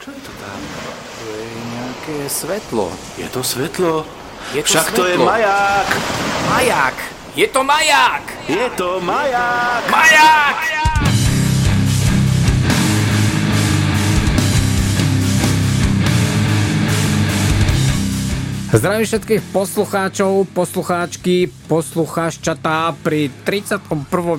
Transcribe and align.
Čo 0.00 0.16
je 0.16 0.20
to 0.24 0.32
tam? 0.40 0.60
To 1.20 1.24
je 1.28 1.48
nejaké 1.76 2.16
svetlo. 2.32 2.88
Je 3.20 3.28
to 3.28 3.44
svetlo? 3.44 4.08
Je 4.56 4.64
to 4.64 4.68
Však 4.72 4.96
to 4.96 5.04
je 5.04 5.12
svetlo. 5.12 5.28
maják! 5.28 5.88
Maják! 6.48 6.96
Je 7.36 7.46
to 7.52 7.60
maják! 7.60 8.24
Je 8.48 8.64
to 8.80 8.96
maják! 9.04 9.84
Maják! 9.92 10.56
Zdravím 18.70 19.02
všetkých 19.02 19.50
poslucháčov, 19.50 20.46
poslucháčky, 20.54 21.50
poslucháččatá 21.66 22.94
pri 23.02 23.26
31. 23.42 23.82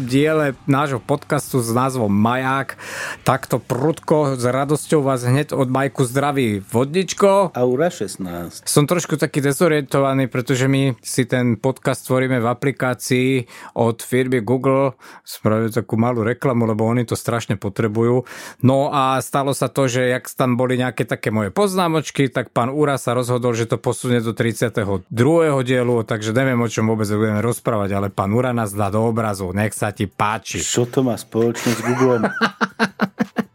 diele 0.08 0.56
nášho 0.64 1.04
podcastu 1.04 1.60
s 1.60 1.68
názvom 1.76 2.08
Maják. 2.08 2.80
Takto 3.28 3.60
prudko, 3.60 4.40
s 4.40 4.48
radosťou 4.48 5.04
vás 5.04 5.28
hneď 5.28 5.52
od 5.52 5.68
Majku 5.68 6.08
zdraví 6.08 6.64
vodničko. 6.64 7.52
Aura 7.52 7.92
16. 7.92 8.64
Som 8.64 8.88
trošku 8.88 9.20
taký 9.20 9.44
dezorientovaný, 9.44 10.32
pretože 10.32 10.64
my 10.72 10.96
si 11.04 11.28
ten 11.28 11.60
podcast 11.60 12.08
tvoríme 12.08 12.40
v 12.40 12.48
aplikácii 12.48 13.30
od 13.76 14.00
firmy 14.00 14.40
Google. 14.40 14.96
Spravili 15.28 15.76
takú 15.76 16.00
malú 16.00 16.24
reklamu, 16.24 16.72
lebo 16.72 16.88
oni 16.88 17.04
to 17.04 17.20
strašne 17.20 17.60
potrebujú. 17.60 18.24
No 18.64 18.96
a 18.96 19.20
stalo 19.20 19.52
sa 19.52 19.68
to, 19.68 19.92
že 19.92 20.08
jak 20.08 20.24
tam 20.32 20.56
boli 20.56 20.80
nejaké 20.80 21.04
také 21.04 21.36
moje 21.36 21.52
poznámočky, 21.52 22.32
tak 22.32 22.56
pán 22.56 22.72
Úra 22.72 22.96
sa 22.96 23.12
rozhodol, 23.12 23.52
že 23.52 23.68
to 23.68 23.76
posunie 23.76 24.21
do 24.24 24.34
32. 24.34 25.10
dielu, 25.62 25.96
takže 26.06 26.32
neviem, 26.32 26.60
o 26.62 26.70
čom 26.70 26.88
vôbec 26.90 27.10
budeme 27.10 27.42
rozprávať, 27.44 27.90
ale 27.94 28.08
pán 28.10 28.32
Úra 28.32 28.56
nás 28.56 28.72
dá 28.72 28.90
do 28.90 29.04
obrazu. 29.04 29.52
Nech 29.52 29.76
sa 29.76 29.92
ti 29.92 30.08
páči. 30.08 30.62
Čo 30.62 30.88
to 30.88 31.04
má 31.04 31.20
spoločné 31.20 31.72
s 31.76 31.82
Googlem? 31.84 32.26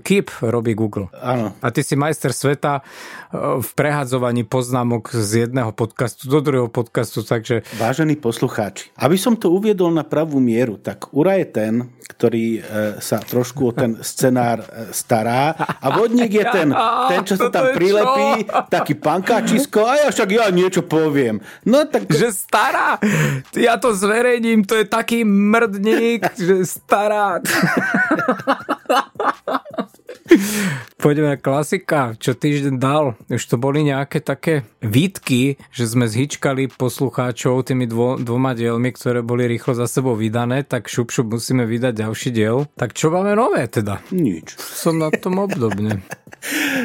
Keep 0.00 0.48
robí 0.48 0.72
Google. 0.72 1.12
Áno. 1.12 1.52
A 1.60 1.68
ty 1.68 1.84
si 1.84 1.92
majster 1.92 2.32
sveta 2.32 2.80
eh, 2.80 3.60
v 3.60 3.70
prehadzovaní 3.76 4.48
poznámok 4.48 5.12
z 5.12 5.44
jedného 5.44 5.76
podcastu 5.76 6.24
do 6.32 6.40
druhého 6.40 6.72
podcastu, 6.72 7.20
takže 7.20 7.68
Vážení 7.76 8.16
poslucháči, 8.16 8.88
aby 8.96 9.20
som 9.20 9.36
to 9.36 9.52
uviedol 9.52 9.92
na 9.92 10.08
pravú 10.08 10.40
mieru, 10.40 10.80
tak 10.80 11.12
Ura 11.12 11.36
je 11.36 11.46
ten, 11.52 11.72
ktorý 12.08 12.46
e, 12.58 12.60
sa 13.04 13.20
trošku 13.20 13.68
o 13.68 13.72
ten 13.76 14.00
scenár 14.00 14.64
stará 14.90 15.52
a 15.54 15.86
vodník 15.92 16.32
je 16.40 16.46
ten, 16.48 16.68
ten 17.12 17.20
čo 17.28 17.36
sa 17.36 17.52
tam 17.52 17.76
prilepí, 17.76 18.48
taký 18.72 18.96
pankáčisko 18.96 19.84
a 19.84 19.92
ja 20.02 20.08
však 20.08 20.28
ja 20.32 20.48
niečo 20.48 20.82
poviem. 20.88 21.44
No 21.68 21.84
tak 21.84 22.08
že 22.08 22.32
stará, 22.32 22.96
ja 23.52 23.76
to 23.76 23.92
zverejním, 23.92 24.64
to 24.64 24.80
je 24.80 24.88
taký 24.88 25.22
mrdník, 25.28 26.24
že 26.34 26.64
stará. 26.64 27.38
Poďme 30.98 31.34
na 31.34 31.38
klasika, 31.40 32.12
čo 32.20 32.36
týždeň 32.36 32.74
dal. 32.76 33.16
Už 33.32 33.40
to 33.48 33.56
boli 33.56 33.86
nejaké 33.86 34.20
také 34.20 34.68
výtky, 34.84 35.56
že 35.72 35.88
sme 35.88 36.10
zhyčkali 36.10 36.68
poslucháčov 36.74 37.64
tými 37.64 37.88
dvo, 37.88 38.18
dvoma 38.20 38.52
dielmi, 38.52 38.92
ktoré 38.92 39.24
boli 39.24 39.48
rýchlo 39.48 39.78
za 39.78 39.86
sebou 39.88 40.18
vydané, 40.18 40.66
tak 40.66 40.90
šup, 40.90 41.08
šup 41.14 41.38
musíme 41.38 41.64
vydať 41.64 41.92
ďalší 42.04 42.28
diel. 42.34 42.66
Tak 42.76 42.92
čo 42.92 43.08
máme 43.08 43.32
nové 43.38 43.64
teda? 43.70 44.02
nič. 44.12 44.58
Som 44.58 45.00
na 45.00 45.08
tom 45.14 45.38
obdobne. 45.40 46.02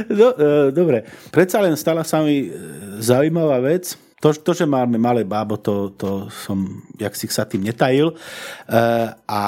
No, 0.09 0.33
e, 0.33 0.73
dobre, 0.73 1.05
predsa 1.29 1.61
len 1.61 1.77
stala 1.77 2.01
sa 2.01 2.25
mi 2.25 2.49
e, 2.49 2.57
zaujímavá 2.97 3.61
vec. 3.61 3.93
To, 4.23 4.31
to, 4.31 4.55
že 4.55 4.63
máme 4.63 4.95
malé 4.95 5.27
bábo, 5.27 5.59
to, 5.59 5.91
to 5.99 6.31
som, 6.31 6.79
jak 6.95 7.11
si 7.11 7.27
sa 7.27 7.43
tým 7.43 7.67
netajil. 7.67 8.15
E, 8.15 8.15
a 9.27 9.43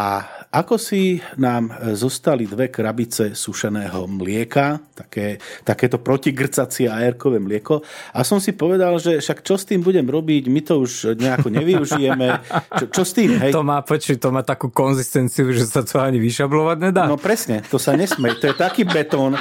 ako 0.52 0.76
si 0.76 1.24
nám 1.40 1.72
zostali 1.96 2.44
dve 2.44 2.68
krabice 2.68 3.32
sušeného 3.40 4.04
mlieka, 4.04 4.84
také, 4.92 5.40
takéto 5.64 6.04
protigrcacie 6.04 6.92
aerkové 6.92 7.40
mlieko. 7.40 7.80
A 8.12 8.28
som 8.28 8.44
si 8.44 8.52
povedal, 8.52 9.00
že 9.00 9.24
však 9.24 9.48
čo 9.48 9.56
s 9.56 9.64
tým 9.64 9.80
budem 9.80 10.04
robiť, 10.04 10.52
my 10.52 10.62
to 10.64 10.84
už 10.84 11.16
nejako 11.16 11.56
nevyužijeme. 11.56 12.28
Čo, 12.76 12.86
čo 12.92 13.04
s 13.08 13.12
tým, 13.16 13.32
hej? 13.40 13.56
To 13.56 13.64
má, 13.64 13.80
počuj, 13.80 14.20
to 14.20 14.28
má 14.36 14.44
takú 14.44 14.68
konzistenciu, 14.72 15.56
že 15.56 15.72
sa 15.72 15.88
to 15.88 16.04
ani 16.04 16.20
vyšablovať 16.20 16.78
nedá. 16.84 17.08
No 17.08 17.16
presne, 17.16 17.64
to 17.68 17.80
sa 17.80 17.96
nesmej. 17.96 18.40
To 18.44 18.52
je 18.52 18.56
taký 18.60 18.84
betón, 18.84 19.40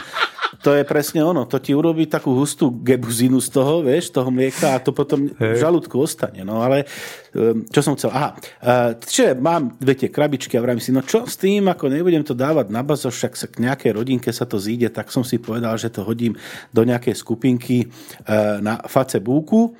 to 0.62 0.76
je 0.76 0.84
presne 0.86 1.24
ono. 1.24 1.48
To 1.48 1.58
ti 1.58 1.74
urobí 1.74 2.06
takú 2.06 2.36
hustú 2.36 2.70
gebuzinu 2.84 3.40
z 3.40 3.48
toho, 3.50 3.82
vieš, 3.82 4.12
toho 4.14 4.30
mlieka 4.30 4.76
a 4.76 4.82
to 4.82 4.94
potom 4.94 5.32
v 5.32 5.56
žalúdku 5.56 5.98
ostane. 5.98 6.44
No 6.46 6.62
ale 6.62 6.86
um, 7.34 7.66
čo 7.66 7.80
som 7.80 7.96
chcel? 7.98 8.12
Aha, 8.12 8.30
uh, 8.36 8.94
čiže 9.00 9.34
mám 9.38 9.74
dve 9.80 9.98
tie 9.98 10.12
krabičky 10.12 10.54
a 10.54 10.62
vravím 10.62 10.84
si, 10.84 10.94
no 10.94 11.02
čo 11.02 11.24
s 11.24 11.40
tým, 11.40 11.66
ako 11.66 11.90
nebudem 11.90 12.22
to 12.22 12.36
dávať 12.36 12.70
na 12.70 12.84
bazo, 12.84 13.10
však 13.10 13.32
sa 13.34 13.46
k 13.50 13.64
nejakej 13.64 13.90
rodinke 13.96 14.30
sa 14.30 14.44
to 14.44 14.60
zíde, 14.60 14.92
tak 14.92 15.10
som 15.10 15.26
si 15.26 15.40
povedal, 15.40 15.74
že 15.80 15.90
to 15.90 16.04
hodím 16.04 16.38
do 16.70 16.82
nejakej 16.84 17.16
skupinky 17.16 17.88
uh, 18.28 18.60
na 18.60 18.78
Facebooku. 18.86 19.74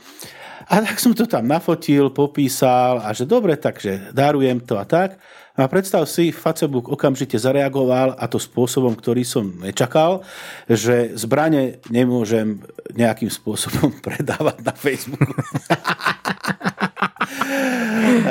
A 0.64 0.80
tak 0.80 0.96
som 0.96 1.12
to 1.12 1.28
tam 1.28 1.44
nafotil, 1.44 2.08
popísal 2.08 3.04
a 3.04 3.12
že 3.12 3.28
dobre, 3.28 3.52
takže 3.60 4.16
darujem 4.16 4.64
to 4.64 4.80
a 4.80 4.88
tak. 4.88 5.20
A 5.54 5.70
predstav 5.70 6.02
si, 6.10 6.34
Facebook 6.34 6.90
okamžite 6.90 7.38
zareagoval 7.38 8.18
a 8.18 8.26
to 8.26 8.42
spôsobom, 8.42 8.98
ktorý 8.98 9.22
som 9.22 9.54
nečakal, 9.62 10.26
že 10.66 11.14
zbrane 11.14 11.78
nemôžem 11.94 12.58
nejakým 12.90 13.30
spôsobom 13.30 13.94
predávať 14.06 14.58
na 14.66 14.74
Facebooku. 14.74 15.30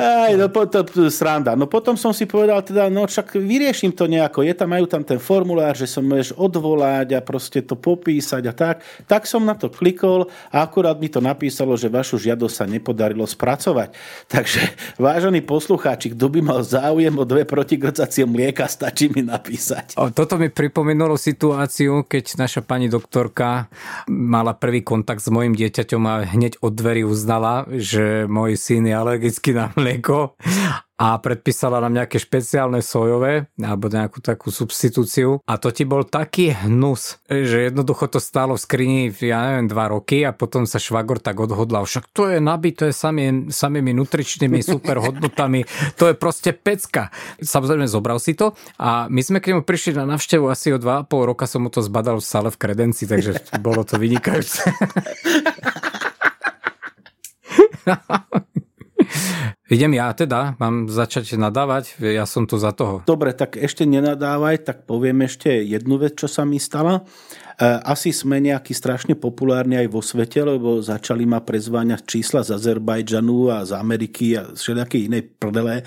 Aj, 0.04 0.32
no 0.36 0.52
potom 0.52 0.84
sranda. 1.08 1.56
No 1.56 1.64
potom 1.64 1.96
som 1.96 2.12
si 2.12 2.28
povedal 2.28 2.60
teda, 2.60 2.92
no 2.92 3.08
však 3.08 3.40
vyrieším 3.40 3.96
to 3.96 4.04
nejako. 4.04 4.44
Je 4.44 4.52
tam, 4.52 4.76
majú 4.76 4.84
tam 4.84 5.00
ten 5.00 5.16
formulár, 5.16 5.72
že 5.72 5.88
sa 5.88 6.04
môžeš 6.04 6.36
odvolať 6.36 7.16
a 7.16 7.24
proste 7.24 7.64
to 7.64 7.72
popísať 7.72 8.42
a 8.44 8.52
tak. 8.52 8.84
Tak 9.08 9.24
som 9.24 9.40
na 9.48 9.56
to 9.56 9.72
klikol 9.72 10.28
a 10.52 10.60
akurát 10.60 11.00
mi 11.00 11.08
to 11.08 11.24
napísalo, 11.24 11.72
že 11.80 11.88
vašu 11.88 12.20
žiadosť 12.20 12.52
sa 12.54 12.64
nepodarilo 12.68 13.24
spracovať. 13.24 13.96
Takže, 14.34 14.60
vážení 15.00 15.40
poslucháči, 15.40 16.12
kto 16.12 16.28
by 16.28 16.40
mal 16.44 16.60
záujem 16.60 17.14
o 17.16 17.24
dve 17.24 17.48
protigrcacie 17.48 18.28
mlieka, 18.28 18.68
stačí 18.68 19.08
mi 19.08 19.24
napísať. 19.24 19.96
O, 19.96 20.12
toto 20.12 20.36
mi 20.36 20.52
pripomenulo 20.52 21.16
situáciu, 21.16 22.04
keď 22.04 22.44
naša 22.44 22.60
pani 22.60 22.92
doktorka 22.92 23.72
mala 24.10 24.52
prvý 24.52 24.84
kontakt 24.84 25.24
s 25.24 25.32
mojim 25.32 25.56
dieťaťom 25.56 26.02
a 26.04 26.14
hneď 26.28 26.60
od 26.60 26.72
dverí 26.76 27.08
uznala, 27.08 27.64
že 27.72 28.28
môj 28.28 28.60
syn 28.60 28.84
je 28.84 28.94
alergický 28.94 29.56
na 29.56 29.72
mlieko 29.72 29.93
a 30.94 31.18
predpísala 31.18 31.82
nám 31.82 31.90
nejaké 31.90 32.22
špeciálne 32.22 32.78
sojové 32.78 33.50
alebo 33.58 33.90
nejakú 33.90 34.22
takú 34.22 34.54
substitúciu 34.54 35.42
a 35.42 35.58
to 35.58 35.74
ti 35.74 35.82
bol 35.82 36.06
taký 36.06 36.54
hnus, 36.54 37.18
že 37.26 37.66
jednoducho 37.70 38.06
to 38.06 38.22
stálo 38.22 38.54
v 38.54 38.62
skrini, 38.62 39.02
ja 39.10 39.42
neviem, 39.50 39.66
dva 39.66 39.90
roky 39.90 40.22
a 40.22 40.30
potom 40.30 40.70
sa 40.70 40.78
švagor 40.78 41.18
tak 41.18 41.42
odhodlal, 41.42 41.82
však 41.82 42.14
to 42.14 42.30
je 42.30 42.38
nabité 42.38 42.94
samý, 42.94 43.50
samými 43.50 43.90
nutričnými 43.90 44.62
super 44.62 45.02
hodnotami, 45.02 45.66
to 45.98 46.06
je 46.08 46.14
proste 46.14 46.54
pecka. 46.54 47.10
Samozrejme 47.42 47.90
zobral 47.90 48.22
si 48.22 48.38
to 48.38 48.54
a 48.78 49.10
my 49.10 49.18
sme 49.18 49.42
k 49.42 49.50
nemu 49.50 49.66
prišli 49.66 49.98
na 49.98 50.06
navštevu 50.06 50.46
asi 50.46 50.70
o 50.70 50.78
2,5 50.78 51.10
roka 51.10 51.50
som 51.50 51.66
mu 51.66 51.74
to 51.74 51.82
zbadal 51.82 52.22
v 52.22 52.26
sale 52.26 52.54
v 52.54 52.56
kredenci, 52.56 53.10
takže 53.10 53.42
bolo 53.66 53.82
to 53.82 53.98
vynikajúce. 53.98 54.62
Idem 59.74 59.96
ja 59.96 60.12
teda, 60.12 60.58
mám 60.60 60.88
začať 60.90 61.36
nadávať, 61.40 61.98
ja 62.02 62.28
som 62.28 62.44
tu 62.44 62.60
za 62.60 62.74
toho. 62.76 63.00
Dobre, 63.08 63.32
tak 63.32 63.56
ešte 63.56 63.88
nenadávaj, 63.88 64.66
tak 64.66 64.76
poviem 64.84 65.24
ešte 65.24 65.50
jednu 65.64 65.96
vec, 65.96 66.16
čo 66.20 66.28
sa 66.28 66.44
mi 66.44 66.60
stala. 66.60 67.04
E, 67.54 67.66
Asi 67.86 68.10
sme 68.10 68.42
nejaký 68.42 68.74
strašne 68.74 69.14
populárni 69.14 69.78
aj 69.78 69.88
vo 69.90 70.02
svete, 70.02 70.42
lebo 70.42 70.82
začali 70.82 71.22
ma 71.26 71.38
prezváňať 71.42 72.02
čísla 72.06 72.42
z 72.42 72.58
Azerbajdžanu 72.58 73.50
a 73.50 73.62
z 73.62 73.72
Ameriky 73.78 74.34
a 74.34 74.50
z 74.54 74.60
všetkej 74.60 75.00
inej 75.06 75.22
prdele. 75.38 75.86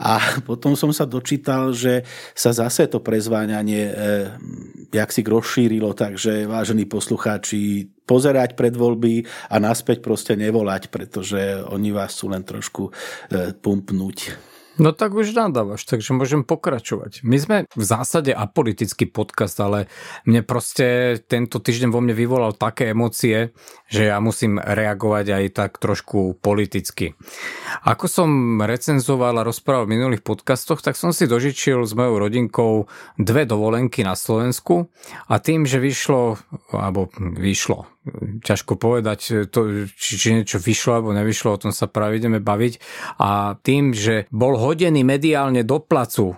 A 0.00 0.12
potom 0.48 0.72
som 0.78 0.90
sa 0.90 1.04
dočítal, 1.04 1.76
že 1.76 2.04
sa 2.32 2.52
zase 2.56 2.88
to 2.88 3.04
prezváňanie 3.04 3.82
e, 3.88 3.94
jak 4.92 5.08
si 5.08 5.24
rozšírilo, 5.24 5.96
takže 5.96 6.44
vážení 6.44 6.84
poslucháči, 6.84 7.88
pozerať 8.04 8.52
pred 8.52 8.76
voľby 8.76 9.24
a 9.48 9.56
naspäť 9.56 10.04
proste 10.04 10.36
nevolať, 10.36 10.92
pretože 10.92 11.64
oni 11.72 11.88
vás 11.96 12.12
chcú 12.12 12.26
len 12.28 12.44
trošku 12.44 12.82
e, 12.88 13.56
pumpnúť. 13.56 14.51
No 14.82 14.90
tak 14.90 15.14
už 15.14 15.30
nadávaš, 15.30 15.86
takže 15.86 16.10
môžem 16.10 16.42
pokračovať. 16.42 17.22
My 17.22 17.38
sme 17.38 17.56
v 17.70 17.84
zásade 17.86 18.34
apolitický 18.34 19.06
podcast, 19.06 19.54
ale 19.62 19.86
mne 20.26 20.42
proste 20.42 21.22
tento 21.22 21.62
týždeň 21.62 21.94
vo 21.94 22.02
mne 22.02 22.18
vyvolal 22.18 22.50
také 22.58 22.90
emócie, 22.90 23.54
že 23.86 24.10
ja 24.10 24.18
musím 24.18 24.58
reagovať 24.58 25.26
aj 25.38 25.44
tak 25.54 25.78
trošku 25.78 26.34
politicky. 26.42 27.14
Ako 27.86 28.10
som 28.10 28.58
recenzoval 28.58 29.38
a 29.38 29.46
rozprával 29.46 29.86
v 29.86 29.94
minulých 30.02 30.26
podcastoch, 30.26 30.82
tak 30.82 30.98
som 30.98 31.14
si 31.14 31.30
dožičil 31.30 31.86
s 31.86 31.94
mojou 31.94 32.18
rodinkou 32.18 32.90
dve 33.22 33.46
dovolenky 33.46 34.02
na 34.02 34.18
Slovensku 34.18 34.90
a 35.30 35.38
tým, 35.38 35.62
že 35.62 35.78
vyšlo, 35.78 36.42
alebo 36.74 37.06
vyšlo, 37.22 37.86
ťažko 38.42 38.74
povedať, 38.74 39.46
to, 39.48 39.86
či, 39.94 40.12
či 40.18 40.28
niečo 40.34 40.58
vyšlo 40.58 40.98
alebo 40.98 41.14
nevyšlo, 41.14 41.54
o 41.54 41.62
tom 41.62 41.72
sa 41.72 41.86
práve 41.86 42.18
ideme 42.18 42.42
baviť. 42.42 42.82
A 43.22 43.54
tým, 43.62 43.94
že 43.94 44.26
bol 44.34 44.58
hodený 44.58 45.06
mediálne 45.06 45.62
do 45.62 45.78
placu 45.78 46.34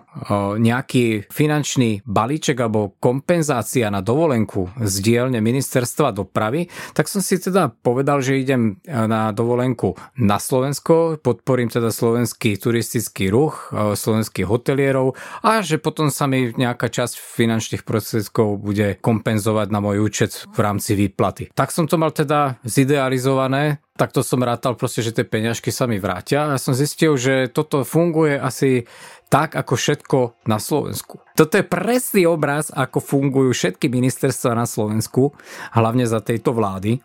nejaký 0.60 1.26
finančný 1.32 2.04
balíček 2.04 2.60
alebo 2.60 2.94
kompenzácia 3.00 3.88
na 3.88 4.04
dovolenku 4.04 4.70
z 4.84 4.94
dielne 5.00 5.40
ministerstva 5.40 6.12
dopravy, 6.12 6.68
tak 6.92 7.08
som 7.08 7.24
si 7.24 7.40
teda 7.40 7.72
povedal, 7.72 8.20
že 8.20 8.38
idem 8.38 8.78
na 8.84 9.32
dovolenku 9.32 9.96
na 10.20 10.36
Slovensko, 10.36 11.18
podporím 11.18 11.72
teda 11.72 11.88
slovenský 11.90 12.60
turistický 12.60 13.32
ruch, 13.32 13.72
slovenských 13.72 14.46
hotelierov 14.46 15.16
a 15.42 15.64
že 15.64 15.80
potom 15.80 16.12
sa 16.12 16.28
mi 16.28 16.52
nejaká 16.52 16.92
časť 16.92 17.16
finančných 17.18 17.82
prostriedkov 17.82 18.60
bude 18.60 19.00
kompenzovať 19.00 19.68
na 19.72 19.80
môj 19.80 20.04
účet 20.04 20.46
v 20.52 20.58
rámci 20.60 20.94
výplaty. 20.94 21.53
Tak 21.54 21.70
som 21.70 21.86
to 21.86 21.94
mal 21.94 22.10
teda 22.10 22.58
zidealizované, 22.66 23.78
takto 23.94 24.26
som 24.26 24.42
rátal 24.42 24.74
proste, 24.74 25.06
že 25.06 25.14
tie 25.14 25.22
peňažky 25.22 25.70
sa 25.70 25.86
mi 25.86 26.02
vrátia 26.02 26.50
a 26.50 26.58
som 26.58 26.74
zistil, 26.74 27.14
že 27.14 27.46
toto 27.46 27.86
funguje 27.86 28.34
asi 28.34 28.90
tak 29.30 29.54
ako 29.54 29.74
všetko 29.78 30.18
na 30.50 30.58
Slovensku. 30.58 31.22
Toto 31.38 31.54
je 31.54 31.62
presný 31.62 32.26
obraz, 32.26 32.74
ako 32.74 32.98
fungujú 32.98 33.54
všetky 33.54 33.86
ministerstva 33.86 34.54
na 34.58 34.66
Slovensku, 34.66 35.30
hlavne 35.74 36.10
za 36.10 36.18
tejto 36.18 36.50
vlády. 36.50 36.98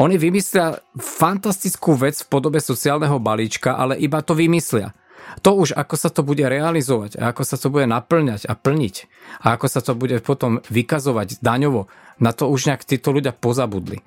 Oni 0.00 0.16
vymyslia 0.16 0.80
fantastickú 0.96 1.92
vec 1.92 2.16
v 2.16 2.28
podobe 2.32 2.64
sociálneho 2.64 3.20
balíčka, 3.20 3.76
ale 3.76 4.00
iba 4.00 4.24
to 4.24 4.32
vymyslia. 4.32 4.96
To 5.40 5.56
už, 5.56 5.72
ako 5.72 5.94
sa 5.96 6.12
to 6.12 6.20
bude 6.20 6.44
realizovať 6.44 7.16
a 7.16 7.32
ako 7.32 7.42
sa 7.46 7.56
to 7.56 7.72
bude 7.72 7.88
naplňať 7.88 8.44
a 8.44 8.52
plniť 8.52 8.94
a 9.40 9.56
ako 9.56 9.66
sa 9.70 9.80
to 9.80 9.96
bude 9.96 10.20
potom 10.20 10.60
vykazovať 10.68 11.40
daňovo, 11.40 11.88
na 12.22 12.30
to 12.30 12.46
už 12.46 12.70
nejak 12.70 12.86
títo 12.86 13.10
ľudia 13.10 13.34
pozabudli. 13.34 13.98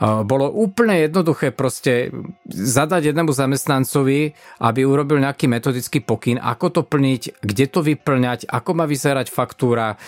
Bolo 0.00 0.48
úplne 0.48 1.04
jednoduché 1.04 1.52
proste 1.52 2.08
zadať 2.48 3.12
jednému 3.12 3.30
zamestnancovi, 3.30 4.32
aby 4.64 4.80
urobil 4.88 5.20
nejaký 5.20 5.46
metodický 5.46 6.00
pokyn, 6.00 6.40
ako 6.40 6.80
to 6.80 6.82
plniť, 6.88 7.44
kde 7.44 7.64
to 7.68 7.84
vyplňať, 7.84 8.48
ako 8.48 8.70
má 8.72 8.88
vyzerať 8.88 9.28
faktúra. 9.28 10.00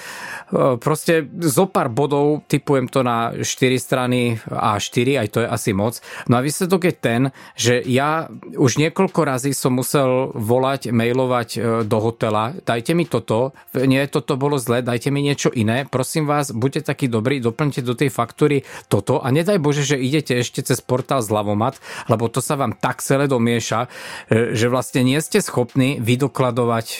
Proste 0.80 1.28
zo 1.44 1.68
pár 1.68 1.92
bodov, 1.92 2.48
typujem 2.48 2.88
to 2.88 3.04
na 3.04 3.36
4 3.36 3.44
strany 3.76 4.40
A4, 4.48 5.20
aj 5.20 5.28
to 5.28 5.38
je 5.44 5.48
asi 5.48 5.70
moc. 5.76 6.00
No 6.26 6.40
a 6.40 6.44
výsledok 6.44 6.88
je 6.88 6.94
ten, 6.96 7.20
že 7.54 7.84
ja 7.84 8.32
už 8.56 8.80
niekoľko 8.80 9.20
razy 9.26 9.52
som 9.52 9.76
musel 9.76 10.32
volať, 10.32 10.94
mailovať 10.94 11.48
e, 11.54 11.58
do 11.84 11.98
hotela, 12.00 12.56
dajte 12.64 12.96
mi 12.96 13.04
toto, 13.04 13.52
nie, 13.74 14.00
toto 14.08 14.40
bolo 14.40 14.56
zle, 14.56 14.80
dajte 14.80 15.12
mi 15.12 15.20
niečo 15.20 15.52
iné, 15.52 15.84
prosím 15.84 16.24
vás, 16.24 16.54
buďte 16.54 16.88
takí 16.94 17.10
dobrí, 17.10 17.42
doplňte 17.50 17.82
do 17.82 17.98
tej 17.98 18.08
faktúry 18.08 18.62
toto 18.86 19.18
a 19.18 19.28
nedaj 19.34 19.58
Bože, 19.58 19.82
že 19.82 19.98
idete 19.98 20.38
ešte 20.38 20.62
cez 20.62 20.78
portál 20.80 21.20
Zlavomat, 21.20 21.82
lebo 22.06 22.30
to 22.30 22.38
sa 22.38 22.54
vám 22.54 22.78
tak 22.78 23.02
celé 23.02 23.26
domieša, 23.26 23.86
e, 24.30 24.56
že 24.56 24.70
vlastne 24.70 25.02
nie 25.02 25.18
ste 25.18 25.42
schopní 25.42 25.98
vydokladovať 25.98 26.86
e, 26.86 26.98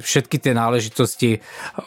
všetky 0.00 0.36
tie 0.38 0.54
náležitosti 0.54 1.30
e, 1.36 1.38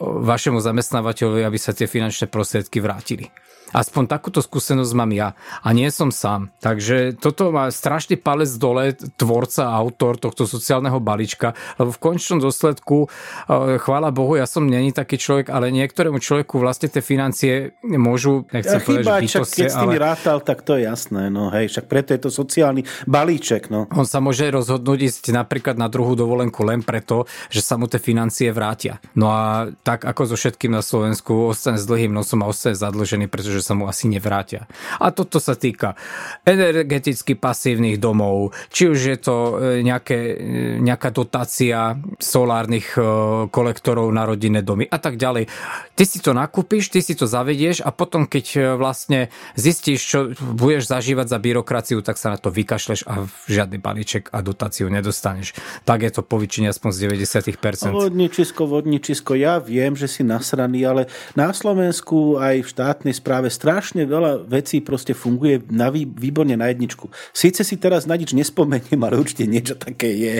vašemu 0.02 0.60
zamestnávateľovi, 0.60 1.42
aby 1.48 1.58
sa 1.58 1.72
tie 1.72 1.88
finančné 1.90 2.28
prostriedky 2.28 2.84
vrátili. 2.84 3.32
Aspoň 3.74 4.06
takúto 4.06 4.40
skúsenosť 4.40 4.94
mám 4.94 5.12
ja. 5.12 5.34
A 5.66 5.74
nie 5.74 5.90
som 5.90 6.14
sám. 6.14 6.54
Takže 6.62 7.18
toto 7.18 7.50
má 7.50 7.74
strašný 7.74 8.22
palec 8.22 8.54
dole 8.62 8.94
tvorca 9.18 9.74
autor 9.74 10.22
tohto 10.22 10.46
sociálneho 10.46 11.02
balíčka, 11.02 11.58
lebo 11.82 11.90
v 11.90 12.00
končnom 12.00 12.38
dôsledku, 12.38 13.10
e, 13.10 13.82
chvála 13.82 14.14
Bohu, 14.14 14.38
ja 14.38 14.46
som 14.46 14.70
není 14.70 14.94
taký 14.94 15.18
človek, 15.18 15.50
ale 15.50 15.74
niektorému 15.74 16.22
človeku 16.22 16.62
vlastne 16.62 16.94
tie 16.94 17.02
financie 17.02 17.74
môžu, 17.82 18.46
nechcem 18.54 18.78
ja, 18.78 18.86
povedať, 18.86 19.22
že 19.26 19.42
bytosť, 19.42 19.54
keď 19.58 19.66
s 19.66 19.76
tými 19.82 19.98
ale... 19.98 20.06
rátal, 20.06 20.38
tak 20.46 20.62
to 20.62 20.78
je 20.78 20.86
jasné. 20.86 21.34
No 21.34 21.50
hej, 21.50 21.74
však 21.74 21.90
preto 21.90 22.14
je 22.14 22.22
to 22.22 22.30
sociálny 22.30 22.86
balíček. 23.10 23.74
No. 23.74 23.90
On 23.98 24.06
sa 24.06 24.22
môže 24.22 24.46
rozhodnúť 24.54 25.00
ísť 25.10 25.34
napríklad 25.34 25.82
na 25.82 25.90
druhú 25.90 26.14
dovolenku 26.14 26.62
len 26.62 26.86
preto, 26.86 27.26
že 27.50 27.66
sa 27.66 27.82
mu 27.82 27.90
tie 27.90 27.98
financie 27.98 28.54
vrátia. 28.54 29.02
No 29.18 29.34
a 29.34 29.74
tak 29.82 30.06
ako 30.06 30.30
so 30.30 30.36
všetkým 30.38 30.70
na 30.70 30.86
Slovensku, 30.86 31.50
ostane 31.50 31.82
s 31.82 31.90
dlhým 31.90 32.14
nosom 32.14 32.46
a 32.46 32.52
ostane 32.52 32.78
zadlžený, 32.78 33.32
pretože 33.32 33.63
sa 33.64 33.74
mu 33.74 33.88
asi 33.88 34.12
nevrátia. 34.12 34.68
A 35.00 35.16
toto 35.16 35.40
sa 35.40 35.56
týka 35.56 35.96
energeticky 36.44 37.40
pasívnych 37.40 37.98
domov, 37.98 38.52
či 38.68 38.92
už 38.92 39.00
je 39.00 39.18
to 39.18 39.36
e, 39.56 39.80
nejaké, 39.80 40.18
e, 40.20 40.36
nejaká 40.84 41.10
dotácia 41.16 41.96
solárnych 42.20 43.00
e, 43.00 43.02
kolektorov 43.48 44.12
na 44.12 44.28
rodinné 44.28 44.60
domy 44.60 44.84
a 44.92 45.00
tak 45.00 45.16
ďalej. 45.16 45.48
Ty 45.96 46.04
si 46.04 46.20
to 46.20 46.36
nakúpiš, 46.36 46.92
ty 46.92 47.00
si 47.00 47.16
to 47.16 47.24
zavedieš 47.24 47.80
a 47.86 47.96
potom, 47.96 48.28
keď 48.28 48.76
vlastne 48.76 49.32
zistíš, 49.56 50.00
čo 50.04 50.20
budeš 50.36 50.92
zažívať 50.92 51.32
za 51.32 51.40
byrokraciu, 51.40 52.04
tak 52.04 52.20
sa 52.20 52.34
na 52.34 52.38
to 52.42 52.52
vykašleš 52.52 53.08
a 53.08 53.24
žiadny 53.48 53.80
balíček 53.80 54.34
a 54.34 54.44
dotáciu 54.44 54.90
nedostaneš. 54.90 55.56
Tak 55.88 56.04
je 56.04 56.12
to 56.12 56.22
povyčenie 56.26 56.74
aspoň 56.74 56.90
z 56.92 57.00
90%. 57.08 57.94
Vodničisko, 57.94 58.66
vodničisko, 58.66 59.38
ja 59.38 59.62
viem, 59.62 59.94
že 59.94 60.10
si 60.10 60.26
nasraný, 60.26 60.82
ale 60.84 61.02
na 61.38 61.54
Slovensku 61.54 62.42
aj 62.42 62.66
v 62.66 62.72
štátnej 62.74 63.14
správe 63.14 63.53
strašne 63.54 64.10
veľa 64.10 64.50
vecí 64.50 64.82
proste 64.82 65.14
funguje 65.14 65.62
na 65.70 65.94
vý, 65.94 66.10
výborne 66.10 66.58
na 66.58 66.74
jedničku. 66.74 67.14
Síce 67.30 67.62
si 67.62 67.78
teraz 67.78 68.10
na 68.10 68.18
nič 68.18 68.34
nespomeniem, 68.34 68.98
ale 69.06 69.22
určite 69.22 69.46
niečo 69.46 69.78
také 69.78 70.10
je. 70.10 70.34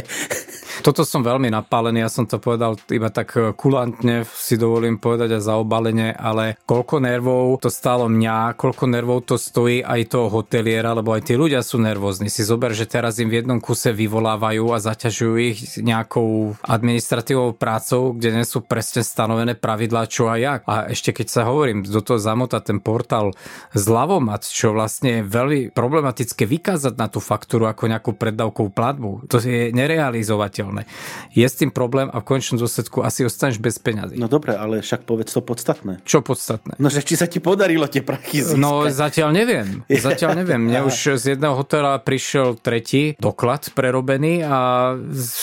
Toto 0.82 1.06
som 1.06 1.22
veľmi 1.22 1.54
napálený, 1.54 2.02
ja 2.02 2.10
som 2.10 2.26
to 2.26 2.42
povedal 2.42 2.74
iba 2.90 3.14
tak 3.14 3.38
e, 3.38 3.54
kulantne, 3.54 4.26
si 4.26 4.58
dovolím 4.58 4.98
povedať 4.98 5.38
a 5.38 5.46
zaobalenie, 5.46 6.18
ale 6.18 6.58
koľko 6.66 6.98
nervov 6.98 7.62
to 7.62 7.70
stalo 7.70 8.10
mňa, 8.10 8.58
koľko 8.58 8.90
nervov 8.90 9.30
to 9.30 9.38
stojí 9.38 9.86
aj 9.86 10.10
toho 10.10 10.34
hoteliera, 10.34 10.98
lebo 10.98 11.14
aj 11.14 11.30
tí 11.30 11.38
ľudia 11.38 11.62
sú 11.62 11.78
nervózni. 11.78 12.34
Si 12.34 12.42
zober, 12.42 12.74
že 12.74 12.90
teraz 12.90 13.22
im 13.22 13.30
v 13.30 13.46
jednom 13.46 13.62
kuse 13.62 13.94
vyvolávajú 13.94 14.66
a 14.74 14.82
zaťažujú 14.82 15.34
ich 15.38 15.60
nejakou 15.78 16.58
administratívou 16.66 17.54
prácou, 17.54 18.18
kde 18.18 18.42
nie 18.42 18.46
sú 18.48 18.66
presne 18.66 19.06
stanovené 19.06 19.54
pravidlá 19.54 20.10
čo 20.10 20.32
a 20.32 20.42
jak. 20.42 20.66
A 20.66 20.90
ešte 20.90 21.14
keď 21.14 21.28
sa 21.30 21.42
hovorím, 21.46 21.86
do 21.86 22.02
toho 22.02 22.18
zamota 22.18 22.64
ten 22.64 22.82
portál 23.04 23.36
zľavomat, 23.76 24.48
čo 24.48 24.72
vlastne 24.72 25.20
je 25.20 25.28
veľmi 25.28 25.60
problematické 25.76 26.48
vykázať 26.48 26.96
na 26.96 27.12
tú 27.12 27.20
faktúru 27.20 27.68
ako 27.68 27.92
nejakú 27.92 28.16
preddavkovú 28.16 28.72
platbu. 28.72 29.28
To 29.28 29.44
je 29.44 29.76
nerealizovateľné. 29.76 30.88
Je 31.36 31.44
s 31.44 31.60
tým 31.60 31.76
problém 31.76 32.08
a 32.08 32.24
v 32.24 32.26
končnom 32.32 32.56
dôsledku 32.56 33.04
asi 33.04 33.28
ostaneš 33.28 33.60
bez 33.60 33.76
peňazí. 33.84 34.16
No 34.16 34.32
dobre, 34.32 34.56
ale 34.56 34.80
však 34.80 35.04
povedz 35.04 35.36
to 35.36 35.44
podstatné. 35.44 36.00
Čo 36.08 36.24
podstatné? 36.24 36.80
No, 36.80 36.88
že 36.88 37.04
či 37.04 37.20
sa 37.20 37.28
ti 37.28 37.44
podarilo 37.44 37.92
tie 37.92 38.00
prachy 38.00 38.40
získať. 38.40 38.64
No 38.64 38.88
zatiaľ 38.88 39.36
neviem. 39.36 39.84
Zatiaľ 39.92 40.40
neviem. 40.40 40.64
Mne 40.64 40.88
už 40.88 41.20
z 41.20 41.36
jedného 41.36 41.60
hotela 41.60 42.00
prišiel 42.00 42.56
tretí 42.56 43.20
doklad 43.20 43.76
prerobený 43.76 44.48
a 44.48 44.58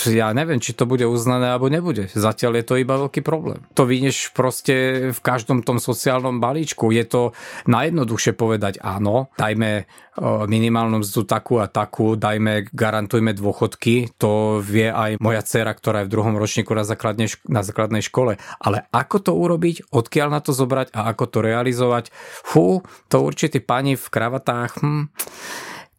ja 0.08 0.32
neviem, 0.32 0.62
či 0.62 0.72
to 0.72 0.88
bude 0.88 1.04
uznané 1.04 1.52
alebo 1.52 1.68
nebude. 1.68 2.08
Zatiaľ 2.08 2.62
je 2.62 2.64
to 2.64 2.74
iba 2.80 2.96
veľký 2.96 3.20
problém. 3.20 3.60
To 3.76 3.84
vynieš 3.84 4.32
proste 4.32 5.10
v 5.12 5.20
každom 5.20 5.60
tom 5.66 5.82
sociálnom 5.82 6.38
balíčku. 6.38 6.94
Je 6.94 7.04
to 7.04 7.34
najjednoduchšie 7.68 8.32
povedať 8.34 8.80
áno, 8.80 9.30
dajme 9.36 9.86
minimálnu 10.46 11.00
mzdu 11.00 11.24
takú 11.24 11.62
a 11.62 11.70
takú, 11.70 12.18
dajme, 12.18 12.68
garantujme 12.70 13.32
dôchodky, 13.32 14.12
to 14.20 14.60
vie 14.60 14.92
aj 14.92 15.16
moja 15.22 15.40
dcera, 15.40 15.72
ktorá 15.72 16.04
je 16.04 16.08
v 16.10 16.14
druhom 16.18 16.36
ročníku 16.36 16.76
na 16.76 16.84
základnej, 16.84 17.32
na 17.48 17.64
základnej 17.64 18.04
škole. 18.04 18.36
Ale 18.60 18.84
ako 18.92 19.16
to 19.24 19.32
urobiť, 19.32 19.88
odkiaľ 19.94 20.28
na 20.28 20.40
to 20.44 20.52
zobrať 20.52 20.92
a 20.92 21.08
ako 21.08 21.24
to 21.30 21.38
realizovať, 21.40 22.04
fú, 22.44 22.84
to 23.08 23.16
určití 23.24 23.64
pani 23.64 23.96
v 23.96 24.06
kravatách, 24.06 24.82
hm, 24.82 25.04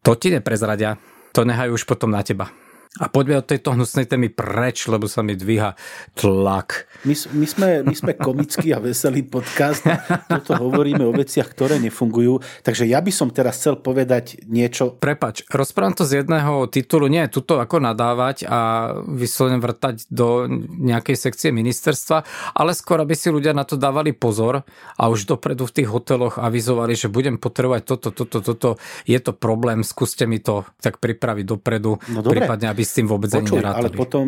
to 0.06 0.12
ti 0.18 0.30
neprezradia. 0.30 0.98
To 1.32 1.48
nehajú 1.48 1.80
už 1.80 1.88
potom 1.88 2.12
na 2.12 2.20
teba. 2.28 2.52
A 3.00 3.08
poďme 3.08 3.40
od 3.40 3.48
tejto 3.48 3.72
hnusnej 3.72 4.04
témy 4.04 4.28
preč, 4.28 4.84
lebo 4.92 5.08
sa 5.08 5.24
mi 5.24 5.40
dvíha 5.40 5.80
tlak. 6.12 6.92
My, 7.08 7.16
my, 7.16 7.48
sme, 7.48 7.70
my 7.88 7.96
sme 7.96 8.12
komický 8.20 8.76
a 8.76 8.84
veselý 8.84 9.24
podcast. 9.24 9.88
Toto 10.28 10.60
hovoríme 10.60 11.08
o 11.08 11.16
veciach, 11.16 11.56
ktoré 11.56 11.80
nefungujú. 11.80 12.44
Takže 12.68 12.84
ja 12.84 13.00
by 13.00 13.08
som 13.16 13.32
teraz 13.32 13.64
chcel 13.64 13.80
povedať 13.80 14.44
niečo. 14.44 15.00
Prepač, 15.00 15.48
rozprávam 15.48 15.96
to 15.96 16.04
z 16.04 16.20
jedného 16.20 16.68
titulu. 16.68 17.08
Nie, 17.08 17.32
tuto 17.32 17.64
ako 17.64 17.80
nadávať 17.80 18.44
a 18.52 18.92
vyslovene 19.08 19.64
vrtať 19.64 20.12
do 20.12 20.52
nejakej 20.84 21.16
sekcie 21.16 21.56
ministerstva, 21.56 22.28
ale 22.60 22.76
skôr, 22.76 23.00
aby 23.00 23.16
si 23.16 23.32
ľudia 23.32 23.56
na 23.56 23.64
to 23.64 23.80
dávali 23.80 24.12
pozor 24.12 24.68
a 25.00 25.04
už 25.08 25.32
dopredu 25.32 25.64
v 25.64 25.80
tých 25.80 25.88
hoteloch 25.88 26.44
avizovali, 26.44 26.92
že 27.00 27.08
budem 27.08 27.40
potrebovať 27.40 27.88
toto, 27.88 28.12
toto, 28.12 28.44
toto. 28.44 28.70
Je 29.08 29.16
to 29.24 29.32
problém, 29.32 29.80
skúste 29.80 30.28
mi 30.28 30.44
to 30.44 30.68
tak 30.84 31.00
pripraviť 31.00 31.46
dopredu. 31.48 31.96
No 32.12 32.20
dobre. 32.20 32.44
prípadne, 32.44 32.68
aby 32.68 32.81
aby 32.82 32.90
s 32.90 32.98
tým 32.98 33.06
vôbec 33.06 33.30
Počuj, 33.30 33.46
ani 33.46 33.50
nerátali. 33.62 33.78
ale 33.78 33.88
potom 33.94 34.26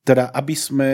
teda 0.00 0.32
aby 0.32 0.54
sme 0.56 0.88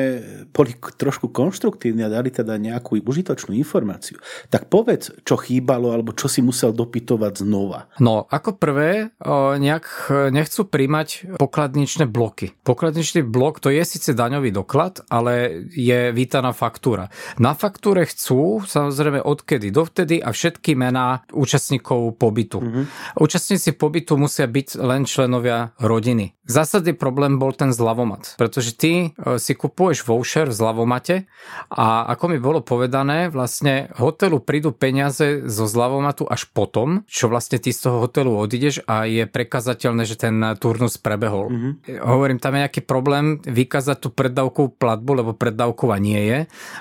boli 0.50 0.74
trošku 0.76 1.30
konštruktívni 1.30 2.02
a 2.02 2.10
dali 2.10 2.34
teda 2.34 2.58
nejakú 2.58 2.98
užitočnú 3.00 3.54
informáciu, 3.54 4.18
tak 4.50 4.66
povedz, 4.66 5.14
čo 5.22 5.38
chýbalo 5.38 5.94
alebo 5.94 6.10
čo 6.10 6.26
si 6.26 6.42
musel 6.42 6.74
dopytovať 6.74 7.46
znova. 7.46 7.86
No, 8.02 8.26
ako 8.26 8.58
prvé, 8.58 9.14
nejak 9.56 10.10
nechcú 10.34 10.66
príjmať 10.66 11.38
pokladničné 11.38 12.10
bloky. 12.10 12.52
Pokladničný 12.66 13.22
blok 13.22 13.62
to 13.62 13.70
je 13.70 13.82
síce 13.86 14.10
daňový 14.12 14.50
doklad, 14.50 15.06
ale 15.06 15.64
je 15.70 16.10
vítaná 16.10 16.50
faktúra. 16.50 17.08
Na 17.38 17.54
faktúre 17.54 18.04
chcú 18.10 18.66
samozrejme 18.66 19.22
odkedy 19.22 19.70
dovtedy 19.70 20.18
a 20.18 20.34
všetky 20.34 20.74
mená 20.74 21.22
účastníkov 21.30 22.18
pobytu. 22.18 22.58
Mm-hmm. 22.58 22.84
Účastníci 23.22 23.78
pobytu 23.78 24.18
musia 24.18 24.50
byť 24.50 24.82
len 24.82 25.06
členovia 25.06 25.72
rodiny. 25.78 26.34
Zásadný 26.46 26.94
problém 26.94 27.42
bol 27.42 27.50
ten 27.50 27.74
zlavomat, 27.74 28.38
pretože 28.38 28.78
ty 28.96 29.12
e, 29.12 29.36
si 29.36 29.52
kupuješ 29.52 30.08
voucher 30.08 30.48
v 30.48 30.56
zlavomate 30.56 31.16
a 31.68 32.08
ako 32.16 32.24
mi 32.32 32.38
bolo 32.40 32.64
povedané, 32.64 33.28
vlastne 33.28 33.92
hotelu 34.00 34.40
prídu 34.40 34.72
peniaze 34.72 35.44
zo 35.44 35.68
zlavomatu 35.68 36.24
až 36.24 36.48
potom, 36.48 37.04
čo 37.04 37.28
vlastne 37.28 37.60
ty 37.60 37.70
z 37.70 37.88
toho 37.88 38.08
hotelu 38.08 38.32
odídeš 38.32 38.80
a 38.88 39.04
je 39.04 39.28
prekazateľné, 39.28 40.02
že 40.08 40.16
ten 40.16 40.36
turnus 40.56 40.96
prebehol. 40.96 41.52
Mm-hmm. 41.52 41.72
Hovorím, 42.00 42.38
tam 42.40 42.56
je 42.56 42.62
nejaký 42.66 42.82
problém 42.88 43.38
vykázať 43.44 43.96
tú 44.00 44.08
preddavkovú 44.12 44.80
platbu, 44.80 45.10
lebo 45.24 45.30
preddavková 45.36 46.00
nie 46.00 46.20
je. 46.24 46.38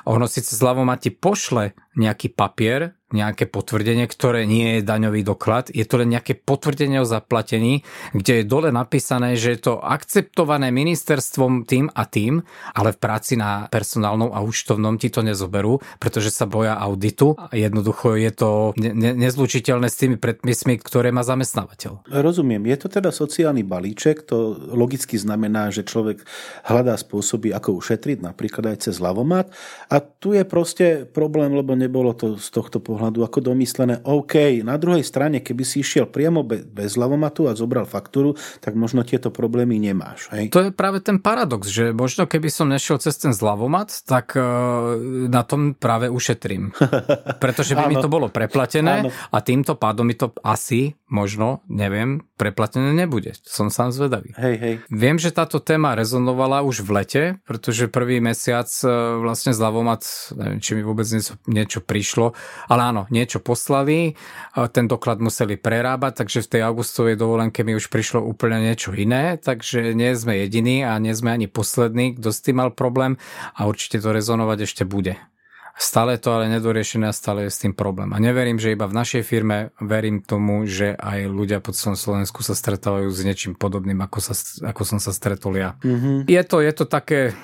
Ono 0.08 0.26
síce 0.30 0.56
zľavomati 0.56 1.12
pošle 1.12 1.76
nejaký 1.96 2.32
papier, 2.32 2.96
nejaké 3.14 3.48
potvrdenie, 3.48 4.10
ktoré 4.10 4.44
nie 4.44 4.80
je 4.80 4.88
daňový 4.88 5.22
doklad, 5.24 5.70
je 5.70 5.88
to 5.88 6.02
len 6.02 6.12
nejaké 6.12 6.36
potvrdenie 6.36 7.00
o 7.00 7.08
zaplatení, 7.08 7.86
kde 8.12 8.42
je 8.42 8.50
dole 8.50 8.74
napísané, 8.74 9.40
že 9.40 9.56
je 9.56 9.72
to 9.72 9.74
akceptované 9.80 10.74
ministerstvom 10.74 11.64
tým 11.64 11.88
a 11.94 12.04
tým, 12.10 12.44
ale 12.76 12.92
v 12.92 13.00
práci 13.00 13.40
na 13.40 13.72
personálnom 13.72 14.34
a 14.34 14.44
účtovnom 14.44 14.98
ti 15.00 15.14
to 15.14 15.24
nezoberú, 15.24 15.80
pretože 16.02 16.34
sa 16.34 16.50
boja 16.50 16.76
auditu. 16.82 17.38
Jednoducho 17.54 18.20
je 18.20 18.32
to 18.34 18.50
ne- 18.76 19.16
nezlučiteľné 19.16 19.88
s 19.88 20.02
tými 20.02 20.18
predpismi, 20.18 20.82
ktoré 20.82 21.14
má 21.14 21.22
zamestnávateľ. 21.22 22.10
Rozumiem, 22.10 22.68
je 22.68 22.78
to 22.82 22.88
teda 22.90 23.14
sociálny 23.14 23.62
balíček, 23.62 24.28
to 24.28 24.58
logicky 24.74 25.16
znamená, 25.16 25.70
že 25.70 25.88
človek 25.88 26.26
hľadá 26.68 26.98
spôsoby, 26.98 27.54
ako 27.54 27.80
ušetriť, 27.80 28.26
napríklad 28.26 28.76
aj 28.76 28.90
cez 28.90 28.98
lavomat. 28.98 29.54
A 29.94 30.02
tu 30.02 30.34
je 30.34 30.42
proste 30.42 31.06
problém, 31.06 31.54
lebo 31.54 31.78
nebolo 31.86 32.18
to 32.18 32.36
z 32.42 32.50
tohto 32.50 32.82
pohľadu 32.82 33.22
ako 33.22 33.54
domyslené, 33.54 34.02
OK, 34.02 34.66
na 34.66 34.76
druhej 34.82 35.06
strane, 35.06 35.46
keby 35.46 35.62
si 35.62 35.86
išiel 35.86 36.10
priamo 36.10 36.42
bez, 36.46 36.98
lavomatu 36.98 37.46
a 37.46 37.54
zobral 37.54 37.86
faktúru, 37.86 38.34
tak 38.60 38.74
možno 38.74 39.06
tieto 39.06 39.30
problémy 39.30 39.78
nemáš. 39.78 40.28
Hej? 40.34 40.50
To 40.50 40.66
je 40.66 40.70
práve 40.74 41.00
ten 41.06 41.22
paradox, 41.22 41.70
že 41.70 41.94
možno 41.94 42.26
keby 42.26 42.50
som 42.50 42.68
nešiel 42.68 42.98
cez 42.98 43.16
ten 43.22 43.32
zlavomat, 43.32 43.94
tak 44.10 44.34
uh, 44.34 44.98
na 45.30 45.46
tom 45.46 45.78
práve 45.78 46.10
ušetrím. 46.10 46.74
Pretože 47.44 47.78
by 47.78 47.86
mi 47.86 47.98
to 48.02 48.10
bolo 48.10 48.34
preplatené 48.34 49.06
Áno. 49.06 49.10
a 49.14 49.38
týmto 49.46 49.78
pádom 49.78 50.10
mi 50.10 50.18
to 50.18 50.34
asi, 50.42 50.98
možno, 51.16 51.64
neviem, 51.72 52.28
preplatené 52.36 52.92
nebude. 52.92 53.38
Som 53.48 53.72
sám 53.72 53.96
zvedavý. 53.96 54.36
Hej, 54.36 54.56
hej. 54.60 54.76
Viem, 54.92 55.16
že 55.22 55.32
táto 55.32 55.64
téma 55.64 55.96
rezonovala 55.96 56.66
už 56.68 56.84
v 56.84 56.90
lete, 56.92 57.24
pretože 57.48 57.88
prvý 57.88 58.20
mesiac 58.20 58.68
uh, 58.84 59.24
vlastne 59.24 59.56
zlavomat, 59.56 60.04
neviem, 60.36 60.60
či 60.60 60.76
mi 60.76 60.84
vôbec 60.84 61.08
niečo, 61.08 61.40
niečo 61.48 61.80
prišlo, 61.80 62.36
ale 62.68 62.82
áno, 62.82 62.96
áno, 62.96 63.12
niečo 63.12 63.44
poslali, 63.44 64.16
ten 64.72 64.88
doklad 64.88 65.20
museli 65.20 65.60
prerábať, 65.60 66.24
takže 66.24 66.48
v 66.48 66.52
tej 66.56 66.62
augustovej 66.64 67.20
dovolenke 67.20 67.68
mi 67.68 67.76
už 67.76 67.92
prišlo 67.92 68.24
úplne 68.24 68.64
niečo 68.64 68.96
iné, 68.96 69.36
takže 69.36 69.92
nie 69.92 70.16
sme 70.16 70.40
jediní 70.40 70.88
a 70.88 70.96
nie 70.96 71.12
sme 71.12 71.36
ani 71.36 71.52
poslední, 71.52 72.16
kto 72.16 72.32
s 72.32 72.40
tým 72.40 72.64
mal 72.64 72.72
problém 72.72 73.20
a 73.52 73.68
určite 73.68 74.00
to 74.00 74.16
rezonovať 74.16 74.64
ešte 74.64 74.84
bude. 74.88 75.20
Stále 75.76 76.16
to 76.16 76.32
ale 76.32 76.48
nedoriešené 76.48 77.12
a 77.12 77.16
stále 77.16 77.48
je 77.48 77.52
s 77.52 77.60
tým 77.60 77.76
problém. 77.76 78.16
A 78.16 78.18
neverím, 78.18 78.56
že 78.56 78.72
iba 78.72 78.88
v 78.88 78.96
našej 78.96 79.28
firme, 79.28 79.76
verím 79.84 80.24
tomu, 80.24 80.64
že 80.64 80.96
aj 80.96 81.28
ľudia 81.28 81.60
po 81.60 81.76
celom 81.76 82.00
Slovensku 82.00 82.48
sa 82.48 82.56
stretávajú 82.56 83.12
s 83.12 83.20
niečím 83.28 83.60
podobným, 83.60 84.00
ako, 84.00 84.20
sa, 84.24 84.34
ako 84.64 84.82
som 84.88 85.04
sa 85.04 85.12
stretol 85.12 85.60
ja. 85.60 85.76
Mm-hmm. 85.84 86.32
Je, 86.32 86.42
to, 86.48 86.58
je 86.64 86.74
to 86.74 86.86
také 86.88 87.36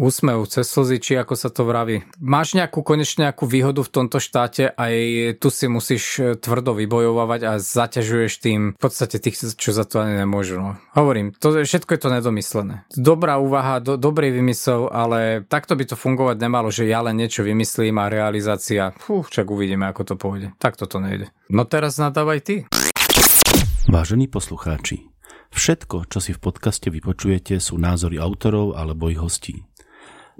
úsmev 0.00 0.40
cez 0.48 0.64
slzy, 0.64 0.96
či 1.04 1.12
ako 1.20 1.36
sa 1.36 1.52
to 1.52 1.68
vraví. 1.68 2.00
Máš 2.16 2.56
nejakú 2.56 2.80
konečne 2.80 3.28
nejakú 3.28 3.44
výhodu 3.44 3.84
v 3.84 3.92
tomto 3.92 4.24
štáte, 4.24 4.72
aj 4.72 4.94
tu 5.36 5.52
si 5.52 5.68
musíš 5.68 6.36
tvrdo 6.40 6.72
vybojovať 6.72 7.40
a 7.44 7.52
zaťažuješ 7.60 8.32
tým 8.40 8.60
v 8.72 8.80
podstate 8.80 9.20
tých, 9.20 9.36
čo 9.60 9.76
za 9.76 9.84
to 9.84 10.00
ani 10.00 10.24
nemôžu. 10.24 10.56
No. 10.56 10.80
Hovorím, 10.96 11.36
to, 11.36 11.60
všetko 11.60 11.92
je 11.92 12.00
to 12.00 12.08
nedomyslené. 12.08 12.88
Dobrá 12.96 13.36
úvaha, 13.36 13.84
do, 13.84 14.00
dobrý 14.00 14.32
vymysel, 14.32 14.88
ale 14.88 15.44
takto 15.44 15.76
by 15.76 15.84
to 15.84 15.96
fungovať 16.00 16.36
nemalo, 16.40 16.72
že 16.72 16.88
ja 16.88 17.04
len 17.04 17.20
niečo 17.20 17.44
vymyslím 17.50 17.98
a 17.98 18.06
realizácia, 18.06 18.94
fú, 18.94 19.26
však 19.26 19.50
uvidíme, 19.50 19.90
ako 19.90 20.02
to 20.06 20.14
pôjde. 20.14 20.54
Tak 20.62 20.78
toto 20.78 21.02
nejde. 21.02 21.34
No 21.50 21.66
teraz 21.66 21.98
nadávaj 21.98 22.40
ty. 22.46 22.54
Vážení 23.90 24.30
poslucháči, 24.30 25.10
všetko, 25.50 26.06
čo 26.06 26.22
si 26.22 26.30
v 26.30 26.38
podcaste 26.38 26.94
vypočujete, 26.94 27.58
sú 27.58 27.74
názory 27.74 28.22
autorov 28.22 28.78
alebo 28.78 29.10
ich 29.10 29.18
hostí. 29.18 29.66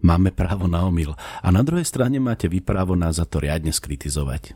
Máme 0.00 0.31
právo 0.31 0.71
na 0.71 0.87
omyl 0.87 1.12
a 1.43 1.49
na 1.50 1.67
druhej 1.67 1.85
strane 1.85 2.23
máte 2.23 2.47
vy 2.47 2.62
právo 2.62 2.95
nás 2.95 3.19
za 3.19 3.26
to 3.26 3.43
riadne 3.43 3.75
skritizovať. 3.75 4.55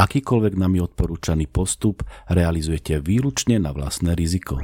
Akýkoľvek 0.00 0.58
nami 0.58 0.82
odporúčaný 0.82 1.46
postup 1.46 2.02
realizujete 2.26 2.98
výlučne 2.98 3.60
na 3.62 3.70
vlastné 3.70 4.16
riziko. 4.16 4.58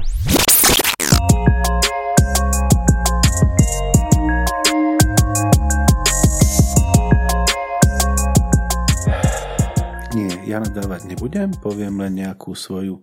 Ja 10.53 10.61
nadávať 10.61 11.09
nebudem, 11.09 11.49
poviem 11.65 11.97
len 11.97 12.21
nejakú 12.21 12.53
svoju 12.53 13.01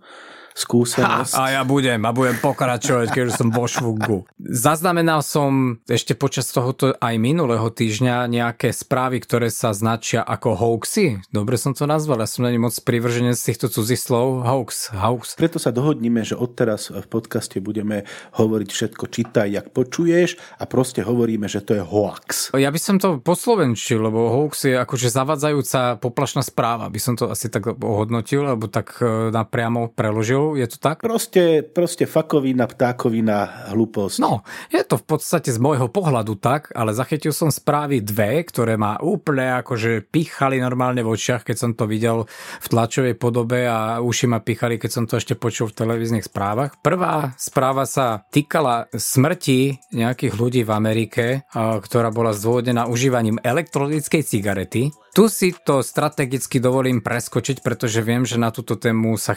skúsenosť. 0.61 1.33
Ha, 1.33 1.41
a 1.41 1.53
ja 1.57 1.63
budem, 1.65 2.01
a 2.05 2.13
budem 2.13 2.37
pokračovať, 2.37 3.09
keď 3.09 3.33
som 3.33 3.49
vo 3.49 3.65
švugu. 3.65 4.29
Zaznamenal 4.37 5.25
som 5.25 5.81
ešte 5.89 6.13
počas 6.13 6.53
tohoto 6.53 6.93
aj 7.01 7.15
minulého 7.17 7.65
týždňa 7.73 8.29
nejaké 8.29 8.77
správy, 8.77 9.25
ktoré 9.25 9.49
sa 9.49 9.73
značia 9.73 10.21
ako 10.21 10.61
hoaxy. 10.61 11.25
Dobre 11.33 11.57
som 11.57 11.73
to 11.73 11.89
nazval, 11.89 12.21
ja 12.21 12.29
som 12.29 12.45
není 12.45 12.61
moc 12.61 12.77
z 12.77 13.43
týchto 13.43 13.73
cudzích 13.73 14.01
slov. 14.01 14.45
Hoax, 14.45 14.93
hoax. 14.93 15.39
Preto 15.41 15.57
sa 15.57 15.73
dohodníme, 15.73 16.21
že 16.27 16.37
odteraz 16.37 16.93
v 16.93 17.07
podcaste 17.09 17.63
budeme 17.63 18.05
hovoriť 18.37 18.69
všetko 18.69 19.05
čítaj, 19.09 19.49
jak 19.49 19.67
počuješ 19.73 20.37
a 20.61 20.67
proste 20.67 21.01
hovoríme, 21.07 21.49
že 21.49 21.65
to 21.65 21.79
je 21.79 21.83
hoax. 21.83 22.53
Ja 22.59 22.69
by 22.69 22.81
som 22.81 22.97
to 23.01 23.23
poslovenčil, 23.23 24.03
lebo 24.03 24.29
hoax 24.29 24.69
je 24.69 24.77
akože 24.77 25.09
zavadzajúca 25.09 26.03
poplašná 26.03 26.43
správa, 26.43 26.91
by 26.91 27.01
som 27.01 27.15
to 27.15 27.31
asi 27.31 27.49
tak 27.49 27.71
ohodnotil, 27.71 28.45
alebo 28.45 28.67
tak 28.67 28.99
e, 28.99 29.31
napriamo 29.31 29.95
preložil 29.95 30.50
je 30.57 30.67
to 30.71 30.79
tak? 30.81 31.03
Proste, 31.05 31.63
proste 31.63 32.07
fakovina, 32.07 32.67
ptákovina, 32.67 33.71
hlúposť. 33.75 34.17
No, 34.23 34.43
je 34.71 34.83
to 34.87 34.99
v 34.99 35.05
podstate 35.05 35.51
z 35.51 35.59
môjho 35.59 35.91
pohľadu 35.91 36.39
tak, 36.39 36.71
ale 36.73 36.97
zachytil 36.97 37.35
som 37.35 37.53
správy 37.53 38.01
dve, 38.01 38.43
ktoré 38.47 38.79
ma 38.79 38.99
úplne 39.03 39.61
akože 39.63 40.07
pichali 40.09 40.63
normálne 40.63 41.03
v 41.03 41.13
očiach, 41.13 41.45
keď 41.47 41.57
som 41.57 41.71
to 41.75 41.85
videl 41.87 42.27
v 42.63 42.67
tlačovej 42.67 43.15
podobe 43.19 43.67
a 43.67 43.99
uši 44.01 44.27
ma 44.31 44.39
pichali, 44.41 44.81
keď 44.81 44.91
som 44.91 45.05
to 45.07 45.19
ešte 45.19 45.37
počul 45.37 45.71
v 45.71 45.79
televíznych 45.79 46.27
správach. 46.27 46.79
Prvá 46.81 47.35
správa 47.37 47.85
sa 47.85 48.27
týkala 48.31 48.87
smrti 48.95 49.91
nejakých 49.93 50.35
ľudí 50.39 50.63
v 50.63 50.75
Amerike, 50.75 51.25
ktorá 51.55 52.15
bola 52.15 52.31
zdôvodnená 52.37 52.87
užívaním 52.87 53.43
elektronickej 53.43 54.23
cigarety. 54.23 54.95
Tu 55.11 55.27
si 55.27 55.51
to 55.51 55.83
strategicky 55.83 56.63
dovolím 56.63 57.03
preskočiť, 57.03 57.67
pretože 57.67 57.99
viem, 57.99 58.23
že 58.23 58.39
na 58.39 58.55
túto 58.55 58.79
tému 58.79 59.19
sa 59.19 59.35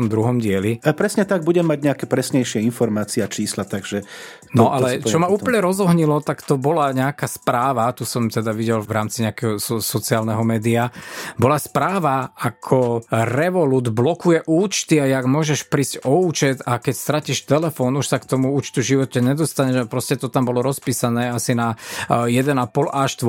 chystá 0.00 0.38
42. 0.40 0.40
dieli. 0.40 0.72
A 0.86 0.94
presne 0.94 1.24
tak, 1.26 1.44
budem 1.44 1.66
mať 1.66 1.78
nejaké 1.82 2.04
presnejšie 2.06 2.62
informácie 2.64 3.20
a 3.20 3.28
čísla, 3.28 3.66
takže... 3.66 4.06
To, 4.50 4.56
no 4.56 4.64
ale 4.72 4.98
to 5.02 5.10
čo 5.10 5.18
ma 5.18 5.28
potom. 5.28 5.42
úplne 5.42 5.60
rozohnilo, 5.62 6.22
tak 6.22 6.42
to 6.42 6.56
bola 6.56 6.90
nejaká 6.94 7.26
správa, 7.28 7.92
tu 7.92 8.08
som 8.08 8.26
teda 8.26 8.50
videl 8.54 8.80
v 8.82 8.90
rámci 8.90 9.22
nejakého 9.26 9.58
so, 9.62 9.82
sociálneho 9.82 10.42
média, 10.42 10.90
bola 11.36 11.58
správa, 11.60 12.32
ako 12.34 13.04
Revolut 13.10 13.90
blokuje 13.90 14.46
účty 14.46 14.98
a 14.98 15.06
jak 15.06 15.26
môžeš 15.26 15.70
prísť 15.70 15.94
o 16.06 16.22
účet 16.24 16.62
a 16.66 16.78
keď 16.78 16.94
stratíš 16.94 17.46
telefón, 17.46 17.94
už 17.98 18.06
sa 18.10 18.18
k 18.18 18.26
tomu 18.26 18.54
účtu 18.54 18.82
v 18.82 18.98
živote 18.98 19.18
nedostaneš, 19.22 19.86
proste 19.86 20.18
to 20.18 20.30
tam 20.30 20.46
bolo 20.46 20.62
rozpísané 20.62 21.30
asi 21.30 21.54
na 21.54 21.78
1,5 22.10 22.54
A4. 22.90 23.26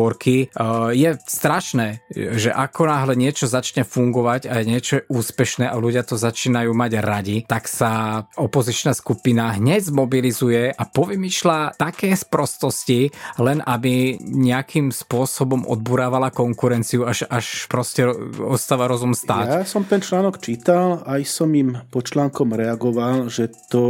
Je 0.94 1.10
strašné, 1.25 1.88
že 2.13 2.50
ako 2.50 2.90
náhle 2.90 3.13
niečo 3.18 3.46
začne 3.46 3.86
fungovať 3.86 4.50
a 4.50 4.62
niečo 4.62 5.01
je 5.01 5.06
úspešné 5.10 5.66
a 5.70 5.75
ľudia 5.78 6.06
to 6.06 6.20
začínajú 6.20 6.61
začínajú 6.62 6.77
mať 6.77 6.91
radi, 7.01 7.38
tak 7.41 7.65
sa 7.65 8.22
opozičná 8.38 8.94
skupina 8.94 9.58
hneď 9.58 9.89
zmobilizuje 9.89 10.70
a 10.70 10.84
povymýšľa 10.86 11.74
také 11.74 12.13
sprostosti, 12.13 13.10
len 13.41 13.65
aby 13.65 14.22
nejakým 14.22 14.94
spôsobom 14.94 15.65
odburávala 15.65 16.30
konkurenciu, 16.30 17.10
až, 17.10 17.25
až 17.34 17.65
proste 17.65 18.06
ostáva 18.46 18.86
rozum 18.86 19.18
stáť. 19.18 19.46
Ja 19.50 19.65
som 19.65 19.82
ten 19.82 20.06
článok 20.06 20.38
čítal, 20.38 21.01
aj 21.10 21.25
som 21.25 21.50
im 21.58 21.82
po 21.89 22.06
článkom 22.06 22.53
reagoval, 22.53 23.25
že 23.34 23.50
to 23.74 23.84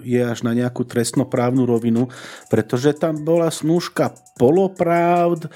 je 0.00 0.24
až 0.24 0.48
na 0.48 0.56
nejakú 0.56 0.88
trestnoprávnu 0.88 1.68
rovinu, 1.68 2.08
pretože 2.48 2.96
tam 2.96 3.20
bola 3.20 3.52
snúžka 3.52 4.16
polopravd, 4.40 5.52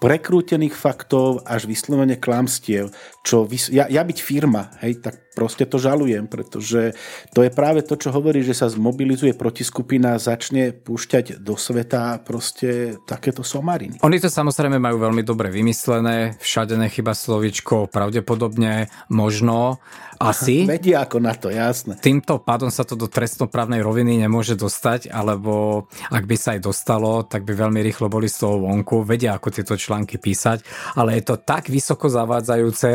prekrútených 0.00 0.72
faktov 0.72 1.44
až 1.44 1.68
vyslovene 1.68 2.16
klamstiev. 2.16 2.88
Čo, 3.20 3.44
ja, 3.68 3.84
ja 3.86 4.00
byť 4.00 4.18
firma, 4.18 4.72
hej, 4.80 5.04
tak 5.04 5.29
proste 5.34 5.66
to 5.66 5.78
žalujem, 5.78 6.26
pretože 6.26 6.94
to 7.30 7.46
je 7.46 7.50
práve 7.50 7.86
to, 7.86 7.94
čo 7.94 8.10
hovorí, 8.10 8.42
že 8.42 8.54
sa 8.54 8.66
zmobilizuje 8.66 9.34
protiskupina 9.34 10.18
a 10.18 10.22
začne 10.22 10.74
púšťať 10.74 11.38
do 11.38 11.54
sveta 11.54 12.18
proste 12.22 12.98
takéto 13.06 13.46
somariny. 13.46 14.02
Oni 14.02 14.18
to 14.18 14.26
samozrejme 14.26 14.82
majú 14.82 14.98
veľmi 14.98 15.22
dobre 15.22 15.48
vymyslené, 15.52 16.38
všade 16.42 16.74
nechyba 16.74 17.14
slovičko, 17.14 17.90
pravdepodobne, 17.90 18.90
možno, 19.10 19.78
asi. 20.20 20.68
Vedia 20.68 21.08
ako 21.08 21.16
na 21.16 21.32
to, 21.32 21.48
jasné. 21.48 21.96
Týmto 21.96 22.44
pádom 22.44 22.68
sa 22.68 22.84
to 22.84 22.92
do 22.92 23.08
trestnoprávnej 23.08 23.80
roviny 23.80 24.20
nemôže 24.20 24.52
dostať, 24.52 25.08
alebo 25.08 25.88
ak 26.12 26.28
by 26.28 26.36
sa 26.36 26.48
aj 26.52 26.60
dostalo, 26.60 27.24
tak 27.24 27.48
by 27.48 27.56
veľmi 27.56 27.80
rýchlo 27.80 28.12
boli 28.12 28.28
z 28.28 28.44
toho 28.44 28.60
vonku. 28.60 29.00
Vedia, 29.00 29.32
ako 29.32 29.48
tieto 29.48 29.80
články 29.80 30.20
písať, 30.20 30.60
ale 31.00 31.16
je 31.16 31.24
to 31.24 31.40
tak 31.40 31.72
vysoko 31.72 32.12
zavádzajúce, 32.12 32.90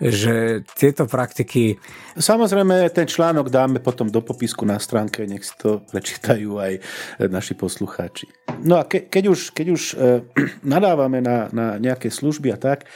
že 0.00 0.64
tieto 0.72 1.04
praktiky... 1.04 1.55
Samozrejme, 2.16 2.88
ten 2.92 3.06
článok 3.08 3.52
dáme 3.52 3.78
potom 3.80 4.08
do 4.08 4.24
popisku 4.24 4.64
na 4.64 4.80
stránke, 4.80 5.28
nech 5.28 5.44
si 5.44 5.54
to 5.60 5.84
prečítajú 5.88 6.56
aj 6.60 6.72
naši 7.28 7.54
poslucháči. 7.56 8.26
No 8.64 8.80
a 8.80 8.88
ke, 8.88 9.04
keď 9.08 9.24
už, 9.32 9.40
keď 9.52 9.66
už 9.72 9.82
e, 9.92 9.94
nadávame 10.74 11.20
na, 11.20 11.52
na 11.52 11.76
nejaké 11.76 12.08
služby 12.08 12.54
a 12.54 12.58
tak, 12.58 12.88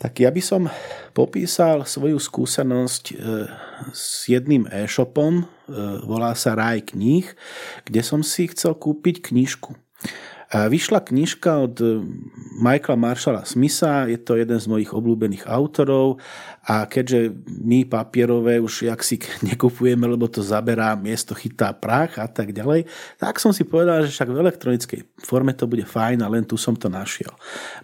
tak 0.00 0.16
ja 0.16 0.32
by 0.32 0.40
som 0.40 0.62
popísal 1.12 1.84
svoju 1.84 2.16
skúsenosť 2.16 3.04
e, 3.12 3.14
s 3.92 4.32
jedným 4.32 4.64
e-shopom, 4.72 5.44
e, 5.44 5.44
volá 6.08 6.32
sa 6.32 6.56
Raj 6.56 6.96
kníh, 6.96 7.28
kde 7.84 8.00
som 8.00 8.24
si 8.24 8.48
chcel 8.48 8.80
kúpiť 8.80 9.28
knižku. 9.28 9.76
Vyšla 10.50 11.06
knižka 11.06 11.62
od 11.62 11.78
Michaela 12.58 12.98
Marshalla 12.98 13.46
Smitha, 13.46 14.10
je 14.10 14.18
to 14.18 14.34
jeden 14.34 14.58
z 14.58 14.66
mojich 14.66 14.90
obľúbených 14.90 15.46
autorov 15.46 16.18
a 16.66 16.90
keďže 16.90 17.30
my 17.46 17.86
papierové 17.86 18.58
už 18.58 18.90
jak 18.90 18.98
si 19.06 19.22
nekupujeme, 19.46 20.10
lebo 20.10 20.26
to 20.26 20.42
zaberá 20.42 20.98
miesto, 20.98 21.38
chytá 21.38 21.70
prach 21.70 22.18
a 22.18 22.26
tak 22.26 22.50
ďalej, 22.50 22.90
tak 23.22 23.38
som 23.38 23.54
si 23.54 23.62
povedal, 23.62 24.02
že 24.02 24.10
však 24.10 24.26
v 24.26 24.40
elektronickej 24.42 25.00
forme 25.22 25.54
to 25.54 25.70
bude 25.70 25.86
fajn 25.86 26.26
a 26.26 26.26
len 26.26 26.42
tu 26.42 26.58
som 26.58 26.74
to 26.74 26.90
našiel. 26.90 27.30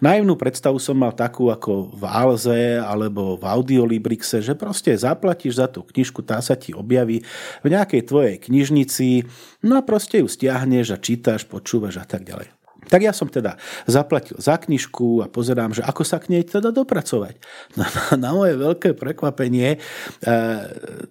Naivnú 0.03 0.35
predstavu 0.35 0.75
som 0.75 0.99
mal 0.99 1.15
takú 1.15 1.47
ako 1.47 1.95
v 1.95 2.03
Alze 2.03 2.83
alebo 2.83 3.39
v 3.39 3.47
Audiolibrixe, 3.47 4.43
že 4.43 4.59
proste 4.59 4.91
zaplatíš 4.91 5.63
za 5.63 5.71
tú 5.71 5.87
knižku, 5.87 6.19
tá 6.19 6.43
sa 6.43 6.59
ti 6.59 6.75
objaví 6.75 7.23
v 7.63 7.67
nejakej 7.71 8.11
tvojej 8.11 8.35
knižnici, 8.43 9.23
no 9.63 9.79
a 9.79 9.87
proste 9.87 10.19
ju 10.19 10.27
stiahneš 10.27 10.91
a 10.91 10.99
čítaš, 10.99 11.47
počúvaš 11.47 12.03
a 12.03 12.05
tak 12.05 12.27
ďalej. 12.27 12.56
Tak 12.87 12.99
ja 13.03 13.11
som 13.11 13.27
teda 13.27 13.59
zaplatil 13.85 14.39
za 14.39 14.55
knižku 14.55 15.23
a 15.23 15.27
pozerám, 15.27 15.75
že 15.75 15.83
ako 15.83 16.03
sa 16.07 16.17
k 16.23 16.31
nej 16.33 16.43
teda 16.47 16.71
dopracovať. 16.71 17.35
No, 17.77 17.83
na 18.23 18.29
moje 18.33 18.55
veľké 18.55 18.95
prekvapenie 18.95 19.75
e, 19.75 19.77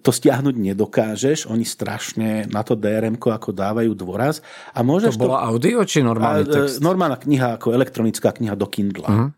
to 0.01 0.09
stiahnuť 0.09 0.55
nedokážeš, 0.57 1.47
oni 1.47 1.63
strašne 1.63 2.49
na 2.49 2.61
to 2.65 2.73
DRM 2.73 3.15
ako 3.17 3.53
dávajú 3.53 3.91
dôraz. 3.93 4.41
A 4.73 4.81
môžeš 4.81 5.15
to 5.17 5.29
bola 5.29 5.45
to, 5.45 5.55
audio 5.55 5.79
či 5.85 6.01
normálny 6.01 6.43
e, 6.43 6.51
text? 6.51 6.81
Normálna 6.81 7.17
kniha 7.17 7.57
ako 7.61 7.73
elektronická 7.73 8.33
kniha 8.33 8.53
do 8.57 8.67
Kindle. 8.69 9.07
Uh-huh. 9.07 9.29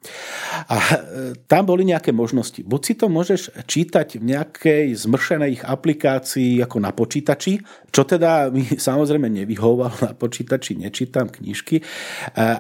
A 0.67 0.75
e, 0.77 0.98
tam 1.46 1.63
boli 1.67 1.88
nejaké 1.88 2.15
možnosti. 2.15 2.60
Buď 2.63 2.81
si 2.81 2.93
to 2.96 3.12
môžeš 3.12 3.51
čítať 3.67 4.19
v 4.22 4.36
nejakej 4.36 4.86
zmršenej 4.96 5.63
aplikácii 5.63 6.62
ako 6.63 6.77
na 6.79 6.91
počítači, 6.96 7.60
čo 7.89 8.05
teda 8.05 8.53
mi 8.53 8.65
samozrejme 8.65 9.27
nevyhovalo 9.27 9.96
na 10.05 10.12
počítači, 10.13 10.77
nečítam 10.77 11.27
knižky. 11.29 11.81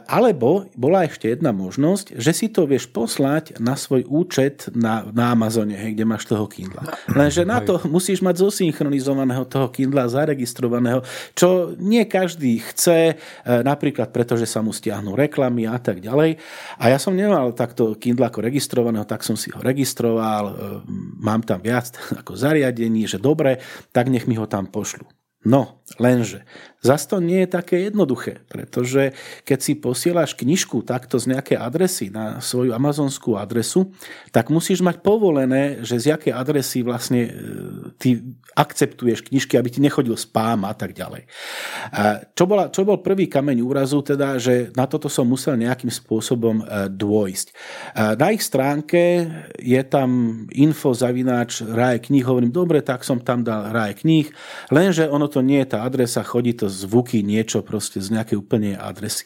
Alebo 0.07 0.69
bola 0.73 1.05
ešte 1.05 1.29
jedna 1.29 1.53
možnosť, 1.53 2.17
že 2.17 2.31
si 2.33 2.47
to 2.49 2.65
vieš 2.65 2.89
poslať 2.89 3.59
na 3.61 3.75
svoj 3.75 4.05
účet 4.07 4.71
na, 4.73 5.05
na 5.11 5.33
Amazone, 5.33 5.75
hej, 5.75 5.93
kde 5.93 6.05
máš 6.05 6.25
toho 6.25 6.45
Kindla. 6.49 6.85
Lenže 7.11 7.43
na 7.45 7.61
to 7.61 7.81
musíš 7.85 8.23
mať 8.23 8.41
zosynchronizovaného 8.41 9.45
toho 9.45 9.67
Kindla, 9.69 10.09
zaregistrovaného, 10.09 11.05
čo 11.35 11.73
nie 11.77 12.05
každý 12.05 12.61
chce, 12.73 13.13
e, 13.13 13.15
napríklad 13.63 14.09
preto, 14.09 14.39
že 14.39 14.49
sa 14.49 14.63
mu 14.63 14.73
stiahnu 14.73 15.13
reklamy 15.13 15.69
a 15.69 15.77
tak 15.77 16.01
ďalej. 16.01 16.39
A 16.79 16.83
ja 16.89 16.97
som 16.97 17.13
nemal 17.13 17.51
takto 17.53 17.97
Kindle 17.97 18.27
ako 18.27 18.45
registrovaného, 18.45 19.05
tak 19.05 19.21
som 19.25 19.37
si 19.37 19.53
ho 19.53 19.59
registroval, 19.61 20.43
e, 20.49 20.53
mám 21.21 21.43
tam 21.45 21.59
viac 21.61 21.93
ako 22.21 22.33
zariadení, 22.35 23.05
že 23.05 23.21
dobre, 23.21 23.61
tak 23.93 24.07
nech 24.07 24.25
mi 24.25 24.37
ho 24.39 24.49
tam 24.49 24.69
pošlu. 24.69 25.05
No, 25.47 25.79
lenže 26.03 26.43
zase 26.79 27.11
to 27.11 27.17
nie 27.19 27.43
je 27.43 27.49
také 27.51 27.91
jednoduché, 27.91 28.39
pretože 28.47 29.11
keď 29.43 29.59
si 29.59 29.73
posielaš 29.75 30.31
knižku 30.39 30.79
takto 30.87 31.19
z 31.19 31.35
nejakej 31.35 31.57
adresy 31.59 32.05
na 32.07 32.39
svoju 32.39 32.71
amazonskú 32.71 33.35
adresu, 33.35 33.91
tak 34.31 34.47
musíš 34.47 34.79
mať 34.79 35.03
povolené, 35.03 35.83
že 35.83 35.99
z 35.99 36.15
jakej 36.15 36.31
adresy 36.31 36.79
vlastne 36.79 37.21
e, 37.27 37.31
ty 37.99 38.23
akceptuješ 38.55 39.27
knižky, 39.27 39.59
aby 39.59 39.69
ti 39.69 39.83
nechodil 39.83 40.15
spám 40.15 40.63
a 40.63 40.71
tak 40.71 40.95
ďalej. 40.95 41.27
A 41.91 42.23
čo, 42.31 42.47
bola, 42.47 42.71
čo 42.71 42.87
bol 42.87 43.03
prvý 43.03 43.27
kameň 43.27 43.59
úrazu, 43.59 43.99
teda, 43.99 44.39
že 44.39 44.71
na 44.79 44.87
toto 44.87 45.11
som 45.11 45.27
musel 45.27 45.59
nejakým 45.59 45.91
spôsobom 45.91 46.63
e, 46.63 46.87
dôjsť. 46.87 47.47
A 47.99 48.15
na 48.15 48.31
ich 48.31 48.43
stránke 48.43 49.27
je 49.59 49.81
tam 49.83 50.41
info 50.55 50.95
zavináč 50.95 51.59
ráje 51.59 52.07
kníh, 52.07 52.23
hovorím, 52.23 52.55
dobre, 52.55 52.79
tak 52.79 53.03
som 53.03 53.19
tam 53.19 53.43
dal 53.43 53.75
ráje 53.75 53.99
kníh, 53.99 54.31
lenže 54.71 55.11
ono 55.11 55.27
to 55.27 55.43
nie 55.43 55.59
je 55.67 55.75
tá 55.75 55.83
adresa, 55.83 56.23
chodí 56.23 56.55
to 56.55 56.68
zvuky, 56.69 57.25
niečo 57.25 57.65
proste 57.65 57.99
z 57.99 58.13
nejakej 58.13 58.37
úplne 58.39 58.77
adresy. 58.77 59.25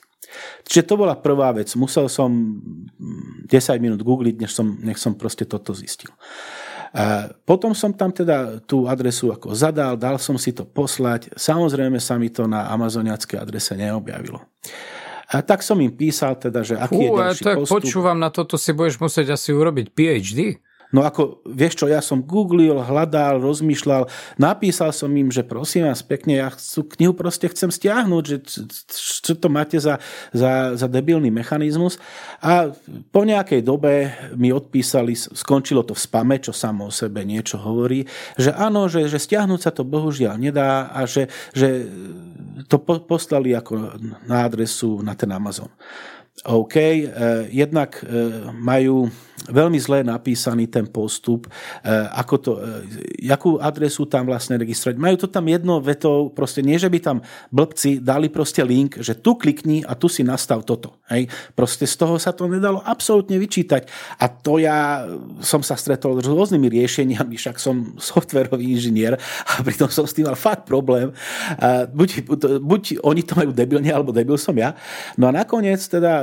Čiže 0.66 0.88
to 0.90 0.96
bola 0.98 1.14
prvá 1.20 1.54
vec. 1.54 1.70
Musel 1.78 2.10
som 2.10 2.32
10 2.32 3.52
minút 3.84 4.02
googliť, 4.02 4.36
než 4.42 4.52
som, 4.56 4.80
nech 4.82 4.98
som 4.98 5.14
proste 5.14 5.46
toto 5.46 5.76
zistil. 5.76 6.10
A 6.94 7.34
potom 7.46 7.74
som 7.74 7.90
tam 7.90 8.14
teda 8.14 8.62
tú 8.70 8.86
adresu 8.86 9.34
ako 9.34 9.58
zadal, 9.58 9.98
dal 9.98 10.22
som 10.22 10.38
si 10.38 10.54
to 10.54 10.62
poslať. 10.62 11.34
Samozrejme 11.34 11.98
sa 11.98 12.22
mi 12.22 12.30
to 12.30 12.46
na 12.46 12.70
amazoniackej 12.70 13.38
adrese 13.42 13.74
neobjavilo. 13.74 14.38
A 15.34 15.42
tak 15.42 15.66
som 15.66 15.82
im 15.82 15.90
písal 15.90 16.38
teda, 16.38 16.62
že 16.62 16.78
aký 16.78 16.94
Fú, 16.94 17.02
je 17.02 17.10
ďalší 17.10 17.44
tak 17.44 17.56
postup. 17.58 17.74
počúvam, 17.82 18.18
na 18.22 18.30
toto 18.30 18.54
si 18.62 18.70
budeš 18.70 19.02
musieť 19.02 19.34
asi 19.34 19.50
urobiť 19.50 19.90
PhD. 19.90 20.62
No 20.94 21.02
ako, 21.02 21.42
vieš 21.50 21.82
čo, 21.82 21.90
ja 21.90 22.06
som 22.06 22.22
googlil, 22.22 22.78
hľadal, 22.78 23.42
rozmýšľal, 23.42 24.06
napísal 24.38 24.94
som 24.94 25.10
im, 25.10 25.34
že 25.34 25.42
prosím 25.42 25.90
vás 25.90 26.06
pekne, 26.06 26.38
ja 26.38 26.54
tú 26.54 26.86
knihu 26.86 27.18
proste 27.18 27.50
chcem 27.50 27.74
stiahnuť, 27.74 28.24
že 28.24 28.38
čo 29.26 29.34
to 29.34 29.50
máte 29.50 29.82
za, 29.82 29.98
za, 30.30 30.78
za 30.78 30.86
debilný 30.86 31.34
mechanizmus. 31.34 31.98
A 32.46 32.70
po 33.10 33.26
nejakej 33.26 33.66
dobe 33.66 34.14
mi 34.38 34.54
odpísali, 34.54 35.18
skončilo 35.18 35.82
to 35.82 35.98
v 35.98 36.04
spame, 36.06 36.38
čo 36.38 36.54
samo 36.54 36.88
o 36.88 36.94
sebe 36.94 37.26
niečo 37.26 37.58
hovorí, 37.58 38.06
že 38.38 38.54
áno, 38.54 38.86
že, 38.86 39.10
že 39.10 39.18
stiahnuť 39.18 39.60
sa 39.66 39.74
to 39.74 39.82
bohužiaľ 39.82 40.38
nedá 40.38 40.94
a 40.94 41.10
že, 41.10 41.26
že 41.58 41.90
to 42.70 42.78
poslali 42.86 43.58
ako 43.58 43.98
na 44.30 44.46
adresu 44.46 45.02
na 45.02 45.18
ten 45.18 45.34
Amazon. 45.34 45.74
OK, 46.42 46.76
eh, 46.76 47.06
jednak 47.54 48.02
eh, 48.02 48.50
majú 48.58 49.06
veľmi 49.44 49.76
zle 49.76 50.08
napísaný 50.08 50.72
ten 50.72 50.88
postup, 50.90 51.46
eh, 51.46 52.10
ako 52.16 52.36
to, 52.42 52.52
jakú 53.22 53.62
adresu 53.62 54.10
tam 54.10 54.26
vlastne 54.26 54.58
registrovať. 54.58 54.98
Majú 54.98 55.16
to 55.24 55.28
tam 55.30 55.46
jedno 55.46 55.78
vetou, 55.78 56.34
proste 56.34 56.66
nie, 56.66 56.80
že 56.82 56.90
by 56.90 57.00
tam 57.04 57.18
blbci 57.54 58.02
dali 58.02 58.34
proste 58.34 58.66
link, 58.66 58.98
že 58.98 59.14
tu 59.20 59.38
klikni 59.38 59.86
a 59.86 59.94
tu 59.94 60.10
si 60.10 60.26
nastav 60.26 60.66
toto. 60.66 60.98
Hej. 61.12 61.30
Proste 61.54 61.86
z 61.86 61.96
toho 62.02 62.18
sa 62.18 62.34
to 62.34 62.50
nedalo 62.50 62.82
absolútne 62.82 63.38
vyčítať. 63.38 63.86
A 64.18 64.26
to 64.26 64.58
ja 64.58 65.06
som 65.44 65.62
sa 65.62 65.78
stretol 65.78 66.18
s 66.18 66.26
rôznymi 66.26 66.66
riešeniami, 66.82 67.36
však 67.38 67.62
som 67.62 67.94
softverový 68.02 68.74
inžinier 68.74 69.20
a 69.46 69.62
pritom 69.62 69.92
som 69.92 70.08
s 70.08 70.16
tým 70.16 70.26
mal 70.26 70.40
fakt 70.40 70.66
problém. 70.66 71.12
Buď, 71.94 72.26
buď 72.64 72.84
oni 73.04 73.22
to 73.22 73.38
majú 73.38 73.52
debilne, 73.52 73.92
alebo 73.92 74.16
debil 74.16 74.40
som 74.40 74.56
ja. 74.56 74.74
No 75.20 75.28
a 75.30 75.32
nakoniec 75.36 75.84
teda 75.84 76.23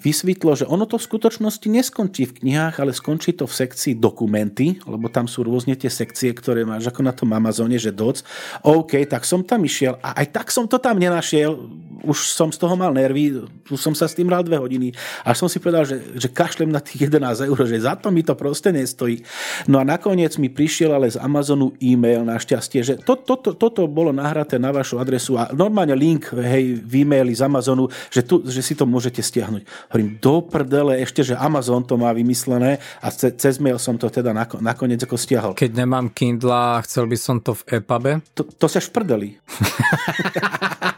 vysvetlo, 0.00 0.54
že 0.54 0.68
ono 0.68 0.86
to 0.86 1.00
v 1.00 1.06
skutočnosti 1.06 1.66
neskončí 1.66 2.28
v 2.28 2.36
knihách, 2.42 2.76
ale 2.78 2.92
skončí 2.94 3.34
to 3.34 3.48
v 3.48 3.54
sekcii 3.54 3.94
dokumenty, 3.96 4.78
lebo 4.84 5.10
tam 5.10 5.26
sú 5.26 5.42
rôzne 5.42 5.74
tie 5.74 5.88
sekcie, 5.90 6.30
ktoré 6.36 6.62
máš 6.62 6.90
ako 6.90 7.00
na 7.02 7.12
tom 7.14 7.30
Amazone, 7.32 7.80
že 7.80 7.94
doc. 7.94 8.22
OK, 8.62 9.06
tak 9.08 9.26
som 9.26 9.40
tam 9.42 9.64
išiel 9.64 9.96
a 10.00 10.20
aj 10.20 10.26
tak 10.30 10.46
som 10.52 10.68
to 10.68 10.76
tam 10.76 11.00
nenašiel. 11.00 11.56
Už 12.00 12.32
som 12.32 12.48
z 12.48 12.56
toho 12.56 12.80
mal 12.80 12.96
nervy, 12.96 13.44
už 13.68 13.76
som 13.76 13.92
sa 13.92 14.08
s 14.08 14.16
tým 14.16 14.32
hral 14.32 14.40
dve 14.40 14.56
hodiny. 14.56 14.96
A 15.20 15.36
som 15.36 15.52
si 15.52 15.60
povedal, 15.60 15.84
že, 15.84 16.00
že 16.16 16.32
kašlem 16.32 16.72
na 16.72 16.80
tých 16.80 17.12
11 17.12 17.44
eur, 17.44 17.58
že 17.68 17.76
za 17.76 17.92
to 17.92 18.08
mi 18.08 18.24
to 18.24 18.32
proste 18.32 18.72
nestojí. 18.72 19.20
No 19.68 19.76
a 19.76 19.84
nakoniec 19.84 20.40
mi 20.40 20.48
prišiel 20.48 20.96
ale 20.96 21.12
z 21.12 21.20
Amazonu 21.20 21.76
e-mail 21.76 22.24
našťastie, 22.24 22.80
že 22.80 22.94
to, 23.04 23.20
to, 23.20 23.36
to, 23.36 23.52
toto 23.52 23.84
bolo 23.84 24.16
nahraté 24.16 24.56
na 24.56 24.72
vašu 24.72 24.96
adresu 24.96 25.36
a 25.36 25.52
normálne 25.52 25.92
link 25.92 26.32
hej, 26.32 26.80
v 26.80 27.04
e-maili 27.04 27.36
z 27.36 27.44
Amazonu, 27.44 27.92
že, 28.08 28.24
tu, 28.24 28.40
že 28.48 28.64
si 28.64 28.72
to 28.72 28.88
môžete 28.88 29.20
stiahnuť. 29.20 29.39
Hovorím, 29.46 30.18
do 30.20 30.44
prdele, 30.44 31.00
ešte, 31.00 31.22
že 31.22 31.38
Amazon 31.38 31.86
to 31.86 31.96
má 31.96 32.12
vymyslené 32.12 32.82
a 33.00 33.08
ce, 33.08 33.32
cez 33.32 33.56
mail 33.62 33.78
som 33.78 33.96
to 33.96 34.10
teda 34.10 34.34
nakoniec 34.60 35.00
ako 35.06 35.16
stiahol. 35.16 35.52
Keď 35.56 35.72
nemám 35.72 36.12
Kindle 36.12 36.52
a 36.52 36.82
chcel 36.84 37.06
by 37.06 37.16
som 37.16 37.38
to 37.40 37.56
v 37.56 37.80
EPUBe? 37.80 38.12
To, 38.36 38.42
to 38.44 38.66
sa 38.66 38.82
šprdeli. 38.82 39.38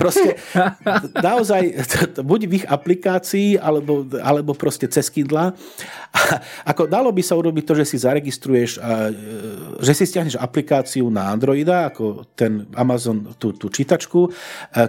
proste 0.00 0.40
naozaj 1.20 1.76
buď 2.24 2.40
v 2.48 2.52
ich 2.56 2.66
aplikácii 2.66 3.60
alebo, 3.60 4.08
alebo 4.24 4.56
proste 4.56 4.88
cez 4.88 5.12
Kindle. 5.12 5.52
Ako 6.64 6.88
dalo 6.88 7.12
by 7.12 7.20
sa 7.20 7.36
urobiť 7.36 7.64
to, 7.68 7.74
že 7.76 7.84
si 7.84 7.96
zaregistruješ, 8.00 8.80
že 9.78 9.92
si 9.92 10.04
stiahneš 10.08 10.40
aplikáciu 10.40 11.12
na 11.12 11.28
Androida, 11.28 11.92
ako 11.92 12.24
ten 12.32 12.64
Amazon, 12.72 13.36
tú, 13.36 13.52
tú 13.52 13.68
čítačku, 13.68 14.32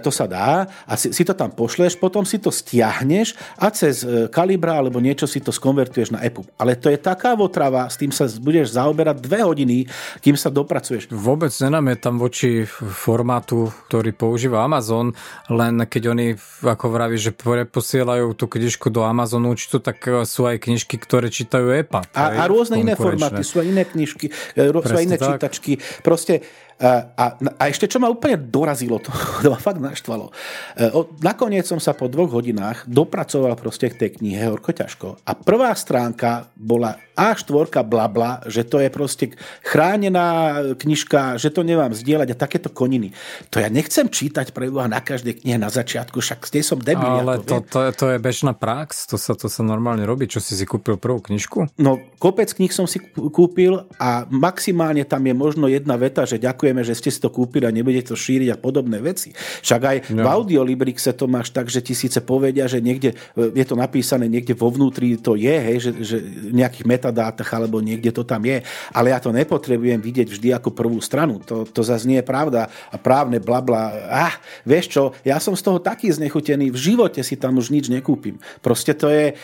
to 0.00 0.10
sa 0.10 0.24
dá 0.24 0.64
a 0.88 0.96
si, 0.96 1.12
si 1.12 1.22
to 1.26 1.36
tam 1.36 1.52
pošleš, 1.52 2.00
potom 2.00 2.24
si 2.24 2.40
to 2.40 2.48
stiahneš 2.48 3.36
a 3.60 3.68
cez 3.68 4.06
Calibra 4.32 4.80
alebo 4.80 5.02
niečo 5.02 5.28
si 5.28 5.42
to 5.42 5.50
skonvertuješ 5.50 6.14
na 6.14 6.22
EPUB. 6.22 6.46
Ale 6.56 6.78
to 6.78 6.88
je 6.88 6.96
taká 6.96 7.34
votrava, 7.34 7.90
s 7.90 7.98
tým 7.98 8.14
sa 8.14 8.30
budeš 8.38 8.78
zaoberať 8.78 9.18
dve 9.18 9.42
hodiny, 9.42 9.90
kým 10.22 10.38
sa 10.38 10.48
dopracuješ. 10.48 11.10
Vôbec 11.10 11.50
tam 11.98 12.14
voči 12.22 12.62
formátu, 12.70 13.74
ktorý 13.90 14.14
používa 14.14 14.62
Amazon, 14.62 15.01
len 15.50 15.74
keď 15.82 16.02
oni, 16.14 16.26
ako 16.62 16.86
vraví, 16.94 17.18
že 17.18 17.34
posielajú 17.66 18.38
tú 18.38 18.46
knižku 18.46 18.94
do 18.94 19.02
Amazonu 19.02 19.58
účtu, 19.58 19.82
tak 19.82 19.98
sú 20.22 20.46
aj 20.46 20.62
knižky, 20.62 20.94
ktoré 21.02 21.34
čítajú 21.34 21.74
EPUB. 21.82 22.14
A, 22.14 22.24
a 22.38 22.44
rôzne 22.46 22.78
iné 22.78 22.94
formáty, 22.94 23.42
sú 23.42 23.58
aj 23.58 23.66
iné 23.66 23.82
knižky, 23.82 24.30
e, 24.54 24.70
sú 24.70 24.94
aj 24.94 25.04
iné 25.04 25.18
tak. 25.18 25.28
čítačky. 25.34 25.72
Proste 26.06 26.46
a, 26.80 27.24
a 27.38 27.62
ešte 27.68 27.86
čo 27.86 27.98
ma 28.02 28.08
úplne 28.08 28.38
dorazilo, 28.38 28.98
to, 28.98 29.12
to 29.44 29.48
ma 29.52 29.58
fakt 29.58 29.82
naštvalo. 29.82 30.30
E, 30.74 30.88
nakoniec 31.20 31.66
som 31.66 31.82
sa 31.82 31.96
po 31.96 32.06
dvoch 32.06 32.30
hodinách 32.30 32.86
dopracoval 32.86 33.58
proste 33.58 33.90
k 33.90 33.98
tej 33.98 34.10
knihe 34.22 34.46
horko 34.48 34.70
ťažko. 34.70 35.22
A 35.26 35.32
prvá 35.34 35.74
stránka 35.74 36.48
bola 36.54 36.98
A4 37.12 37.84
blabla, 37.84 38.40
že 38.48 38.64
to 38.64 38.80
je 38.80 38.88
proste 38.88 39.24
chránená 39.60 40.58
knižka, 40.78 41.36
že 41.36 41.52
to 41.52 41.60
nemám 41.60 41.92
zdieľať 41.92 42.28
a 42.32 42.36
takéto 42.36 42.72
koniny. 42.72 43.12
To 43.52 43.60
ja 43.60 43.68
nechcem 43.68 44.08
čítať 44.08 44.56
pre 44.56 44.72
na 44.72 45.04
každej 45.04 45.44
knihe 45.44 45.60
na 45.60 45.68
začiatku, 45.68 46.24
však 46.24 46.48
ste 46.48 46.64
som 46.64 46.80
debil. 46.80 47.04
Ale 47.04 47.38
ja 47.38 47.44
to, 47.44 47.60
to, 47.60 47.68
to, 47.68 47.78
to, 47.92 48.06
je 48.16 48.18
bežná 48.18 48.56
prax, 48.56 49.04
to 49.04 49.20
sa, 49.20 49.36
to 49.36 49.52
sa 49.52 49.60
normálne 49.60 50.08
robí. 50.08 50.24
Čo 50.24 50.40
si 50.40 50.56
si 50.56 50.64
kúpil 50.64 50.96
prvú 50.96 51.20
knižku? 51.20 51.76
No, 51.76 52.00
kopec 52.16 52.48
kníh 52.48 52.72
som 52.72 52.88
si 52.88 52.98
kúpil 53.12 53.84
a 54.00 54.24
maximálne 54.32 55.04
tam 55.04 55.20
je 55.28 55.34
možno 55.36 55.68
jedna 55.68 56.00
veta, 56.00 56.24
že 56.24 56.40
ďakujem 56.40 56.61
ďakujeme, 56.62 56.86
že 56.86 56.94
ste 56.94 57.10
si 57.10 57.18
to 57.18 57.26
kúpili 57.26 57.66
a 57.66 57.74
nebudete 57.74 58.14
to 58.14 58.16
šíriť 58.16 58.54
a 58.54 58.56
podobné 58.56 59.02
veci. 59.02 59.34
Však 59.34 59.82
aj 59.82 59.96
no. 60.14 60.22
v 60.22 60.28
audiolibrixe 60.30 61.10
to 61.18 61.26
máš 61.26 61.50
tak, 61.50 61.66
že 61.66 61.82
ti 61.82 61.90
síce 61.90 62.22
povedia, 62.22 62.70
že 62.70 62.78
niekde 62.78 63.18
e, 63.34 63.50
je 63.50 63.66
to 63.66 63.74
napísané, 63.74 64.30
niekde 64.30 64.54
vo 64.54 64.70
vnútri 64.70 65.18
to 65.18 65.34
je, 65.34 65.50
hej, 65.50 65.76
že, 65.82 65.90
že 66.06 66.16
nejakých 66.54 66.86
metadátach 66.86 67.50
alebo 67.50 67.82
niekde 67.82 68.14
to 68.14 68.22
tam 68.22 68.46
je, 68.46 68.62
ale 68.94 69.10
ja 69.10 69.18
to 69.18 69.34
nepotrebujem 69.34 69.98
vidieť 69.98 70.28
vždy 70.30 70.48
ako 70.54 70.70
prvú 70.70 71.02
stranu. 71.02 71.42
To, 71.50 71.66
to 71.66 71.82
zase 71.82 72.06
nie 72.06 72.22
je 72.22 72.26
pravda 72.30 72.70
a 72.70 72.94
právne 72.94 73.42
blabla. 73.42 74.06
Ah, 74.06 74.38
vieš 74.62 74.86
čo, 74.94 75.02
ja 75.26 75.42
som 75.42 75.58
z 75.58 75.66
toho 75.66 75.82
taký 75.82 76.14
znechutený, 76.14 76.70
v 76.70 76.78
živote 76.78 77.26
si 77.26 77.34
tam 77.34 77.58
už 77.58 77.74
nič 77.74 77.90
nekúpim. 77.90 78.38
Proste 78.62 78.94
to 78.94 79.10
je, 79.10 79.34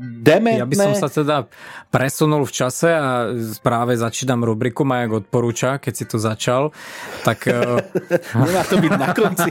dementné. 0.00 0.64
Ja 0.64 0.66
by 0.66 0.76
som 0.76 0.92
sa 0.96 1.08
teda 1.12 1.36
presunul 1.92 2.48
v 2.48 2.52
čase 2.52 2.88
a 2.88 3.28
práve 3.60 4.00
začínam 4.00 4.40
rubriku 4.40 4.88
Majak 4.88 5.28
odporúča, 5.28 5.76
keď 5.76 5.92
si 5.92 6.04
to 6.08 6.16
začal. 6.16 6.72
Tak... 7.28 7.46
Nemá 8.46 8.62
to 8.64 8.76
byť 8.80 8.92
na 8.96 9.08
konci. 9.12 9.50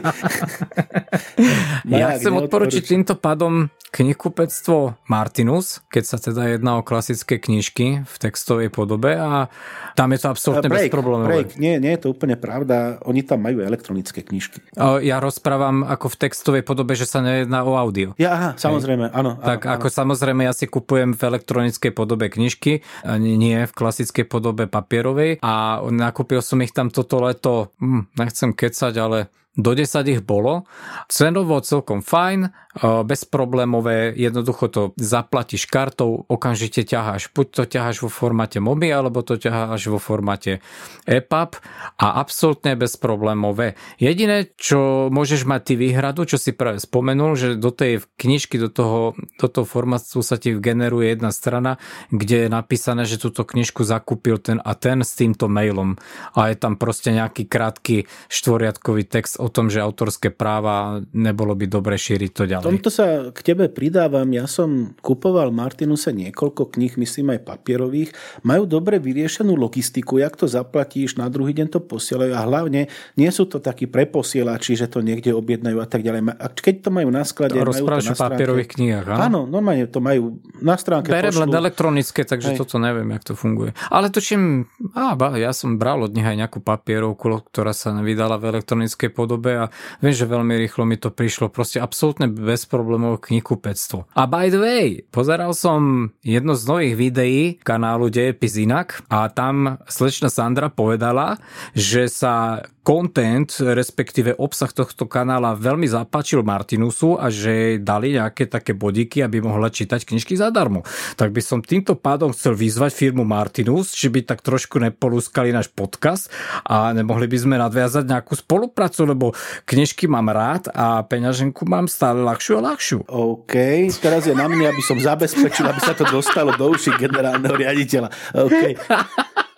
ja 2.01 2.17
chcem 2.17 2.33
odporučiť 2.33 2.83
týmto 2.83 3.13
pádom 3.13 3.69
knihkupectvo 3.89 4.95
Martinus, 5.09 5.81
keď 5.89 6.03
sa 6.05 6.17
teda 6.21 6.55
jedná 6.55 6.77
o 6.77 6.85
klasické 6.85 7.41
knižky 7.41 8.05
v 8.05 8.15
textovej 8.21 8.69
podobe 8.69 9.17
a 9.17 9.49
tam 9.97 10.13
je 10.13 10.19
to 10.21 10.27
absolútne 10.29 10.69
break, 10.69 10.93
bezproblémové. 10.93 11.27
Break. 11.27 11.49
Nie, 11.57 11.81
nie 11.81 11.97
je 11.97 12.05
to 12.05 12.13
úplne 12.13 12.37
pravda. 12.37 13.01
Oni 13.09 13.25
tam 13.25 13.41
majú 13.41 13.65
elektronické 13.65 14.21
knižky. 14.21 14.61
Ja 14.77 15.17
rozprávam 15.17 15.81
ako 15.81 16.13
v 16.13 16.15
textovej 16.29 16.63
podobe, 16.63 16.93
že 16.93 17.09
sa 17.09 17.25
nejedná 17.25 17.65
o 17.65 17.73
audio. 17.73 18.13
Ja, 18.21 18.37
aha, 18.37 18.49
samozrejme, 18.55 19.09
áno. 19.09 19.41
Tak 19.41 19.65
áno, 19.65 19.73
ako 19.81 19.87
samozrejme 19.89 20.45
ja 20.45 20.53
si 20.53 20.69
kupujem 20.69 21.17
v 21.17 21.21
elektronickej 21.25 21.91
podobe 21.91 22.29
knižky, 22.29 22.85
nie 23.17 23.57
v 23.65 23.73
klasickej 23.73 24.29
podobe 24.29 24.69
papierovej 24.69 25.41
a 25.41 25.81
nakúpil 25.89 26.45
som 26.45 26.61
ich 26.61 26.71
tam 26.71 26.93
toto 26.93 27.17
leto, 27.25 27.73
hm, 27.81 28.13
nechcem 28.15 28.53
kecať, 28.53 28.93
ale 29.01 29.33
do 29.57 29.71
10 29.73 30.05
ich 30.07 30.21
bolo. 30.21 30.69
Cenovo 31.09 31.57
celkom 31.65 32.05
fajn, 32.05 32.53
bezproblémové, 32.79 34.13
jednoducho 34.13 34.65
to 34.69 34.81
zaplatíš 34.95 35.65
kartou, 35.65 36.23
okamžite 36.29 36.85
ťaháš. 36.85 37.33
Buď 37.33 37.47
to 37.51 37.63
ťaháš 37.65 38.05
vo 38.05 38.09
formáte 38.13 38.61
MOBI, 38.61 38.93
alebo 38.93 39.25
to 39.25 39.41
ťaháš 39.41 39.89
vo 39.89 39.97
formáte 39.97 40.61
EPUB 41.09 41.57
a 41.97 42.07
absolútne 42.21 42.77
bezproblémové. 42.77 43.73
Jediné, 43.97 44.53
čo 44.55 45.09
môžeš 45.09 45.49
mať 45.49 45.61
ty 45.65 45.73
výhradu, 45.81 46.29
čo 46.29 46.37
si 46.37 46.53
práve 46.53 46.77
spomenul, 46.77 47.33
že 47.33 47.57
do 47.57 47.73
tej 47.73 48.05
knižky, 48.21 48.61
do 48.61 48.69
toho, 48.69 49.17
do 49.41 49.47
toho 49.49 49.65
formátu 49.65 50.21
sa 50.21 50.37
ti 50.37 50.53
generuje 50.55 51.17
jedna 51.17 51.33
strana, 51.33 51.81
kde 52.13 52.45
je 52.45 52.49
napísané, 52.53 53.03
že 53.09 53.19
túto 53.19 53.43
knižku 53.43 53.81
zakúpil 53.81 54.37
ten 54.39 54.61
a 54.61 54.77
ten 54.77 55.01
s 55.01 55.17
týmto 55.17 55.49
mailom. 55.49 55.97
A 56.37 56.53
je 56.53 56.55
tam 56.55 56.77
proste 56.77 57.11
nejaký 57.11 57.49
krátky 57.49 58.05
štvoriadkový 58.29 59.09
text 59.09 59.38
o 59.39 59.47
tom, 59.47 59.71
že 59.71 59.79
autorské 59.79 60.29
práva 60.29 60.99
nebolo 61.15 61.55
by 61.55 61.65
dobre 61.71 61.95
šíriť 61.95 62.31
to 62.35 62.43
ďalej. 62.43 62.67
Tomto 62.67 62.91
sa 62.91 63.31
k 63.31 63.39
tebe 63.39 63.71
pridávam. 63.71 64.27
Ja 64.35 64.45
som 64.45 64.93
kupoval 64.99 65.55
Martinuse 65.55 66.11
niekoľko 66.11 66.75
kníh, 66.75 66.99
myslím 66.99 67.39
aj 67.39 67.47
papierových. 67.47 68.11
Majú 68.43 68.67
dobre 68.67 68.99
vyriešenú 68.99 69.55
logistiku, 69.55 70.19
jak 70.19 70.35
to 70.35 70.51
zaplatíš, 70.51 71.15
na 71.15 71.31
druhý 71.31 71.55
deň 71.55 71.67
to 71.71 71.79
posielajú 71.79 72.35
a 72.35 72.41
hlavne 72.43 72.91
nie 73.15 73.29
sú 73.31 73.47
to 73.47 73.63
takí 73.63 73.87
preposielači, 73.87 74.75
že 74.75 74.91
to 74.91 74.99
niekde 74.99 75.31
objednajú 75.31 75.79
a 75.79 75.87
tak 75.87 76.03
ďalej. 76.03 76.35
A 76.35 76.45
keď 76.51 76.75
to 76.85 76.89
majú 76.91 77.09
na 77.09 77.23
sklade, 77.23 77.55
to 77.55 77.63
majú 77.63 77.85
to 77.87 77.95
na 77.95 78.01
stránke. 78.03 78.35
papierových 78.35 78.69
knihách, 78.75 79.07
áno? 79.07 79.21
Áno, 79.23 79.39
normálne 79.47 79.87
to 79.87 80.03
majú 80.03 80.43
na 80.59 80.75
stránke. 80.75 81.13
Berem 81.13 81.37
len 81.37 81.53
elektronické, 81.53 82.27
takže 82.27 82.53
Hej. 82.53 82.59
toto 82.59 82.75
neviem, 82.81 83.07
jak 83.15 83.23
to 83.23 83.33
funguje. 83.37 83.71
Ale 83.87 84.11
tuším, 84.11 84.67
á, 84.97 85.15
ja 85.37 85.53
som 85.55 85.77
bral 85.77 86.03
od 86.03 86.11
nich 86.11 86.25
aj 86.25 86.35
nejakú 86.35 86.59
papierovku, 86.59 87.53
ktorá 87.53 87.71
sa 87.71 87.93
vydala 88.01 88.41
v 88.41 88.57
elektronickej 88.57 89.13
podobe 89.13 89.28
dobe 89.29 89.51
a 89.53 89.65
viem, 90.01 90.09
že 90.09 90.25
veľmi 90.25 90.57
rýchlo 90.65 90.89
mi 90.89 90.97
to 90.97 91.13
prišlo. 91.13 91.53
Proste 91.53 91.77
absolútne 91.77 92.25
bez 92.25 92.65
problémov 92.65 93.21
knihkupectvo. 93.21 94.09
A 94.17 94.25
by 94.25 94.49
the 94.49 94.57
way, 94.57 94.85
pozeral 95.13 95.53
som 95.53 96.09
jedno 96.25 96.57
z 96.57 96.63
nových 96.65 96.95
videí 96.97 97.41
kanálu 97.61 98.09
Dejepis 98.09 98.57
inak 98.57 99.05
a 99.13 99.29
tam 99.29 99.77
slečna 99.85 100.33
Sandra 100.33 100.73
povedala, 100.73 101.37
že 101.77 102.09
sa 102.09 102.65
content, 102.89 103.45
respektíve 103.61 104.33
obsah 104.41 104.73
tohto 104.73 105.05
kanála 105.05 105.53
veľmi 105.53 105.85
zapáčil 105.85 106.41
Martinusu 106.41 107.21
a 107.21 107.29
že 107.29 107.77
dali 107.77 108.17
nejaké 108.17 108.49
také 108.49 108.73
bodíky, 108.73 109.21
aby 109.21 109.45
mohla 109.45 109.69
čítať 109.69 110.01
knižky 110.09 110.33
zadarmo. 110.33 110.81
Tak 111.13 111.29
by 111.29 111.37
som 111.37 111.61
týmto 111.61 111.93
pádom 111.93 112.33
chcel 112.33 112.57
vyzvať 112.57 112.89
firmu 112.89 113.21
Martinus, 113.21 113.93
či 113.93 114.09
by 114.09 114.25
tak 114.25 114.41
trošku 114.41 114.81
nepolúskali 114.81 115.53
náš 115.53 115.69
podcast 115.69 116.33
a 116.65 116.89
nemohli 116.89 117.29
by 117.29 117.37
sme 117.37 117.55
nadviazať 117.61 118.09
nejakú 118.09 118.33
spoluprácu, 118.33 119.05
lebo 119.05 119.25
knižky 119.69 120.09
mám 120.09 120.33
rád 120.33 120.73
a 120.73 121.05
peňaženku 121.05 121.69
mám 121.69 121.85
stále 121.85 122.25
ľahšiu 122.25 122.57
a 122.57 122.73
ľahšiu. 122.73 122.97
OK, 123.05 123.53
teraz 124.01 124.25
je 124.25 124.33
na 124.33 124.49
mne, 124.49 124.65
aby 124.65 124.81
som 124.81 124.97
zabezpečil, 124.97 125.69
aby 125.69 125.81
sa 125.85 125.93
to 125.93 126.09
dostalo 126.09 126.57
do 126.57 126.73
uši 126.73 126.97
generálneho 126.97 127.53
riaditeľa. 127.53 128.09
OK. 128.33 128.63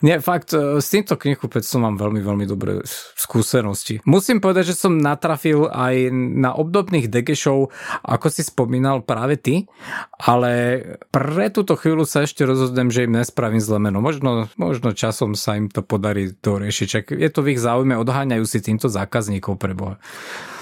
Nie, 0.00 0.16
fakt, 0.24 0.56
e, 0.56 0.80
s 0.80 0.88
týmto 0.88 1.20
knihkupectvom 1.20 1.84
mám 1.84 1.96
veľmi, 2.00 2.24
veľmi 2.24 2.46
dobré 2.48 2.80
skúsenosti. 3.20 4.00
Musím 4.08 4.40
povedať, 4.40 4.72
že 4.72 4.80
som 4.80 4.96
natrafil 4.96 5.68
aj 5.68 6.08
na 6.14 6.56
obdobných 6.56 7.12
degešov, 7.12 7.68
ako 8.00 8.26
si 8.32 8.40
spomínal 8.40 9.04
práve 9.04 9.36
ty, 9.36 9.68
ale 10.16 10.80
pre 11.12 11.52
túto 11.52 11.76
chvíľu 11.76 12.08
sa 12.08 12.24
ešte 12.24 12.48
rozhodnem, 12.48 12.88
že 12.88 13.04
im 13.04 13.20
nespravím 13.20 13.60
zle. 13.60 13.76
Možno, 13.80 14.48
možno 14.56 14.96
časom 14.96 15.36
sa 15.36 15.56
im 15.56 15.68
to 15.68 15.84
podarí 15.84 16.32
doriešiť. 16.32 16.86
Čak 16.88 17.04
je 17.16 17.30
to 17.32 17.40
v 17.44 17.56
ich 17.56 17.60
záujme, 17.60 17.96
odháňajú 17.96 18.44
si 18.48 18.60
týmto 18.64 18.88
zákazníkov 18.88 19.60
pre 19.60 19.76
Boha. 19.76 19.96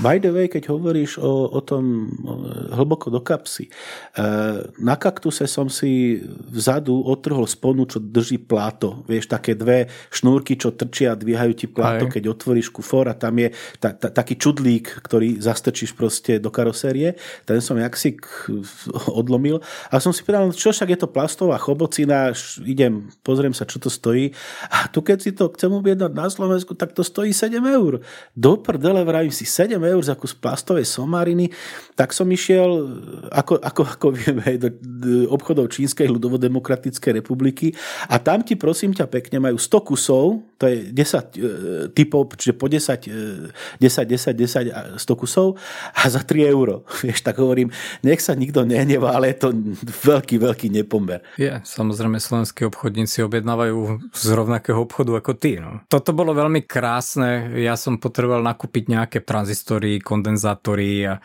By 0.02 0.18
the 0.18 0.34
way, 0.34 0.46
keď 0.46 0.70
hovoríš 0.70 1.18
o, 1.18 1.50
o 1.50 1.60
tom 1.62 2.10
hlboko 2.74 3.10
do 3.10 3.22
kapsy, 3.22 3.66
e, 3.66 3.70
na 4.78 4.94
kaktuse 4.98 5.46
som 5.46 5.70
si 5.70 6.22
vzadu 6.50 7.06
otrhol 7.06 7.46
sponu, 7.46 7.86
čo 7.86 7.98
drží 8.02 8.42
pláto. 8.42 9.02
Vieš, 9.10 9.27
také 9.28 9.52
dve 9.52 9.92
šnúrky, 10.08 10.56
čo 10.56 10.72
trčia 10.72 11.12
a 11.12 11.20
dvíhajú 11.20 11.52
ti 11.52 11.66
pláto, 11.68 12.08
Aj. 12.08 12.12
keď 12.12 12.32
otvoríš 12.32 12.72
kufor 12.72 13.12
a 13.12 13.14
tam 13.14 13.36
je 13.36 13.52
ta, 13.76 13.92
ta, 13.92 14.08
taký 14.08 14.40
čudlík, 14.40 15.04
ktorý 15.04 15.36
zastrčíš 15.38 15.92
proste 15.92 16.40
do 16.40 16.48
karosérie. 16.48 17.20
Ten 17.44 17.60
som 17.60 17.76
jaksi 17.76 18.16
odlomil. 19.20 19.60
A 19.92 20.00
som 20.00 20.16
si 20.16 20.24
povedal, 20.24 20.50
čo 20.56 20.72
však 20.72 20.88
je 20.96 20.98
to 21.04 21.08
plastová 21.12 21.60
chobocina, 21.60 22.32
idem, 22.64 23.12
pozriem 23.20 23.52
sa, 23.52 23.68
čo 23.68 23.76
to 23.76 23.92
stojí. 23.92 24.32
A 24.72 24.88
tu 24.88 25.04
keď 25.04 25.18
si 25.20 25.30
to 25.36 25.52
chcem 25.52 25.68
objednať 25.68 26.12
na 26.16 26.26
Slovensku, 26.32 26.72
tak 26.72 26.96
to 26.96 27.04
stojí 27.04 27.36
7 27.36 27.60
eur. 27.60 28.00
Do 28.32 28.56
prdele 28.56 29.04
vravím 29.04 29.34
si 29.34 29.44
7 29.44 29.76
eur 29.76 30.00
za 30.00 30.16
kus 30.16 30.32
plastovej 30.32 30.88
somariny, 30.88 31.52
tak 31.98 32.16
som 32.16 32.30
išiel, 32.30 32.70
ako, 33.34 33.60
ako, 33.60 33.82
ako 33.84 34.06
vieme, 34.14 34.56
do, 34.56 34.68
do 34.72 35.28
obchodov 35.34 35.68
Čínskej 35.74 36.08
ľudovodemokratickej 36.08 37.12
republiky 37.20 37.74
a 38.08 38.16
tam 38.22 38.40
ti 38.46 38.54
prosím 38.54 38.94
ťa 38.94 39.10
pekne 39.18 39.42
majú 39.42 39.58
100 39.58 39.82
kusov, 39.82 40.46
to 40.54 40.70
je 40.70 40.94
10 40.94 40.94
e, 40.94 41.46
typov, 41.90 42.30
čiže 42.38 42.54
po 42.54 42.70
10, 42.70 43.10
10, 43.82 43.82
10, 43.82 44.38
10, 44.38 44.94
100 44.94 45.02
kusov 45.18 45.58
a 45.94 46.06
za 46.06 46.22
3 46.22 46.46
euro. 46.46 46.86
Vieš, 47.02 47.26
tak 47.26 47.42
hovorím, 47.42 47.74
nech 48.06 48.22
sa 48.22 48.38
nikto 48.38 48.62
nehnevá, 48.62 49.18
ale 49.18 49.34
je 49.34 49.38
to 49.42 49.48
veľký, 50.06 50.38
veľký 50.38 50.70
nepomer. 50.70 51.26
Je, 51.34 51.50
samozrejme 51.66 52.22
slovenskí 52.22 52.62
obchodníci 52.70 53.26
objednávajú 53.26 54.10
z 54.14 54.28
rovnakého 54.30 54.78
obchodu 54.78 55.18
ako 55.18 55.32
ty. 55.34 55.58
No. 55.58 55.82
Toto 55.90 56.14
bolo 56.14 56.30
veľmi 56.30 56.62
krásne, 56.62 57.58
ja 57.58 57.74
som 57.74 57.98
potreboval 57.98 58.46
nakúpiť 58.46 58.94
nejaké 58.94 59.18
tranzistory, 59.26 59.98
kondenzátory 59.98 61.10
a 61.10 61.18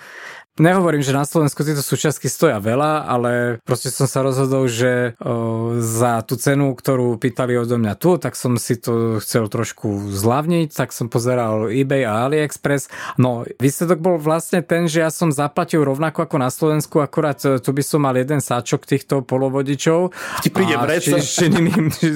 Nehovorím, 0.54 1.02
že 1.02 1.18
na 1.18 1.26
Slovensku 1.26 1.66
tieto 1.66 1.82
súčiastky 1.82 2.30
stoja 2.30 2.62
veľa, 2.62 3.10
ale 3.10 3.58
proste 3.66 3.90
som 3.90 4.06
sa 4.06 4.22
rozhodol, 4.22 4.70
že 4.70 5.18
o, 5.18 5.82
za 5.82 6.22
tú 6.22 6.38
cenu, 6.38 6.78
ktorú 6.78 7.18
pýtali 7.18 7.58
odo 7.58 7.82
mňa 7.82 7.98
tu, 7.98 8.22
tak 8.22 8.38
som 8.38 8.54
si 8.62 8.78
to 8.78 9.18
chcel 9.18 9.50
trošku 9.50 10.14
zlavniť, 10.14 10.70
tak 10.70 10.94
som 10.94 11.10
pozeral 11.10 11.74
eBay 11.74 12.06
a 12.06 12.30
AliExpress. 12.30 12.86
No, 13.18 13.50
výsledok 13.58 13.98
bol 13.98 14.22
vlastne 14.22 14.62
ten, 14.62 14.86
že 14.86 15.02
ja 15.02 15.10
som 15.10 15.34
zaplatil 15.34 15.82
rovnako 15.82 16.30
ako 16.30 16.38
na 16.38 16.54
Slovensku, 16.54 17.02
akurát 17.02 17.42
e, 17.42 17.58
tu 17.58 17.74
by 17.74 17.82
som 17.82 18.06
mal 18.06 18.14
jeden 18.14 18.38
sáčok 18.38 18.86
týchto 18.86 19.26
polovodičov. 19.26 20.14
Ti 20.46 20.54
príde 20.54 20.78
a 20.78 20.86
či, 21.02 21.18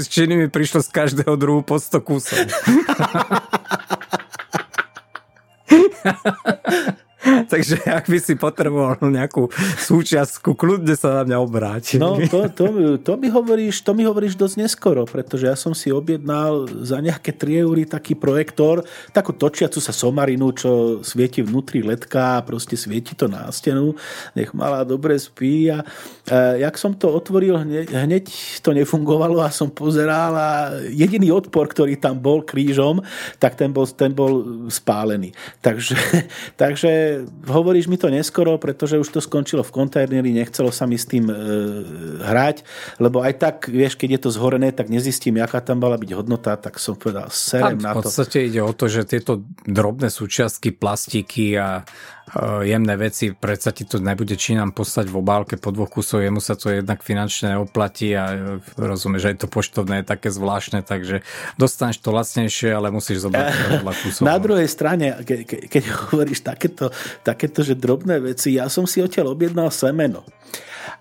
či, 0.06 0.30
mi 0.30 0.46
prišlo 0.62 0.86
z 0.86 0.90
každého 0.94 1.34
druhu 1.42 1.66
po 1.66 1.82
100 1.82 2.06
kusov. 2.06 2.46
Takže 7.54 7.84
ak 7.86 8.08
by 8.08 8.20
si 8.20 8.34
potreboval 8.36 9.00
nejakú 9.02 9.52
súčiastku, 9.82 10.56
kľudne 10.56 10.96
sa 10.96 11.22
na 11.22 11.34
mňa 11.34 11.38
obráti. 11.40 11.96
No, 12.00 12.18
to, 12.30 12.48
to, 12.52 12.66
to, 13.02 13.14
mi 13.20 13.28
hovoríš, 13.32 13.84
to 13.84 13.92
mi 13.94 14.08
hovoríš 14.08 14.40
dosť 14.40 14.56
neskoro, 14.64 15.04
pretože 15.08 15.48
ja 15.48 15.56
som 15.56 15.76
si 15.76 15.92
objednal 15.92 16.68
za 16.84 17.00
nejaké 17.00 17.36
3 17.36 17.64
eury 17.68 17.84
taký 17.86 18.16
projektor, 18.16 18.84
takú 19.12 19.36
točiacu 19.36 19.80
sa 19.80 19.94
somarinu, 19.94 20.52
čo 20.56 21.02
svieti 21.04 21.44
vnútri 21.44 21.84
ledka 21.84 22.40
a 22.40 22.46
proste 22.46 22.80
svieti 22.80 23.14
to 23.14 23.30
na 23.30 23.50
stenu, 23.52 23.96
nech 24.34 24.52
malá 24.56 24.84
dobre 24.88 25.20
spí 25.20 25.72
a 25.72 25.84
e, 26.28 26.64
jak 26.64 26.76
som 26.80 26.96
to 26.96 27.12
otvoril, 27.12 27.60
hneď, 27.62 27.92
hneď 27.92 28.26
to 28.62 28.72
nefungovalo 28.74 29.44
a 29.44 29.54
som 29.54 29.72
pozeral 29.72 30.34
a 30.36 30.50
jediný 30.92 31.34
odpor, 31.34 31.70
ktorý 31.70 32.00
tam 32.00 32.20
bol 32.20 32.44
krížom, 32.44 33.04
tak 33.42 33.56
ten 33.60 33.74
bol, 33.74 33.86
ten 33.88 34.12
bol 34.14 34.66
spálený. 34.72 35.34
Takže, 35.62 35.96
takže 36.62 37.17
hovoríš 37.48 37.88
mi 37.88 37.96
to 37.96 38.12
neskoro, 38.12 38.60
pretože 38.60 39.00
už 39.00 39.10
to 39.10 39.20
skončilo 39.24 39.64
v 39.64 39.72
kontajneri, 39.72 40.36
nechcelo 40.36 40.70
sa 40.70 40.86
mi 40.86 41.00
s 41.00 41.08
tým 41.08 41.32
e, 41.32 41.36
hrať, 42.22 42.62
lebo 43.02 43.24
aj 43.24 43.34
tak, 43.40 43.56
vieš, 43.72 43.96
keď 43.96 44.18
je 44.18 44.22
to 44.28 44.30
zhorené, 44.36 44.70
tak 44.76 44.92
nezistím, 44.92 45.40
aká 45.40 45.64
tam 45.64 45.80
mala 45.82 45.96
byť 45.96 46.12
hodnota, 46.14 46.60
tak 46.60 46.78
som 46.78 47.00
povedal, 47.00 47.32
serem 47.32 47.80
na 47.80 47.96
to. 47.96 48.06
V 48.06 48.12
podstate 48.12 48.38
ide 48.48 48.62
o 48.62 48.74
to, 48.76 48.92
že 48.92 49.08
tieto 49.08 49.46
drobné 49.64 50.12
súčiastky, 50.12 50.76
plastiky 50.76 51.56
a 51.56 51.82
Eh, 51.82 52.17
jemné 52.68 53.00
veci, 53.00 53.32
predsa 53.32 53.72
ti 53.72 53.88
to 53.88 54.04
nebude 54.04 54.36
Čínam 54.36 54.76
poslať 54.76 55.08
v 55.08 55.16
obálke 55.16 55.56
po 55.56 55.72
dvoch 55.72 55.88
kusov, 55.88 56.20
jemu 56.20 56.44
sa 56.44 56.60
to 56.60 56.68
jednak 56.68 57.00
finančne 57.00 57.56
neoplatí 57.56 58.12
a 58.20 58.24
eh, 58.36 58.40
rozumieš, 58.76 59.24
že 59.24 59.30
aj 59.32 59.38
to 59.40 59.48
poštovné 59.48 60.04
je 60.04 60.06
také 60.12 60.28
zvláštne, 60.28 60.84
takže 60.84 61.24
dostaneš 61.56 62.04
to 62.04 62.12
lacnejšie, 62.12 62.76
ale 62.76 62.92
musíš 62.92 63.24
zobrať 63.24 63.48
veľa 63.80 63.94
kusov. 64.04 64.24
Na 64.28 64.38
druhej 64.44 64.68
strane, 64.68 65.24
ke, 65.24 65.48
ke, 65.48 65.72
keď 65.72 65.84
hovoríš 66.12 66.44
takéto, 66.44 66.92
takéto, 67.24 67.64
že 67.64 67.80
drobné 67.80 68.20
veci, 68.20 68.60
ja 68.60 68.68
som 68.68 68.84
si 68.84 69.00
odtiaľ 69.00 69.32
objednal 69.32 69.72
semeno. 69.72 70.28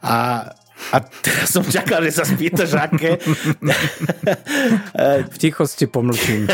A 0.07 0.47
a 0.93 1.01
teraz 1.01 1.51
som 1.51 1.65
čakal, 1.67 2.05
že 2.07 2.21
sa 2.21 2.25
spýtaš, 2.29 2.77
aké. 2.79 3.19
v 5.33 5.37
tichosti 5.41 5.89
pomlčím. 5.91 6.47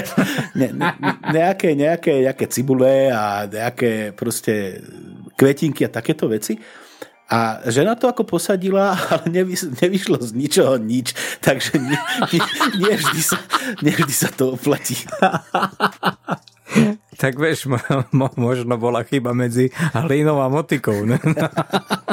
ne, 0.56 0.68
ne, 0.72 0.88
nejaké, 1.28 1.74
nejaké, 1.76 2.22
nejaké 2.24 2.46
cibule 2.48 3.10
a 3.12 3.44
nejaké 3.50 4.16
proste 4.16 4.80
kvetinky 5.36 5.84
a 5.84 5.92
takéto 5.92 6.30
veci. 6.30 6.56
A 7.32 7.64
žena 7.72 7.96
to 7.96 8.12
ako 8.12 8.28
posadila, 8.28 8.92
ale 9.12 9.24
nevy, 9.32 9.56
nevyšlo 9.56 10.20
z 10.20 10.32
ničoho 10.36 10.76
nič, 10.76 11.16
takže 11.40 11.80
nie, 11.80 11.98
nie, 12.28 12.42
nie, 12.76 12.92
vždy, 12.92 13.22
sa, 13.24 13.40
nie 13.80 13.92
vždy 13.92 14.14
sa 14.14 14.28
to 14.28 14.52
oplatí. 14.52 15.00
tak 17.16 17.40
vieš, 17.40 17.72
mo, 17.72 17.80
mo, 18.12 18.28
možno 18.36 18.76
bola 18.76 19.00
chyba 19.08 19.32
medzi 19.32 19.72
hlínou 19.96 20.44
a 20.44 20.52
motikou. 20.52 21.08
Ne? 21.08 21.16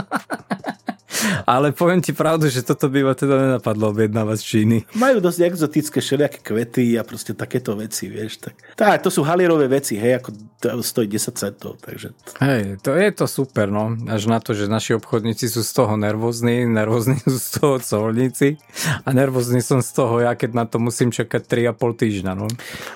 Ale 1.50 1.74
poviem 1.74 1.98
ti 1.98 2.14
pravdu, 2.14 2.46
že 2.46 2.62
toto 2.62 2.86
by 2.94 3.02
ma 3.02 3.18
teda 3.18 3.34
nenapadlo 3.34 3.90
objednávať 3.90 4.38
z 4.38 4.46
Číny. 4.46 4.78
Majú 4.94 5.18
dosť 5.18 5.40
exotické 5.50 5.98
všelijaké 5.98 6.46
kvety 6.46 6.94
a 6.94 7.02
proste 7.02 7.34
takéto 7.34 7.74
veci, 7.74 8.06
vieš. 8.06 8.46
Tak, 8.46 8.78
tá, 8.78 8.94
to 9.02 9.10
sú 9.10 9.26
halierové 9.26 9.66
veci, 9.66 9.98
hej, 9.98 10.22
ako 10.22 10.30
to 10.62 10.84
stojí 10.86 11.10
10 11.10 11.42
centov, 11.42 11.82
takže... 11.82 12.14
Hej, 12.38 12.84
to 12.86 12.94
je 12.94 13.10
to 13.16 13.26
super, 13.26 13.72
no. 13.74 13.98
Až 14.06 14.30
na 14.30 14.38
to, 14.38 14.54
že 14.54 14.70
naši 14.70 14.94
obchodníci 14.94 15.50
sú 15.50 15.66
z 15.66 15.72
toho 15.74 15.98
nervózni, 15.98 16.70
nervózni 16.70 17.18
sú 17.26 17.42
z 17.42 17.50
toho 17.58 17.76
colníci 17.82 18.62
a 19.02 19.10
nervózny 19.10 19.66
som 19.66 19.82
z 19.82 19.90
toho 19.90 20.22
ja, 20.22 20.38
keď 20.38 20.52
na 20.54 20.66
to 20.70 20.78
musím 20.78 21.10
čakať 21.10 21.74
3,5 21.74 22.02
týždňa, 22.06 22.32
no. 22.38 22.46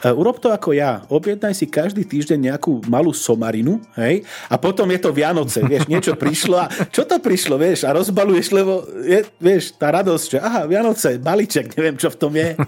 Uh, 0.06 0.13
urob 0.13 0.38
to 0.38 0.54
ako 0.54 0.78
ja. 0.78 1.02
Objednaj 1.10 1.58
si 1.58 1.66
každý 1.66 2.06
týždeň 2.06 2.54
nejakú 2.54 2.86
malú 2.86 3.16
somarinu, 3.16 3.82
hej, 3.98 4.22
a 4.46 4.62
potom 4.62 4.86
je 4.94 5.00
to 5.02 5.10
Vianoce, 5.10 5.66
vieš, 5.66 5.89
niečo 5.89 6.13
prišlo 6.13 6.56
a 6.60 6.70
čo 6.94 7.08
to 7.08 7.18
prišlo, 7.18 7.58
vieš, 7.58 7.88
a 7.88 7.96
roz 7.96 8.13
rozbaluješ, 8.43 8.47
lebo 8.51 8.73
je, 9.03 9.19
vieš, 9.39 9.63
tá 9.79 9.91
radosť, 9.91 10.27
že 10.27 10.39
aha, 10.39 10.62
Vianoce, 10.67 11.19
balíček, 11.19 11.75
neviem, 11.77 11.95
čo 11.95 12.12
v 12.12 12.17
tom 12.19 12.34
je. 12.36 12.56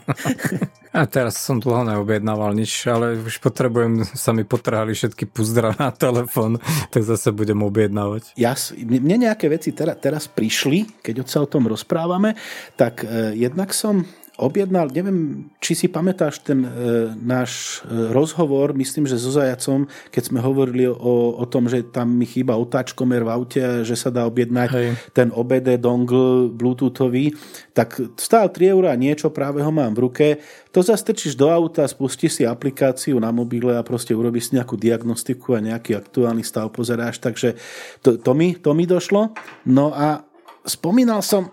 A 0.96 1.04
teraz 1.04 1.36
som 1.44 1.60
dlho 1.60 1.84
neobjednával 1.92 2.56
nič, 2.56 2.88
ale 2.88 3.20
už 3.20 3.44
potrebujem, 3.44 4.08
sa 4.16 4.32
mi 4.32 4.48
potrhali 4.48 4.96
všetky 4.96 5.28
puzdra 5.28 5.76
na 5.76 5.92
telefón, 5.92 6.56
tak 6.94 7.04
zase 7.04 7.36
budem 7.36 7.60
objednávať. 7.68 8.32
Ja, 8.40 8.56
mne 8.80 9.28
nejaké 9.28 9.52
veci 9.52 9.76
teraz, 9.76 10.00
teraz 10.00 10.24
prišli, 10.32 11.04
keď 11.04 11.28
sa 11.28 11.44
o 11.44 11.52
tom 11.52 11.68
rozprávame, 11.68 12.40
tak 12.80 13.04
eh, 13.04 13.36
jednak 13.36 13.76
som 13.76 14.08
objednal, 14.36 14.92
neviem, 14.92 15.48
či 15.64 15.76
si 15.76 15.88
pamätáš 15.88 16.44
ten 16.44 16.68
e, 16.68 16.70
náš 17.16 17.82
e, 17.88 18.12
rozhovor, 18.12 18.76
myslím, 18.76 19.08
že 19.08 19.16
so 19.16 19.32
Zajacom, 19.32 19.88
keď 20.12 20.24
sme 20.28 20.40
hovorili 20.44 20.92
o, 20.92 21.40
o 21.40 21.46
tom, 21.48 21.72
že 21.72 21.88
tam 21.88 22.12
mi 22.12 22.28
chýba 22.28 22.60
otáčkomer 22.60 23.24
v 23.24 23.32
aute, 23.32 23.64
že 23.88 23.96
sa 23.96 24.12
dá 24.12 24.28
objednať 24.28 24.70
Hej. 24.76 24.90
ten 25.16 25.32
OBD 25.32 25.80
dongle 25.80 26.52
bluetoothový, 26.52 27.32
tak 27.72 27.96
stál 28.20 28.52
3 28.52 28.76
eur 28.76 28.92
a 28.92 29.00
niečo, 29.00 29.32
práve 29.32 29.64
ho 29.64 29.72
mám 29.72 29.96
v 29.96 30.04
ruke. 30.04 30.28
To 30.76 30.84
zastrčíš 30.84 31.40
do 31.40 31.48
auta, 31.48 31.88
spustíš 31.88 32.40
si 32.40 32.44
aplikáciu 32.44 33.16
na 33.24 33.32
mobile 33.32 33.72
a 33.80 33.88
proste 33.88 34.12
urobíš 34.12 34.52
si 34.52 34.60
nejakú 34.60 34.76
diagnostiku 34.76 35.56
a 35.56 35.64
nejaký 35.64 35.96
aktuálny 35.96 36.44
stav 36.44 36.68
pozeráš, 36.76 37.24
takže 37.24 37.56
to, 38.04 38.20
to, 38.20 38.32
mi, 38.36 38.60
to 38.60 38.76
mi 38.76 38.84
došlo. 38.84 39.32
No 39.64 39.96
a 39.96 40.28
spomínal 40.68 41.24
som, 41.24 41.48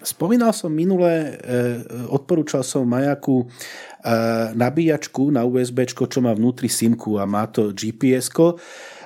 Spomínal 0.00 0.56
som 0.56 0.72
minule, 0.72 1.36
eh, 1.36 1.84
odporúčal 2.08 2.64
som 2.64 2.88
majaku 2.88 3.44
eh, 3.44 4.48
nabíjačku 4.56 5.28
na 5.28 5.44
USB, 5.44 5.84
čo 5.84 6.24
má 6.24 6.32
vnútri 6.32 6.72
simku 6.72 7.20
a 7.20 7.28
má 7.28 7.44
to 7.44 7.76
gps 7.76 8.32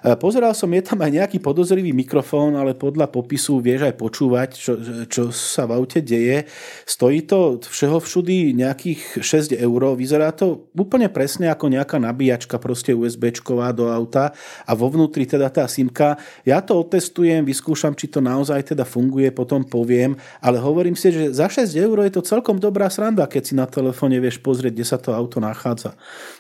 Pozeral 0.01 0.57
som, 0.57 0.73
je 0.73 0.81
tam 0.81 1.05
aj 1.05 1.13
nejaký 1.13 1.39
podozrivý 1.45 1.93
mikrofón, 1.93 2.57
ale 2.57 2.73
podľa 2.73 3.13
popisu 3.13 3.61
vieš 3.61 3.85
aj 3.85 3.95
počúvať, 4.01 4.49
čo, 4.57 4.73
čo 5.05 5.23
sa 5.29 5.69
v 5.69 5.77
aute 5.77 6.01
deje. 6.01 6.49
Stojí 6.89 7.29
to 7.29 7.61
všeho 7.61 8.01
všudy 8.01 8.57
nejakých 8.57 9.21
6 9.21 9.61
eur. 9.61 9.81
Vyzerá 10.01 10.33
to 10.33 10.73
úplne 10.73 11.13
presne 11.13 11.53
ako 11.53 11.69
nejaká 11.69 12.01
nabíjačka 12.01 12.57
proste 12.57 12.97
USBčková 12.97 13.77
do 13.77 13.93
auta 13.93 14.33
a 14.65 14.73
vo 14.73 14.89
vnútri 14.89 15.29
teda 15.29 15.53
tá 15.53 15.69
simka. 15.69 16.17
Ja 16.49 16.65
to 16.65 16.81
otestujem, 16.81 17.45
vyskúšam, 17.45 17.93
či 17.93 18.09
to 18.09 18.25
naozaj 18.25 18.73
teda 18.73 18.89
funguje, 18.89 19.29
potom 19.37 19.69
poviem, 19.69 20.17
ale 20.41 20.57
hovorím 20.57 20.97
si, 20.97 21.13
že 21.13 21.29
za 21.37 21.53
6 21.53 21.77
eur 21.77 22.09
je 22.09 22.17
to 22.17 22.25
celkom 22.25 22.57
dobrá 22.57 22.89
sranda, 22.89 23.29
keď 23.29 23.43
si 23.45 23.53
na 23.53 23.69
telefóne 23.69 24.17
vieš 24.17 24.41
pozrieť, 24.41 24.73
kde 24.73 24.87
sa 24.89 24.97
to 24.97 25.13
auto 25.13 25.45
nachádza. 25.45 25.93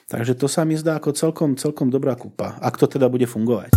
Takže 0.09 0.33
to 0.33 0.49
sa 0.49 0.65
mi 0.65 0.81
zdá 0.81 0.97
ako 0.97 1.13
celkom, 1.13 1.61
celkom 1.61 1.93
dobrá 1.93 2.17
kúpa, 2.17 2.57
ak 2.65 2.81
to 2.81 2.89
teda 2.89 3.07
bude 3.13 3.29
fungovať. 3.29 3.50
Dziękuję. 3.51 3.71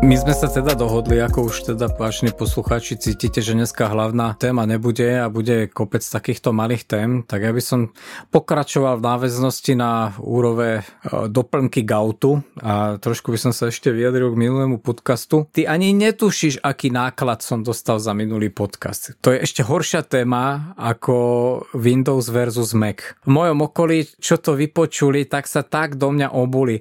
My 0.00 0.16
sme 0.16 0.32
sa 0.32 0.48
teda 0.48 0.72
dohodli, 0.72 1.20
ako 1.20 1.52
už 1.52 1.76
teda 1.76 1.92
vážne 1.92 2.32
poslucháči 2.32 2.96
cítite, 2.96 3.44
že 3.44 3.52
dneska 3.52 3.84
hlavná 3.84 4.32
téma 4.32 4.64
nebude 4.64 5.04
a 5.20 5.28
bude 5.28 5.68
kopec 5.68 6.00
takýchto 6.00 6.56
malých 6.56 6.88
tém, 6.88 7.10
tak 7.20 7.44
ja 7.44 7.52
by 7.52 7.60
som 7.60 7.92
pokračoval 8.32 8.96
v 8.96 9.04
náväznosti 9.04 9.76
na 9.76 10.16
úrove 10.16 10.80
e, 10.80 10.82
doplnky 11.28 11.84
Gautu 11.84 12.40
a 12.64 12.96
trošku 12.96 13.28
by 13.28 13.38
som 13.44 13.52
sa 13.52 13.68
ešte 13.68 13.92
vyjadril 13.92 14.32
k 14.32 14.40
minulému 14.40 14.80
podcastu. 14.80 15.44
Ty 15.52 15.68
ani 15.68 15.92
netušíš, 15.92 16.64
aký 16.64 16.88
náklad 16.88 17.44
som 17.44 17.60
dostal 17.60 18.00
za 18.00 18.16
minulý 18.16 18.48
podcast. 18.48 19.20
To 19.20 19.36
je 19.36 19.44
ešte 19.44 19.60
horšia 19.68 20.00
téma 20.08 20.72
ako 20.80 21.12
Windows 21.76 22.32
versus 22.32 22.72
Mac. 22.72 23.04
V 23.28 23.36
mojom 23.36 23.68
okolí, 23.68 24.08
čo 24.16 24.40
to 24.40 24.56
vypočuli, 24.56 25.28
tak 25.28 25.44
sa 25.44 25.60
tak 25.60 26.00
do 26.00 26.08
mňa 26.08 26.32
obuli. 26.32 26.80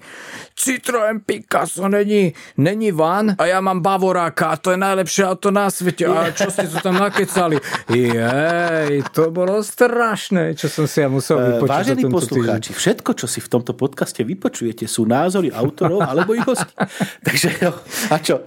Citroen 0.56 1.20
Picasso 1.20 1.84
není, 1.92 2.32
není 2.56 2.96
vám 2.96 3.09
Milan 3.10 3.34
a 3.42 3.44
ja 3.50 3.58
mám 3.58 3.82
Bavoráka 3.82 4.54
a 4.54 4.56
to 4.62 4.70
je 4.74 4.80
najlepšie 4.80 5.26
auto 5.26 5.50
na 5.50 5.74
svete. 5.74 6.06
A 6.06 6.30
čo 6.30 6.54
ste 6.54 6.70
to 6.70 6.78
tam 6.78 7.02
nakecali? 7.02 7.58
Jej, 7.90 9.02
to 9.10 9.34
bolo 9.34 9.66
strašné, 9.66 10.54
čo 10.54 10.70
som 10.70 10.86
si 10.86 11.02
ja 11.02 11.10
musel 11.10 11.42
eh, 11.42 11.46
vypočuť. 11.58 11.70
Vážení 11.74 12.04
poslucháči, 12.06 12.70
týždeň. 12.70 12.80
všetko, 12.80 13.10
čo 13.18 13.26
si 13.26 13.40
v 13.42 13.50
tomto 13.50 13.74
podcaste 13.74 14.22
vypočujete, 14.22 14.86
sú 14.86 15.10
názory 15.10 15.50
autorov 15.50 16.06
alebo 16.06 16.38
ich 16.38 16.46
hostí. 16.46 16.70
Takže 17.28 17.50
jo, 17.58 17.72
a 18.14 18.16
čo? 18.22 18.46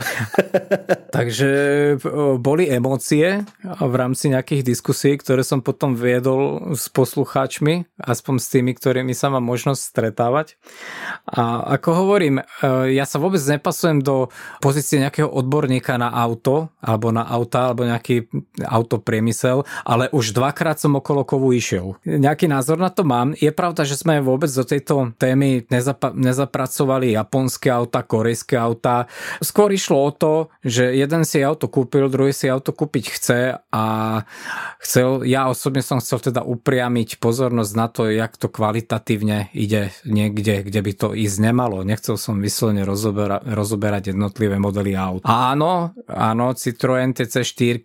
Takže 1.16 1.50
boli 2.38 2.70
emócie 2.70 3.42
v 3.66 3.94
rámci 3.98 4.30
nejakých 4.30 4.62
diskusí, 4.62 5.18
ktoré 5.18 5.42
som 5.42 5.58
potom 5.58 5.98
viedol 5.98 6.74
s 6.78 6.86
poslucháčmi, 6.86 7.98
aspoň 7.98 8.34
s 8.38 8.46
tými, 8.46 8.72
ktorými 8.78 9.12
sa 9.12 9.34
mám 9.34 9.42
možnosť 9.42 9.80
stretávať. 9.82 10.54
A 11.26 11.74
ako 11.78 12.06
hovorím, 12.06 12.40
e, 12.40 12.44
ja 12.94 13.04
sa 13.08 13.18
vôbec 13.18 13.42
nepasujem 13.42 14.00
do 14.04 14.28
pozície 14.58 14.98
nejakého 14.98 15.30
odborníka 15.30 15.94
na 15.96 16.10
auto, 16.10 16.68
alebo 16.82 17.14
na 17.14 17.22
auta, 17.22 17.70
alebo 17.70 17.86
nejaký 17.86 18.26
autopriemysel, 18.66 19.62
ale 19.86 20.10
už 20.10 20.34
dvakrát 20.34 20.82
som 20.82 20.98
okolo 20.98 21.22
kovu 21.22 21.54
išiel. 21.54 21.94
Nejaký 22.02 22.50
názor 22.50 22.82
na 22.82 22.90
to 22.90 23.06
mám. 23.06 23.36
Je 23.38 23.54
pravda, 23.54 23.86
že 23.86 23.94
sme 23.94 24.18
vôbec 24.18 24.50
do 24.50 24.66
tejto 24.66 25.14
témy 25.14 25.62
nezapa- 25.70 26.10
nezapracovali 26.10 27.14
japonské 27.14 27.70
auta, 27.70 28.02
korejské 28.02 28.58
auta. 28.58 29.06
Skôr 29.38 29.70
išlo 29.70 30.02
o 30.02 30.10
to, 30.10 30.32
že 30.66 30.90
jeden 30.98 31.22
si 31.22 31.38
auto 31.44 31.70
kúpil, 31.70 32.10
druhý 32.10 32.34
si 32.34 32.50
auto 32.50 32.74
kúpiť 32.74 33.04
chce 33.14 33.40
a 33.70 33.84
chcel, 34.82 35.22
ja 35.22 35.46
osobne 35.46 35.86
som 35.86 36.02
chcel 36.02 36.18
teda 36.18 36.42
upriamiť 36.42 37.22
pozornosť 37.22 37.72
na 37.78 37.86
to, 37.86 38.10
jak 38.10 38.34
to 38.34 38.50
kvalitatívne 38.50 39.54
ide 39.54 39.94
niekde, 40.02 40.66
kde 40.66 40.80
by 40.82 40.92
to 40.98 41.08
ísť 41.14 41.36
nemalo. 41.38 41.86
Nechcel 41.86 42.18
som 42.18 42.42
vyslovene 42.42 42.82
rozobera- 42.82 43.42
rozoberať 43.46 44.10
jednotlivé 44.10 44.41
modely 44.48 44.94
aut. 44.96 45.22
Áno, 45.26 45.92
áno, 46.08 46.46
Citroën 46.56 47.12
TC4, 47.14 47.84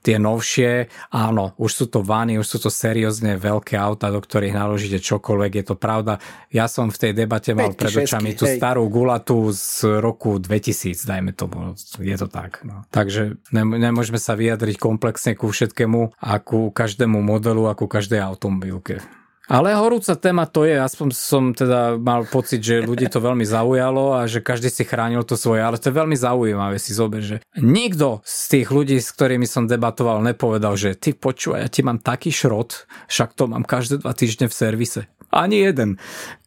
tie 0.00 0.16
novšie, 0.16 0.88
áno, 1.12 1.54
už 1.60 1.70
sú 1.70 1.84
to 1.90 2.00
vany, 2.00 2.38
už 2.40 2.46
sú 2.46 2.58
to 2.62 2.70
seriózne 2.70 3.36
veľké 3.38 3.78
auta, 3.78 4.10
do 4.10 4.18
ktorých 4.22 4.54
naložíte 4.54 4.98
čokoľvek, 5.02 5.52
je 5.60 5.64
to 5.64 5.76
pravda. 5.78 6.22
Ja 6.50 6.70
som 6.70 6.90
v 6.90 6.98
tej 6.98 7.12
debate 7.12 7.52
mal 7.52 7.74
pred 7.74 7.92
očami 7.92 8.34
tú 8.34 8.46
hej. 8.48 8.58
starú 8.58 8.86
gulatu 8.88 9.50
z 9.54 10.00
roku 10.00 10.38
2000, 10.40 11.06
dajme 11.06 11.30
tomu, 11.34 11.78
je 12.00 12.16
to 12.18 12.26
tak. 12.30 12.62
No. 12.66 12.86
Takže 12.90 13.38
nemôžeme 13.54 14.18
sa 14.18 14.38
vyjadriť 14.38 14.76
komplexne 14.78 15.34
ku 15.34 15.50
všetkému 15.50 16.18
a 16.18 16.32
ku 16.40 16.70
každému 16.70 17.20
modelu 17.20 17.68
a 17.70 17.76
ku 17.76 17.90
každej 17.90 18.22
automobilke. 18.22 19.02
Ale 19.44 19.76
horúca 19.76 20.16
téma 20.16 20.48
to 20.48 20.64
je, 20.64 20.80
aspoň 20.80 21.08
som 21.12 21.52
teda 21.52 22.00
mal 22.00 22.24
pocit, 22.24 22.64
že 22.64 22.80
ľudí 22.80 23.12
to 23.12 23.20
veľmi 23.20 23.44
zaujalo 23.44 24.16
a 24.16 24.24
že 24.24 24.40
každý 24.40 24.72
si 24.72 24.88
chránil 24.88 25.20
to 25.20 25.36
svoje, 25.36 25.60
ale 25.60 25.76
to 25.76 25.92
je 25.92 25.98
veľmi 26.00 26.16
zaujímavé 26.16 26.80
si 26.80 26.96
zober, 26.96 27.20
že 27.20 27.36
nikto 27.60 28.24
z 28.24 28.42
tých 28.56 28.68
ľudí, 28.72 28.96
s 28.96 29.12
ktorými 29.12 29.44
som 29.44 29.68
debatoval, 29.68 30.24
nepovedal, 30.24 30.80
že 30.80 30.96
ty 30.96 31.12
počúvaj, 31.12 31.60
ja 31.60 31.68
ti 31.68 31.84
mám 31.84 32.00
taký 32.00 32.32
šrot, 32.32 32.88
však 33.12 33.36
to 33.36 33.44
mám 33.44 33.68
každé 33.68 34.00
dva 34.00 34.16
týždne 34.16 34.48
v 34.48 34.56
servise. 34.56 35.00
Ani 35.28 35.60
jeden. 35.60 36.00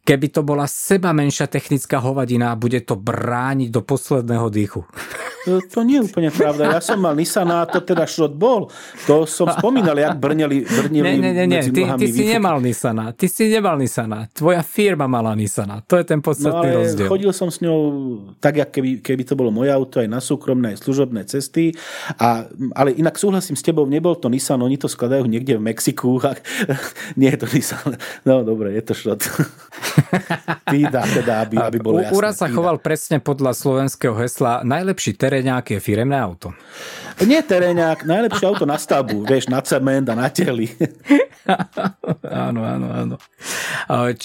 Keby 0.07 0.31
to 0.31 0.41
bola 0.41 0.65
seba 0.71 1.12
menšia 1.12 1.51
technická 1.51 1.99
hovadina, 1.99 2.55
bude 2.55 2.79
to 2.79 2.95
brániť 2.95 3.69
do 3.69 3.83
posledného 3.83 4.47
dýchu. 4.47 4.88
To, 5.47 5.79
nie 5.88 6.03
je 6.03 6.12
úplne 6.12 6.27
pravda. 6.27 6.75
Ja 6.75 6.81
som 6.83 6.99
mal 6.99 7.15
Nissan 7.15 7.47
a 7.47 7.63
to 7.63 7.79
teda 7.79 8.03
šrot 8.03 8.36
bol. 8.36 8.67
To 9.07 9.23
som 9.23 9.47
spomínal, 9.47 9.95
jak 9.95 10.19
brneli, 10.19 10.67
brneli 10.67 11.15
nie, 11.15 11.31
nie, 11.31 11.47
nie, 11.47 11.62
Ty, 11.71 11.95
ty 11.95 12.07
si 12.12 12.23
nemal 12.27 12.60
Nissana. 12.60 13.15
Ty 13.15 13.27
si 13.31 13.47
nemal 13.47 13.79
Nissana. 13.79 14.27
Tvoja 14.27 14.60
firma 14.63 15.07
mala 15.07 15.31
Nissana. 15.36 15.79
To 15.88 15.95
je 15.95 16.03
ten 16.03 16.19
podstatný 16.19 16.67
no, 16.67 16.77
rozdiel. 16.83 17.07
Chodil 17.07 17.31
som 17.31 17.47
s 17.47 17.63
ňou 17.63 17.79
tak, 18.43 18.60
jak 18.60 18.69
keby, 18.75 18.99
keby 18.99 19.23
to 19.23 19.33
bolo 19.39 19.53
moje 19.53 19.71
auto, 19.71 20.03
aj 20.03 20.10
na 20.12 20.19
súkromné, 20.19 20.75
aj 20.75 20.83
služobné 20.83 21.23
cesty. 21.29 21.71
A, 22.19 22.49
ale 22.75 22.91
inak 22.97 23.15
súhlasím 23.15 23.55
s 23.55 23.63
tebou, 23.63 23.88
nebol 23.88 24.19
to 24.19 24.27
Nissan, 24.27 24.60
oni 24.60 24.75
to 24.75 24.91
skladajú 24.91 25.23
niekde 25.29 25.55
v 25.55 25.63
Mexiku. 25.63 26.19
A, 26.27 26.36
nie 27.19 27.31
je 27.31 27.39
to 27.39 27.47
Nissan. 27.47 27.95
No 28.27 28.43
dobre, 28.43 28.75
je 28.75 28.83
to 28.83 28.93
šrot. 28.97 29.23
Týda, 30.71 31.07
teda, 31.07 31.47
aby, 31.47 31.55
aby 31.62 31.77
bolo 31.79 32.03
jasné. 32.03 32.15
Úrad 32.17 32.36
sa 32.36 32.47
choval 32.51 32.81
presne 32.81 33.23
podľa 33.23 33.55
slovenského 33.55 34.15
hesla 34.19 34.65
najlepší 34.65 35.15
teréňák 35.38 35.69
je 35.69 35.78
firemné 35.78 36.17
auto. 36.17 36.50
Nie 37.21 37.45
teréňák, 37.45 38.10
najlepšie 38.10 38.45
auto 38.50 38.65
na 38.65 38.82
stavbu, 38.82 39.21
vieš, 39.21 39.54
na 39.54 39.62
cement 39.62 40.10
a 40.10 40.17
na 40.17 40.34
teli. 40.34 40.65
áno, 42.50 42.65
áno, 42.65 42.88
áno. 42.89 43.15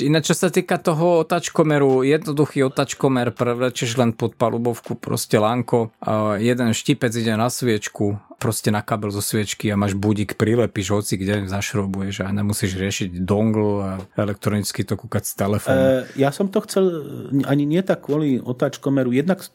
Ináč, 0.01 0.33
čo 0.33 0.37
sa 0.37 0.49
týka 0.49 0.81
toho 0.81 1.21
otačkomeru, 1.21 2.01
jednoduchý 2.01 2.65
otačkomer, 2.65 3.37
prevlečeš 3.37 4.01
len 4.01 4.17
pod 4.17 4.41
palubovku, 4.41 4.97
proste 4.97 5.37
lánko, 5.37 5.93
jeden 6.41 6.73
štipec 6.73 7.13
ide 7.13 7.37
na 7.37 7.53
sviečku, 7.53 8.17
proste 8.43 8.75
na 8.75 8.83
kabel 8.83 9.15
zo 9.15 9.23
sviečky 9.23 9.71
a 9.71 9.79
máš 9.79 9.95
budík, 9.95 10.35
prilepíš 10.35 10.91
hoci 10.91 11.15
kde 11.15 11.47
zašrobuješ 11.47 12.27
a 12.27 12.35
nemusíš 12.35 12.75
riešiť 12.75 13.23
dongle 13.23 13.71
a 13.79 13.91
elektronicky 14.19 14.83
to 14.83 14.99
kúkať 14.99 15.31
z 15.31 15.33
telefónu. 15.39 15.79
E, 15.79 16.19
ja 16.19 16.35
som 16.35 16.51
to 16.51 16.59
chcel 16.67 17.07
ani 17.47 17.63
nie 17.63 17.79
tak 17.87 18.03
kvôli 18.03 18.43
otáčkomeru. 18.43 19.15
Jednak, 19.15 19.47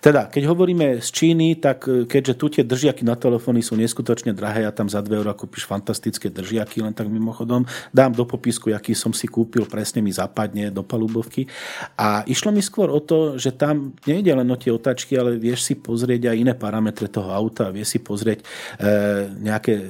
teda, 0.00 0.32
keď 0.32 0.48
hovoríme 0.76 1.00
z 1.00 1.08
Číny, 1.08 1.48
tak 1.56 1.88
e, 1.88 2.04
keďže 2.04 2.34
tu 2.36 2.46
tie 2.52 2.64
držiaky 2.64 3.02
na 3.08 3.16
telefóny 3.16 3.64
sú 3.64 3.74
neskutočne 3.80 4.36
drahé 4.36 4.68
a 4.68 4.72
tam 4.72 4.92
za 4.92 5.00
2 5.00 5.24
eurá 5.24 5.32
kúpiš 5.32 5.64
fantastické 5.64 6.28
držiaky, 6.28 6.84
len 6.84 6.92
tak 6.92 7.08
mimochodom 7.08 7.64
dám 7.96 8.12
do 8.12 8.28
popisku, 8.28 8.68
aký 8.76 8.92
som 8.92 9.16
si 9.16 9.24
kúpil, 9.24 9.64
presne 9.64 10.04
mi 10.04 10.12
zapadne 10.12 10.68
do 10.68 10.84
palubovky. 10.84 11.48
A 11.96 12.22
išlo 12.28 12.52
mi 12.52 12.60
skôr 12.60 12.92
o 12.92 13.00
to, 13.00 13.40
že 13.40 13.56
tam 13.56 13.96
nejde 14.04 14.36
len 14.36 14.48
o 14.52 14.56
tie 14.60 14.68
otáčky, 14.68 15.16
ale 15.16 15.40
vieš 15.40 15.72
si 15.72 15.74
pozrieť 15.80 16.32
aj 16.32 16.36
iné 16.36 16.52
parametre 16.52 17.08
toho 17.08 17.32
auta, 17.32 17.72
vieš 17.72 17.96
si 17.96 17.98
pozrieť 18.04 18.44
e, 18.44 18.44
nejaké 19.40 19.74
e, 19.80 19.84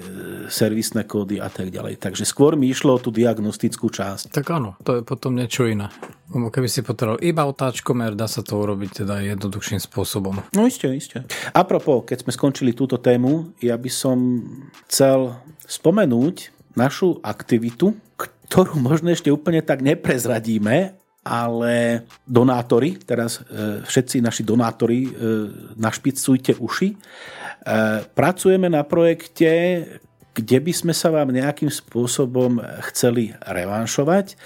servisné 0.46 1.02
kódy 1.02 1.42
a 1.42 1.50
tak 1.50 1.74
ďalej. 1.74 1.98
Takže 1.98 2.22
skôr 2.22 2.54
mi 2.54 2.70
išlo 2.70 2.94
o 2.94 3.02
tú 3.02 3.10
diagnostickú 3.10 3.90
časť. 3.90 4.30
Tak 4.30 4.46
áno, 4.54 4.78
to 4.86 5.00
je 5.00 5.02
potom 5.02 5.34
niečo 5.34 5.66
iné. 5.66 5.90
Keby 6.26 6.66
si 6.66 6.82
potreboval 6.82 7.22
iba 7.22 7.46
otáčkomer, 7.46 8.18
dá 8.18 8.26
sa 8.26 8.42
to 8.42 8.58
urobiť 8.58 9.06
teda 9.06 9.22
jednoduchším 9.22 9.78
spôsobom. 9.78 10.42
No 10.58 10.65
isté, 10.66 10.90
isté. 10.92 11.22
Apropo, 11.54 12.02
keď 12.02 12.26
sme 12.26 12.32
skončili 12.34 12.76
túto 12.76 12.98
tému, 12.98 13.56
ja 13.62 13.78
by 13.78 13.90
som 13.90 14.18
chcel 14.86 15.38
spomenúť 15.66 16.52
našu 16.76 17.18
aktivitu, 17.24 17.96
ktorú 18.46 18.78
možno 18.78 19.10
ešte 19.10 19.32
úplne 19.32 19.64
tak 19.64 19.82
neprezradíme, 19.82 20.94
ale 21.26 22.06
donátori, 22.22 22.94
teraz 23.02 23.42
e, 23.42 23.82
všetci 23.82 24.22
naši 24.22 24.46
donátori, 24.46 25.10
e, 25.10 25.10
našpicujte 25.74 26.54
uši. 26.54 26.94
E, 26.94 26.96
pracujeme 28.14 28.70
na 28.70 28.86
projekte, 28.86 29.50
kde 30.30 30.58
by 30.62 30.70
sme 30.70 30.94
sa 30.94 31.10
vám 31.10 31.34
nejakým 31.34 31.66
spôsobom 31.66 32.62
chceli 32.92 33.34
revanšovať. 33.42 34.38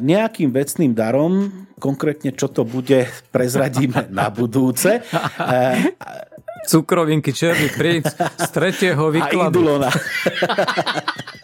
Nejakým 0.00 0.52
vecným 0.52 0.92
darom, 0.92 1.64
konkrétne 1.80 2.36
čo 2.36 2.52
to 2.52 2.68
bude, 2.68 3.08
prezradíme 3.32 4.08
na 4.18 4.28
budúce. 4.28 5.00
Cukrovinky, 6.64 7.32
černý 7.32 7.68
princ 7.72 8.08
z 8.16 8.48
tretieho 8.52 9.12
výkladu. 9.12 9.84
A 9.84 9.92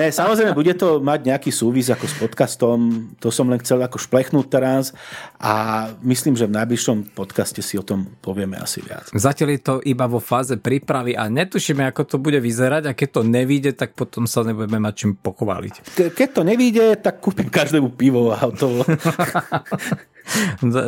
ne, 0.00 0.08
samozrejme, 0.10 0.54
bude 0.54 0.74
to 0.78 1.02
mať 1.02 1.20
nejaký 1.28 1.50
súvis 1.50 1.90
ako 1.90 2.06
s 2.06 2.14
podcastom, 2.18 2.78
to 3.18 3.28
som 3.34 3.50
len 3.50 3.58
chcel 3.60 3.82
ako 3.82 3.98
šplechnúť 3.98 4.46
teraz 4.48 4.94
a 5.38 5.86
myslím, 6.06 6.38
že 6.38 6.46
v 6.48 6.56
najbližšom 6.56 7.16
podcaste 7.16 7.60
si 7.60 7.78
o 7.78 7.84
tom 7.84 8.06
povieme 8.22 8.58
asi 8.58 8.82
viac. 8.82 9.10
Zatiaľ 9.12 9.48
je 9.58 9.60
to 9.62 9.74
iba 9.82 10.06
vo 10.06 10.22
fáze 10.22 10.54
prípravy 10.58 11.18
a 11.18 11.26
netušíme, 11.26 11.82
ako 11.90 12.02
to 12.06 12.16
bude 12.22 12.38
vyzerať 12.38 12.90
a 12.90 12.96
keď 12.96 13.08
to 13.18 13.22
nevíde, 13.26 13.70
tak 13.74 13.94
potom 13.98 14.26
sa 14.26 14.46
nebudeme 14.46 14.78
mať 14.78 14.94
čím 14.94 15.12
pochváliť. 15.18 15.74
Ke, 15.94 16.04
keď 16.14 16.28
to 16.38 16.42
nevíde, 16.46 16.84
tak 16.98 17.18
kúpim 17.22 17.50
každému 17.50 17.94
pivo 17.94 18.34
a 18.34 18.40
to... 18.54 18.82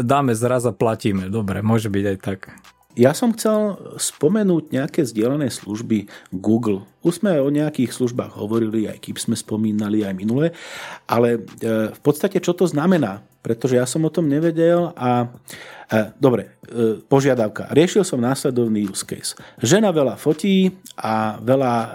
Dáme 0.07 0.31
zraz 0.39 0.63
a 0.63 0.71
platíme. 0.71 1.27
Dobre, 1.27 1.59
môže 1.59 1.91
byť 1.91 2.05
aj 2.07 2.19
tak. 2.23 2.41
Ja 2.95 3.11
som 3.11 3.35
chcel 3.35 3.75
spomenúť 3.99 4.71
nejaké 4.71 5.03
zdieľané 5.03 5.51
služby 5.51 6.07
Google. 6.31 6.87
Už 7.03 7.19
sme 7.19 7.43
o 7.43 7.51
nejakých 7.51 7.91
službách 7.91 8.39
hovorili, 8.39 8.87
aj 8.87 9.03
Keep 9.03 9.19
sme 9.19 9.35
spomínali 9.35 10.07
aj 10.07 10.15
minule, 10.15 10.55
ale 11.11 11.43
e, 11.59 11.91
v 11.91 12.01
podstate 12.07 12.39
čo 12.39 12.55
to 12.55 12.71
znamená? 12.71 13.27
Pretože 13.45 13.77
ja 13.77 13.85
som 13.85 14.01
o 14.09 14.11
tom 14.11 14.25
nevedel 14.25 14.97
a 14.97 15.29
E, 15.85 16.17
dobre, 16.17 16.57
e, 16.65 17.05
požiadavka. 17.05 17.69
Riešil 17.69 18.09
som 18.09 18.17
následovný 18.17 18.89
use 18.89 19.05
case. 19.05 19.37
Žena 19.61 19.93
veľa 19.93 20.17
fotí 20.17 20.73
a 20.97 21.37
veľa 21.45 21.75
e, 21.77 21.89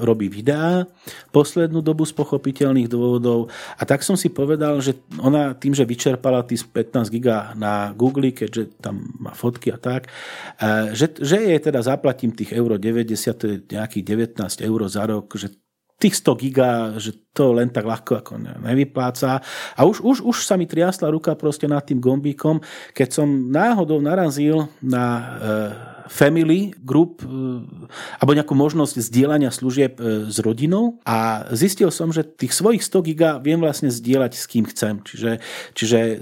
robí 0.00 0.32
videá 0.32 0.88
poslednú 1.28 1.84
dobu 1.84 2.08
z 2.08 2.16
pochopiteľných 2.16 2.88
dôvodov 2.88 3.52
a 3.76 3.82
tak 3.84 4.00
som 4.00 4.16
si 4.16 4.32
povedal, 4.32 4.80
že 4.80 4.96
ona 5.20 5.52
tým, 5.52 5.76
že 5.76 5.84
vyčerpala 5.84 6.40
tých 6.48 6.64
15 6.72 7.12
giga 7.12 7.52
na 7.52 7.92
Google, 7.92 8.32
keďže 8.32 8.80
tam 8.80 9.04
má 9.20 9.36
fotky 9.36 9.70
a 9.70 9.78
tak, 9.78 10.08
že, 10.96 11.12
že 11.20 11.36
jej 11.36 11.60
teda 11.60 11.84
zaplatím 11.84 12.32
tých 12.32 12.56
euro 12.56 12.80
90, 12.80 13.12
to 13.36 13.44
je 13.44 13.56
nejakých 13.68 14.04
19 14.40 14.64
eur 14.64 14.80
za 14.88 15.04
rok, 15.04 15.36
že 15.36 15.52
tých 15.98 16.14
100 16.22 16.42
giga, 16.42 16.70
že 16.94 17.10
to 17.34 17.50
len 17.58 17.74
tak 17.74 17.82
ľahko 17.82 18.22
ako 18.22 18.32
nevypláca. 18.62 19.42
A 19.74 19.80
už, 19.82 19.98
už, 20.02 20.22
už 20.22 20.36
sa 20.46 20.54
mi 20.54 20.70
triasla 20.70 21.10
ruka 21.10 21.34
proste 21.34 21.66
nad 21.66 21.82
tým 21.82 21.98
gombíkom, 21.98 22.62
keď 22.94 23.08
som 23.10 23.26
náhodou 23.50 23.98
narazil 23.98 24.70
na 24.78 25.04
e, 25.10 25.22
family 26.08 26.72
group 26.80 27.20
e, 27.20 27.28
alebo 28.18 28.32
nejakú 28.32 28.56
možnosť 28.56 28.98
zdieľania 28.98 29.52
služieb 29.52 30.00
e, 30.00 30.32
s 30.32 30.40
rodinou 30.40 30.96
a 31.04 31.46
zistil 31.52 31.92
som, 31.92 32.08
že 32.10 32.24
tých 32.24 32.56
svojich 32.56 32.80
100 32.80 33.08
giga 33.12 33.30
viem 33.38 33.60
vlastne 33.60 33.92
zdieľať 33.92 34.32
s 34.34 34.44
kým 34.48 34.64
chcem. 34.66 35.04
Čiže, 35.04 35.30
čiže 35.76 35.98
e, 36.00 36.16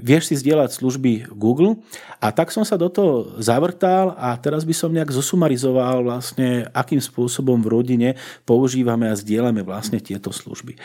vieš 0.00 0.32
si 0.32 0.40
zdieľať 0.40 0.80
služby 0.80 1.36
Google 1.36 1.78
a 2.18 2.32
tak 2.32 2.48
som 2.50 2.64
sa 2.64 2.80
do 2.80 2.88
toho 2.88 3.36
zavrtal 3.38 4.16
a 4.16 4.32
teraz 4.40 4.64
by 4.64 4.72
som 4.72 4.90
nejak 4.90 5.12
zosumarizoval 5.12 6.02
vlastne, 6.08 6.64
akým 6.72 6.98
spôsobom 6.98 7.60
v 7.60 7.70
rodine 7.70 8.08
používame 8.48 9.12
a 9.12 9.14
zdieľame 9.14 9.60
vlastne 9.60 10.00
tieto 10.00 10.32
služby. 10.32 10.80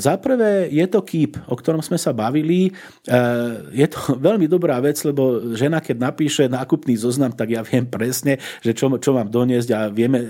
Za 0.00 0.16
prvé 0.16 0.72
je 0.72 0.86
to 0.88 1.04
Keep, 1.04 1.36
o 1.52 1.54
ktorom 1.54 1.84
sme 1.84 2.00
sa 2.00 2.16
bavili. 2.16 2.72
Je 3.76 3.86
to 3.92 4.00
veľmi 4.26 4.48
dobrá 4.48 4.80
vec, 4.80 4.96
lebo 5.04 5.52
žena, 5.52 5.84
keď 5.84 5.96
napíše 6.00 6.44
nákupný 6.48 6.96
zoznam, 6.96 7.36
tak 7.36 7.52
ja 7.52 7.65
viem 7.68 7.86
presne, 7.86 8.38
že 8.62 8.72
čo, 8.72 8.90
čo 8.98 9.10
mám 9.14 9.28
doniesť 9.28 9.68
a 9.74 9.80
vieme 9.90 10.22
e, 10.22 10.26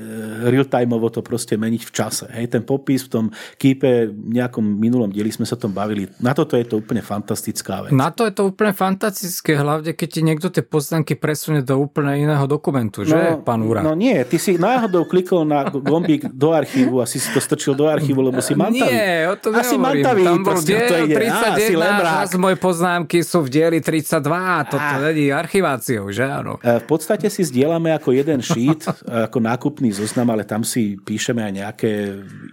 real-timeovo 0.49 1.13
to 1.13 1.21
proste 1.21 1.55
meniť 1.57 1.83
v 1.85 1.93
čase. 1.93 2.25
Hej, 2.33 2.57
ten 2.57 2.63
popis 2.65 3.07
v 3.07 3.11
tom 3.13 3.25
kýpe 3.57 4.11
nejakom 4.11 4.65
minulom 4.65 5.13
dieli 5.13 5.31
sme 5.33 5.45
sa 5.45 5.55
tom 5.59 5.73
bavili. 5.73 6.09
Na 6.21 6.33
toto 6.33 6.57
je 6.57 6.67
to 6.67 6.81
úplne 6.81 7.01
fantastická 7.05 7.87
vec. 7.87 7.91
Na 7.93 8.11
to 8.11 8.25
je 8.27 8.33
to 8.33 8.49
úplne 8.49 8.73
fantastické, 8.73 9.57
hlavne 9.57 9.93
keď 9.93 10.09
ti 10.09 10.21
niekto 10.25 10.49
tie 10.49 10.65
poznámky 10.65 11.15
presunie 11.17 11.61
do 11.61 11.79
úplne 11.81 12.17
iného 12.17 12.45
dokumentu, 12.49 13.05
že, 13.05 13.17
no, 13.17 13.45
pán 13.45 13.63
Úra? 13.65 13.85
No 13.85 13.93
nie, 13.93 14.17
ty 14.25 14.41
si 14.41 14.57
náhodou 14.57 15.05
klikol 15.05 15.45
na 15.45 15.69
gombík 15.69 16.31
do 16.33 16.53
archívu 16.53 17.01
a 17.01 17.07
si 17.07 17.21
to 17.21 17.41
strčil 17.43 17.77
do 17.77 17.87
archívu, 17.87 18.21
lebo 18.23 18.41
si 18.41 18.57
mantavý. 18.57 18.93
Nie, 18.93 19.29
o 19.29 19.37
to 19.37 19.53
Asi 19.53 19.77
mantavý. 19.77 20.23
Tam 20.25 20.43
bol 20.43 20.61
diel 20.63 21.09
31 21.11 22.03
a 22.03 22.25
moje 22.37 22.57
poznámky 22.61 23.23
sú 23.23 23.45
v 23.45 23.49
dieli 23.51 23.79
32 23.83 24.23
a 24.31 24.63
toto 24.67 24.95
není 25.03 25.33
archiváciou, 25.33 26.09
že 26.11 26.25
áno? 26.25 26.59
E, 26.63 26.79
v 26.83 26.87
podstate 26.87 27.26
podstate 27.27 27.43
si 27.43 27.51
zdieľame 27.51 27.91
ako 27.91 28.15
jeden 28.15 28.41
sheet, 28.41 28.87
ako 29.27 29.39
nákupný 29.43 29.91
zoznam, 29.91 30.31
ale 30.31 30.47
tam 30.47 30.63
si 30.63 30.95
píšeme 30.95 31.43
aj 31.43 31.53
nejaké 31.53 31.91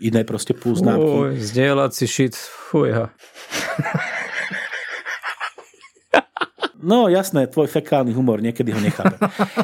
iné 0.02 0.22
proste 0.26 0.58
poznámky. 0.58 1.38
Uj, 1.38 1.54
zdieľať 1.54 1.92
si 1.94 2.06
sheet, 2.10 2.34
fujha. 2.34 3.14
No 6.84 7.08
jasné, 7.08 7.48
tvoj 7.48 7.72
fekálny 7.72 8.12
humor, 8.12 8.44
niekedy 8.44 8.76
ho 8.76 8.80
nechápe. 8.82 9.16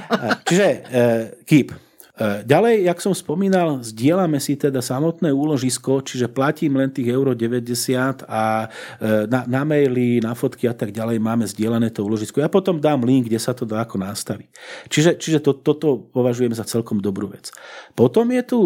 Čiže 0.47 0.67
uh, 0.71 1.23
keep. 1.43 1.75
E, 2.19 2.43
ďalej, 2.43 2.83
jak 2.83 2.99
som 2.99 3.15
spomínal, 3.15 3.79
zdieľame 3.79 4.43
si 4.43 4.59
teda 4.59 4.83
samotné 4.83 5.31
úložisko, 5.31 6.03
čiže 6.03 6.27
platím 6.27 6.75
len 6.75 6.91
tých 6.91 7.07
euro 7.07 7.31
90 7.31 8.27
a 8.27 8.67
e, 8.99 9.23
na, 9.31 9.47
na 9.47 9.63
maily, 9.63 10.19
na 10.19 10.35
fotky 10.35 10.67
a 10.67 10.75
tak 10.75 10.91
ďalej 10.91 11.23
máme 11.23 11.47
zdieľané 11.47 11.95
to 11.95 12.03
úložisko. 12.03 12.43
Ja 12.43 12.51
potom 12.51 12.83
dám 12.83 13.07
link, 13.07 13.31
kde 13.31 13.39
sa 13.39 13.55
to 13.55 13.63
dá 13.63 13.87
ako 13.87 14.03
nastaviť. 14.03 14.51
Čiže, 14.91 15.15
čiže 15.15 15.39
to, 15.39 15.55
toto 15.55 16.11
považujem 16.11 16.51
za 16.51 16.67
celkom 16.67 16.99
dobrú 16.99 17.31
vec. 17.31 17.55
Potom 17.95 18.27
je 18.35 18.43
tu 18.43 18.59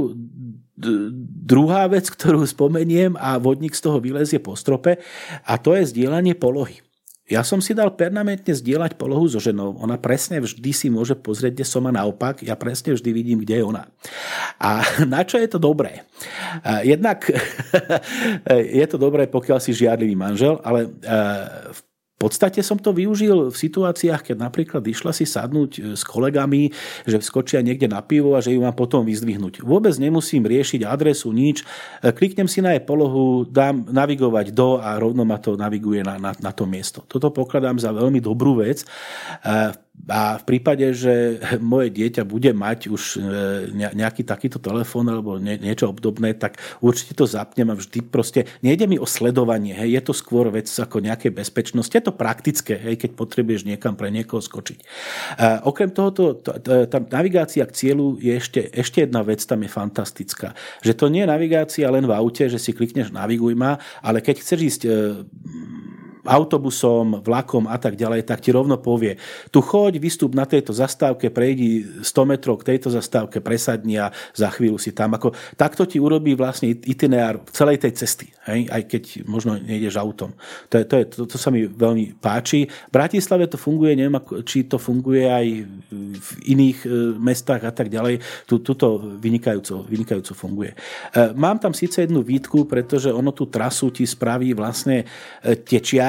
druhá 1.45 1.85
vec, 1.85 2.09
ktorú 2.09 2.41
spomeniem 2.49 3.13
a 3.21 3.37
vodník 3.37 3.77
z 3.77 3.85
toho 3.85 4.01
vylezie 4.01 4.41
po 4.41 4.57
strope 4.57 4.97
a 5.45 5.53
to 5.61 5.77
je 5.77 5.85
zdieľanie 5.93 6.33
polohy. 6.33 6.81
Ja 7.33 7.41
som 7.41 7.57
si 7.57 7.73
dal 7.73 7.89
permanentne 7.97 8.53
zdieľať 8.53 8.93
polohu 8.93 9.25
so 9.25 9.41
ženou. 9.41 9.73
Ona 9.81 9.97
presne 9.97 10.37
vždy 10.37 10.69
si 10.69 10.93
môže 10.93 11.17
pozrieť, 11.17 11.57
kde 11.57 11.65
som 11.65 11.89
a 11.89 11.91
naopak. 11.91 12.45
Ja 12.45 12.53
presne 12.53 12.93
vždy 12.93 13.09
vidím, 13.09 13.41
kde 13.41 13.57
je 13.57 13.63
ona. 13.65 13.89
A 14.61 14.85
na 15.13 15.25
čo 15.25 15.41
je 15.41 15.49
to 15.49 15.57
dobré? 15.57 16.05
Jednak 16.85 17.25
je 18.81 18.85
to 18.85 19.01
dobré, 19.01 19.25
pokiaľ 19.25 19.57
si 19.57 19.73
žiadlivý 19.73 20.13
manžel, 20.13 20.61
ale 20.61 20.93
v 21.73 21.79
podstate 22.21 22.63
som 22.63 22.79
to 22.79 22.95
využil 22.95 23.51
v 23.51 23.55
situáciách, 23.55 24.31
keď 24.31 24.37
napríklad 24.39 24.83
išla 24.87 25.11
si 25.11 25.27
sadnúť 25.27 25.71
e, 25.75 25.79
s 25.99 26.07
kolegami, 26.07 26.71
že 27.03 27.19
skočia 27.19 27.59
niekde 27.59 27.91
na 27.91 27.99
pivo 27.99 28.37
a 28.37 28.43
že 28.43 28.55
ju 28.55 28.63
mám 28.63 28.77
potom 28.77 29.03
vyzdvihnúť. 29.03 29.65
Vôbec 29.65 29.91
nemusím 29.99 30.47
riešiť 30.47 30.87
adresu, 30.87 31.35
nič. 31.35 31.67
E, 31.99 32.13
kliknem 32.15 32.47
si 32.47 32.63
na 32.63 32.77
jej 32.77 32.83
polohu, 32.85 33.43
dám 33.43 33.89
navigovať 33.91 34.55
do 34.55 34.79
a 34.79 34.95
rovno 34.95 35.27
ma 35.27 35.41
to 35.41 35.59
naviguje 35.59 36.05
na, 36.05 36.15
na, 36.15 36.31
na 36.37 36.51
to 36.55 36.63
miesto. 36.63 37.03
Toto 37.05 37.33
pokladám 37.33 37.75
za 37.81 37.91
veľmi 37.91 38.23
dobrú 38.23 38.63
vec. 38.63 38.87
E, 39.43 39.82
a 40.03 40.35
v 40.35 40.43
prípade, 40.43 40.83
že 40.91 41.39
moje 41.63 41.93
dieťa 41.93 42.27
bude 42.27 42.51
mať 42.51 42.91
už 42.91 43.03
e, 43.15 43.19
nejaký 43.95 44.27
takýto 44.27 44.59
telefón 44.59 45.07
alebo 45.07 45.39
niečo 45.39 45.87
obdobné, 45.87 46.35
tak 46.35 46.59
určite 46.83 47.15
to 47.15 47.23
zapnem 47.23 47.71
a 47.71 47.77
vždy 47.77 48.03
proste, 48.03 48.49
nejde 48.59 48.89
mi 48.89 48.99
o 48.99 49.07
sledovanie, 49.07 49.71
hej, 49.71 49.95
je 49.95 50.01
to 50.03 50.13
skôr 50.13 50.51
vec 50.51 50.67
ako 50.67 50.99
nejakej 50.99 51.31
bezpečnosti, 51.31 51.93
je 51.93 52.03
to 52.03 52.11
praktické, 52.11 52.75
hej, 52.75 52.99
keď 52.99 53.15
potrebuješ 53.15 53.63
niekam 53.63 53.95
pre 53.95 54.11
niekoho 54.11 54.43
skočiť. 54.43 54.79
A 55.39 55.63
okrem 55.63 55.93
toho, 55.93 56.11
tá 56.11 56.97
navigácia 57.13 57.63
k 57.63 57.75
cieľu 57.75 58.19
je 58.19 58.33
ešte, 58.35 58.59
ešte 58.75 59.07
jedna 59.07 59.23
vec, 59.23 59.39
tam 59.45 59.63
je 59.63 59.71
fantastická. 59.71 60.51
Že 60.83 60.93
to 60.99 61.05
nie 61.07 61.23
je 61.23 61.31
navigácia 61.31 61.87
len 61.87 62.03
v 62.03 62.13
aute, 62.13 62.51
že 62.51 62.59
si 62.59 62.75
klikneš 62.75 63.13
naviguj 63.13 63.55
ma, 63.55 63.79
ale 64.03 64.19
keď 64.19 64.35
chceš 64.41 64.59
ísť 64.59 64.81
e, 64.83 64.91
autobusom, 66.23 67.19
vlakom 67.19 67.67
a 67.67 67.75
tak 67.75 67.99
ďalej, 67.99 68.23
tak 68.23 68.39
ti 68.39 68.55
rovno 68.55 68.79
povie, 68.79 69.19
tu 69.51 69.59
choď, 69.59 69.99
vystup 69.99 70.31
na 70.31 70.47
tejto 70.47 70.71
zastávke, 70.71 71.27
prejdi 71.29 72.01
100 72.01 72.31
metrov 72.31 72.63
k 72.63 72.75
tejto 72.75 72.87
zastávke, 72.87 73.43
presadni 73.43 73.99
a 73.99 74.11
za 74.31 74.47
chvíľu 74.51 74.79
si 74.79 74.95
tam. 74.95 75.15
Ako, 75.19 75.35
takto 75.59 75.83
ti 75.83 75.99
urobí 75.99 76.33
vlastne 76.33 76.71
itinerár 76.71 77.43
celej 77.51 77.83
tej 77.83 77.93
cesty, 77.99 78.31
hej? 78.47 78.71
aj 78.71 78.81
keď 78.87 79.03
možno 79.27 79.59
nejdeš 79.59 79.99
autom. 79.99 80.31
To, 80.71 80.79
je, 80.79 80.85
to, 80.87 80.95
je, 80.99 81.05
to, 81.11 81.21
to 81.27 81.37
sa 81.37 81.51
mi 81.51 81.67
veľmi 81.67 82.17
páči. 82.23 82.65
V 82.67 82.91
Bratislave 82.91 83.51
to 83.51 83.59
funguje, 83.59 83.99
neviem, 83.99 84.15
či 84.47 84.65
to 84.65 84.79
funguje 84.79 85.27
aj 85.27 85.45
v 85.93 86.29
iných 86.55 86.79
e, 86.83 86.89
mestách 87.19 87.67
a 87.67 87.73
tak 87.75 87.91
ďalej. 87.91 88.23
Tu, 88.47 88.63
tuto 88.63 88.99
vynikajúco, 89.19 89.83
vynikajúco 89.83 90.33
funguje. 90.33 90.71
E, 90.71 90.77
mám 91.35 91.59
tam 91.59 91.75
síce 91.75 92.07
jednu 92.07 92.23
výtku, 92.23 92.65
pretože 92.65 93.11
ono 93.11 93.35
tú 93.35 93.51
trasu 93.51 93.91
ti 93.91 94.07
spraví 94.07 94.55
vlastne 94.55 95.03
e, 95.43 95.59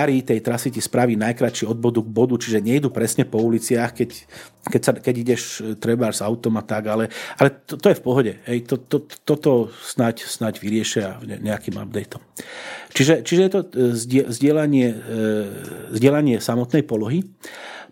čiary 0.05 0.21
tej 0.21 0.41
trasy 0.45 0.69
ti 0.69 0.85
spraví 0.85 1.17
najkračší 1.17 1.65
od 1.65 1.81
bodu 1.81 2.05
k 2.05 2.13
bodu, 2.13 2.37
čiže 2.37 2.61
nejdu 2.61 2.93
presne 2.93 3.25
po 3.25 3.41
uliciach, 3.41 3.97
keď, 3.97 4.11
keď, 4.69 4.81
sa, 4.85 4.93
keď 4.93 5.15
ideš 5.17 5.43
e, 5.65 5.81
treba 5.81 6.13
s 6.13 6.21
autom 6.21 6.61
a 6.61 6.63
tak, 6.63 6.93
ale, 6.93 7.09
ale 7.41 7.49
to, 7.65 7.81
to 7.81 7.89
je 7.89 7.97
v 7.97 8.05
pohode. 8.05 8.33
Hej, 8.45 8.69
to, 8.69 8.77
to, 8.85 9.09
toto 9.25 9.73
snáď, 9.81 10.29
snáď 10.29 10.61
vyriešia 10.61 11.25
nejakým 11.25 11.81
updateom. 11.81 12.21
Čiže, 12.93 13.25
čiže 13.25 13.43
je 13.49 13.51
to 13.51 13.61
e, 13.65 13.69
zdieľanie, 14.29 14.89
e, 14.93 14.97
zdieľanie 15.97 16.37
samotnej 16.37 16.85
polohy. 16.85 17.25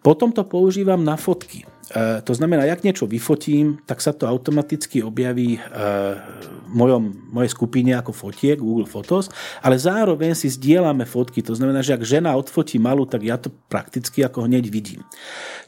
Potom 0.05 0.37
to 0.37 0.45
používam 0.45 1.01
na 1.01 1.17
fotky. 1.17 1.65
E, 1.93 2.23
to 2.25 2.33
znamená, 2.33 2.65
jak 2.65 2.85
niečo 2.85 3.05
vyfotím, 3.05 3.79
tak 3.85 4.01
sa 4.01 4.17
to 4.17 4.25
automaticky 4.25 5.05
objaví 5.05 5.57
e, 5.57 5.61
v 5.61 6.73
mojom, 6.73 7.13
mojej 7.29 7.53
skupine 7.53 7.93
ako 7.93 8.17
fotiek, 8.17 8.57
Google 8.57 8.89
Photos, 8.89 9.29
ale 9.61 9.77
zároveň 9.77 10.33
si 10.33 10.49
zdieľame 10.49 11.05
fotky. 11.05 11.45
To 11.45 11.53
znamená, 11.53 11.85
že 11.85 11.93
ak 11.93 12.09
žena 12.09 12.33
odfotí 12.33 12.81
malú, 12.81 13.05
tak 13.05 13.29
ja 13.29 13.37
to 13.37 13.53
prakticky 13.69 14.25
ako 14.25 14.49
hneď 14.49 14.73
vidím. 14.73 15.05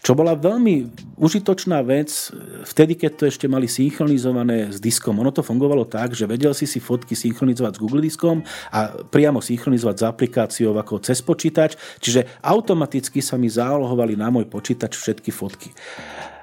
Čo 0.01 0.17
bola 0.17 0.33
veľmi 0.33 0.89
užitočná 1.21 1.85
vec, 1.85 2.33
vtedy, 2.65 2.97
keď 2.97 3.13
to 3.21 3.25
ešte 3.29 3.47
mali 3.49 3.69
synchronizované 3.69 4.73
s 4.73 4.81
diskom. 4.81 5.21
Ono 5.21 5.33
to 5.33 5.45
fungovalo 5.45 5.85
tak, 5.85 6.17
že 6.17 6.25
vedel 6.25 6.57
si 6.57 6.65
si 6.65 6.81
fotky 6.81 7.13
synchronizovať 7.13 7.77
s 7.77 7.81
Google 7.81 8.05
diskom 8.05 8.41
a 8.73 8.97
priamo 9.13 9.45
synchronizovať 9.45 9.97
s 10.01 10.05
aplikáciou 10.09 10.73
ako 10.77 11.05
cez 11.05 11.21
počítač, 11.21 11.77
čiže 12.01 12.25
automaticky 12.41 13.21
sa 13.21 13.37
mi 13.37 13.49
zálohovali 13.49 14.17
na 14.17 14.33
môj 14.33 14.49
počítač 14.49 14.97
všetky 14.97 15.33
fotky. 15.33 15.73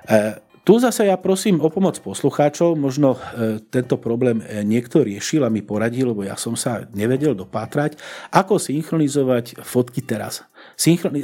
E, 0.07 0.41
tu 0.61 0.77
zase 0.77 1.09
ja 1.09 1.17
prosím 1.17 1.57
o 1.57 1.73
pomoc 1.73 1.97
poslucháčov, 1.97 2.77
možno 2.77 3.17
e, 3.17 3.59
tento 3.73 3.97
problém 3.97 4.45
e, 4.45 4.61
niekto 4.61 5.01
riešil 5.01 5.41
a 5.41 5.49
mi 5.49 5.65
poradil, 5.65 6.13
lebo 6.13 6.21
ja 6.21 6.37
som 6.37 6.53
sa 6.53 6.85
nevedel 6.93 7.33
dopátrať, 7.33 7.97
ako 8.29 8.61
synchronizovať 8.61 9.65
fotky 9.65 10.05
teraz 10.05 10.45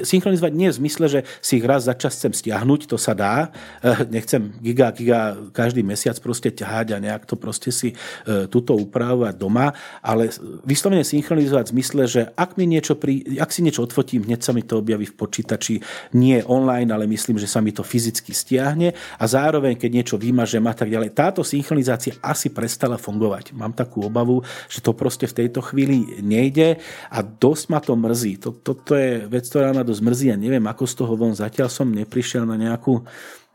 synchronizovať 0.05 0.53
nie 0.53 0.69
v 0.69 0.79
zmysle, 0.85 1.05
že 1.09 1.19
si 1.41 1.57
ich 1.57 1.65
raz 1.65 1.89
za 1.89 1.97
čas 1.97 2.13
chcem 2.13 2.29
stiahnuť, 2.29 2.85
to 2.85 2.97
sa 3.01 3.17
dá. 3.17 3.49
Eh, 3.81 4.05
nechcem 4.05 4.53
giga, 4.61 4.93
giga 4.93 5.33
každý 5.49 5.81
mesiac 5.81 6.13
proste 6.21 6.53
ťahať 6.53 6.93
a 6.93 7.01
nejak 7.01 7.25
to 7.25 7.33
proste 7.33 7.73
si 7.73 7.97
eh, 7.97 8.45
túto 8.45 8.77
upravovať 8.77 9.33
doma, 9.33 9.73
ale 10.05 10.29
vyslovene 10.61 11.01
synchronizovať 11.01 11.65
v 11.69 11.73
zmysle, 11.73 12.03
že 12.05 12.21
ak, 12.37 12.55
mi 12.61 12.69
niečo 12.69 12.93
pri, 12.93 13.41
ak 13.41 13.49
si 13.49 13.65
niečo 13.65 13.81
odfotím, 13.89 14.29
hneď 14.29 14.45
sa 14.45 14.53
mi 14.53 14.61
to 14.61 14.77
objaví 14.77 15.09
v 15.09 15.17
počítači, 15.17 15.81
nie 16.13 16.37
online, 16.45 16.93
ale 16.93 17.09
myslím, 17.09 17.41
že 17.41 17.49
sa 17.49 17.57
mi 17.63 17.73
to 17.73 17.81
fyzicky 17.81 18.37
stiahne 18.37 18.93
a 19.17 19.23
zároveň, 19.25 19.73
keď 19.73 19.89
niečo 19.89 20.15
vymažem 20.21 20.61
a 20.69 20.73
tak 20.77 20.93
ďalej. 20.93 21.17
Táto 21.17 21.41
synchronizácia 21.41 22.13
asi 22.21 22.53
prestala 22.53 23.01
fungovať. 23.01 23.57
Mám 23.57 23.73
takú 23.73 24.05
obavu, 24.05 24.45
že 24.69 24.85
to 24.85 24.93
proste 24.93 25.25
v 25.25 25.45
tejto 25.45 25.65
chvíli 25.65 26.21
nejde 26.21 26.77
a 27.09 27.19
dosť 27.25 27.65
ma 27.73 27.79
to 27.81 27.97
mrzí. 27.97 28.37
Toto 28.37 28.67
to, 28.67 28.73
to 28.75 28.93
je 28.99 29.11
vec, 29.31 29.46
ktorá 29.49 29.71
ma 29.71 29.83
dosť 29.83 30.01
mrzí 30.03 30.27
a 30.33 30.37
neviem, 30.37 30.63
ako 30.67 30.83
z 30.83 30.93
toho 30.99 31.13
von. 31.15 31.33
Zatiaľ 31.33 31.67
som 31.71 31.87
neprišiel 31.89 32.43
na 32.43 32.55
nejakú, 32.59 33.01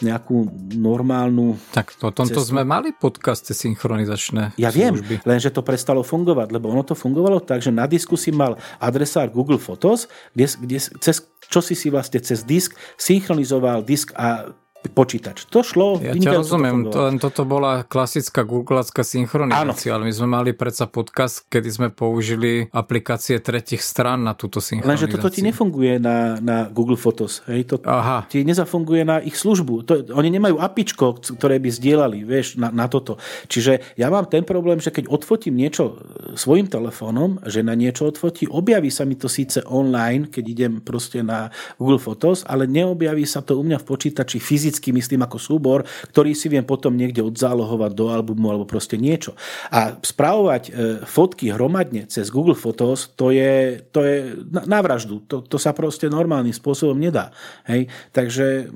nejakú 0.00 0.48
normálnu... 0.74 1.60
Tak 1.72 2.00
o 2.02 2.10
tomto 2.10 2.40
cestu. 2.40 2.52
sme 2.52 2.64
mali 2.64 2.90
podcasty 2.96 3.52
synchronizačné 3.52 4.56
Ja 4.56 4.72
viem, 4.72 4.96
lenže 5.22 5.52
to 5.52 5.60
prestalo 5.60 6.00
fungovať, 6.00 6.50
lebo 6.50 6.72
ono 6.72 6.82
to 6.82 6.96
fungovalo 6.96 7.40
tak, 7.44 7.60
že 7.60 7.70
na 7.70 7.84
disku 7.84 8.16
si 8.16 8.32
mal 8.34 8.56
adresár 8.80 9.28
Google 9.28 9.60
Photos, 9.60 10.10
kde, 10.34 10.48
kde 10.60 10.78
cez 11.00 11.22
čo 11.52 11.60
si 11.60 11.76
si 11.76 11.92
vlastne 11.92 12.16
cez 12.24 12.48
disk 12.48 12.72
synchronizoval 12.96 13.84
disk 13.84 14.16
a 14.16 14.56
počítač. 14.90 15.46
To 15.54 15.62
šlo. 15.62 16.02
Ja 16.02 16.18
ťa 16.18 16.42
rozumiem, 16.42 16.90
to, 16.90 17.06
len 17.06 17.22
toto 17.22 17.46
bola 17.46 17.86
klasická 17.86 18.42
googleacká 18.42 19.06
synchronizácia, 19.06 19.94
ale 19.94 20.10
my 20.10 20.12
sme 20.12 20.28
mali 20.28 20.50
predsa 20.50 20.90
podcast, 20.90 21.46
kedy 21.46 21.68
sme 21.70 21.88
použili 21.94 22.66
aplikácie 22.74 23.38
tretich 23.38 23.80
stran 23.80 24.26
na 24.26 24.34
túto 24.34 24.58
synchronizáciu. 24.58 25.06
Lenže 25.06 25.14
toto 25.14 25.30
ti 25.30 25.40
nefunguje 25.46 26.02
na, 26.02 26.42
na 26.42 26.66
Google 26.66 26.98
Photos. 26.98 27.40
Hej? 27.46 27.70
To 27.72 27.76
Aha. 27.86 28.26
ti 28.26 28.42
nezafunguje 28.42 29.06
na 29.06 29.22
ich 29.22 29.38
službu. 29.38 29.86
To, 29.86 29.92
oni 30.12 30.28
nemajú 30.34 30.58
apičko, 30.58 31.22
ktoré 31.38 31.62
by 31.62 31.70
zdieľali 31.70 32.18
vieš, 32.26 32.58
na, 32.58 32.74
na 32.74 32.90
toto. 32.90 33.22
Čiže 33.46 33.96
ja 33.96 34.10
mám 34.10 34.26
ten 34.26 34.42
problém, 34.42 34.82
že 34.82 34.90
keď 34.90 35.08
odfotím 35.08 35.56
niečo 35.56 35.96
e, 35.96 36.34
svojim 36.34 36.66
telefónom, 36.66 37.38
že 37.46 37.62
na 37.62 37.78
niečo 37.78 38.10
odfotí, 38.10 38.50
objaví 38.50 38.90
sa 38.90 39.06
mi 39.06 39.14
to 39.14 39.30
síce 39.30 39.62
online, 39.64 40.28
keď 40.28 40.44
idem 40.44 40.72
proste 40.82 41.22
na 41.22 41.48
Google 41.78 42.02
Photos, 42.02 42.42
ale 42.44 42.66
neobjaví 42.68 43.24
sa 43.24 43.40
to 43.40 43.56
u 43.56 43.62
mňa 43.64 43.78
v 43.80 43.88
počítači 43.88 44.36
fyzicky 44.42 44.71
fyzicky 44.72 44.96
myslím 44.96 45.28
ako 45.28 45.36
súbor, 45.36 45.84
ktorý 46.08 46.32
si 46.32 46.48
viem 46.48 46.64
potom 46.64 46.96
niekde 46.96 47.20
odzálohovať 47.20 47.92
do 47.92 48.08
albumu 48.08 48.48
alebo 48.48 48.64
proste 48.64 48.96
niečo. 48.96 49.36
A 49.68 50.00
spravovať 50.00 50.62
e, 50.64 50.70
fotky 51.04 51.52
hromadne 51.52 52.08
cez 52.08 52.32
Google 52.32 52.56
Photos, 52.56 53.12
to 53.12 53.28
je, 53.28 53.84
to 53.92 54.00
je 54.00 54.16
na, 54.48 54.80
vraždu. 54.80 55.20
To, 55.28 55.44
to 55.44 55.60
sa 55.60 55.76
proste 55.76 56.08
normálnym 56.08 56.56
spôsobom 56.56 56.96
nedá. 56.96 57.36
Hej? 57.68 57.92
Takže 58.16 58.72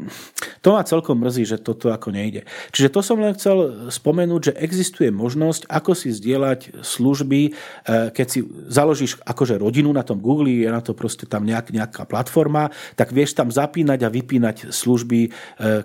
to 0.61 0.76
ma 0.76 0.84
celkom 0.84 1.24
mrzí, 1.24 1.57
že 1.57 1.64
toto 1.64 1.88
ako 1.88 2.12
nejde. 2.12 2.44
Čiže 2.76 2.92
to 2.92 3.01
som 3.01 3.16
len 3.16 3.32
chcel 3.32 3.88
spomenúť, 3.88 4.53
že 4.53 4.59
existuje 4.61 5.09
možnosť, 5.09 5.64
ako 5.72 5.97
si 5.97 6.12
zdieľať 6.12 6.84
služby, 6.84 7.40
e, 7.49 7.51
keď 8.12 8.26
si 8.28 8.44
založíš 8.68 9.16
akože 9.24 9.57
rodinu 9.57 9.88
na 9.97 10.05
tom 10.05 10.20
Google, 10.20 10.53
je 10.53 10.68
na 10.68 10.84
to 10.84 10.92
proste 10.92 11.24
tam 11.24 11.49
nejak, 11.49 11.72
nejaká 11.72 12.05
platforma, 12.05 12.68
tak 13.01 13.16
vieš 13.16 13.32
tam 13.32 13.49
zapínať 13.49 14.05
a 14.05 14.12
vypínať 14.12 14.57
služby, 14.74 15.20
e, 15.24 15.30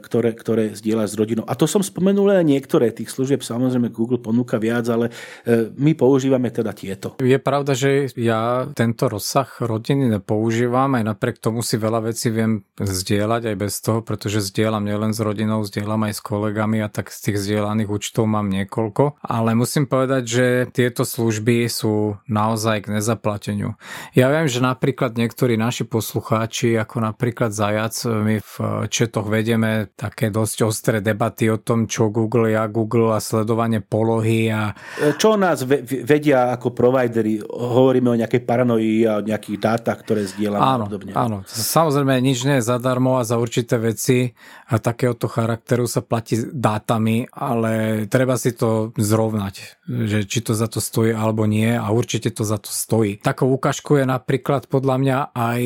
ktoré, 0.01 0.33
ktoré 0.33 0.73
zdieľa 0.73 1.05
s 1.05 1.13
rodinou. 1.13 1.45
A 1.45 1.53
to 1.53 1.69
som 1.69 1.85
spomenul 1.85 2.33
len 2.33 2.49
niektoré 2.49 2.89
tých 2.89 3.13
služieb, 3.13 3.45
samozrejme 3.45 3.93
Google 3.93 4.17
ponúka 4.17 4.57
viac, 4.57 4.89
ale 4.89 5.13
e, 5.45 5.69
my 5.77 5.93
používame 5.93 6.49
teda 6.49 6.73
tieto. 6.73 7.21
Je 7.21 7.37
pravda, 7.37 7.77
že 7.77 8.09
ja 8.17 8.65
tento 8.73 9.05
rozsah 9.05 9.47
rodiny 9.61 10.09
nepoužívam, 10.17 10.97
aj 10.97 11.03
napriek 11.13 11.37
tomu 11.37 11.61
si 11.61 11.77
veľa 11.77 12.09
vecí 12.09 12.33
viem 12.33 12.65
zdieľať 12.81 13.53
aj 13.53 13.55
bez 13.55 13.73
toho, 13.79 13.99
pretože 14.01 14.41
zdieľam 14.49 14.81
nielen 14.81 15.13
s 15.13 15.21
rodinou, 15.21 15.61
zdieľam 15.61 16.09
aj 16.09 16.13
s 16.17 16.21
kolegami 16.25 16.81
a 16.81 16.89
tak 16.89 17.13
z 17.13 17.29
tých 17.29 17.37
zdieľaných 17.45 17.89
účtov 17.93 18.25
mám 18.25 18.49
niekoľko. 18.49 19.21
Ale 19.21 19.53
musím 19.53 19.85
povedať, 19.85 20.23
že 20.25 20.45
tieto 20.73 21.05
služby 21.05 21.69
sú 21.69 22.17
naozaj 22.25 22.89
k 22.89 22.97
nezaplateniu. 22.97 23.77
Ja 24.17 24.31
viem, 24.33 24.47
že 24.49 24.63
napríklad 24.63 25.19
niektorí 25.19 25.59
naši 25.59 25.85
poslucháči, 25.85 26.79
ako 26.79 27.03
napríklad 27.03 27.51
Zajac, 27.51 27.93
my 28.07 28.39
v 28.39 28.53
četoch 28.87 29.27
vedieme 29.27 29.90
také 29.95 30.33
dosť 30.33 30.57
ostré 30.65 30.97
debaty 30.99 31.51
o 31.51 31.61
tom, 31.61 31.85
čo 31.85 32.09
Google 32.09 32.53
ja 32.53 32.65
Google 32.65 33.13
a 33.13 33.19
sledovanie 33.21 33.83
polohy 33.83 34.49
a... 34.49 34.73
Čo 35.17 35.37
nás 35.37 35.63
vedia 35.65 36.53
ako 36.53 36.73
providery? 36.73 37.41
Hovoríme 37.41 38.13
o 38.13 38.19
nejakej 38.19 38.41
paranoji 38.41 39.05
a 39.05 39.19
o 39.19 39.25
nejakých 39.25 39.57
dátach, 39.61 40.01
ktoré 40.01 40.25
zdieľame 40.25 40.61
áno, 40.61 40.85
podobne. 40.89 41.11
Áno, 41.13 41.37
samozrejme 41.45 42.17
nič 42.21 42.45
nie 42.47 42.57
je 42.61 42.69
zadarmo 42.69 43.21
a 43.21 43.27
za 43.27 43.37
určité 43.37 43.77
veci 43.77 44.31
a 44.71 44.79
takéhoto 44.79 45.29
charakteru 45.29 45.85
sa 45.85 46.01
platí 46.01 46.39
dátami, 46.39 47.29
ale 47.33 48.05
treba 48.07 48.35
si 48.39 48.55
to 48.55 48.95
zrovnať, 48.97 49.83
že 49.85 50.25
či 50.25 50.39
to 50.41 50.57
za 50.57 50.71
to 50.71 50.81
stojí 50.81 51.13
alebo 51.13 51.45
nie 51.45 51.73
a 51.75 51.87
určite 51.91 52.31
to 52.33 52.47
za 52.47 52.57
to 52.57 52.71
stojí. 52.71 53.21
Takou 53.21 53.53
ukážkou 53.53 53.99
je 53.99 54.05
napríklad 54.07 54.65
podľa 54.71 54.95
mňa 54.97 55.17
aj 55.35 55.61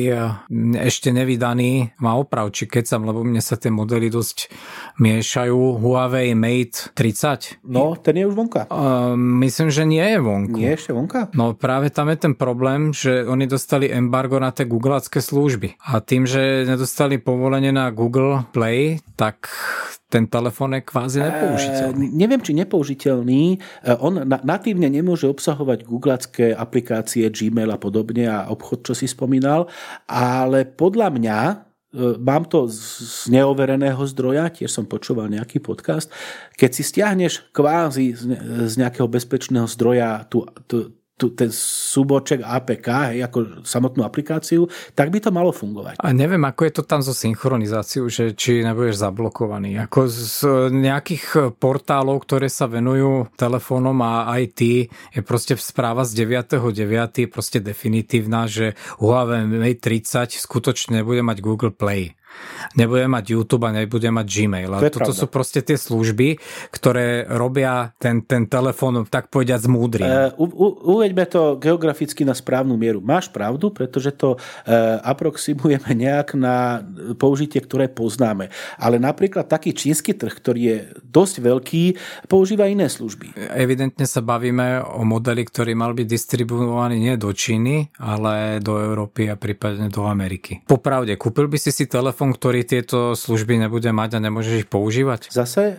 ešte 0.82 1.14
nevydaný, 1.14 1.96
má 2.02 2.18
oprav, 2.18 2.50
či 2.52 2.68
keď 2.68 2.84
som, 2.84 3.00
lebo 3.06 3.22
mne 3.22 3.40
sa 3.40 3.56
tie 3.56 3.70
modely 3.72 4.12
dosť 4.16 4.48
miešajú. 4.96 5.76
Huawei 5.76 6.32
Mate 6.32 6.96
30. 6.96 7.60
No, 7.68 7.92
ten 8.00 8.16
je 8.16 8.24
už 8.24 8.32
vonka. 8.32 8.64
Uh, 8.72 9.12
myslím, 9.44 9.68
že 9.68 9.84
nie 9.84 10.00
je 10.00 10.18
vonku. 10.18 10.56
Nie 10.56 10.72
je 10.72 10.78
ešte 10.80 10.92
vonka? 10.96 11.28
No 11.36 11.52
práve 11.52 11.92
tam 11.92 12.08
je 12.08 12.16
ten 12.16 12.32
problém, 12.32 12.96
že 12.96 13.28
oni 13.28 13.44
dostali 13.44 13.92
embargo 13.92 14.40
na 14.40 14.56
tie 14.56 14.64
googleacké 14.64 15.20
služby. 15.20 15.76
A 15.92 16.00
tým, 16.00 16.24
že 16.24 16.64
nedostali 16.64 17.20
povolenie 17.20 17.70
na 17.76 17.92
Google 17.92 18.48
Play, 18.56 19.04
tak 19.20 19.52
ten 20.06 20.30
telefón 20.30 20.78
je 20.78 20.86
kvázi 20.86 21.18
nepoužiteľný. 21.18 22.06
E, 22.06 22.12
neviem, 22.14 22.38
či 22.38 22.54
nepoužiteľný. 22.54 23.42
E, 23.52 23.90
on 23.98 24.22
na, 24.22 24.38
natívne 24.46 24.86
nemôže 24.86 25.26
obsahovať 25.26 25.82
googlacké 25.82 26.54
aplikácie, 26.54 27.26
Gmail 27.26 27.74
a 27.74 27.78
podobne 27.78 28.24
a 28.30 28.46
obchod, 28.46 28.86
čo 28.86 28.94
si 28.94 29.10
spomínal, 29.10 29.66
ale 30.06 30.62
podľa 30.62 31.08
mňa 31.10 31.38
mám 32.18 32.44
to 32.50 32.66
z 32.68 33.30
neovereného 33.30 34.02
zdroja, 34.10 34.50
tiež 34.50 34.70
som 34.70 34.84
počúval 34.84 35.30
nejaký 35.30 35.62
podcast, 35.62 36.10
keď 36.58 36.70
si 36.74 36.82
stiahneš 36.82 37.54
kvázi 37.54 38.12
z 38.66 38.74
nejakého 38.76 39.06
bezpečného 39.06 39.70
zdroja 39.70 40.26
tú, 40.26 40.44
tú, 40.66 40.92
tu, 41.16 41.32
ten 41.32 41.48
súboček 41.52 42.44
APK, 42.44 42.86
hej, 43.12 43.24
ako 43.24 43.64
samotnú 43.64 44.04
aplikáciu, 44.04 44.68
tak 44.92 45.08
by 45.08 45.18
to 45.24 45.32
malo 45.32 45.48
fungovať. 45.48 45.96
A 45.96 46.12
neviem, 46.12 46.44
ako 46.44 46.68
je 46.68 46.72
to 46.76 46.82
tam 46.84 47.00
so 47.00 47.16
synchronizáciou, 47.16 48.12
že 48.12 48.36
či 48.36 48.60
nebudeš 48.60 49.00
zablokovaný. 49.00 49.80
Ako 49.80 50.12
z 50.12 50.44
nejakých 50.68 51.56
portálov, 51.56 52.20
ktoré 52.28 52.52
sa 52.52 52.68
venujú 52.68 53.32
telefónom 53.32 53.96
a 54.04 54.28
IT, 54.36 54.92
je 54.92 55.20
proste 55.24 55.56
správa 55.56 56.04
z 56.04 56.28
9.9. 56.28 57.32
proste 57.32 57.64
definitívna, 57.64 58.44
že 58.44 58.76
Huawei 59.00 59.48
Mate 59.48 59.80
30 59.80 60.36
skutočne 60.36 61.00
nebude 61.00 61.24
mať 61.24 61.40
Google 61.40 61.72
Play 61.72 62.12
nebude 62.74 63.06
mať 63.06 63.24
YouTube 63.36 63.64
a 63.68 63.72
nebude 63.72 64.08
mať 64.08 64.26
Gmail. 64.26 64.70
A 64.72 64.78
to 64.82 64.90
toto 64.92 65.12
pravda. 65.12 65.20
sú 65.20 65.26
proste 65.28 65.60
tie 65.62 65.78
služby, 65.78 66.40
ktoré 66.72 67.28
robia 67.28 67.94
ten, 68.00 68.24
ten 68.24 68.48
telefón 68.48 69.06
tak 69.06 69.28
povediať 69.30 69.68
múdry. 69.68 70.04
Uh, 70.04 70.30
u, 70.40 70.44
u, 70.46 70.66
uveďme 70.98 71.24
to 71.28 71.42
geograficky 71.60 72.22
na 72.24 72.34
správnu 72.34 72.74
mieru. 72.74 72.98
Máš 73.04 73.30
pravdu, 73.30 73.70
pretože 73.70 74.12
to 74.16 74.36
uh, 74.36 74.98
aproximujeme 75.04 75.92
nejak 75.92 76.34
na 76.38 76.82
použitie, 77.18 77.60
ktoré 77.60 77.86
poznáme. 77.90 78.50
Ale 78.80 78.96
napríklad 78.96 79.46
taký 79.46 79.76
čínsky 79.76 80.16
trh, 80.16 80.32
ktorý 80.32 80.60
je 80.60 80.78
dosť 81.04 81.34
veľký, 81.42 81.84
používa 82.26 82.66
iné 82.66 82.88
služby. 82.88 83.36
Evidentne 83.54 84.08
sa 84.08 84.24
bavíme 84.24 84.82
o 84.82 85.04
modeli, 85.04 85.44
ktorý 85.44 85.76
mal 85.76 85.92
byť 85.92 86.06
distribuovaný 86.06 86.96
nie 86.98 87.14
do 87.20 87.30
Číny, 87.30 87.92
ale 88.00 88.58
do 88.62 88.80
Európy 88.80 89.28
a 89.28 89.36
prípadne 89.36 89.92
do 89.92 90.08
Ameriky. 90.08 90.64
Popravde, 90.64 91.14
kúpil 91.18 91.46
by 91.50 91.58
si 91.60 91.70
si 91.70 91.84
telefón 91.86 92.25
telefón, 92.26 92.34
ktorý 92.34 92.60
tieto 92.66 92.98
služby 93.14 93.58
nebude 93.58 93.90
mať 93.94 94.18
a 94.18 94.24
nemôžeš 94.26 94.66
ich 94.66 94.68
používať? 94.68 95.30
Zase 95.30 95.78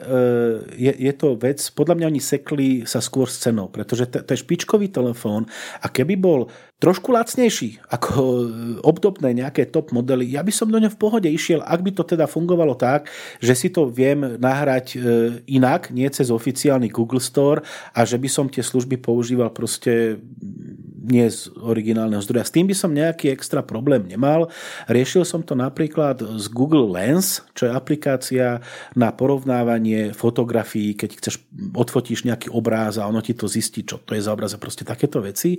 je, 0.75 0.91
je 0.95 1.13
to 1.13 1.35
vec, 1.35 1.59
podľa 1.75 1.95
mňa 1.99 2.05
oni 2.07 2.21
sekli 2.23 2.67
sa 2.87 3.03
skôr 3.03 3.27
s 3.27 3.43
cenou, 3.43 3.67
pretože 3.67 4.07
to, 4.07 4.23
to 4.23 4.31
je 4.33 4.43
špičkový 4.43 4.87
telefón 4.87 5.51
a 5.83 5.91
keby 5.91 6.15
bol 6.15 6.47
trošku 6.77 7.09
lacnejší 7.09 7.81
ako 7.89 8.13
e, 8.21 8.45
obdobné 8.85 9.33
nejaké 9.33 9.65
top 9.73 9.89
modely, 9.89 10.29
ja 10.29 10.45
by 10.45 10.53
som 10.53 10.69
do 10.69 10.77
ňa 10.77 10.93
v 10.93 11.01
pohode 11.01 11.25
išiel, 11.25 11.65
ak 11.65 11.81
by 11.81 11.91
to 11.97 12.05
teda 12.05 12.29
fungovalo 12.29 12.77
tak, 12.77 13.09
že 13.41 13.57
si 13.57 13.73
to 13.73 13.89
viem 13.89 14.37
nahrať 14.37 14.93
e, 14.93 14.97
inak, 15.49 15.89
nie 15.89 16.05
cez 16.13 16.29
oficiálny 16.29 16.93
Google 16.93 17.21
Store 17.21 17.65
a 17.97 18.05
že 18.05 18.21
by 18.21 18.29
som 18.29 18.45
tie 18.45 18.61
služby 18.61 19.01
používal 19.01 19.49
proste 19.49 20.21
nie 21.07 21.25
z 21.31 21.49
originálneho 21.55 22.19
zdroja. 22.19 22.45
S 22.45 22.53
tým 22.53 22.67
by 22.67 22.75
som 22.75 22.91
nejaký 22.91 23.31
extra 23.31 23.63
problém 23.63 24.03
nemal. 24.05 24.51
Riešil 24.91 25.23
som 25.23 25.41
to 25.41 25.55
napríklad 25.55 26.19
z 26.19 26.45
Google 26.51 26.91
Lens, 26.91 27.41
čo 27.55 27.67
je 27.67 27.71
aplikácia 27.71 28.59
na 28.93 29.15
porovnávanie 29.15 30.11
fotografií, 30.11 30.93
keď 30.93 31.09
chceš 31.17 31.35
odfotíš 31.73 32.27
nejaký 32.27 32.51
obráz 32.51 32.99
a 32.99 33.07
ono 33.07 33.23
ti 33.23 33.31
to 33.31 33.47
zistí, 33.47 33.87
čo 33.87 34.03
to 34.03 34.13
je 34.13 34.21
za 34.21 34.35
obraz 34.35 34.51
a 34.51 34.59
proste 34.59 34.83
takéto 34.83 35.23
veci. 35.23 35.55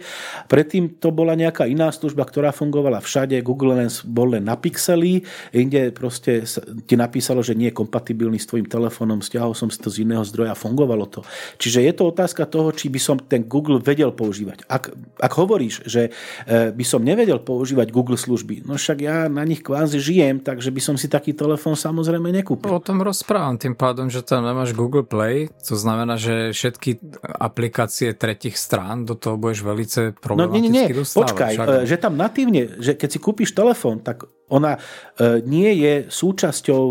Predtým 0.47 1.01
to 1.01 1.09
bola 1.09 1.33
nejaká 1.33 1.65
iná 1.65 1.89
služba, 1.89 2.29
ktorá 2.29 2.53
fungovala 2.53 3.01
všade. 3.01 3.41
Google 3.41 3.81
Lens 3.81 4.05
bol 4.05 4.37
len 4.37 4.45
na 4.45 4.61
pixely, 4.61 5.25
inde 5.57 5.91
proste 5.97 6.45
ti 6.85 6.95
napísalo, 6.95 7.41
že 7.41 7.57
nie 7.57 7.73
je 7.73 7.79
kompatibilný 7.79 8.37
s 8.37 8.49
tvojim 8.51 8.69
telefónom, 8.69 9.25
stiahol 9.25 9.57
som 9.57 9.73
si 9.73 9.81
to 9.81 9.89
z 9.89 10.05
iného 10.05 10.23
zdroja 10.27 10.53
a 10.53 10.59
fungovalo 10.59 11.09
to. 11.09 11.21
Čiže 11.57 11.89
je 11.89 11.93
to 11.97 12.05
otázka 12.13 12.45
toho, 12.45 12.69
či 12.75 12.93
by 12.93 13.01
som 13.01 13.17
ten 13.17 13.47
Google 13.49 13.81
vedel 13.81 14.13
používať. 14.13 14.69
Ak, 14.69 14.93
ak 15.23 15.33
hovoríš, 15.39 15.87
že 15.87 16.11
e, 16.11 16.75
by 16.75 16.85
som 16.85 17.07
nevedel 17.07 17.39
používať 17.39 17.95
Google 17.95 18.19
služby, 18.19 18.67
no 18.67 18.75
však 18.75 18.99
ja 18.99 19.17
na 19.31 19.47
nich 19.47 19.63
kvázi 19.63 20.03
žijem, 20.03 20.43
takže 20.43 20.75
by 20.75 20.81
som 20.83 20.95
si 20.99 21.07
taký 21.07 21.31
telefón 21.33 21.79
samozrejme 21.79 22.35
nekúpil. 22.43 22.75
O 22.75 22.83
tom 22.83 22.99
rozprávam 23.07 23.55
tým 23.55 23.79
pádom, 23.79 24.11
že 24.11 24.27
tam 24.27 24.43
nemáš 24.43 24.75
Google 24.75 25.07
Play, 25.07 25.47
to 25.63 25.79
znamená, 25.79 26.19
že 26.19 26.51
všetky 26.51 26.99
aplikácie 27.23 28.11
tretich 28.19 28.59
strán 28.59 29.07
do 29.07 29.15
toho 29.15 29.39
budeš 29.39 29.63
velice 29.63 30.01
problematicky 30.19 30.69
no, 30.69 30.75
nie, 30.75 30.87
nie, 30.91 30.99
dostávať. 30.99 31.23
Počkaj, 31.23 31.53
však... 31.55 31.69
E, 31.71 31.87
že 31.87 31.97
tam 32.03 32.15
natívne, 32.19 32.63
že 32.83 32.99
keď 32.99 33.09
si 33.15 33.19
kúpiš 33.23 33.55
telefón, 33.55 34.03
tak 34.03 34.27
ona 34.51 34.75
e, 34.75 35.45
nie 35.45 35.71
je 35.79 35.95
súčasťou 36.09 36.83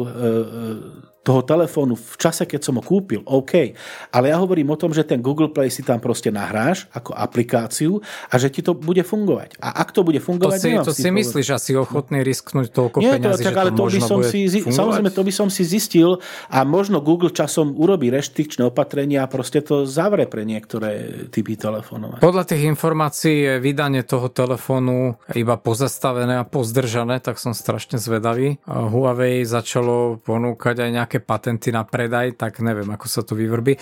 toho 1.27 1.43
telefónu 1.43 1.99
v 1.99 2.15
čase, 2.15 2.47
keď 2.47 2.63
som 2.63 2.79
ho 2.79 2.83
kúpil, 2.83 3.19
OK. 3.27 3.75
Ale 4.15 4.31
ja 4.31 4.39
hovorím 4.39 4.71
o 4.71 4.79
tom, 4.79 4.95
že 4.95 5.03
ten 5.03 5.19
Google 5.19 5.51
Play 5.51 5.67
si 5.67 5.83
tam 5.83 5.99
proste 5.99 6.31
nahráš 6.31 6.87
ako 6.95 7.11
aplikáciu 7.11 7.99
a 8.31 8.39
že 8.39 8.47
ti 8.47 8.63
to 8.63 8.71
bude 8.71 9.03
fungovať. 9.03 9.59
A 9.59 9.83
ak 9.83 9.91
to 9.91 10.07
bude 10.07 10.23
fungovať... 10.23 10.55
To 10.55 10.63
si, 10.63 10.71
to 10.87 10.93
si 10.95 11.09
myslíš, 11.11 11.47
a 11.51 11.57
si 11.59 11.75
ochotný 11.75 12.23
risknúť 12.23 12.71
toľko 12.71 13.03
Nie, 13.03 13.19
peňazí, 13.19 13.43
to, 13.43 13.47
tak, 13.51 13.59
ale 13.59 13.71
to, 13.75 13.83
to 13.83 13.99
by 13.99 13.99
som 13.99 14.19
si, 14.23 14.39
Samozrejme, 14.47 15.11
to 15.11 15.23
by 15.27 15.33
som 15.35 15.47
si 15.51 15.67
zistil 15.67 16.23
a 16.47 16.63
možno 16.63 17.03
Google 17.03 17.35
časom 17.35 17.75
urobí 17.75 18.07
reštrikčné 18.07 18.71
opatrenia 18.71 19.25
a 19.25 19.27
proste 19.27 19.59
to 19.59 19.83
zavre 19.83 20.29
pre 20.31 20.47
niektoré 20.47 21.27
typy 21.27 21.59
telefónov. 21.59 22.23
Podľa 22.23 22.43
tých 22.47 22.63
informácií 22.71 23.35
je 23.43 23.53
vydanie 23.59 24.07
toho 24.07 24.31
telefónu 24.31 25.19
iba 25.35 25.59
pozastavené 25.59 26.39
a 26.39 26.47
pozdržané, 26.47 27.19
tak 27.19 27.41
som 27.41 27.51
strašne 27.51 27.99
zvedavý. 27.99 28.61
Huawei 28.63 29.43
začalo 29.43 30.21
ponúkať 30.21 30.87
aj 30.87 30.89
nejaké 30.93 31.16
nejaké 31.17 31.25
patenty 31.25 31.73
na 31.73 31.83
predaj, 31.83 32.37
tak 32.37 32.61
neviem, 32.61 32.87
ako 32.93 33.05
sa 33.09 33.25
to 33.25 33.33
vyvrbí. 33.33 33.77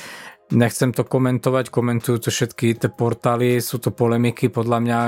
Nechcem 0.54 0.94
to 0.94 1.02
komentovať, 1.02 1.74
komentujú 1.74 2.22
to 2.22 2.30
všetky 2.30 2.78
tie 2.78 2.90
portály, 2.94 3.58
sú 3.58 3.82
to 3.82 3.90
polemiky 3.90 4.54
podľa 4.54 4.78
mňa 4.78 5.00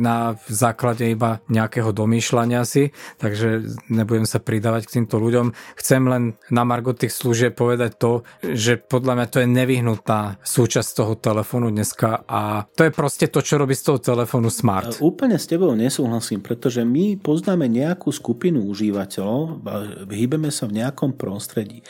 na 0.00 0.32
základe 0.48 1.04
iba 1.04 1.44
nejakého 1.52 1.92
domýšľania 1.92 2.64
si, 2.64 2.96
takže 3.20 3.68
nebudem 3.92 4.24
sa 4.24 4.40
pridávať 4.40 4.88
k 4.88 4.94
týmto 5.00 5.20
ľuďom. 5.20 5.52
Chcem 5.76 6.08
len 6.08 6.40
na 6.48 6.64
margo 6.64 6.96
tých 6.96 7.12
služieb 7.12 7.52
povedať 7.52 8.00
to, 8.00 8.24
že 8.40 8.80
podľa 8.80 9.12
mňa 9.20 9.26
to 9.28 9.38
je 9.44 9.48
nevyhnutá 9.52 10.40
súčasť 10.40 10.88
toho 11.04 11.14
telefónu 11.20 11.68
dneska 11.68 12.24
a 12.24 12.64
to 12.72 12.88
je 12.88 12.92
proste 12.92 13.28
to, 13.28 13.44
čo 13.44 13.60
robí 13.60 13.76
z 13.76 13.92
toho 13.92 14.00
telefónu 14.00 14.48
smart. 14.48 15.04
Úplne 15.04 15.36
s 15.36 15.52
tebou 15.52 15.76
nesúhlasím, 15.76 16.40
pretože 16.40 16.80
my 16.88 17.20
poznáme 17.20 17.68
nejakú 17.68 18.08
skupinu 18.08 18.64
užívateľov, 18.64 19.60
hýbeme 20.08 20.48
sa 20.48 20.64
v 20.64 20.80
nejakom 20.80 21.12
prostredí. 21.12 21.84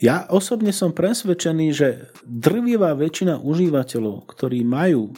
Ja 0.00 0.24
osobne 0.32 0.72
som 0.72 0.96
presvedčený, 0.96 1.66
že 1.76 2.08
drvivá 2.24 2.96
väčšina 2.96 3.36
užívateľov, 3.44 4.24
ktorí 4.32 4.64
majú 4.64 5.12
e, 5.12 5.14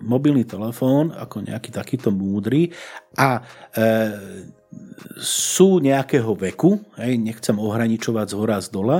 mobilný 0.00 0.48
telefón 0.48 1.12
ako 1.12 1.44
nejaký 1.44 1.68
takýto 1.68 2.08
múdry 2.08 2.72
a 3.20 3.44
e, 3.76 4.52
sú 5.20 5.84
nejakého 5.84 6.32
veku, 6.32 6.80
hej, 6.96 7.20
nechcem 7.20 7.60
ohraničovať 7.60 8.26
z 8.32 8.34
hora 8.40 8.58
z 8.64 8.68
dola, 8.72 8.98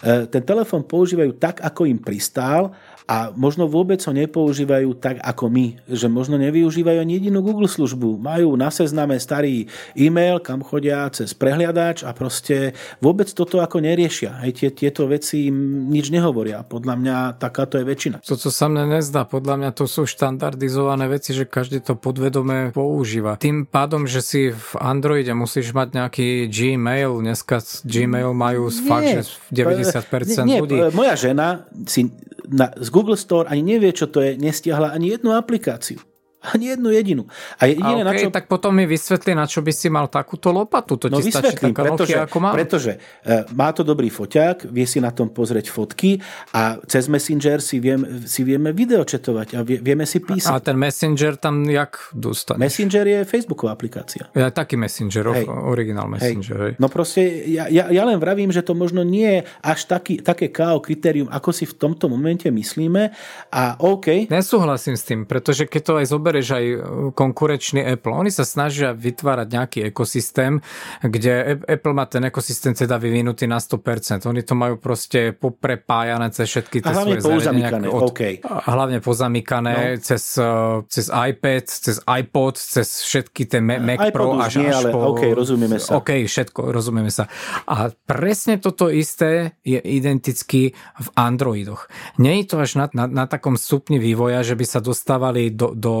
e, 0.00 0.24
ten 0.24 0.42
telefón 0.48 0.88
používajú 0.88 1.36
tak, 1.36 1.60
ako 1.60 1.92
im 1.92 2.00
pristál 2.00 2.72
a 3.06 3.34
možno 3.34 3.66
vôbec 3.66 3.98
ho 4.06 4.12
nepoužívajú 4.14 4.94
tak 4.98 5.18
ako 5.22 5.50
my, 5.50 5.66
že 5.90 6.06
možno 6.06 6.38
nevyužívajú 6.38 6.98
ani 7.02 7.18
jedinú 7.18 7.42
Google 7.42 7.66
službu. 7.66 8.18
Majú 8.18 8.54
na 8.54 8.70
sezname 8.70 9.18
starý 9.18 9.66
e-mail, 9.98 10.38
kam 10.38 10.62
chodia 10.62 11.10
cez 11.10 11.34
prehliadač 11.34 12.06
a 12.06 12.14
proste 12.14 12.76
vôbec 13.02 13.26
toto 13.34 13.58
ako 13.58 13.82
neriešia. 13.82 14.42
Hej, 14.46 14.52
tie, 14.62 14.68
tieto 14.70 15.10
veci 15.10 15.50
im 15.50 15.88
nič 15.90 16.14
nehovoria. 16.14 16.62
Podľa 16.62 16.94
mňa 16.98 17.16
takáto 17.42 17.76
je 17.78 17.84
väčšina. 17.86 18.16
To, 18.22 18.38
co 18.38 18.50
sa 18.50 18.66
mne 18.70 18.98
nezdá, 18.98 19.26
podľa 19.26 19.58
mňa 19.58 19.70
to 19.74 19.84
sú 19.90 20.06
štandardizované 20.06 21.10
veci, 21.10 21.34
že 21.34 21.44
každý 21.48 21.82
to 21.82 21.98
podvedome 21.98 22.70
používa. 22.70 23.34
Tým 23.38 23.66
pádom, 23.66 24.06
že 24.06 24.22
si 24.22 24.40
v 24.54 24.70
Androide 24.78 25.34
musíš 25.34 25.74
mať 25.74 25.98
nejaký 25.98 26.28
Gmail, 26.48 27.18
dneska 27.18 27.58
Gmail 27.82 28.30
majú 28.32 28.70
nie, 28.70 28.86
fakt, 28.86 29.08
že 29.10 29.22
90% 29.50 30.46
nie, 30.46 30.56
nie, 30.56 30.60
ľudí. 30.62 30.76
Moja 30.94 31.14
žena 31.18 31.66
si 31.86 32.08
na, 32.48 32.70
z 32.76 32.88
Google 32.90 33.16
Store 33.16 33.48
ani 33.48 33.62
nevie, 33.62 33.92
čo 33.92 34.06
to 34.06 34.20
je, 34.20 34.38
nestiahla 34.38 34.94
ani 34.94 35.14
jednu 35.14 35.34
aplikáciu. 35.34 36.00
Ani 36.42 36.74
jednu 36.74 36.90
jedinú. 36.90 37.30
A, 37.62 37.70
jediné, 37.70 38.02
a 38.02 38.02
okay, 38.02 38.06
na 38.06 38.12
čo... 38.18 38.34
tak 38.34 38.50
potom 38.50 38.74
mi 38.74 38.82
vysvetli, 38.82 39.30
na 39.38 39.46
čo 39.46 39.62
by 39.62 39.70
si 39.70 39.86
mal 39.86 40.10
takúto 40.10 40.50
lopatu. 40.50 40.98
To 40.98 41.06
no 41.06 41.22
ti 41.22 41.30
stačí 41.30 41.54
taká 41.54 41.86
pretože, 41.86 42.18
ako 42.18 42.36
mám. 42.42 42.54
Pretože 42.58 42.92
uh, 42.98 43.46
má 43.54 43.70
to 43.70 43.86
dobrý 43.86 44.10
foťák, 44.10 44.66
vie 44.66 44.82
si 44.82 44.98
na 44.98 45.14
tom 45.14 45.30
pozrieť 45.30 45.70
fotky 45.70 46.18
a 46.50 46.82
cez 46.90 47.06
Messenger 47.06 47.62
si, 47.62 47.78
viem, 47.78 48.26
si 48.26 48.42
vieme 48.42 48.74
videočetovať 48.74 49.48
a 49.54 49.60
vie, 49.62 49.78
vieme 49.78 50.02
si 50.02 50.18
písať. 50.18 50.50
A 50.50 50.58
ten 50.58 50.74
Messenger 50.74 51.38
tam 51.38 51.62
jak 51.70 52.10
dostaneš? 52.10 52.58
Messenger 52.58 53.06
je 53.06 53.18
Facebooková 53.22 53.78
aplikácia. 53.78 54.26
Ja 54.34 54.50
taký 54.50 54.74
Messenger, 54.74 55.24
hej. 55.30 55.46
originál 55.46 56.10
Messenger. 56.10 56.58
Hej. 56.58 56.72
Hej. 56.74 56.80
No 56.82 56.86
proste, 56.90 57.22
ja, 57.46 57.70
ja, 57.70 57.86
ja 57.86 58.02
len 58.02 58.18
vravím, 58.18 58.50
že 58.50 58.66
to 58.66 58.74
možno 58.74 59.06
nie 59.06 59.40
je 59.40 59.40
až 59.62 59.86
taký, 59.86 60.18
také 60.18 60.50
KO 60.50 60.82
kritérium, 60.82 61.30
ako 61.30 61.50
si 61.54 61.64
v 61.70 61.74
tomto 61.78 62.10
momente 62.10 62.50
myslíme 62.50 63.14
a 63.54 63.62
OK. 63.78 64.26
Nesúhlasím 64.26 64.98
s 64.98 65.04
tým, 65.06 65.24
pretože 65.28 65.70
keď 65.70 65.82
to 65.82 65.92
aj 66.02 66.06
zober 66.10 66.31
zoberieš 66.32 66.48
aj 66.56 66.64
e, 66.64 66.76
konkurenčný 67.12 67.80
Apple, 67.84 68.16
oni 68.16 68.32
sa 68.32 68.48
snažia 68.48 68.96
vytvárať 68.96 69.48
nejaký 69.52 69.78
ekosystém, 69.92 70.64
kde 71.04 71.60
Apple 71.68 71.92
má 71.92 72.08
ten 72.08 72.24
ekosystém 72.24 72.72
teda 72.72 72.96
vyvinutý 72.96 73.44
na 73.44 73.60
100%. 73.60 74.24
Oni 74.24 74.40
to 74.40 74.56
majú 74.56 74.80
proste 74.80 75.36
poprepájané 75.36 76.32
cez 76.32 76.48
všetky 76.48 76.80
tie 76.80 76.92
svoje 76.96 77.20
zariadenia. 77.20 77.92
Od, 77.92 78.08
okay. 78.08 78.40
Hlavne 78.40 79.04
pozamykané 79.04 80.00
no. 80.00 80.00
cez, 80.00 80.40
e, 80.40 80.48
cez 80.88 81.12
iPad, 81.12 81.64
cez 81.68 81.96
iPod, 82.08 82.56
cez 82.56 82.88
všetky 83.04 83.42
tie 83.44 83.60
Mac 83.60 84.08
iPod 84.08 84.16
Pro 84.16 84.40
až, 84.40 84.56
nie, 84.56 84.72
až 84.72 84.88
ale 84.88 84.88
po... 84.88 84.98
OK, 85.12 85.22
rozumieme 85.36 85.76
sa. 85.76 86.00
OK, 86.00 86.24
všetko, 86.24 86.72
rozumieme 86.72 87.12
sa. 87.12 87.28
A 87.68 87.92
presne 88.08 88.56
toto 88.56 88.88
isté 88.88 89.60
je 89.60 89.76
identicky 89.76 90.72
v 90.76 91.08
Androidoch. 91.12 91.92
Nie 92.16 92.40
je 92.40 92.44
to 92.48 92.56
až 92.64 92.80
na, 92.80 92.86
na, 92.96 93.04
na 93.04 93.24
takom 93.28 93.60
stupni 93.60 94.00
vývoja, 94.00 94.40
že 94.40 94.56
by 94.56 94.64
sa 94.64 94.80
dostávali 94.80 95.52
do, 95.52 95.74
do 95.82 95.92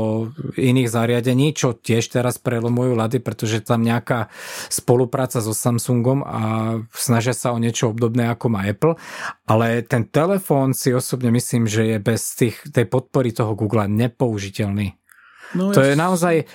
iných 0.54 0.88
zariadení, 0.92 1.56
čo 1.56 1.74
tiež 1.74 2.12
teraz 2.12 2.38
prelomujú 2.38 2.94
lady, 2.94 3.18
pretože 3.18 3.64
tam 3.64 3.82
nejaká 3.82 4.28
spolupráca 4.70 5.42
so 5.42 5.56
Samsungom 5.56 6.22
a 6.22 6.40
snažia 6.92 7.32
sa 7.32 7.50
o 7.50 7.58
niečo 7.58 7.90
obdobné 7.90 8.30
ako 8.30 8.46
má 8.52 8.68
Apple, 8.68 8.94
ale 9.48 9.82
ten 9.82 10.06
telefón 10.06 10.76
si 10.76 10.92
osobne 10.92 11.32
myslím, 11.34 11.66
že 11.66 11.96
je 11.96 11.98
bez 11.98 12.22
tých, 12.36 12.56
tej 12.70 12.86
podpory 12.86 13.32
toho 13.32 13.56
Google 13.56 13.88
nepoužiteľný. 13.88 15.02
No, 15.52 15.68
to 15.68 15.84
je 15.84 15.92
naozaj 15.92 16.48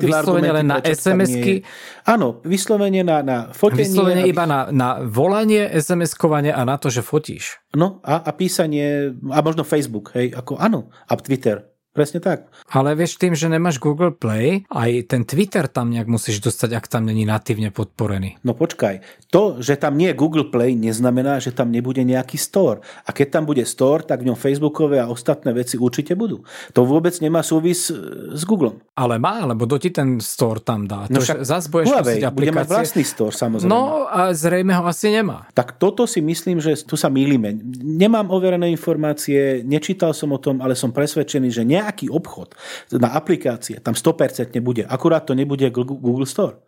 vyslovene 0.00 0.52
len 0.52 0.66
na 0.68 0.78
SMS-ky. 0.84 1.64
Áno, 2.04 2.44
vyslovene 2.44 3.00
na, 3.00 3.24
na 3.24 3.36
fotenie. 3.48 3.88
Vyslovene 3.88 4.22
aby... 4.28 4.32
iba 4.32 4.44
na, 4.44 4.68
na 4.68 5.00
volanie, 5.00 5.64
SMS-kovanie 5.72 6.52
a 6.52 6.62
na 6.68 6.76
to, 6.76 6.92
že 6.92 7.00
fotíš. 7.00 7.64
No 7.72 8.04
a, 8.04 8.20
a 8.20 8.30
písanie, 8.36 9.16
a 9.32 9.40
možno 9.40 9.64
Facebook, 9.64 10.12
hej, 10.12 10.36
ako 10.36 10.60
áno, 10.60 10.92
a 11.08 11.12
Twitter. 11.16 11.71
Presne 11.92 12.24
tak. 12.24 12.48
Ale 12.72 12.96
vieš, 12.96 13.20
tým, 13.20 13.36
že 13.36 13.52
nemáš 13.52 13.76
Google 13.76 14.16
Play, 14.16 14.64
aj 14.72 15.12
ten 15.12 15.28
Twitter 15.28 15.68
tam 15.68 15.92
nejak 15.92 16.08
musíš 16.08 16.40
dostať, 16.40 16.72
ak 16.72 16.88
tam 16.88 17.04
není 17.04 17.28
natívne 17.28 17.68
podporený. 17.68 18.40
No 18.48 18.56
počkaj, 18.56 19.04
to, 19.28 19.60
že 19.60 19.76
tam 19.76 20.00
nie 20.00 20.08
je 20.08 20.16
Google 20.16 20.48
Play, 20.48 20.72
neznamená, 20.72 21.36
že 21.36 21.52
tam 21.52 21.68
nebude 21.68 22.00
nejaký 22.00 22.40
store. 22.40 22.80
A 23.04 23.12
keď 23.12 23.36
tam 23.36 23.44
bude 23.44 23.60
store, 23.68 24.08
tak 24.08 24.24
v 24.24 24.32
ňom 24.32 24.40
Facebookové 24.40 25.04
a 25.04 25.12
ostatné 25.12 25.52
veci 25.52 25.76
určite 25.76 26.16
budú. 26.16 26.48
To 26.72 26.88
vôbec 26.88 27.12
nemá 27.20 27.44
súvis 27.44 27.92
e, 27.92 27.96
s 28.32 28.42
Googlem. 28.48 28.80
Ale 28.96 29.20
má, 29.20 29.44
lebo 29.44 29.68
do 29.68 29.76
ti 29.76 29.92
ten 29.92 30.16
store 30.16 30.64
tam 30.64 30.88
dá. 30.88 31.04
No 31.12 31.20
to, 31.20 31.28
však 31.28 31.44
zas 31.44 31.68
budeš 31.68 31.92
Huawei 31.92 32.24
bude 32.32 32.52
mať 32.56 32.66
vlastný 32.72 33.04
store, 33.04 33.36
samozrejme. 33.36 33.68
No 33.68 34.08
a 34.08 34.32
zrejme 34.32 34.72
ho 34.80 34.88
asi 34.88 35.12
nemá. 35.12 35.44
Tak 35.52 35.76
toto 35.76 36.08
si 36.08 36.24
myslím, 36.24 36.56
že 36.56 36.72
tu 36.88 36.96
sa 36.96 37.12
mýlime. 37.12 37.52
Nemám 37.84 38.32
overené 38.32 38.72
informácie, 38.72 39.60
nečítal 39.60 40.16
som 40.16 40.32
o 40.32 40.40
tom, 40.40 40.64
ale 40.64 40.72
som 40.72 40.88
presvedčený, 40.88 41.52
že 41.52 41.62
nejaký 41.82 42.06
obchod 42.08 42.54
na 42.96 43.12
aplikácie 43.18 43.82
tam 43.82 43.98
100% 43.98 44.54
bude. 44.62 44.86
Akurát 44.86 45.26
to 45.26 45.34
nebude 45.34 45.66
Google 45.74 46.26
Store. 46.26 46.62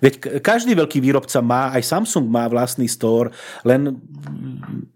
Veď 0.00 0.42
každý 0.42 0.76
veľký 0.76 0.98
výrobca 1.00 1.38
má, 1.40 1.72
aj 1.72 1.82
Samsung 1.84 2.26
má 2.26 2.48
vlastný 2.50 2.88
store, 2.88 3.32
len 3.62 3.96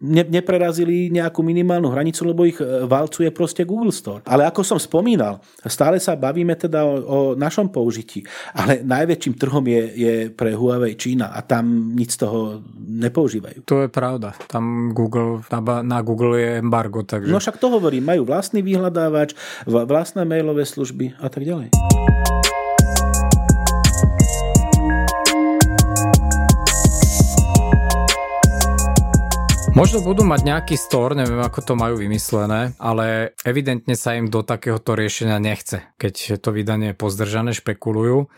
ne, 0.00 0.22
neprerazili 0.26 1.08
nejakú 1.12 1.40
minimálnu 1.44 1.88
hranicu, 1.92 2.24
lebo 2.26 2.44
ich 2.44 2.58
e, 2.60 2.86
valcuje 2.86 3.30
proste 3.30 3.64
Google 3.64 3.92
Store. 3.94 4.24
Ale 4.26 4.46
ako 4.48 4.64
som 4.64 4.78
spomínal, 4.80 5.40
stále 5.66 6.00
sa 6.00 6.16
bavíme 6.16 6.56
teda 6.56 6.84
o, 6.84 6.94
o 7.00 7.18
našom 7.36 7.68
použití, 7.70 8.24
ale 8.56 8.82
najväčším 8.82 9.34
trhom 9.36 9.64
je, 9.64 9.82
je 9.94 10.14
pre 10.32 10.52
Huawei 10.56 10.96
Čína 10.96 11.32
a 11.32 11.40
tam 11.44 11.94
nic 11.96 12.12
z 12.12 12.26
toho 12.26 12.64
nepoužívajú. 12.76 13.64
To 13.68 13.86
je 13.86 13.88
pravda. 13.88 14.34
Tam 14.50 14.90
Google, 14.92 15.44
na, 15.48 15.60
na 15.82 15.98
Google 16.02 16.40
je 16.40 16.50
embargo, 16.58 17.04
takže... 17.06 17.30
No 17.30 17.38
však 17.38 17.60
to 17.60 17.70
hovorím, 17.70 18.04
majú 18.04 18.22
vlastný 18.26 18.60
vyhľadávač, 18.64 19.36
vlastné 19.66 20.26
mailové 20.26 20.66
služby 20.66 21.20
a 21.20 21.28
tak 21.28 21.44
ďalej. 21.46 21.70
Možno 29.80 30.04
budú 30.04 30.28
mať 30.28 30.44
nejaký 30.44 30.76
store, 30.76 31.16
neviem 31.16 31.40
ako 31.40 31.64
to 31.64 31.72
majú 31.72 31.96
vymyslené, 32.04 32.76
ale 32.76 33.32
evidentne 33.48 33.96
sa 33.96 34.12
im 34.12 34.28
do 34.28 34.44
takéhoto 34.44 34.92
riešenia 34.92 35.40
nechce, 35.40 35.88
keď 35.96 36.36
to 36.36 36.52
vydanie 36.52 36.92
je 36.92 37.00
pozdržané, 37.00 37.56
špekulujú. 37.56 38.28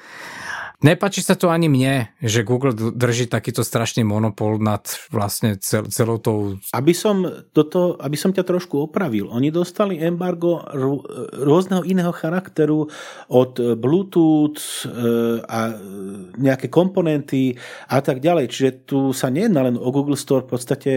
Nepáči 0.82 1.22
sa 1.22 1.38
to 1.38 1.46
ani 1.46 1.70
mne, 1.70 2.10
že 2.18 2.42
Google 2.42 2.74
drží 2.74 3.30
takýto 3.30 3.62
strašný 3.62 4.02
monopol 4.02 4.58
nad 4.58 4.82
vlastne 5.14 5.54
cel, 5.62 5.86
celou 5.86 6.18
tou... 6.18 6.58
Aby 6.74 6.90
som, 6.90 7.22
toto, 7.54 7.94
aby 8.02 8.18
som 8.18 8.34
ťa 8.34 8.42
trošku 8.42 8.90
opravil, 8.90 9.30
oni 9.30 9.54
dostali 9.54 10.02
embargo 10.02 10.58
rô- 10.74 11.06
rôzneho 11.38 11.86
iného 11.86 12.10
charakteru 12.10 12.90
od 13.30 13.52
Bluetooth 13.78 14.58
e, 14.58 14.90
a 15.46 15.78
nejaké 16.34 16.66
komponenty 16.66 17.54
a 17.86 18.02
tak 18.02 18.18
ďalej. 18.18 18.50
Čiže 18.50 18.70
tu 18.82 18.98
sa 19.14 19.30
nejedná 19.30 19.70
len 19.70 19.78
o 19.78 19.88
Google 19.94 20.18
Store, 20.18 20.42
v 20.42 20.58
podstate 20.58 20.92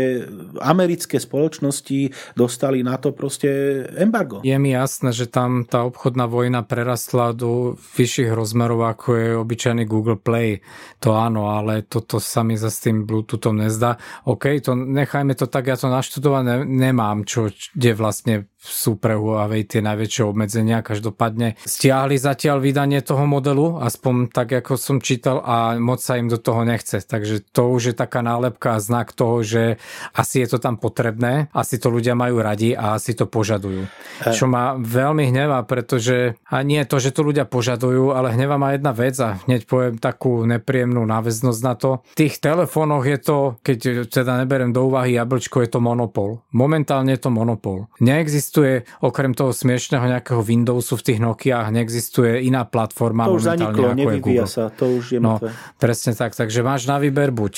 americké 0.65 1.21
spoločnosti 1.21 2.33
dostali 2.33 2.81
na 2.81 2.97
to 2.97 3.13
proste 3.13 3.85
embargo. 4.01 4.41
Je 4.41 4.57
mi 4.57 4.73
jasné, 4.73 5.13
že 5.13 5.29
tam 5.29 5.61
tá 5.61 5.85
obchodná 5.85 6.25
vojna 6.25 6.65
prerastla 6.65 7.37
do 7.37 7.77
vyšších 7.77 8.33
rozmerov, 8.33 8.81
ako 8.81 9.07
je 9.13 9.29
obyčajný 9.75 9.83
Google 9.91 10.15
Play. 10.15 10.63
To 11.03 11.19
áno, 11.19 11.51
ale 11.51 11.83
toto 11.83 12.23
sa 12.23 12.43
mi 12.43 12.55
za 12.55 12.71
s 12.71 12.79
tým 12.79 13.03
Bluetoothom 13.03 13.59
nezdá. 13.59 13.99
OK, 14.23 14.63
to 14.63 14.75
nechajme 14.75 15.35
to 15.35 15.51
tak, 15.51 15.67
ja 15.67 15.75
to 15.75 15.91
naštudované 15.91 16.63
nemám, 16.63 17.27
čo, 17.27 17.51
kde 17.75 17.91
vlastne 17.93 18.35
sú 18.65 18.97
pre 18.97 19.13
Huawei 19.13 19.61
tie 19.61 19.85
najväčšie 19.85 20.23
obmedzenia. 20.25 20.81
Každopádne 20.81 21.61
stiahli 21.61 22.17
zatiaľ 22.17 22.57
vydanie 22.57 23.05
toho 23.05 23.29
modelu, 23.29 23.77
aspoň 23.77 24.33
tak, 24.33 24.57
ako 24.57 24.73
som 24.75 24.97
čítal 24.97 25.45
a 25.45 25.77
moc 25.77 26.01
sa 26.01 26.17
im 26.17 26.25
do 26.25 26.41
toho 26.41 26.65
nechce. 26.65 27.05
Takže 27.05 27.45
to 27.53 27.69
už 27.69 27.93
je 27.93 27.95
taká 27.95 28.25
nálepka 28.25 28.75
a 28.75 28.83
znak 28.83 29.13
toho, 29.13 29.45
že 29.45 29.77
asi 30.17 30.41
je 30.41 30.47
to 30.49 30.57
tam 30.57 30.81
potrebné, 30.81 31.53
asi 31.53 31.77
to 31.77 31.93
ľudia 31.93 32.17
majú 32.17 32.41
radi 32.41 32.73
a 32.73 32.97
asi 32.97 33.13
to 33.13 33.29
požadujú. 33.29 33.85
Čo 34.33 34.49
ma 34.49 34.73
veľmi 34.73 35.29
hnevá, 35.29 35.61
pretože 35.69 36.33
a 36.49 36.65
nie 36.65 36.81
to, 36.89 36.97
že 36.97 37.13
to 37.13 37.21
ľudia 37.21 37.45
požadujú, 37.45 38.17
ale 38.17 38.33
hnevá 38.33 38.57
ma 38.57 38.73
jedna 38.73 38.95
vec 38.97 39.13
a 39.21 39.37
hneď 39.45 39.64
poviem 39.65 39.97
takú 39.97 40.45
nepríjemnú 40.45 41.03
náväznosť 41.03 41.61
na 41.65 41.73
to. 41.73 41.89
V 42.13 42.25
tých 42.25 42.37
telefónoch 42.39 43.03
je 43.03 43.19
to, 43.19 43.37
keď 43.65 44.07
teda 44.07 44.39
neberiem 44.45 44.71
do 44.71 44.87
úvahy 44.87 45.17
jablčko, 45.17 45.65
je 45.65 45.69
to 45.73 45.79
monopol. 45.81 46.45
Momentálne 46.53 47.17
je 47.17 47.21
to 47.21 47.33
monopol. 47.33 47.89
Neexistuje 47.99 48.85
okrem 49.01 49.33
toho 49.33 49.51
smiešného 49.51 50.05
nejakého 50.05 50.41
Windowsu 50.45 50.95
v 51.01 51.05
tých 51.11 51.19
Nokiách, 51.19 51.73
neexistuje 51.73 52.45
iná 52.45 52.63
platforma 52.63 53.25
To 53.25 53.41
už 53.41 53.49
momentálne 53.49 53.73
zaniklo, 53.73 53.85
ako 53.89 54.09
je 54.09 54.21
Google. 54.21 54.47
sa, 54.47 54.63
to 54.69 54.85
už 54.95 55.05
je 55.11 55.19
No, 55.19 55.41
presne 55.81 56.13
tak. 56.13 56.37
Takže 56.37 56.61
máš 56.61 56.85
na 56.85 57.01
výber 57.01 57.33
buď 57.33 57.53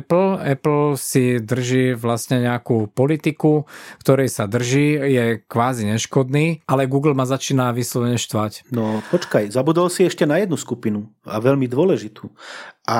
Apple, 0.00 0.40
Apple 0.40 0.96
si 0.96 1.36
drží 1.36 1.92
vlastne 1.92 2.40
nejakú 2.40 2.88
politiku, 2.88 3.68
ktorej 4.00 4.32
sa 4.32 4.48
drží, 4.48 4.96
je 4.96 5.24
kvázi 5.44 5.84
neškodný, 5.90 6.64
ale 6.64 6.88
Google 6.88 7.12
ma 7.12 7.28
začína 7.28 7.74
vyslovene 7.76 8.16
štvať. 8.16 8.70
No 8.72 9.04
počkaj, 9.12 9.52
zabudol 9.52 9.90
si 9.92 10.06
ešte 10.06 10.24
na 10.24 10.40
jednu 10.40 10.56
skupinu 10.56 11.10
a 11.26 11.42
veľmi 11.50 11.66
dôležitú. 11.66 12.30
A 12.88 12.98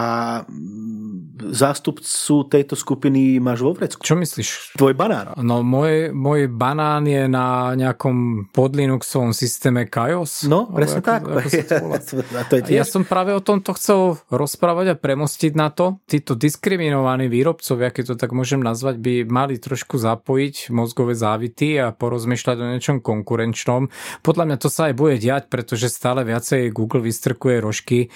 zástupcu 1.40 2.34
tejto 2.52 2.76
skupiny 2.76 3.40
máš 3.40 3.64
vo 3.64 3.72
vrecku. 3.72 4.04
Čo 4.04 4.14
myslíš? 4.20 4.76
Tvoj 4.76 4.92
banán. 4.92 5.32
No 5.40 5.64
môj, 5.64 6.12
môj 6.12 6.52
banán 6.52 7.08
je 7.08 7.24
na 7.26 7.72
nejakom 7.74 8.46
podlinuxovom 8.52 9.32
systéme 9.32 9.88
Kaios. 9.88 10.44
No, 10.44 10.68
presne 10.68 11.00
ako- 11.00 11.08
tak. 11.08 11.20
ako 11.24 11.48
sa 11.48 11.64
to 11.64 11.74
volá. 11.80 11.98
A 12.40 12.42
to 12.44 12.54
je 12.60 12.62
tiež... 12.68 12.76
Ja 12.76 12.84
som 12.84 13.02
práve 13.08 13.32
o 13.32 13.40
tomto 13.40 13.72
chcel 13.74 14.20
rozprávať 14.28 14.94
a 14.94 15.00
premostiť 15.00 15.52
na 15.56 15.72
to. 15.72 15.98
Títo 16.04 16.36
diskriminovaní 16.36 17.32
výrobcovia, 17.32 17.88
keď 17.88 18.14
to 18.14 18.16
tak 18.20 18.36
môžem 18.36 18.60
nazvať, 18.60 19.00
by 19.00 19.14
mali 19.26 19.56
trošku 19.56 19.96
zapojiť 19.96 20.70
mozgové 20.70 21.16
závity 21.16 21.80
a 21.80 21.96
porozmýšľať 21.96 22.56
o 22.60 22.66
niečom 22.76 22.96
konkurenčnom. 23.00 23.88
Podľa 24.20 24.44
mňa 24.44 24.56
to 24.60 24.68
sa 24.68 24.92
aj 24.92 24.94
bude 24.94 25.16
diať, 25.16 25.48
pretože 25.48 25.88
stále 25.88 26.22
viacej 26.28 26.68
Google 26.70 27.00
vystrkuje 27.00 27.64
rožky. 27.64 28.12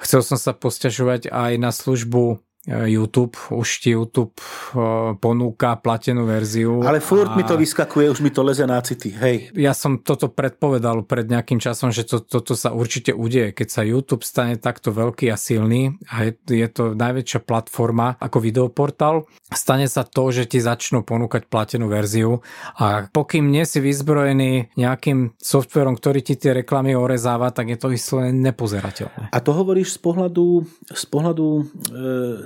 Chcel 0.00 0.22
som 0.22 0.38
sa 0.38 0.54
posťažovať 0.54 0.99
aj 1.32 1.52
na 1.56 1.72
službu 1.72 2.38
YouTube. 2.68 3.40
Už 3.48 3.68
ti 3.80 3.96
YouTube 3.96 4.36
e, 4.36 5.16
ponúka 5.16 5.80
platenú 5.80 6.28
verziu. 6.28 6.84
Ale 6.84 7.00
furt 7.00 7.32
a- 7.32 7.36
mi 7.36 7.40
to 7.40 7.56
vyskakuje, 7.56 8.12
už 8.12 8.20
mi 8.20 8.28
to 8.28 8.44
leze 8.44 8.68
na 8.68 8.76
city. 8.84 9.16
Hej. 9.16 9.56
ja 9.56 9.72
som 9.72 10.04
toto 10.04 10.28
predpovedal 10.28 11.08
pred 11.08 11.24
nejakým 11.24 11.56
časom, 11.56 11.88
že 11.88 12.04
to, 12.04 12.20
toto 12.20 12.52
sa 12.52 12.76
určite 12.76 13.16
udeje. 13.16 13.56
Keď 13.56 13.68
sa 13.68 13.80
YouTube 13.80 14.28
stane 14.28 14.60
takto 14.60 14.92
veľký 14.92 15.32
a 15.32 15.40
silný 15.40 15.96
a 16.12 16.28
je, 16.28 16.36
je 16.52 16.68
to 16.68 16.92
najväčšia 16.92 17.40
platforma 17.48 18.20
ako 18.20 18.38
videoportál, 18.44 19.24
stane 19.48 19.88
sa 19.88 20.04
to, 20.04 20.28
že 20.28 20.44
ti 20.44 20.60
začnú 20.60 21.00
ponúkať 21.00 21.48
platenú 21.48 21.88
verziu 21.88 22.44
a 22.76 23.08
pokým 23.08 23.48
nie 23.48 23.64
si 23.64 23.80
vyzbrojený 23.80 24.76
nejakým 24.76 25.32
softverom, 25.40 25.96
ktorý 25.96 26.20
ti 26.20 26.36
tie 26.36 26.52
reklamy 26.60 26.92
orezáva, 26.92 27.48
tak 27.56 27.72
je 27.72 27.78
to 27.80 27.88
vyslovene 27.88 28.36
nepozerateľné. 28.36 29.32
A 29.32 29.38
to 29.40 29.56
hovoríš 29.56 29.96
z 29.96 29.98
pohľadu, 30.04 30.68
z 30.92 31.04
pohľadu 31.08 31.46
e, 31.48 31.62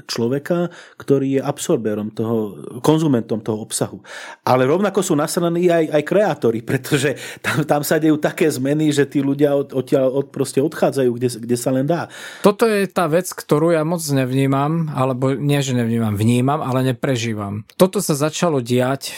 človeka, 0.04 0.70
ktorý 0.96 1.38
je 1.38 1.40
absorberom 1.42 2.12
toho, 2.12 2.36
konzumentom 2.80 3.40
toho 3.40 3.64
obsahu. 3.64 4.00
Ale 4.44 4.68
rovnako 4.68 5.00
sú 5.00 5.16
nasraní 5.16 5.68
aj, 5.68 5.90
aj 5.90 6.02
kreatóri, 6.04 6.60
pretože 6.60 7.16
tam, 7.44 7.64
tam 7.64 7.82
sa 7.82 7.98
dejú 7.98 8.20
také 8.20 8.48
zmeny, 8.48 8.92
že 8.92 9.08
tí 9.08 9.24
ľudia 9.24 9.56
od, 9.56 9.72
odtiaľ 9.72 10.12
od, 10.12 10.26
proste 10.30 10.60
odchádzajú, 10.60 11.10
kde, 11.16 11.28
kde 11.40 11.56
sa 11.56 11.70
len 11.72 11.88
dá. 11.88 12.08
Toto 12.44 12.68
je 12.68 12.86
tá 12.88 13.08
vec, 13.10 13.28
ktorú 13.32 13.72
ja 13.74 13.82
moc 13.82 14.04
nevnímam, 14.12 14.92
alebo 14.92 15.34
nie, 15.34 15.60
že 15.64 15.76
nevnímam, 15.76 16.14
vnímam, 16.14 16.60
ale 16.60 16.94
neprežívam. 16.94 17.66
Toto 17.74 17.98
sa 18.04 18.14
začalo 18.14 18.60
diať, 18.60 19.16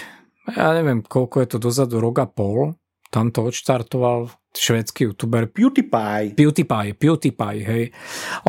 ja 0.55 0.73
neviem, 0.73 1.03
koľko 1.03 1.43
je 1.43 1.49
to 1.51 1.59
dozadu, 1.59 1.99
rok 1.99 2.23
a 2.23 2.29
pol. 2.31 2.79
Tam 3.11 3.31
to 3.31 3.47
odštartoval 3.47 4.31
švedský 4.59 5.13
youtuber 5.13 5.47
PewDiePie. 5.47 6.35
PewDiePie, 6.35 6.97
PewDiePie, 6.97 7.61
hej. 7.63 7.85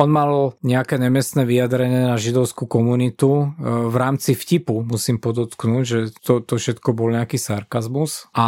On 0.00 0.08
mal 0.08 0.56
nejaké 0.64 0.98
nemestné 0.98 1.44
vyjadrenie 1.44 2.08
na 2.08 2.16
židovskú 2.16 2.66
komunitu 2.66 3.54
e, 3.54 3.66
v 3.88 3.96
rámci 3.96 4.34
vtipu, 4.34 4.82
musím 4.82 5.20
podotknúť, 5.20 5.84
že 5.84 5.98
to, 6.20 6.40
to 6.40 6.56
všetko 6.58 6.96
bol 6.96 7.12
nejaký 7.12 7.36
sarkazmus 7.38 8.26
a 8.34 8.46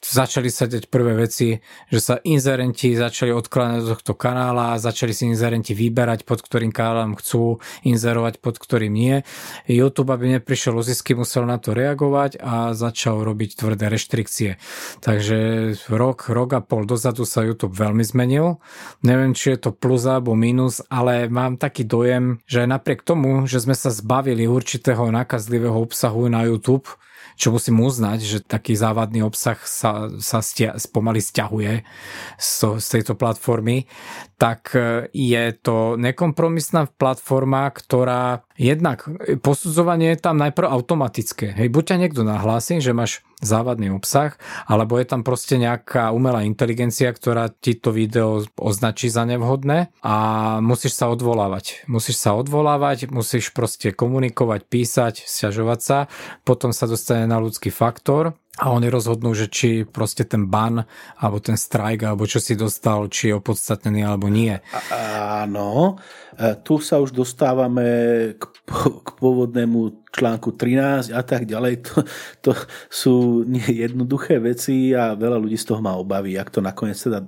začali 0.00 0.48
sa 0.48 0.70
deť 0.70 0.88
prvé 0.88 1.14
veci, 1.14 1.58
že 1.90 2.00
sa 2.00 2.14
inzerenti 2.22 2.94
začali 2.94 3.34
odkláňať 3.34 3.80
do 3.84 3.88
tohto 3.94 4.14
kanála, 4.16 4.80
začali 4.80 5.12
si 5.12 5.28
inzerenti 5.28 5.76
vyberať, 5.76 6.24
pod 6.24 6.40
ktorým 6.40 6.70
kanálom 6.70 7.18
chcú 7.18 7.58
inzerovať, 7.84 8.38
pod 8.38 8.56
ktorým 8.56 8.92
nie. 8.92 9.22
YouTube, 9.66 10.14
aby 10.14 10.40
neprišiel 10.40 10.78
o 10.78 10.82
zisky, 10.82 11.12
musel 11.18 11.44
na 11.44 11.60
to 11.60 11.74
reagovať 11.76 12.40
a 12.40 12.72
začal 12.72 13.22
robiť 13.22 13.60
tvrdé 13.60 13.90
reštrikcie. 13.90 14.56
Takže 15.02 15.38
rok, 15.90 16.30
rok 16.30 16.50
a 16.56 16.59
pol 16.64 16.88
dozadu 16.88 17.28
sa 17.28 17.44
YouTube 17.44 17.76
veľmi 17.76 18.04
zmenil. 18.04 18.60
Neviem, 19.04 19.36
či 19.36 19.56
je 19.56 19.68
to 19.68 19.70
plus 19.74 20.06
alebo 20.06 20.32
minus, 20.38 20.80
ale 20.88 21.26
mám 21.28 21.60
taký 21.60 21.84
dojem, 21.84 22.40
že 22.44 22.68
napriek 22.68 23.04
tomu, 23.04 23.44
že 23.44 23.60
sme 23.60 23.76
sa 23.76 23.92
zbavili 23.92 24.48
určitého 24.48 25.08
nakazlivého 25.12 25.76
obsahu 25.76 26.28
na 26.28 26.44
YouTube, 26.46 26.88
čo 27.40 27.56
musím 27.56 27.80
uznať, 27.80 28.18
že 28.20 28.38
taký 28.44 28.76
závadný 28.76 29.24
obsah 29.24 29.56
sa, 29.64 30.12
sa 30.20 30.44
stia, 30.44 30.76
pomaly 30.92 31.24
stiahuje 31.24 31.88
z, 32.36 32.52
z 32.76 32.86
tejto 32.92 33.16
platformy, 33.16 33.88
tak 34.36 34.76
e, 34.76 35.08
je 35.08 35.56
to 35.56 35.96
nekompromisná 35.96 36.84
platforma, 37.00 37.72
ktorá 37.72 38.44
jednak 38.60 39.08
posudzovanie 39.40 40.12
je 40.12 40.20
tam 40.20 40.36
najprv 40.36 40.68
automatické. 40.68 41.56
Hej, 41.56 41.72
buď 41.72 41.84
ťa 41.88 41.96
niekto 41.96 42.22
nahlási, 42.28 42.84
že 42.84 42.92
máš 42.92 43.24
závadný 43.40 43.92
obsah, 43.92 44.36
alebo 44.68 45.00
je 45.00 45.06
tam 45.08 45.24
proste 45.24 45.56
nejaká 45.56 46.12
umelá 46.12 46.44
inteligencia, 46.44 47.10
ktorá 47.10 47.48
ti 47.50 47.74
to 47.76 47.90
video 47.90 48.44
označí 48.56 49.08
za 49.08 49.24
nevhodné 49.24 49.92
a 50.04 50.16
musíš 50.60 50.96
sa 50.96 51.08
odvolávať. 51.08 51.88
Musíš 51.88 52.20
sa 52.20 52.36
odvolávať, 52.36 53.08
musíš 53.10 53.50
proste 53.50 53.96
komunikovať, 53.96 54.60
písať, 54.68 55.14
sťažovať 55.24 55.80
sa, 55.80 55.98
potom 56.44 56.70
sa 56.70 56.84
dostane 56.86 57.24
na 57.24 57.40
ľudský 57.40 57.72
faktor 57.72 58.36
a 58.60 58.76
oni 58.76 58.92
rozhodnú, 58.92 59.32
že 59.32 59.48
či 59.48 59.68
proste 59.88 60.28
ten 60.28 60.44
ban 60.50 60.84
alebo 61.16 61.40
ten 61.40 61.56
strike 61.56 62.04
alebo 62.04 62.28
čo 62.28 62.44
si 62.44 62.52
dostal, 62.52 63.08
či 63.08 63.32
je 63.32 63.38
opodstatnený 63.40 64.04
alebo 64.04 64.28
nie. 64.28 64.52
Áno, 64.92 65.96
e, 66.36 66.60
tu 66.60 66.76
sa 66.82 67.00
už 67.00 67.16
dostávame 67.16 67.86
k, 68.36 68.44
k 69.00 69.08
pôvodnému 69.16 69.99
článku 70.10 70.58
13 70.58 71.14
a 71.14 71.22
tak 71.22 71.46
ďalej. 71.46 71.82
To, 71.90 72.02
to 72.44 72.52
sú 72.90 73.42
jednoduché 73.66 74.42
veci 74.42 74.90
a 74.94 75.14
veľa 75.14 75.38
ľudí 75.38 75.58
z 75.58 75.66
toho 75.70 75.80
má 75.82 75.94
obavy, 75.98 76.38
ak 76.38 76.50
to 76.50 76.60
nakoniec 76.62 76.98
teda 76.98 77.22
e, 77.22 77.26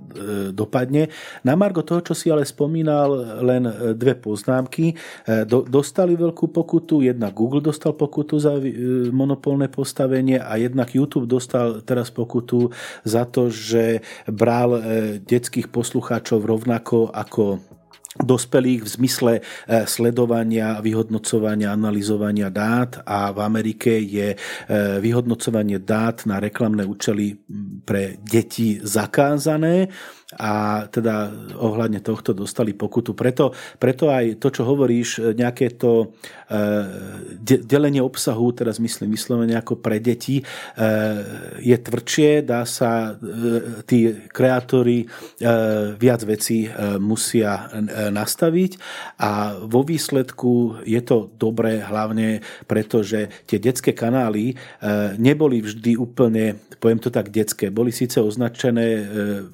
dopadne. 0.54 1.10
Na 1.46 1.54
Margo 1.54 1.82
toho, 1.82 2.02
čo 2.02 2.14
si 2.14 2.30
ale 2.30 2.46
spomínal, 2.46 3.42
len 3.42 3.66
e, 3.66 3.74
dve 3.94 4.18
poznámky. 4.18 4.94
Do, 5.46 5.62
dostali 5.66 6.14
veľkú 6.18 6.50
pokutu, 6.50 7.02
jedna 7.06 7.30
Google 7.30 7.62
dostal 7.62 7.94
pokutu 7.94 8.38
za 8.38 8.58
monopolné 9.10 9.70
postavenie 9.70 10.38
a 10.42 10.58
jednak 10.58 10.94
YouTube 10.94 11.30
dostal 11.30 11.82
teraz 11.82 12.10
pokutu 12.10 12.70
za 13.06 13.26
to, 13.26 13.48
že 13.48 14.02
bral 14.26 14.78
detských 15.22 15.70
poslucháčov 15.70 16.42
rovnako 16.42 17.10
ako 17.14 17.62
dospelých 18.20 18.84
v 18.84 18.88
zmysle 18.88 19.32
e, 19.40 19.42
sledovania, 19.88 20.84
vyhodnocovania, 20.84 21.72
analyzovania 21.72 22.52
dát 22.52 23.00
a 23.08 23.32
v 23.32 23.38
Amerike 23.40 24.04
je 24.04 24.36
e, 24.36 24.38
vyhodnocovanie 25.00 25.80
dát 25.80 26.28
na 26.28 26.36
reklamné 26.36 26.84
účely 26.84 27.40
pre 27.88 28.20
deti 28.20 28.76
zakázané 28.84 29.88
a 30.38 30.84
teda 30.88 31.28
ohľadne 31.60 32.00
tohto 32.00 32.32
dostali 32.32 32.72
pokutu. 32.72 33.12
Preto, 33.12 33.52
preto 33.76 34.08
aj 34.08 34.40
to, 34.40 34.48
čo 34.48 34.62
hovoríš, 34.64 35.36
nejaké 35.36 35.76
to 35.76 36.16
e, 36.48 37.56
delenie 37.60 38.00
obsahu, 38.00 38.52
teraz 38.56 38.80
myslím 38.80 39.12
vyslovene 39.12 39.56
ako 39.58 39.80
pre 39.80 40.00
deti, 40.00 40.40
e, 40.40 40.44
je 41.60 41.76
tvrdšie, 41.76 42.44
dá 42.48 42.64
sa, 42.64 43.12
e, 43.12 43.84
tí 43.84 44.08
kreatóri 44.32 45.04
viac 45.98 46.20
vecí 46.22 46.68
musia 47.02 47.66
nastaviť 48.12 48.72
a 49.18 49.58
vo 49.58 49.82
výsledku 49.82 50.82
je 50.86 51.00
to 51.02 51.32
dobré 51.34 51.82
hlavne 51.82 52.40
preto, 52.70 53.02
že 53.02 53.42
tie 53.46 53.58
detské 53.58 53.90
kanály 53.92 54.54
neboli 55.18 55.60
vždy 55.64 55.98
úplne, 55.98 56.62
poviem 56.78 57.02
to 57.02 57.10
tak, 57.10 57.34
detské. 57.34 57.74
Boli 57.74 57.90
síce 57.90 58.22
označené 58.22 58.86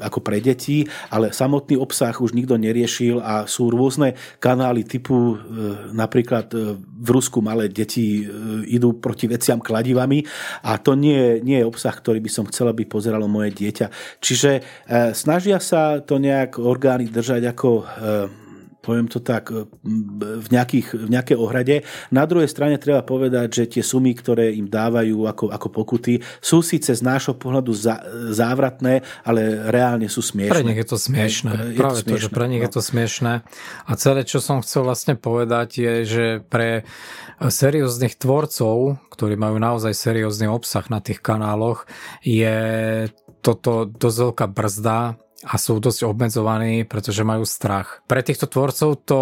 ako 0.02 0.20
pre 0.20 0.38
deti, 0.44 0.67
detí, 0.68 0.84
ale 1.08 1.32
samotný 1.32 1.80
obsah 1.80 2.12
už 2.12 2.36
nikto 2.36 2.60
neriešil 2.60 3.24
a 3.24 3.48
sú 3.48 3.72
rôzne 3.72 4.12
kanály 4.36 4.84
typu 4.84 5.16
e, 5.16 5.36
napríklad 5.96 6.52
e, 6.52 6.76
v 6.76 7.08
Rusku 7.08 7.40
malé 7.40 7.72
deti 7.72 8.20
e, 8.20 8.24
idú 8.68 9.00
proti 9.00 9.24
veciam 9.24 9.64
kladivami 9.64 10.20
a 10.68 10.76
to 10.76 10.92
nie, 10.92 11.40
nie 11.40 11.64
je 11.64 11.68
obsah, 11.68 11.96
ktorý 11.96 12.20
by 12.20 12.30
som 12.30 12.44
chcela, 12.52 12.76
aby 12.76 12.84
pozeralo 12.84 13.24
moje 13.24 13.56
dieťa. 13.56 13.86
Čiže 14.20 14.50
snažia 15.14 15.62
sa 15.62 16.02
to 16.02 16.20
nejak 16.20 16.60
orgány 16.60 17.08
držať 17.08 17.42
ako 17.54 17.68
poviem 18.88 19.04
to 19.04 19.20
tak, 19.20 19.52
e, 19.52 19.68
v, 20.40 20.48
nejakých, 20.48 20.96
v 20.96 21.08
nejakej 21.12 21.36
ohrade. 21.36 21.84
Na 22.08 22.24
druhej 22.24 22.48
strane 22.48 22.80
treba 22.80 23.04
povedať, 23.04 23.52
že 23.52 23.64
tie 23.76 23.84
sumy, 23.84 24.16
ktoré 24.16 24.56
im 24.56 24.64
dávajú 24.64 25.28
ako, 25.28 25.52
ako 25.52 25.68
pokuty, 25.68 26.24
sú 26.40 26.64
síce 26.64 26.96
z 26.96 27.04
nášho 27.04 27.36
pohľadu 27.36 27.76
za, 27.76 28.00
závratné, 28.32 29.04
ale 29.28 29.68
reálne 29.68 30.08
sú 30.08 30.24
smiešné. 30.24 30.56
Pre 30.56 30.64
nich 30.64 30.80
je 30.80 30.88
to 30.88 30.96
smiešné. 30.96 31.52
Je, 31.52 31.76
je 31.76 31.80
Práve 31.84 32.00
to, 32.00 32.08
smiešné, 32.08 32.16
to, 32.16 32.24
že 32.24 32.30
pre 32.32 32.46
nich 32.48 32.62
no. 32.62 32.66
je 32.66 32.72
to 32.72 32.82
smiešné. 32.82 33.32
A 33.84 33.90
celé, 34.00 34.20
čo 34.24 34.40
som 34.40 34.64
chcel 34.64 34.88
vlastne 34.88 35.14
povedať, 35.20 35.68
je, 35.76 35.92
že 36.08 36.26
pre 36.48 36.88
serióznych 37.38 38.16
tvorcov, 38.16 38.96
ktorí 39.12 39.36
majú 39.36 39.60
naozaj 39.60 39.92
seriózny 39.92 40.48
obsah 40.48 40.88
na 40.88 41.04
tých 41.04 41.20
kanáloch, 41.20 41.84
je 42.24 42.56
toto 43.44 43.86
dosť 43.86 44.18
veľká 44.18 44.46
brzda 44.50 44.98
a 45.46 45.54
sú 45.54 45.78
dosť 45.78 46.02
obmedzovaní, 46.02 46.82
pretože 46.82 47.22
majú 47.22 47.46
strach. 47.46 48.02
Pre 48.10 48.18
týchto 48.22 48.50
tvorcov 48.50 48.90
to 49.06 49.20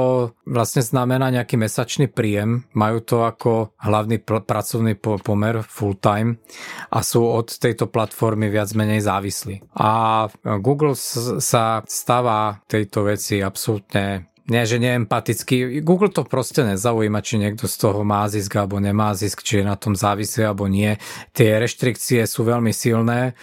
vlastne 0.49 0.81
znamená 0.81 1.29
nejaký 1.29 1.61
mesačný 1.61 2.09
príjem, 2.09 2.65
majú 2.73 3.05
to 3.05 3.17
ako 3.29 3.77
hlavný 3.77 4.17
pl- 4.25 4.41
pracovný 4.41 4.97
po- 4.97 5.21
pomer 5.21 5.61
full 5.61 5.99
time 6.01 6.41
a 6.89 7.05
sú 7.05 7.21
od 7.21 7.53
tejto 7.53 7.93
platformy 7.93 8.49
viac 8.49 8.73
menej 8.73 9.05
závislí. 9.05 9.77
A 9.77 10.25
Google 10.65 10.97
s- 10.97 11.45
sa 11.45 11.85
stáva 11.85 12.65
tejto 12.65 13.05
veci 13.05 13.45
absolútne 13.45 14.33
nie, 14.47 14.63
že 14.63 14.79
neempatický. 14.79 15.83
Google 15.83 16.15
to 16.15 16.23
proste 16.23 16.63
nezaujíma, 16.63 17.19
či 17.23 17.43
niekto 17.43 17.67
z 17.67 17.77
toho 17.83 18.07
má 18.07 18.31
zisk 18.31 18.55
alebo 18.55 18.79
nemá 18.79 19.11
zisk, 19.13 19.43
či 19.43 19.61
je 19.61 19.65
na 19.67 19.75
tom 19.75 19.99
závislý 19.99 20.47
alebo 20.47 20.71
nie. 20.71 20.95
Tie 21.35 21.51
reštrikcie 21.59 22.23
sú 22.31 22.47
veľmi 22.47 22.71
silné, 22.71 23.35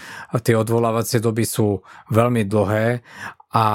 tie 0.44 0.56
odvolávacie 0.56 1.20
doby 1.20 1.44
sú 1.44 1.84
veľmi 2.08 2.48
dlhé 2.48 3.04
a 3.54 3.66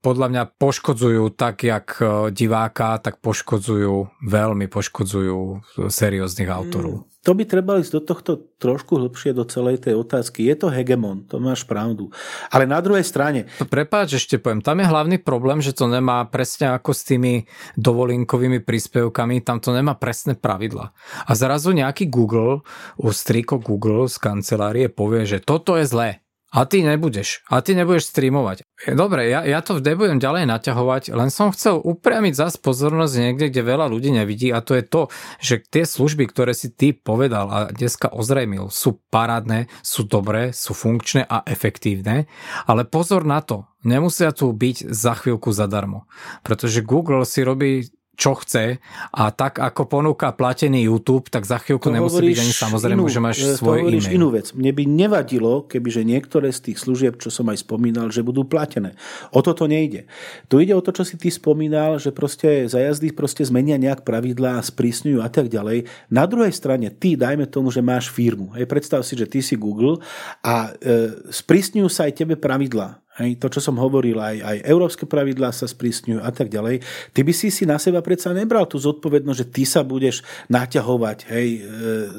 podľa 0.00 0.26
mňa 0.32 0.42
poškodzujú 0.56 1.36
tak, 1.36 1.68
jak 1.68 2.00
e, 2.00 2.32
diváka, 2.32 2.96
tak 2.96 3.20
poškodzujú, 3.20 4.24
veľmi 4.24 4.72
poškodzujú 4.72 5.60
serióznych 5.92 6.48
autorov. 6.48 7.04
Mm, 7.04 7.11
to 7.22 7.38
by 7.38 7.46
treba 7.46 7.78
ísť 7.78 7.92
do 7.94 8.02
tohto 8.02 8.32
trošku 8.58 8.98
hlbšie 8.98 9.30
do 9.30 9.46
celej 9.46 9.86
tej 9.86 9.94
otázky. 9.94 10.42
Je 10.42 10.58
to 10.58 10.74
hegemon, 10.74 11.22
to 11.30 11.38
máš 11.38 11.62
pravdu. 11.62 12.10
Ale 12.50 12.66
na 12.66 12.82
druhej 12.82 13.06
strane... 13.06 13.46
Prepáč, 13.62 14.18
ešte 14.18 14.42
poviem, 14.42 14.58
tam 14.58 14.82
je 14.82 14.90
hlavný 14.90 15.22
problém, 15.22 15.62
že 15.62 15.70
to 15.70 15.86
nemá 15.86 16.26
presne 16.26 16.74
ako 16.74 16.90
s 16.90 17.06
tými 17.06 17.46
dovolinkovými 17.78 18.58
príspevkami, 18.62 19.38
tam 19.46 19.62
to 19.62 19.70
nemá 19.70 19.94
presné 19.94 20.34
pravidla. 20.34 20.90
A 21.26 21.32
zrazu 21.38 21.70
nejaký 21.70 22.10
Google, 22.10 22.66
u 22.98 23.08
striko 23.14 23.62
Google 23.62 24.10
z 24.10 24.18
kancelárie 24.18 24.86
povie, 24.90 25.22
že 25.22 25.38
toto 25.38 25.78
je 25.78 25.86
zlé 25.86 26.21
a 26.52 26.68
ty 26.68 26.84
nebudeš. 26.84 27.40
A 27.48 27.64
ty 27.64 27.72
nebudeš 27.72 28.12
streamovať. 28.12 28.60
Dobre, 28.92 29.32
ja, 29.32 29.40
ja 29.48 29.64
to 29.64 29.80
nebudem 29.80 30.20
ďalej 30.20 30.44
naťahovať, 30.44 31.16
len 31.16 31.32
som 31.32 31.48
chcel 31.48 31.80
upriamiť 31.80 32.34
zase 32.36 32.56
pozornosť 32.60 33.14
niekde, 33.16 33.48
kde 33.48 33.62
veľa 33.64 33.88
ľudí 33.88 34.12
nevidí 34.12 34.52
a 34.52 34.60
to 34.60 34.76
je 34.76 34.84
to, 34.84 35.08
že 35.40 35.64
tie 35.72 35.88
služby, 35.88 36.28
ktoré 36.28 36.52
si 36.52 36.68
ty 36.68 36.92
povedal 36.92 37.48
a 37.48 37.58
dneska 37.72 38.12
ozrejmil, 38.12 38.68
sú 38.68 39.00
parádne, 39.08 39.72
sú 39.80 40.04
dobré, 40.04 40.52
sú 40.52 40.76
funkčné 40.76 41.24
a 41.24 41.40
efektívne, 41.48 42.28
ale 42.68 42.84
pozor 42.84 43.24
na 43.24 43.40
to, 43.40 43.64
nemusia 43.80 44.34
tu 44.36 44.52
byť 44.52 44.92
za 44.92 45.16
chvíľku 45.16 45.56
zadarmo. 45.56 46.04
Pretože 46.44 46.84
Google 46.84 47.24
si 47.24 47.40
robí 47.40 47.88
čo 48.12 48.36
chce 48.36 48.76
a 49.10 49.32
tak 49.32 49.56
ako 49.56 49.88
ponúka 49.88 50.36
platený 50.36 50.84
YouTube, 50.84 51.32
tak 51.32 51.48
za 51.48 51.56
chvíľku 51.56 51.88
to 51.88 51.96
nemusí 51.96 52.20
byť 52.20 52.40
ani 52.44 52.54
samozrejme, 52.54 53.00
inú, 53.00 53.08
že 53.08 53.20
máš 53.24 53.36
e, 53.40 53.56
svoj 53.56 53.88
e-mail. 53.88 54.12
inú 54.12 54.28
vec. 54.28 54.52
Mne 54.52 54.72
by 54.76 54.84
nevadilo, 54.84 55.64
kebyže 55.64 56.04
niektoré 56.04 56.52
z 56.52 56.70
tých 56.70 56.78
služieb, 56.78 57.16
čo 57.16 57.32
som 57.32 57.48
aj 57.48 57.64
spomínal, 57.64 58.12
že 58.12 58.20
budú 58.20 58.44
platené. 58.44 59.00
O 59.32 59.40
toto 59.40 59.64
nejde. 59.64 60.04
Tu 60.52 60.60
ide 60.60 60.76
o 60.76 60.84
to, 60.84 60.92
čo 60.92 61.08
si 61.08 61.16
ty 61.16 61.32
spomínal, 61.32 61.96
že 61.96 62.12
proste 62.12 62.68
za 62.68 62.84
jazdy 62.84 63.16
proste 63.16 63.48
zmenia 63.48 63.80
nejak 63.80 64.04
pravidlá, 64.04 64.60
sprísňujú 64.60 65.24
a 65.24 65.32
tak 65.32 65.48
ďalej. 65.48 65.88
Na 66.12 66.28
druhej 66.28 66.52
strane, 66.52 66.92
ty 66.92 67.16
dajme 67.16 67.48
tomu, 67.48 67.72
že 67.72 67.80
máš 67.80 68.12
firmu. 68.12 68.52
Hej, 68.52 68.68
predstav 68.68 69.00
si, 69.08 69.16
že 69.16 69.24
ty 69.24 69.40
si 69.40 69.56
Google 69.56 70.04
a 70.44 70.76
e, 70.78 71.32
sprísňujú 71.32 71.88
sa 71.88 72.04
aj 72.04 72.12
tebe 72.22 72.36
pravidlá. 72.36 73.02
Hej, 73.20 73.44
to, 73.44 73.52
čo 73.52 73.60
som 73.60 73.76
hovoril, 73.76 74.16
aj, 74.16 74.40
aj 74.40 74.56
európske 74.64 75.04
pravidlá 75.04 75.52
sa 75.52 75.68
sprísňujú 75.68 76.24
a 76.24 76.32
tak 76.32 76.48
ďalej. 76.48 76.80
Ty 77.12 77.20
by 77.20 77.32
si 77.36 77.52
si 77.52 77.68
na 77.68 77.76
seba 77.76 78.00
predsa 78.00 78.32
nebral 78.32 78.64
tú 78.64 78.80
zodpovednosť, 78.80 79.36
že 79.36 79.46
ty 79.52 79.62
sa 79.68 79.84
budeš 79.84 80.24
naťahovať 80.48 81.18
hej, 81.28 81.48
e, 81.52 81.60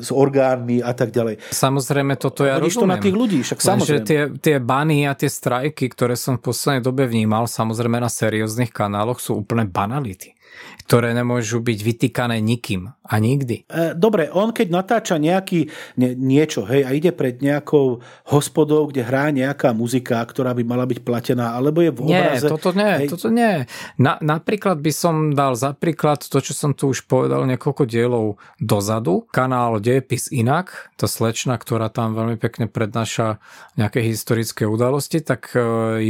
s 0.06 0.14
orgánmi 0.14 0.86
a 0.86 0.94
tak 0.94 1.10
ďalej. 1.10 1.50
Samozrejme, 1.50 2.14
toto 2.22 2.46
ja 2.46 2.62
Hodíš 2.62 2.78
rozumiem. 2.78 2.86
to 2.86 2.94
na 2.94 2.98
tých 3.02 3.18
ľudí, 3.18 3.40
však 3.42 3.58
samozrejme. 3.58 4.06
tie, 4.06 4.22
tie 4.38 4.58
bany 4.62 5.10
a 5.10 5.18
tie 5.18 5.34
strajky, 5.34 5.90
ktoré 5.90 6.14
som 6.14 6.38
v 6.38 6.54
poslednej 6.54 6.86
dobe 6.86 7.10
vnímal, 7.10 7.50
samozrejme 7.50 7.98
na 7.98 8.14
serióznych 8.14 8.70
kanáloch, 8.70 9.18
sú 9.18 9.42
úplne 9.42 9.66
banality. 9.66 10.38
Ktoré 10.84 11.16
nemôžu 11.16 11.64
byť 11.64 11.80
vytýkané 11.80 12.44
nikým 12.44 12.92
a 13.04 13.16
nikdy. 13.20 13.64
E, 13.68 13.96
dobre, 13.96 14.28
on 14.32 14.52
keď 14.52 14.68
natáča 14.68 15.16
nejaký 15.16 15.72
nie, 15.96 16.12
niečo, 16.16 16.68
hej, 16.68 16.84
a 16.84 16.92
ide 16.92 17.16
pred 17.16 17.40
nejakou 17.40 18.04
hospodou, 18.28 18.92
kde 18.92 19.08
hrá 19.08 19.32
nejaká 19.32 19.72
muzika, 19.72 20.20
ktorá 20.20 20.52
by 20.52 20.64
mala 20.68 20.84
byť 20.84 21.00
platená, 21.08 21.56
alebo 21.56 21.80
je 21.80 21.92
v 21.96 22.00
obraze... 22.04 22.48
Nie, 22.48 22.52
toto 22.52 22.70
nie, 22.76 22.94
hej. 23.00 23.08
toto 23.08 23.30
nie. 23.32 23.54
Na, 23.96 24.20
napríklad 24.20 24.84
by 24.84 24.92
som 24.92 25.16
dal 25.32 25.56
za 25.56 25.72
príklad 25.72 26.20
to, 26.28 26.44
čo 26.44 26.52
som 26.52 26.76
tu 26.76 26.92
už 26.92 27.08
povedal 27.08 27.48
niekoľko 27.48 27.84
dielov 27.88 28.42
dozadu. 28.60 29.24
Kanál 29.32 29.80
Dejepis 29.80 30.28
Inak, 30.36 30.92
tá 31.00 31.08
slečna, 31.08 31.56
ktorá 31.56 31.88
tam 31.88 32.12
veľmi 32.18 32.36
pekne 32.36 32.68
prednáša 32.68 33.40
nejaké 33.80 34.04
historické 34.04 34.68
udalosti, 34.68 35.24
tak 35.24 35.56
e, 35.56 35.60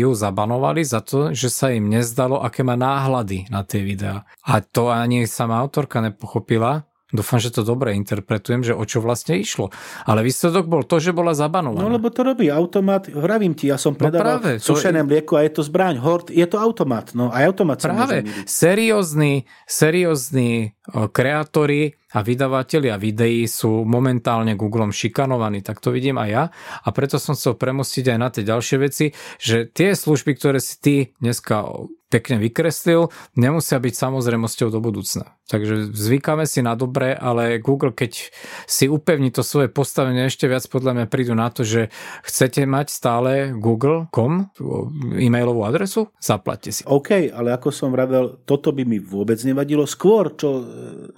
ju 0.01 0.17
zabanovali 0.17 0.81
za 0.81 1.05
to, 1.05 1.35
že 1.35 1.53
sa 1.53 1.69
im 1.69 1.91
nezdalo, 1.91 2.41
aké 2.41 2.65
má 2.65 2.73
náhľady 2.73 3.51
na 3.53 3.61
tie 3.61 3.85
videá. 3.85 4.25
A 4.41 4.62
to 4.71 4.93
ani 4.93 5.27
sama 5.27 5.59
autorka 5.59 5.99
nepochopila, 5.99 6.87
Dúfam, 7.13 7.37
že 7.37 7.53
to 7.53 7.61
dobre 7.61 7.93
interpretujem, 7.93 8.65
že 8.65 8.73
o 8.73 8.81
čo 8.89 8.97
vlastne 8.97 9.37
išlo. 9.37 9.69
Ale 10.09 10.25
výsledok 10.25 10.65
bol 10.65 10.81
to, 10.81 10.97
že 10.97 11.13
bola 11.13 11.37
zabanovaná. 11.37 11.85
No 11.85 11.93
lebo 11.93 12.09
to 12.09 12.25
robí 12.25 12.49
automat. 12.49 13.05
Vravím 13.05 13.53
ti, 13.53 13.69
ja 13.69 13.77
som 13.77 13.93
no 13.93 14.01
predával 14.01 14.41
no 14.41 14.41
práve, 14.41 14.51
sušené 14.57 15.05
je... 15.05 15.07
mlieko 15.13 15.37
a 15.37 15.45
je 15.45 15.51
to 15.53 15.61
zbraň. 15.61 16.01
Hort, 16.01 16.33
je 16.33 16.41
to 16.49 16.57
automat. 16.57 17.13
No 17.13 17.29
aj 17.29 17.53
automat 17.53 17.77
Práve. 17.85 18.25
Seriózni, 18.49 19.45
seriózni 19.69 20.73
kreatóri 20.91 21.95
a 22.13 22.21
vydavatelia 22.21 22.99
videí 22.99 23.47
sú 23.47 23.87
momentálne 23.87 24.53
Googlem 24.53 24.93
šikanovaní, 24.93 25.63
tak 25.63 25.81
to 25.81 25.89
vidím 25.89 26.19
aj 26.19 26.29
ja. 26.29 26.43
A 26.83 26.87
preto 26.91 27.17
som 27.17 27.33
chcel 27.33 27.57
premostiť 27.57 28.13
aj 28.13 28.17
na 28.19 28.29
tie 28.29 28.43
ďalšie 28.45 28.77
veci, 28.77 29.15
že 29.41 29.65
tie 29.65 29.95
služby, 29.95 30.35
ktoré 30.37 30.59
si 30.61 30.75
ty 30.77 30.95
dneska 31.17 31.65
pekne 32.13 32.37
vykreslil, 32.37 33.09
nemusia 33.33 33.81
byť 33.81 33.93
samozrejmosťou 33.97 34.69
do 34.69 34.77
budúcna. 34.77 35.33
Takže 35.49 35.89
zvykáme 35.89 36.45
si 36.45 36.61
na 36.61 36.77
dobré, 36.77 37.17
ale 37.17 37.57
Google, 37.57 37.89
keď 37.89 38.29
si 38.69 38.85
upevní 38.85 39.33
to 39.33 39.41
svoje 39.41 39.73
postavenie 39.73 40.29
ešte 40.29 40.45
viac, 40.45 40.61
podľa 40.69 40.93
mňa 40.93 41.05
prídu 41.09 41.33
na 41.33 41.49
to, 41.49 41.65
že 41.65 41.89
chcete 42.21 42.69
mať 42.69 42.93
stále 42.93 43.31
google.com 43.57 44.53
e-mailovú 45.17 45.65
adresu, 45.65 46.13
zaplatte 46.21 46.69
si. 46.69 46.85
OK, 46.85 47.33
ale 47.33 47.49
ako 47.49 47.73
som 47.73 47.89
vravel, 47.89 48.45
toto 48.45 48.69
by 48.69 48.85
mi 48.85 49.01
vôbec 49.01 49.41
nevadilo. 49.41 49.89
Skôr, 49.89 50.37
čo, 50.37 50.61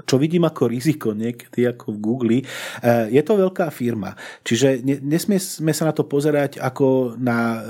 čo 0.05 0.15
vidím 0.21 0.45
ako 0.45 0.69
riziko 0.69 1.11
niekedy 1.11 1.65
ako 1.69 1.95
v 1.95 1.99
Google, 1.99 2.37
eh, 2.39 3.11
je 3.11 3.21
to 3.23 3.33
veľká 3.39 3.71
firma. 3.71 4.13
Čiže 4.43 4.83
nesmie 4.83 5.39
sme 5.41 5.73
sa 5.73 5.89
na 5.89 5.93
to 5.95 6.05
pozerať 6.05 6.61
ako 6.61 7.19
na 7.19 7.37
eh, 7.59 7.63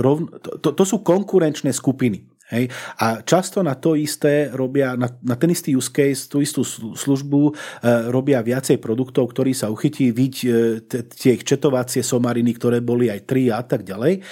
rovn... 0.00 0.30
To, 0.62 0.72
to 0.72 0.84
sú 0.86 1.02
konkurenčné 1.04 1.70
skupiny. 1.74 2.34
Hej? 2.52 2.68
A 3.00 3.24
často 3.24 3.64
na 3.64 3.72
to 3.74 3.96
isté 3.96 4.52
robia, 4.52 4.92
na, 5.00 5.08
na 5.24 5.34
ten 5.34 5.48
istý 5.48 5.72
use 5.72 5.88
case, 5.88 6.28
tú 6.28 6.44
istú 6.44 6.60
službu 6.92 7.40
e, 7.48 7.52
robia 8.12 8.44
viacej 8.44 8.76
produktov, 8.84 9.32
ktorý 9.32 9.56
sa 9.56 9.72
uchytí, 9.72 10.12
viť 10.12 10.34
e, 10.44 10.48
tie 11.08 11.40
ich 11.40 11.44
četovacie 11.44 12.04
somariny, 12.04 12.52
ktoré 12.52 12.84
boli 12.84 13.08
aj 13.08 13.20
3 13.24 13.48
a 13.48 13.62
tak 13.64 13.88
ďalej. 13.88 14.20
E, 14.20 14.22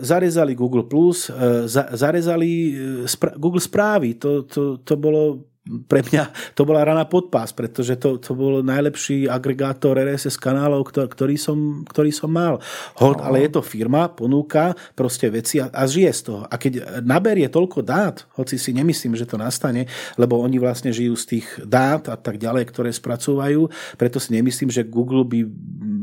zarezali 0.00 0.56
Google+, 0.56 0.88
Plus, 0.88 1.28
e, 1.28 1.68
za, 1.68 1.92
zarezali 1.92 2.50
e, 2.50 2.72
spra- 3.04 3.36
Google 3.36 3.60
správy, 3.60 4.16
to, 4.16 4.48
to, 4.48 4.80
to 4.80 4.94
bolo 4.96 5.51
pre 5.62 6.02
mňa 6.02 6.54
to 6.58 6.66
bola 6.66 6.82
rana 6.82 7.06
podpás, 7.06 7.54
pretože 7.54 7.94
to, 7.94 8.18
to 8.18 8.34
bol 8.34 8.66
najlepší 8.66 9.30
agregátor 9.30 9.94
RSS 9.94 10.34
kanálov, 10.34 10.90
ktorý 10.90 11.38
som, 11.38 11.86
ktorý 11.86 12.10
som 12.10 12.34
mal. 12.34 12.58
Hold, 12.98 13.22
no. 13.22 13.24
ale 13.30 13.46
je 13.46 13.54
to 13.54 13.62
firma, 13.62 14.10
ponúka 14.10 14.74
proste 14.98 15.30
veci 15.30 15.62
a, 15.62 15.70
a 15.70 15.86
žije 15.86 16.10
z 16.10 16.20
toho. 16.26 16.42
A 16.50 16.54
keď 16.58 17.02
naberie 17.06 17.46
toľko 17.46 17.78
dát, 17.86 18.26
hoci 18.34 18.58
si 18.58 18.74
nemyslím, 18.74 19.14
že 19.14 19.22
to 19.22 19.38
nastane, 19.38 19.86
lebo 20.18 20.42
oni 20.42 20.58
vlastne 20.58 20.90
žijú 20.90 21.14
z 21.14 21.38
tých 21.38 21.46
dát 21.62 22.10
a 22.10 22.18
tak 22.18 22.42
ďalej, 22.42 22.66
ktoré 22.66 22.90
spracúvajú, 22.90 23.70
preto 23.94 24.18
si 24.18 24.34
nemyslím, 24.34 24.66
že 24.66 24.82
Google 24.82 25.22
by 25.22 25.46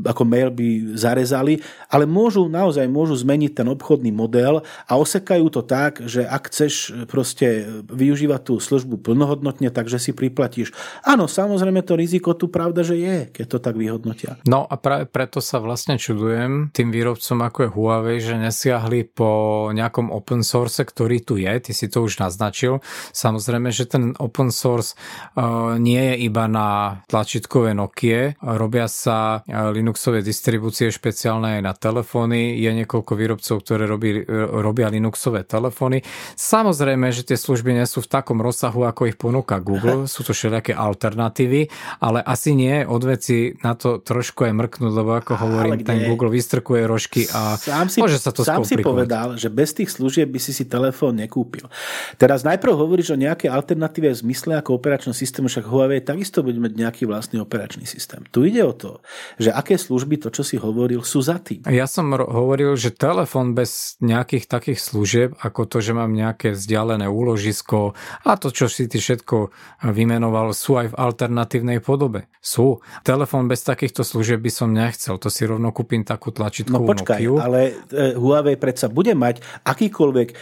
ako 0.04 0.22
mail 0.24 0.50
by 0.52 0.96
zarezali, 0.96 1.60
ale 1.90 2.04
môžu, 2.04 2.46
naozaj 2.48 2.86
môžu 2.90 3.16
zmeniť 3.18 3.62
ten 3.62 3.66
obchodný 3.68 4.10
model 4.14 4.62
a 4.88 4.92
osekajú 4.96 5.46
to 5.52 5.62
tak, 5.64 6.02
že 6.04 6.24
ak 6.24 6.50
chceš 6.50 7.06
proste 7.06 7.66
využívať 7.88 8.40
tú 8.50 8.54
službu 8.58 9.00
plnohodnotne, 9.00 9.68
takže 9.72 10.00
si 10.00 10.12
priplatíš. 10.16 10.72
Áno, 11.04 11.26
samozrejme 11.28 11.82
to 11.84 11.96
riziko 11.96 12.34
tu 12.34 12.48
pravda, 12.48 12.84
že 12.86 12.96
je, 12.96 13.18
keď 13.30 13.46
to 13.46 13.58
tak 13.58 13.74
vyhodnotia. 13.76 14.40
No 14.46 14.66
a 14.66 14.74
práve 14.80 15.06
preto 15.06 15.42
sa 15.42 15.58
vlastne 15.62 15.96
čudujem 16.00 16.72
tým 16.74 16.88
výrobcom 16.94 17.38
ako 17.44 17.58
je 17.64 17.70
Huawei, 17.74 18.18
že 18.20 18.36
nesiahli 18.36 19.06
po 19.10 19.30
nejakom 19.72 20.12
open 20.12 20.44
source, 20.44 20.82
ktorý 20.82 21.22
tu 21.24 21.36
je, 21.40 21.52
ty 21.60 21.72
si 21.72 21.86
to 21.88 22.04
už 22.04 22.20
naznačil. 22.20 22.84
Samozrejme, 23.12 23.72
že 23.72 23.88
ten 23.88 24.12
open 24.18 24.52
source 24.52 24.94
uh, 25.36 25.76
nie 25.76 26.14
je 26.14 26.14
iba 26.26 26.44
na 26.46 27.00
tlačítkové 27.08 27.72
Nokia, 27.72 28.34
robia 28.42 28.86
sa 28.90 29.40
uh, 29.40 29.72
Linuxové 29.90 30.22
distribúcie 30.22 30.86
špeciálne 30.86 31.58
aj 31.58 31.62
na 31.66 31.74
telefóny, 31.74 32.62
je 32.62 32.70
niekoľko 32.78 33.10
výrobcov, 33.18 33.58
ktoré 33.58 33.90
robí, 33.90 34.22
robia 34.62 34.86
Linuxové 34.86 35.42
telefóny. 35.42 36.06
Samozrejme, 36.38 37.10
že 37.10 37.26
tie 37.26 37.34
služby 37.34 37.74
nie 37.74 37.82
sú 37.90 37.98
v 37.98 38.06
takom 38.06 38.38
rozsahu, 38.38 38.86
ako 38.86 39.10
ich 39.10 39.18
ponúka 39.18 39.58
Google, 39.58 40.06
sú 40.06 40.22
to 40.22 40.30
všelijaké 40.30 40.78
alternatívy, 40.78 41.66
ale 41.98 42.22
asi 42.22 42.54
nie 42.54 42.86
od 42.86 43.02
veci 43.02 43.50
na 43.66 43.74
to 43.74 43.98
trošku 43.98 44.46
aj 44.46 44.54
mrknúť, 44.54 44.92
lebo 44.94 45.10
ako 45.18 45.32
hovorím, 45.42 45.82
ten 45.82 46.06
Google 46.06 46.30
vystrkuje 46.30 46.86
rožky 46.86 47.26
a 47.34 47.58
sám 47.58 47.90
si, 47.90 47.98
môže 47.98 48.22
sa 48.22 48.30
to 48.30 48.46
Sám 48.46 48.62
si 48.62 48.78
povedal, 48.78 49.34
že 49.34 49.50
bez 49.50 49.74
tých 49.74 49.90
služieb 49.90 50.30
by 50.30 50.38
si 50.38 50.54
si 50.54 50.70
telefón 50.70 51.18
nekúpil. 51.18 51.66
Teraz 52.14 52.46
najprv 52.46 52.78
hovoríš 52.78 53.10
o 53.10 53.18
nejaké 53.18 53.50
alternatíve 53.50 54.06
v 54.14 54.22
zmysle 54.22 54.54
ako 54.54 54.78
operačného 54.78 55.18
systému, 55.18 55.50
však 55.50 55.66
Huawei 55.66 55.98
takisto 55.98 56.46
bude 56.46 56.62
mať 56.62 56.78
nejaký 56.78 57.10
vlastný 57.10 57.42
operačný 57.42 57.90
systém. 57.90 58.22
Tu 58.30 58.54
ide 58.54 58.62
o 58.62 58.70
to, 58.70 59.02
že 59.34 59.50
aké 59.50 59.79
služby, 59.80 60.20
to 60.20 60.28
čo 60.28 60.44
si 60.44 60.60
hovoril, 60.60 61.00
sú 61.00 61.24
za 61.24 61.40
tým. 61.40 61.64
Ja 61.64 61.88
som 61.88 62.12
hovoril, 62.12 62.76
že 62.76 62.92
telefón 62.92 63.56
bez 63.56 63.96
nejakých 64.04 64.44
takých 64.44 64.80
služieb, 64.80 65.28
ako 65.40 65.64
to, 65.64 65.80
že 65.80 65.96
mám 65.96 66.12
nejaké 66.12 66.52
vzdialené 66.52 67.08
úložisko 67.08 67.96
a 68.28 68.36
to, 68.36 68.52
čo 68.52 68.68
si 68.68 68.84
ty 68.84 69.00
všetko 69.00 69.48
vymenoval, 69.88 70.52
sú 70.52 70.76
aj 70.76 70.92
v 70.92 70.98
alternatívnej 71.00 71.80
podobe. 71.80 72.28
Sú. 72.40 72.80
Telefón 73.04 73.52
bez 73.52 73.60
takýchto 73.60 74.00
služieb 74.00 74.40
by 74.40 74.48
som 74.48 74.72
nechcel. 74.72 75.20
To 75.20 75.28
si 75.28 75.44
rovno 75.44 75.76
kúpim 75.76 76.04
takú 76.08 76.32
tlačítkovú 76.32 76.88
No 76.88 76.88
počkaj, 76.88 77.20
Nokiu. 77.20 77.34
ale 77.36 77.84
e, 77.92 78.16
Huawei 78.16 78.56
predsa 78.56 78.88
bude 78.88 79.12
mať 79.12 79.44
akýkoľvek 79.60 80.28
e, 80.32 80.34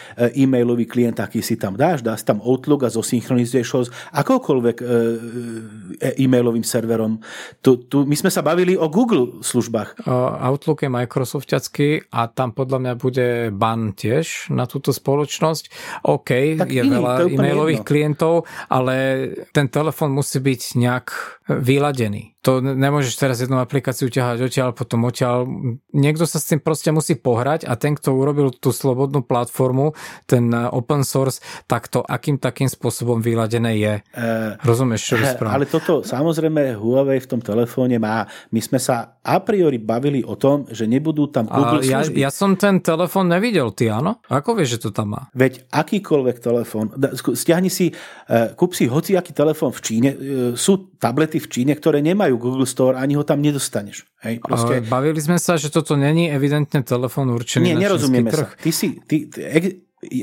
e-mailový 0.47 0.87
klient, 0.87 1.19
aký 1.19 1.43
si 1.43 1.59
tam 1.59 1.75
dáš, 1.75 2.07
dáš 2.07 2.23
tam 2.23 2.39
Outlook 2.39 2.87
a 2.87 2.91
zosynchronizuješ 2.95 3.69
ho 3.75 3.81
s 3.83 3.91
akoukoľvek 4.15 4.77
e, 4.79 4.85
e-mailovým 6.23 6.63
serverom. 6.63 7.19
Tu, 7.67 7.91
tu, 7.91 8.07
my 8.07 8.15
sme 8.15 8.31
sa 8.31 8.47
bavili 8.47 8.79
o 8.79 8.87
Google 8.87 9.28
službách. 9.43 10.09
Outlook 10.41 10.87
je 10.87 10.91
Microsoftiacký 10.91 12.09
a 12.15 12.31
tam 12.31 12.55
podľa 12.57 12.79
mňa 12.79 12.95
bude 12.95 13.29
ban 13.53 13.93
tiež 13.93 14.55
na 14.55 14.65
túto 14.65 14.95
spoločnosť. 14.95 15.65
OK, 16.07 16.57
tak 16.57 16.71
je 16.73 16.83
iný, 16.83 16.97
veľa 16.97 17.13
e-mailových 17.29 17.83
jedno. 17.83 17.91
klientov, 17.91 18.35
ale 18.71 18.97
ten 19.53 19.67
telefon 19.69 20.15
musí 20.15 20.39
byť 20.41 20.63
nejak 20.79 21.07
vyladený. 21.51 22.38
To 22.47 22.63
nemôžeš 22.63 23.19
teraz 23.19 23.43
jednu 23.43 23.59
aplikáciu 23.59 24.07
ťahať 24.07 24.47
odtiaľ, 24.47 24.71
potom 24.71 25.03
odtiaľ. 25.11 25.43
Niekto 25.91 26.23
sa 26.23 26.39
s 26.39 26.47
tým 26.47 26.63
proste 26.63 26.95
musí 26.95 27.19
pohrať 27.19 27.67
a 27.67 27.75
ten, 27.75 27.99
kto 27.99 28.15
urobil 28.15 28.55
tú 28.55 28.71
slobodnú 28.71 29.27
platformu, 29.27 29.99
ten 30.31 30.47
eh, 30.55 30.71
open 30.71 31.03
source, 31.03 31.43
tak 31.67 31.91
to 31.91 31.99
akým 32.07 32.39
takým 32.39 32.71
spôsobom 32.71 33.19
vyladené 33.19 33.83
je. 33.83 33.95
Uh, 34.15 34.55
Rozumieš, 34.63 35.03
čo 35.03 35.15
uh, 35.19 35.51
Ale 35.51 35.67
toto 35.67 36.07
samozrejme 36.07 36.79
Huawei 36.79 37.19
v 37.19 37.27
tom 37.27 37.43
telefóne 37.43 37.99
má. 37.99 38.23
My 38.55 38.61
sme 38.63 38.79
sa 38.79 39.19
a 39.19 39.43
priori 39.43 39.83
bavili 39.83 40.23
o 40.23 40.39
tom, 40.39 40.71
že 40.71 40.87
nebudú 40.87 41.35
tam 41.35 41.51
Google 41.51 41.83
ja, 41.83 42.07
služby. 42.07 42.23
Ja 42.23 42.31
som 42.31 42.55
ten 42.55 42.79
telefón 42.79 43.35
nevidel, 43.35 43.75
ty 43.75 43.91
áno? 43.91 44.23
Ako 44.31 44.55
vieš, 44.55 44.79
že 44.79 44.89
to 44.89 44.91
tam 44.95 45.19
má? 45.19 45.23
Veď 45.35 45.67
akýkoľvek 45.75 46.37
telefón, 46.39 46.95
stiahni 47.35 47.69
si, 47.69 47.91
kúp 48.57 48.73
si 48.73 48.89
hociaký 48.89 49.35
telefón 49.37 49.75
v 49.75 49.81
Číne, 49.85 50.11
sú 50.57 50.97
tablety 50.97 51.39
v 51.45 51.49
Číne, 51.49 51.73
ktoré 51.77 52.01
nemajú 52.01 52.28
Google 52.37 52.69
Store, 52.69 53.01
ani 53.01 53.17
ho 53.17 53.25
tam 53.25 53.41
nedostaneš. 53.41 54.05
Hej, 54.21 54.45
proste... 54.45 54.85
Bavili 54.85 55.17
sme 55.23 55.41
sa, 55.41 55.57
že 55.57 55.73
toto 55.73 55.97
není 55.97 56.29
evidentne 56.29 56.85
telefón 56.85 57.33
určený 57.33 57.73
Nie, 57.73 57.77
na 57.79 57.89
nerozumieme 57.89 58.29
trh. 58.29 58.53
sa. 58.53 58.61
Ty 58.61 58.71
si, 58.75 58.89
ty, 59.09 59.31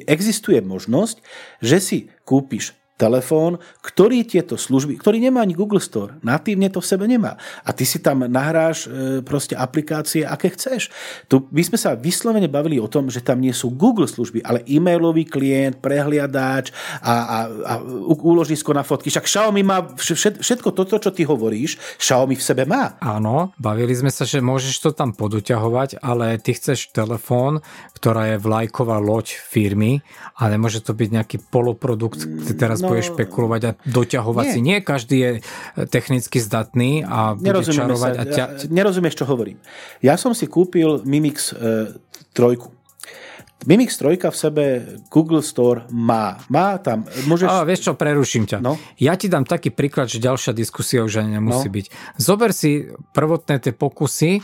existuje 0.06 0.62
možnosť, 0.62 1.24
že 1.60 1.78
si 1.82 1.98
kúpiš 2.24 2.78
telefón, 2.96 3.60
ktorý 3.84 4.24
tieto 4.24 4.56
služby, 4.56 4.96
ktorý 4.96 5.20
nemá 5.20 5.44
ani 5.44 5.52
Google 5.52 5.84
Store, 5.84 6.16
natívne 6.24 6.72
to 6.72 6.80
v 6.80 6.88
sebe 6.88 7.06
nemá. 7.06 7.36
A 7.68 7.76
ty 7.76 7.84
si 7.84 8.00
tam 8.00 8.24
nahráš 8.24 8.88
e, 8.88 9.20
proste 9.20 9.52
aplikácie, 9.52 10.24
aké 10.24 10.56
chceš. 10.56 10.88
Tu 11.28 11.44
my 11.52 11.62
sme 11.62 11.76
sa 11.76 12.00
vyslovene 12.00 12.48
bavili 12.48 12.80
o 12.80 12.88
tom, 12.88 13.12
že 13.12 13.20
tam 13.20 13.44
nie 13.44 13.52
sú 13.52 13.76
Google 13.76 14.08
služby, 14.08 14.48
ale 14.48 14.64
e-mailový 14.64 15.28
klient, 15.28 15.84
prehliadač 15.84 16.72
a, 17.04 17.14
a, 17.14 17.38
a 17.52 17.74
úložisko 18.08 18.72
na 18.72 18.88
fotky. 18.88 19.12
Však 19.12 19.28
Xiaomi 19.28 19.62
má 19.68 19.84
všetko 20.00 20.72
toto, 20.72 20.96
čo 20.96 21.12
ty 21.12 21.28
hovoríš, 21.28 22.00
Xiaomi 22.00 22.40
v 22.40 22.44
sebe 22.44 22.64
má. 22.64 22.96
Áno, 23.04 23.52
bavili 23.60 23.92
sme 23.92 24.10
sa, 24.10 24.24
že 24.24 24.40
môžeš 24.40 24.76
to 24.80 24.90
tam 24.96 25.12
poduťahovať, 25.12 26.00
ale 26.00 26.40
ty 26.40 26.56
chceš 26.56 26.96
telefón, 26.96 27.60
ktorá 28.00 28.36
je 28.36 28.38
vlajková 28.40 29.04
loď 29.04 29.36
firmy 29.36 30.00
a 30.40 30.48
nemôže 30.48 30.80
to 30.80 30.96
byť 30.96 31.10
nejaký 31.12 31.38
poloprodukt, 31.52 32.24
teraz 32.56 32.85
bude 32.92 33.02
špekulovať 33.02 33.62
a 33.66 33.72
doťahovať 33.88 34.46
nie. 34.46 34.54
si. 34.54 34.60
Nie 34.62 34.78
každý 34.84 35.18
je 35.18 35.32
technicky 35.90 36.38
zdatný 36.44 37.08
a 37.08 37.34
bude 37.34 37.64
čarovať. 37.64 38.12
Sa, 38.14 38.22
a 38.22 38.24
ťa... 38.28 38.46
Nerozumieš, 38.70 39.24
čo 39.24 39.26
hovorím. 39.26 39.58
Ja 40.04 40.20
som 40.20 40.36
si 40.36 40.46
kúpil 40.46 41.02
Mimix 41.08 41.56
e, 41.56 41.96
trojku. 42.36 42.75
Mimix 43.64 43.96
3 43.98 44.20
v 44.20 44.36
sebe 44.36 44.64
Google 45.08 45.40
Store 45.40 45.88
má. 45.90 46.38
Má 46.52 46.76
tam. 46.84 47.08
Môžeš... 47.26 47.48
A 47.48 47.64
vieš 47.64 47.88
čo, 47.88 47.92
preruším 47.96 48.46
ťa. 48.46 48.60
No? 48.60 48.76
Ja 49.00 49.16
ti 49.16 49.32
dám 49.32 49.48
taký 49.48 49.72
príklad, 49.72 50.12
že 50.12 50.20
ďalšia 50.20 50.52
diskusia 50.52 51.02
už 51.02 51.24
ani 51.24 51.40
nemusí 51.40 51.72
no? 51.72 51.74
byť. 51.74 51.86
Zober 52.20 52.52
si 52.52 52.92
prvotné 53.16 53.64
tie 53.64 53.74
pokusy, 53.74 54.44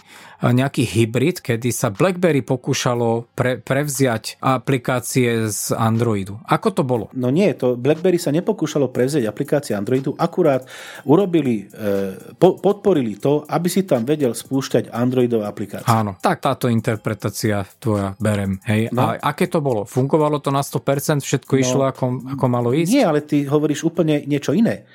nejaký 0.49 0.89
hybrid, 0.89 1.37
kedy 1.37 1.69
sa 1.69 1.93
BlackBerry 1.93 2.41
pokúšalo 2.41 3.29
pre, 3.37 3.61
prevziať 3.61 4.41
aplikácie 4.41 5.53
z 5.53 5.77
Androidu. 5.77 6.41
Ako 6.49 6.73
to 6.73 6.81
bolo? 6.81 7.13
No 7.13 7.29
nie, 7.29 7.53
to 7.53 7.77
BlackBerry 7.77 8.17
sa 8.17 8.33
nepokúšalo 8.33 8.89
prevziať 8.89 9.29
aplikácie 9.29 9.77
Androidu, 9.77 10.17
akurát 10.17 10.65
urobili, 11.05 11.69
e, 11.69 12.33
po, 12.41 12.57
podporili 12.57 13.21
to, 13.21 13.45
aby 13.45 13.69
si 13.69 13.85
tam 13.85 14.01
vedel 14.01 14.33
spúšťať 14.33 14.89
Androidové 14.89 15.45
aplikácie. 15.45 15.85
Áno, 15.85 16.17
tak 16.17 16.41
táto 16.41 16.65
interpretácia 16.65 17.61
tvoja 17.77 18.17
berem. 18.17 18.57
Hej. 18.65 18.89
No. 18.89 19.10
A 19.10 19.10
aké 19.19 19.49
to 19.51 19.59
bolo? 19.59 19.83
Fungovalo 19.83 20.39
to 20.39 20.53
na 20.53 20.63
100%? 20.63 21.25
Všetko 21.25 21.53
no, 21.55 21.59
išlo 21.59 21.83
ako, 21.89 22.05
ako 22.37 22.45
malo 22.47 22.69
ísť? 22.71 22.91
Nie, 22.93 23.03
ale 23.03 23.19
ty 23.25 23.43
hovoríš 23.43 23.83
úplne 23.83 24.23
niečo 24.23 24.55
iné. 24.55 24.87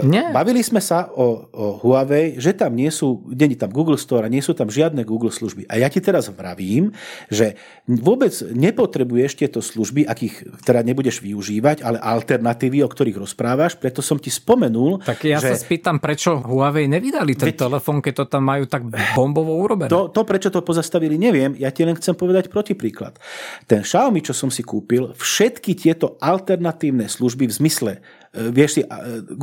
Nie. 0.00 0.32
Bavili 0.32 0.64
sme 0.64 0.80
sa 0.80 1.10
o, 1.12 1.50
o 1.52 1.64
Huawei, 1.82 2.40
že 2.40 2.56
tam 2.56 2.72
nie 2.72 2.88
sú, 2.88 3.26
není 3.28 3.58
tam 3.58 3.68
Google 3.74 4.00
Store 4.00 4.24
a 4.24 4.32
nie 4.32 4.40
sú 4.40 4.56
tam 4.56 4.72
žiadne 4.72 5.04
Google 5.04 5.34
služby. 5.34 5.68
A 5.68 5.82
ja 5.82 5.92
ti 5.92 6.00
teraz 6.00 6.30
vravím, 6.32 6.94
že 7.28 7.58
vôbec 7.84 8.32
nepotrebuješ 8.40 9.36
tieto 9.36 9.60
služby, 9.60 10.06
akých 10.06 10.62
teda 10.62 10.86
nebudeš 10.86 11.20
využívať, 11.20 11.82
ale 11.82 11.98
alternatívy, 11.98 12.84
o 12.86 12.88
ktorých 12.88 13.18
rozprávaš, 13.20 13.76
preto 13.76 14.00
som 14.00 14.16
ti 14.16 14.30
spomenul. 14.30 15.02
Tak 15.02 15.26
ja 15.26 15.42
že... 15.42 15.52
sa 15.52 15.58
spýtam, 15.58 15.98
prečo 15.98 16.38
Huawei 16.38 16.86
nevydali 16.86 17.34
ten 17.34 17.50
Veď... 17.50 17.68
telefón, 17.68 17.98
keď 17.98 18.14
to 18.22 18.24
tam 18.38 18.46
majú 18.46 18.64
tak 18.68 18.86
bombovo 19.16 19.58
urobené. 19.58 19.90
To, 19.90 20.08
to, 20.12 20.22
prečo 20.22 20.48
to 20.52 20.62
pozastavili, 20.62 21.18
neviem. 21.18 21.58
Ja 21.58 21.74
ti 21.74 21.82
len 21.82 21.98
chcem 21.98 22.14
povedať 22.14 22.52
protipríklad. 22.52 23.18
Ten 23.66 23.86
Xiaomi, 23.86 24.20
čo 24.20 24.34
som 24.36 24.50
si 24.52 24.64
kúpil, 24.64 25.14
všetky 25.16 25.76
tieto 25.78 26.20
alternatívne 26.20 27.06
služby 27.06 27.48
v 27.48 27.56
zmysle 27.56 27.92
vieš 28.32 28.80
si, 28.80 28.82
e, 28.82 28.88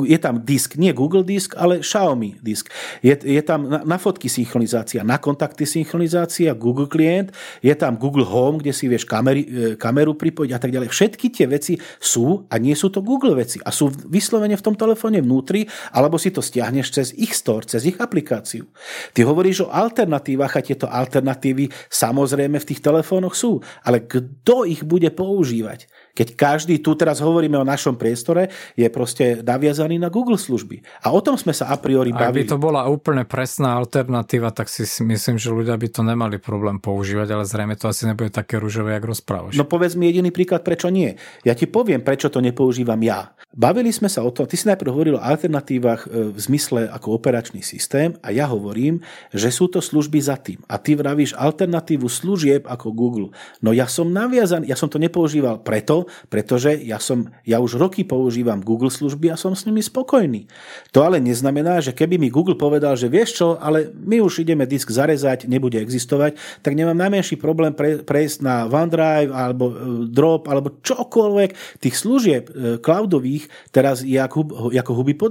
je 0.10 0.18
tam 0.18 0.42
disk, 0.42 0.74
nie 0.82 0.90
Google 0.98 1.22
disk, 1.22 1.54
ale 1.54 1.86
Xiaomi 1.86 2.42
disk. 2.42 2.74
Je, 3.06 3.14
je 3.14 3.42
tam 3.46 3.70
na, 3.70 3.86
na 3.86 3.98
fotky 4.02 4.26
synchronizácia, 4.26 5.06
na 5.06 5.22
kontakty 5.22 5.70
synchronizácia, 5.70 6.58
Google 6.58 6.90
klient, 6.90 7.30
je 7.62 7.74
tam 7.78 8.02
Google 8.02 8.26
Home, 8.26 8.58
kde 8.58 8.74
si 8.74 8.90
vieš 8.90 9.06
kamery, 9.06 9.42
e, 9.46 9.48
kameru 9.78 10.18
pripojiť 10.18 10.52
a 10.58 10.60
tak 10.60 10.74
ďalej. 10.74 10.90
Všetky 10.90 11.30
tie 11.30 11.46
veci 11.46 11.78
sú 12.02 12.50
a 12.50 12.58
nie 12.58 12.74
sú 12.74 12.90
to 12.90 13.06
Google 13.06 13.38
veci 13.38 13.62
a 13.62 13.70
sú 13.70 13.94
vyslovene 14.10 14.58
v 14.58 14.66
tom 14.66 14.74
telefóne 14.74 15.22
vnútri, 15.22 15.70
alebo 15.94 16.18
si 16.18 16.34
to 16.34 16.42
stiahneš 16.42 16.90
cez 16.90 17.08
ich 17.14 17.38
store, 17.38 17.70
cez 17.70 17.86
ich 17.86 18.02
aplikáciu. 18.02 18.66
Ty 19.14 19.30
hovoríš 19.30 19.70
o 19.70 19.72
alternatívach 19.72 20.58
a 20.58 20.66
tieto 20.66 20.90
alternatívy 20.90 21.70
samozrejme 21.94 22.58
v 22.58 22.68
tých 22.74 22.82
telefónoch 22.82 23.38
sú, 23.38 23.62
ale 23.86 24.02
kto 24.02 24.66
ich 24.66 24.82
bude 24.82 25.14
používať? 25.14 25.86
Keď 26.18 26.28
každý, 26.36 26.82
tu 26.82 26.96
teraz 26.98 27.22
hovoríme 27.24 27.56
o 27.60 27.68
našom 27.68 27.96
priestore, 27.96 28.52
je 28.76 28.88
proste 28.92 29.40
naviazaný 29.46 30.02
na 30.02 30.12
Google 30.12 30.40
služby. 30.40 30.82
A 31.06 31.14
o 31.14 31.20
tom 31.24 31.40
sme 31.40 31.56
sa 31.56 31.72
a 31.72 31.78
priori 31.80 32.12
bavili. 32.12 32.46
Ak 32.46 32.50
by 32.50 32.54
to 32.56 32.60
bola 32.60 32.82
úplne 32.90 33.24
presná 33.24 33.78
alternatíva, 33.78 34.52
tak 34.52 34.68
si 34.68 34.84
myslím, 34.86 35.40
že 35.40 35.54
ľudia 35.54 35.78
by 35.78 35.88
to 35.88 36.02
nemali 36.04 36.42
problém 36.42 36.82
používať, 36.82 37.28
ale 37.32 37.44
zrejme 37.48 37.76
to 37.80 37.88
asi 37.88 38.10
nebude 38.10 38.34
také 38.34 38.60
rúžové, 38.60 38.98
jak 38.98 39.06
rozprávaš. 39.06 39.56
No 39.56 39.64
povedz 39.64 39.96
mi 39.96 40.10
jediný 40.10 40.34
príklad, 40.34 40.66
prečo 40.66 40.92
nie. 40.92 41.16
Ja 41.48 41.56
ti 41.56 41.70
poviem, 41.70 42.04
prečo 42.04 42.28
to 42.28 42.44
nepoužívam 42.44 43.00
ja. 43.00 43.32
Bavili 43.50 43.90
sme 43.90 44.12
sa 44.12 44.22
o 44.22 44.30
tom, 44.30 44.46
ty 44.46 44.60
si 44.60 44.70
najprv 44.70 44.92
hovoril 44.92 45.16
o 45.18 45.24
alternatívach 45.24 46.06
e, 46.06 46.34
v 46.34 46.38
zmysle 46.38 46.86
ako 46.92 47.18
operačný 47.18 47.64
systém 47.66 48.14
a 48.22 48.30
ja 48.30 48.46
hovorím, 48.46 49.02
že 49.34 49.50
sú 49.50 49.72
to 49.72 49.82
služby 49.82 50.20
za 50.22 50.38
tým. 50.38 50.62
A 50.70 50.78
ty 50.78 50.94
vravíš 50.94 51.34
alternatívu 51.34 52.06
služieb 52.06 52.68
ako 52.68 52.94
Google. 52.94 53.30
No 53.64 53.74
ja 53.74 53.90
som 53.90 54.10
naviazaný, 54.10 54.70
ja 54.70 54.78
som 54.78 54.90
to 54.92 55.02
nepoužíval 55.02 55.62
preto, 55.66 56.09
pretože 56.28 56.76
ja, 56.84 57.00
som, 57.00 57.32
ja 57.48 57.64
už 57.64 57.80
roky 57.80 58.04
používam 58.04 58.60
Google 58.60 58.92
služby 58.92 59.32
a 59.32 59.40
som 59.40 59.56
s 59.56 59.64
nimi 59.64 59.80
spokojný. 59.80 60.52
To 60.92 61.08
ale 61.08 61.24
neznamená, 61.24 61.80
že 61.80 61.96
keby 61.96 62.20
mi 62.20 62.28
Google 62.28 62.60
povedal, 62.60 63.00
že 63.00 63.08
vieš 63.08 63.40
čo, 63.40 63.48
ale 63.56 63.88
my 63.96 64.20
už 64.20 64.44
ideme 64.44 64.68
disk 64.68 64.92
zarezať, 64.92 65.48
nebude 65.48 65.80
existovať, 65.80 66.36
tak 66.60 66.76
nemám 66.76 67.00
najmenší 67.00 67.40
problém 67.40 67.72
pre, 67.72 68.04
prejsť 68.04 68.38
na 68.44 68.68
OneDrive 68.68 69.32
alebo 69.32 69.66
e, 69.72 69.74
Drop 70.12 70.52
alebo 70.52 70.76
čokoľvek 70.84 71.80
tých 71.80 71.96
služieb 71.96 72.44
e, 72.52 72.52
cloudových 72.84 73.48
teraz 73.72 74.04
je 74.04 74.20
ako, 74.20 74.72
ako 74.76 74.92
huby 74.94 75.16
po. 75.16 75.30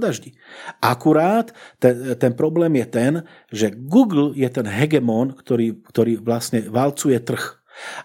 Akurát 0.79 1.51
ten, 1.77 2.15
ten 2.15 2.31
problém 2.33 2.79
je 2.79 2.87
ten, 2.87 3.13
že 3.51 3.67
Google 3.75 4.31
je 4.33 4.47
ten 4.47 4.65
hegemon, 4.65 5.35
ktorý, 5.35 5.83
ktorý 5.83 6.23
vlastne 6.23 6.63
valcuje 6.63 7.19
trh. 7.19 7.59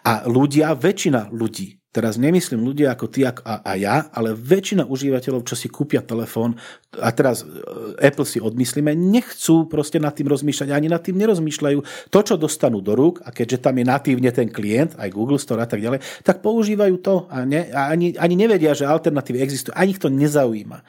A 0.07 0.27
ľudia, 0.27 0.75
väčšina 0.75 1.35
ľudí, 1.35 1.79
Teraz 1.95 2.19
nemyslím 2.19 2.59
ľudia 2.59 2.91
ako 2.91 3.07
ty 3.07 3.23
a, 3.23 3.31
a 3.39 3.73
ja, 3.79 4.11
ale 4.11 4.35
väčšina 4.35 4.83
užívateľov, 4.91 5.47
čo 5.47 5.55
si 5.55 5.71
kúpia 5.71 6.03
telefón, 6.03 6.59
a 6.99 7.15
teraz 7.15 7.47
e, 7.47 7.55
Apple 8.03 8.27
si 8.27 8.43
odmyslíme, 8.43 8.91
nechcú 8.99 9.71
proste 9.71 10.03
nad 10.03 10.11
tým 10.11 10.27
rozmýšľať, 10.27 10.75
ani 10.75 10.91
nad 10.91 10.99
tým 10.99 11.15
nerozmýšľajú. 11.23 12.11
To, 12.11 12.19
čo 12.19 12.35
dostanú 12.35 12.83
do 12.83 12.99
rúk, 12.99 13.23
a 13.23 13.31
keďže 13.31 13.63
tam 13.63 13.79
je 13.79 13.87
natívne 13.87 14.31
ten 14.35 14.51
klient, 14.51 14.99
aj 14.99 15.15
Google 15.15 15.39
Store 15.39 15.63
a 15.63 15.71
tak 15.71 15.79
ďalej, 15.79 16.03
tak 16.27 16.43
používajú 16.43 16.99
to 16.99 17.31
a, 17.31 17.47
ne, 17.47 17.71
a 17.71 17.95
ani, 17.95 18.19
ani 18.19 18.35
nevedia, 18.35 18.75
že 18.75 18.91
alternatívy 18.91 19.39
existujú. 19.39 19.79
Ani 19.79 19.95
ich 19.95 20.03
to 20.03 20.11
nezaujíma. 20.11 20.83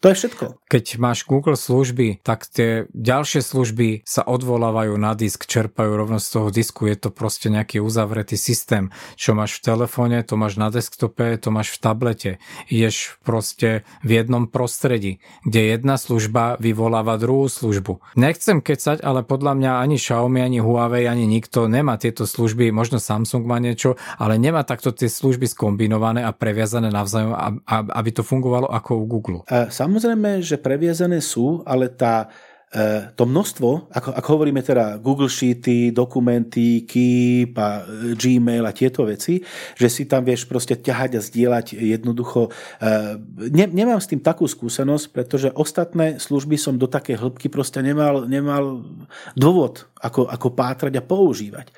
To 0.00 0.08
je 0.08 0.16
všetko. 0.16 0.44
Keď 0.64 0.96
máš 0.96 1.28
Google 1.28 1.60
služby, 1.60 2.24
tak 2.24 2.48
tie 2.48 2.88
ďalšie 2.96 3.44
služby 3.44 4.08
sa 4.08 4.24
odvolávajú 4.24 4.96
na 4.96 5.12
disk, 5.12 5.44
čerpajú 5.44 5.92
rovno 5.92 6.16
z 6.16 6.28
toho 6.32 6.48
disku. 6.48 6.88
Je 6.88 6.96
to 6.96 7.12
proste 7.12 7.52
nejaký 7.52 7.84
uzavretý 7.84 8.40
systém. 8.40 8.88
Čo 9.20 9.36
máš 9.36 9.60
v 9.60 9.68
telefóne, 9.68 10.24
to 10.24 10.40
máš 10.40 10.56
na 10.56 10.72
desktope, 10.72 11.36
to 11.36 11.52
máš 11.52 11.76
v 11.76 11.78
tablete. 11.84 12.30
Ideš 12.72 13.20
proste 13.20 13.84
v 14.00 14.24
jednom 14.24 14.48
prostredí, 14.48 15.20
kde 15.44 15.76
jedna 15.76 16.00
služba 16.00 16.56
vyvoláva 16.56 17.20
druhú 17.20 17.52
službu. 17.52 18.00
Nechcem 18.16 18.64
kecať, 18.64 19.04
ale 19.04 19.20
podľa 19.20 19.52
mňa 19.52 19.72
ani 19.84 20.00
Xiaomi, 20.00 20.40
ani 20.40 20.64
Huawei, 20.64 21.12
ani 21.12 21.28
nikto 21.28 21.68
nemá 21.68 22.00
tieto 22.00 22.24
služby. 22.24 22.72
Možno 22.72 23.04
Samsung 23.04 23.44
má 23.44 23.60
niečo, 23.60 24.00
ale 24.16 24.40
nemá 24.40 24.64
takto 24.64 24.96
tie 24.96 25.12
služby 25.12 25.44
skombinované 25.44 26.24
a 26.24 26.32
previazané 26.32 26.88
navzájom, 26.88 27.36
aby 27.68 28.10
to 28.16 28.24
fungovalo 28.24 28.64
ako 28.72 28.96
u 28.96 29.04
Google. 29.04 29.38
Uh, 29.44 29.68
Samozrejme, 29.90 30.38
že 30.38 30.54
previazané 30.54 31.18
sú, 31.18 31.66
ale 31.66 31.90
tá, 31.90 32.30
e, 32.70 33.10
to 33.18 33.26
množstvo, 33.26 33.90
ako, 33.90 34.14
ako 34.14 34.28
hovoríme 34.38 34.62
teda 34.62 35.02
Google 35.02 35.26
Sheety, 35.26 35.90
dokumenty, 35.90 36.86
Keep 36.86 37.58
a 37.58 37.82
e, 37.82 38.14
Gmail 38.14 38.62
a 38.62 38.70
tieto 38.70 39.02
veci, 39.02 39.42
že 39.74 39.90
si 39.90 40.06
tam 40.06 40.22
vieš 40.22 40.46
proste 40.46 40.78
ťahať 40.78 41.18
a 41.18 41.24
zdieľať 41.26 41.74
jednoducho. 41.74 42.54
E, 42.78 43.18
ne, 43.50 43.66
nemám 43.66 43.98
s 43.98 44.06
tým 44.06 44.22
takú 44.22 44.46
skúsenosť, 44.46 45.10
pretože 45.10 45.50
ostatné 45.58 46.22
služby 46.22 46.54
som 46.54 46.78
do 46.78 46.86
také 46.86 47.18
hĺbky 47.18 47.50
proste 47.50 47.82
nemal, 47.82 48.30
nemal 48.30 48.86
dôvod, 49.34 49.90
ako, 49.98 50.30
ako 50.30 50.54
pátrať 50.54 51.02
a 51.02 51.02
používať. 51.02 51.74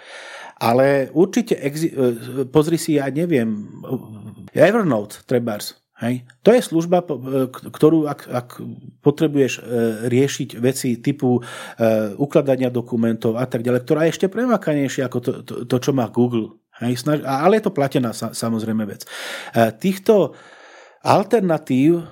Ale 0.61 1.09
určite, 1.17 1.57
exi- 1.57 1.97
pozri 2.53 2.77
si, 2.77 3.01
ja 3.01 3.09
neviem, 3.09 3.73
Evernote, 4.53 5.25
trebárs, 5.25 5.82
Hej. 6.03 6.27
To 6.43 6.51
je 6.51 6.61
služba, 6.67 7.07
e, 7.07 7.47
ktorú 7.49 8.11
ak, 8.11 8.21
ak 8.27 8.49
potrebuješ 9.07 9.53
e, 9.59 9.61
riešiť 10.11 10.59
veci 10.59 10.99
typu 10.99 11.39
e, 11.39 11.43
ukladania 12.19 12.75
dokumentov 12.75 13.39
a 13.39 13.47
tak 13.47 13.63
ďalej, 13.63 13.81
ktorá 13.87 14.01
je 14.05 14.13
ešte 14.19 14.27
premakanejšia 14.27 15.07
ako 15.07 15.19
to, 15.23 15.33
to, 15.47 15.55
to 15.63 15.77
čo 15.79 15.95
má 15.95 16.11
Google. 16.11 16.59
Hej. 16.83 17.07
Ale 17.23 17.63
je 17.63 17.65
to 17.71 17.77
platená 17.77 18.11
samozrejme 18.11 18.83
vec. 18.83 19.07
Týchto 19.79 20.35
alternatív 21.07 22.03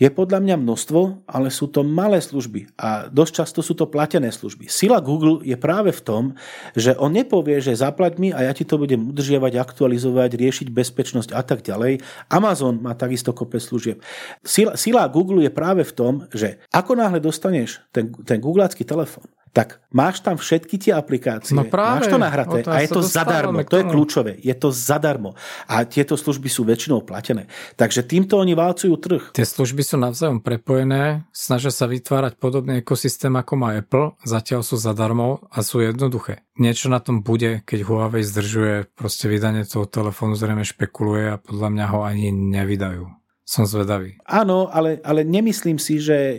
je 0.00 0.08
podľa 0.08 0.40
mňa 0.40 0.56
množstvo, 0.56 1.28
ale 1.28 1.52
sú 1.52 1.68
to 1.68 1.84
malé 1.84 2.24
služby 2.24 2.72
a 2.80 3.12
dosť 3.12 3.32
často 3.44 3.60
sú 3.60 3.76
to 3.76 3.84
platené 3.84 4.32
služby. 4.32 4.64
Sila 4.72 4.96
Google 5.04 5.44
je 5.44 5.60
práve 5.60 5.92
v 5.92 6.00
tom, 6.00 6.24
že 6.72 6.96
on 6.96 7.12
nepovie, 7.12 7.60
že 7.60 7.76
zaplať 7.76 8.16
mi 8.16 8.32
a 8.32 8.48
ja 8.48 8.52
ti 8.56 8.64
to 8.64 8.80
budem 8.80 9.12
udržiavať, 9.12 9.60
aktualizovať, 9.60 10.40
riešiť 10.40 10.68
bezpečnosť 10.72 11.36
a 11.36 11.44
tak 11.44 11.60
ďalej. 11.60 12.00
Amazon 12.32 12.80
má 12.80 12.96
takisto 12.96 13.36
kope 13.36 13.60
služieb. 13.60 14.00
Sila, 14.40 14.72
sila 14.80 15.04
Google 15.12 15.44
je 15.44 15.52
práve 15.52 15.84
v 15.84 15.92
tom, 15.92 16.12
že 16.32 16.64
ako 16.72 16.96
náhle 16.96 17.20
dostaneš 17.20 17.84
ten, 17.92 18.08
ten 18.24 18.40
googlácky 18.40 18.88
telefón, 18.88 19.28
tak 19.50 19.82
máš 19.90 20.22
tam 20.22 20.38
všetky 20.38 20.78
tie 20.78 20.92
aplikácie, 20.94 21.58
no 21.58 21.66
práve, 21.66 22.06
máš 22.06 22.14
to 22.14 22.18
nahraté 22.22 22.58
a 22.70 22.78
je 22.86 22.88
to 22.90 23.02
zadarmo. 23.02 23.66
To 23.66 23.76
je 23.82 23.84
kľúčové. 23.84 24.32
Je 24.38 24.54
to 24.54 24.70
zadarmo. 24.70 25.34
A 25.66 25.82
tieto 25.82 26.14
služby 26.14 26.46
sú 26.46 26.62
väčšinou 26.62 27.02
platené. 27.02 27.50
Takže 27.74 28.06
týmto 28.06 28.38
oni 28.38 28.54
válcujú 28.54 28.94
trh. 28.94 29.22
Tie 29.34 29.42
služby 29.42 29.82
sú 29.82 29.98
navzájom 29.98 30.38
prepojené, 30.38 31.26
snažia 31.34 31.74
sa 31.74 31.90
vytvárať 31.90 32.38
podobný 32.38 32.78
ekosystém 32.80 33.34
ako 33.34 33.52
má 33.58 33.74
Apple, 33.74 34.14
zatiaľ 34.22 34.62
sú 34.62 34.78
zadarmo 34.78 35.42
a 35.50 35.66
sú 35.66 35.82
jednoduché. 35.82 36.46
Niečo 36.60 36.86
na 36.92 37.02
tom 37.02 37.26
bude, 37.26 37.66
keď 37.66 37.88
Huawei 37.88 38.22
zdržuje 38.22 38.92
proste 38.94 39.26
vydanie 39.26 39.66
toho 39.66 39.88
telefónu, 39.88 40.38
zrejme 40.38 40.62
špekuluje 40.62 41.34
a 41.34 41.40
podľa 41.42 41.68
mňa 41.72 41.86
ho 41.90 41.98
ani 42.06 42.30
nevydajú 42.30 43.19
Som 43.50 43.66
zvedavý. 43.66 44.14
Áno, 44.30 44.70
ale, 44.70 45.02
ale 45.02 45.26
nemyslím 45.26 45.74
si, 45.82 45.98
že 45.98 46.14
e, 46.14 46.36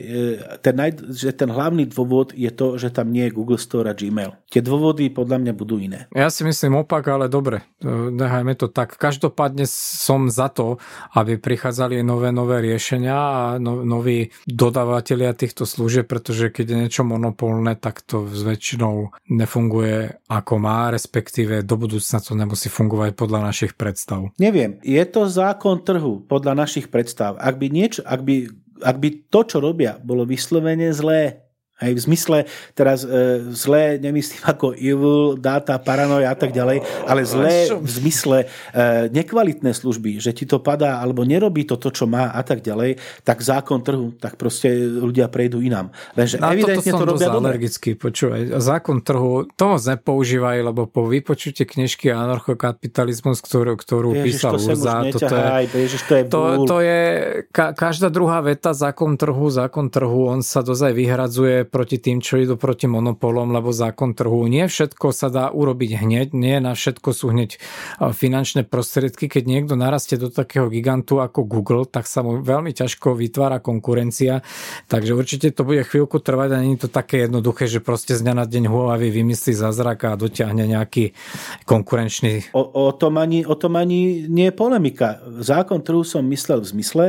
ten, 0.63 0.79
naj, 0.79 1.11
že 1.11 1.35
ten 1.35 1.51
hlavný 1.51 1.91
dôvod 1.91 2.31
je 2.31 2.47
to, 2.47 2.79
že 2.79 2.95
tam 2.95 3.11
nie 3.11 3.27
je 3.27 3.35
Google 3.35 3.59
Store 3.59 3.83
a 3.83 3.91
Gmail. 3.91 4.31
Tie 4.47 4.63
dôvody 4.63 5.11
podľa 5.11 5.43
mňa 5.43 5.51
budú 5.51 5.75
iné. 5.75 6.07
Ja 6.15 6.31
si 6.31 6.47
myslím 6.47 6.87
opak, 6.87 7.11
ale 7.11 7.27
dobre, 7.27 7.67
nechajme 7.83 8.55
to 8.55 8.71
tak. 8.71 8.95
Každopádne 8.95 9.67
som 9.67 10.31
za 10.31 10.47
to, 10.55 10.79
aby 11.11 11.35
prichádzali 11.35 11.99
nové, 11.99 12.31
nové 12.31 12.63
riešenia 12.63 13.11
a 13.11 13.41
no, 13.59 13.83
noví 13.83 14.31
dodávateľia 14.47 15.35
týchto 15.35 15.67
služieb, 15.67 16.07
pretože 16.07 16.47
keď 16.47 16.63
je 16.63 16.77
niečo 16.87 17.03
monopolné, 17.03 17.75
tak 17.75 18.07
to 18.07 18.23
s 18.23 18.39
väčšinou 18.39 19.11
nefunguje 19.27 20.15
ako 20.31 20.63
má, 20.63 20.87
respektíve 20.95 21.67
do 21.67 21.75
budúcna 21.75 22.23
to 22.23 22.39
nemusí 22.39 22.71
fungovať 22.71 23.19
podľa 23.19 23.51
našich 23.51 23.75
predstav. 23.75 24.31
Neviem, 24.39 24.79
je 24.79 25.03
to 25.03 25.27
zákon 25.27 25.83
trhu 25.83 26.23
podľa 26.23 26.55
našich 26.55 26.87
predstav 26.87 27.00
predstav. 27.01 27.41
Ak 27.41 27.57
by, 27.57 27.73
niečo, 27.73 28.05
ak 28.05 28.21
by, 28.21 28.45
ak 28.85 28.97
by 29.01 29.09
to, 29.33 29.41
čo 29.41 29.57
robia, 29.57 29.97
bolo 29.97 30.21
vyslovene 30.21 30.93
zlé, 30.93 31.40
Hej, 31.81 31.97
v 31.97 32.01
zmysle, 32.05 32.37
teraz 32.77 33.01
e, 33.01 33.41
zlé 33.57 33.97
nemyslím 33.97 34.45
ako 34.45 34.77
evil, 34.77 35.33
data, 35.33 35.81
paranoja 35.81 36.29
a 36.29 36.37
tak 36.37 36.53
ďalej, 36.53 36.85
ale 37.09 37.21
zlé 37.25 37.73
v 37.73 37.89
zmysle 37.89 38.37
e, 38.45 39.09
nekvalitné 39.09 39.73
služby, 39.73 40.21
že 40.21 40.29
ti 40.29 40.45
to 40.45 40.61
padá 40.61 41.01
alebo 41.01 41.25
nerobí 41.25 41.65
to 41.65 41.81
to, 41.81 41.89
čo 41.89 42.05
má 42.05 42.29
a 42.29 42.41
tak 42.45 42.61
ďalej, 42.61 43.01
tak 43.25 43.41
zákon 43.41 43.81
trhu, 43.81 44.13
tak 44.21 44.37
proste 44.37 44.69
ľudia 44.77 45.25
prejdú 45.25 45.57
inám. 45.57 45.89
Lenže 46.13 46.37
Na 46.37 46.53
evidentne 46.53 46.93
to 46.93 47.01
robia 47.01 47.33
dobre. 47.33 47.57
alergický, 47.57 47.97
počúvaj. 47.97 48.61
Zákon 48.61 49.01
trhu, 49.01 49.49
to 49.57 49.63
moc 49.73 49.81
nepoužívaj, 49.81 50.57
lebo 50.61 50.85
po 50.85 51.09
vypočutí 51.09 51.65
knižky 51.65 52.13
Anarchokapitalizmus, 52.13 53.41
ktorú, 53.41 53.73
ktorú 53.73 54.13
Ježiš, 54.13 54.25
písal 54.37 54.53
to 54.53 54.69
Urza, 54.69 54.95
to, 55.09 55.17
to, 55.17 55.33
je, 55.33 55.49
Ježiš, 55.81 56.01
to 56.05 56.13
je 56.13 56.23
to, 56.29 56.41
to 56.69 56.77
je 56.85 57.01
ka, 57.49 57.73
každá 57.73 58.13
druhá 58.13 58.45
veta 58.45 58.77
zákon 58.77 59.17
trhu, 59.17 59.49
zákon 59.49 59.89
trhu, 59.89 60.29
on 60.29 60.45
sa 60.45 60.61
dozaj 60.61 60.93
vyhradzuje 60.93 61.70
proti 61.71 61.97
tým, 61.97 62.19
čo 62.19 62.35
idú 62.35 62.59
proti 62.59 62.85
monopolom, 62.91 63.55
lebo 63.55 63.71
zákon 63.71 64.11
trhu. 64.11 64.45
Nie 64.51 64.67
všetko 64.67 65.15
sa 65.15 65.31
dá 65.31 65.47
urobiť 65.49 66.03
hneď, 66.03 66.27
nie 66.35 66.59
na 66.59 66.75
všetko 66.75 67.09
sú 67.15 67.31
hneď 67.31 67.55
finančné 67.97 68.67
prostriedky. 68.67 69.31
Keď 69.31 69.43
niekto 69.47 69.79
narastie 69.79 70.19
do 70.19 70.27
takého 70.27 70.67
gigantu 70.67 71.23
ako 71.23 71.47
Google, 71.47 71.87
tak 71.87 72.11
sa 72.11 72.21
mu 72.21 72.43
veľmi 72.43 72.75
ťažko 72.75 73.15
vytvára 73.15 73.63
konkurencia. 73.63 74.43
Takže 74.91 75.15
určite 75.15 75.55
to 75.55 75.63
bude 75.63 75.87
chvíľku 75.87 76.19
trvať 76.19 76.49
a 76.53 76.57
je 76.59 76.75
to 76.75 76.89
také 76.91 77.25
jednoduché, 77.25 77.71
že 77.71 77.79
proste 77.79 78.19
z 78.19 78.27
dňa 78.27 78.43
na 78.43 78.45
deň 78.45 78.67
Huawei 78.67 79.07
vymyslí 79.07 79.55
zázrak 79.55 80.11
a 80.11 80.19
dotiahne 80.19 80.67
nejaký 80.67 81.15
konkurenčný... 81.63 82.51
O, 82.51 82.91
o, 82.91 82.91
tom 82.91 83.15
ani, 83.15 83.47
o 83.47 83.55
tom 83.55 83.79
ani 83.79 84.27
nie 84.27 84.51
je 84.51 84.55
polemika. 84.55 85.23
Zákon 85.39 85.79
trhu 85.79 86.03
som 86.03 86.27
myslel 86.27 86.59
v 86.59 86.69
zmysle, 86.75 87.05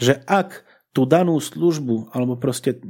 že 0.00 0.24
ak 0.24 0.64
tú 0.96 1.04
danú 1.04 1.36
službu 1.36 2.08
alebo 2.16 2.40
proste 2.40 2.80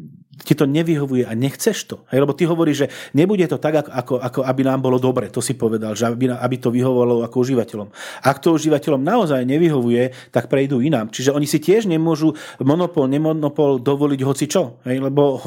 ti 0.45 0.53
to 0.53 0.69
nevyhovuje 0.69 1.25
a 1.25 1.33
nechceš 1.33 1.79
to. 1.89 1.97
Hej, 2.13 2.21
lebo 2.25 2.37
ty 2.37 2.45
hovoríš, 2.45 2.77
že 2.85 2.91
nebude 3.17 3.45
to 3.49 3.57
tak, 3.57 3.89
ako, 3.89 4.21
ako 4.21 4.41
aby 4.45 4.63
nám 4.69 4.85
bolo 4.85 5.01
dobre. 5.01 5.33
To 5.33 5.41
si 5.41 5.57
povedal, 5.57 5.97
že 5.97 6.13
aby, 6.13 6.29
aby 6.29 6.57
to 6.61 6.69
vyhovovalo 6.69 7.25
ako 7.25 7.37
užívateľom. 7.41 7.89
Ak 8.21 8.45
to 8.45 8.53
užívateľom 8.53 9.01
naozaj 9.01 9.41
nevyhovuje, 9.49 10.13
tak 10.29 10.53
prejdú 10.53 10.85
inám. 10.85 11.09
Čiže 11.09 11.33
oni 11.33 11.49
si 11.49 11.57
tiež 11.63 11.89
nemôžu 11.89 12.37
monopol, 12.61 13.09
nemonopol 13.09 13.81
dovoliť 13.81 14.21
hoci 14.23 14.45
čo, 14.47 14.83
hej, 14.85 15.01
lebo 15.01 15.23
o, 15.23 15.41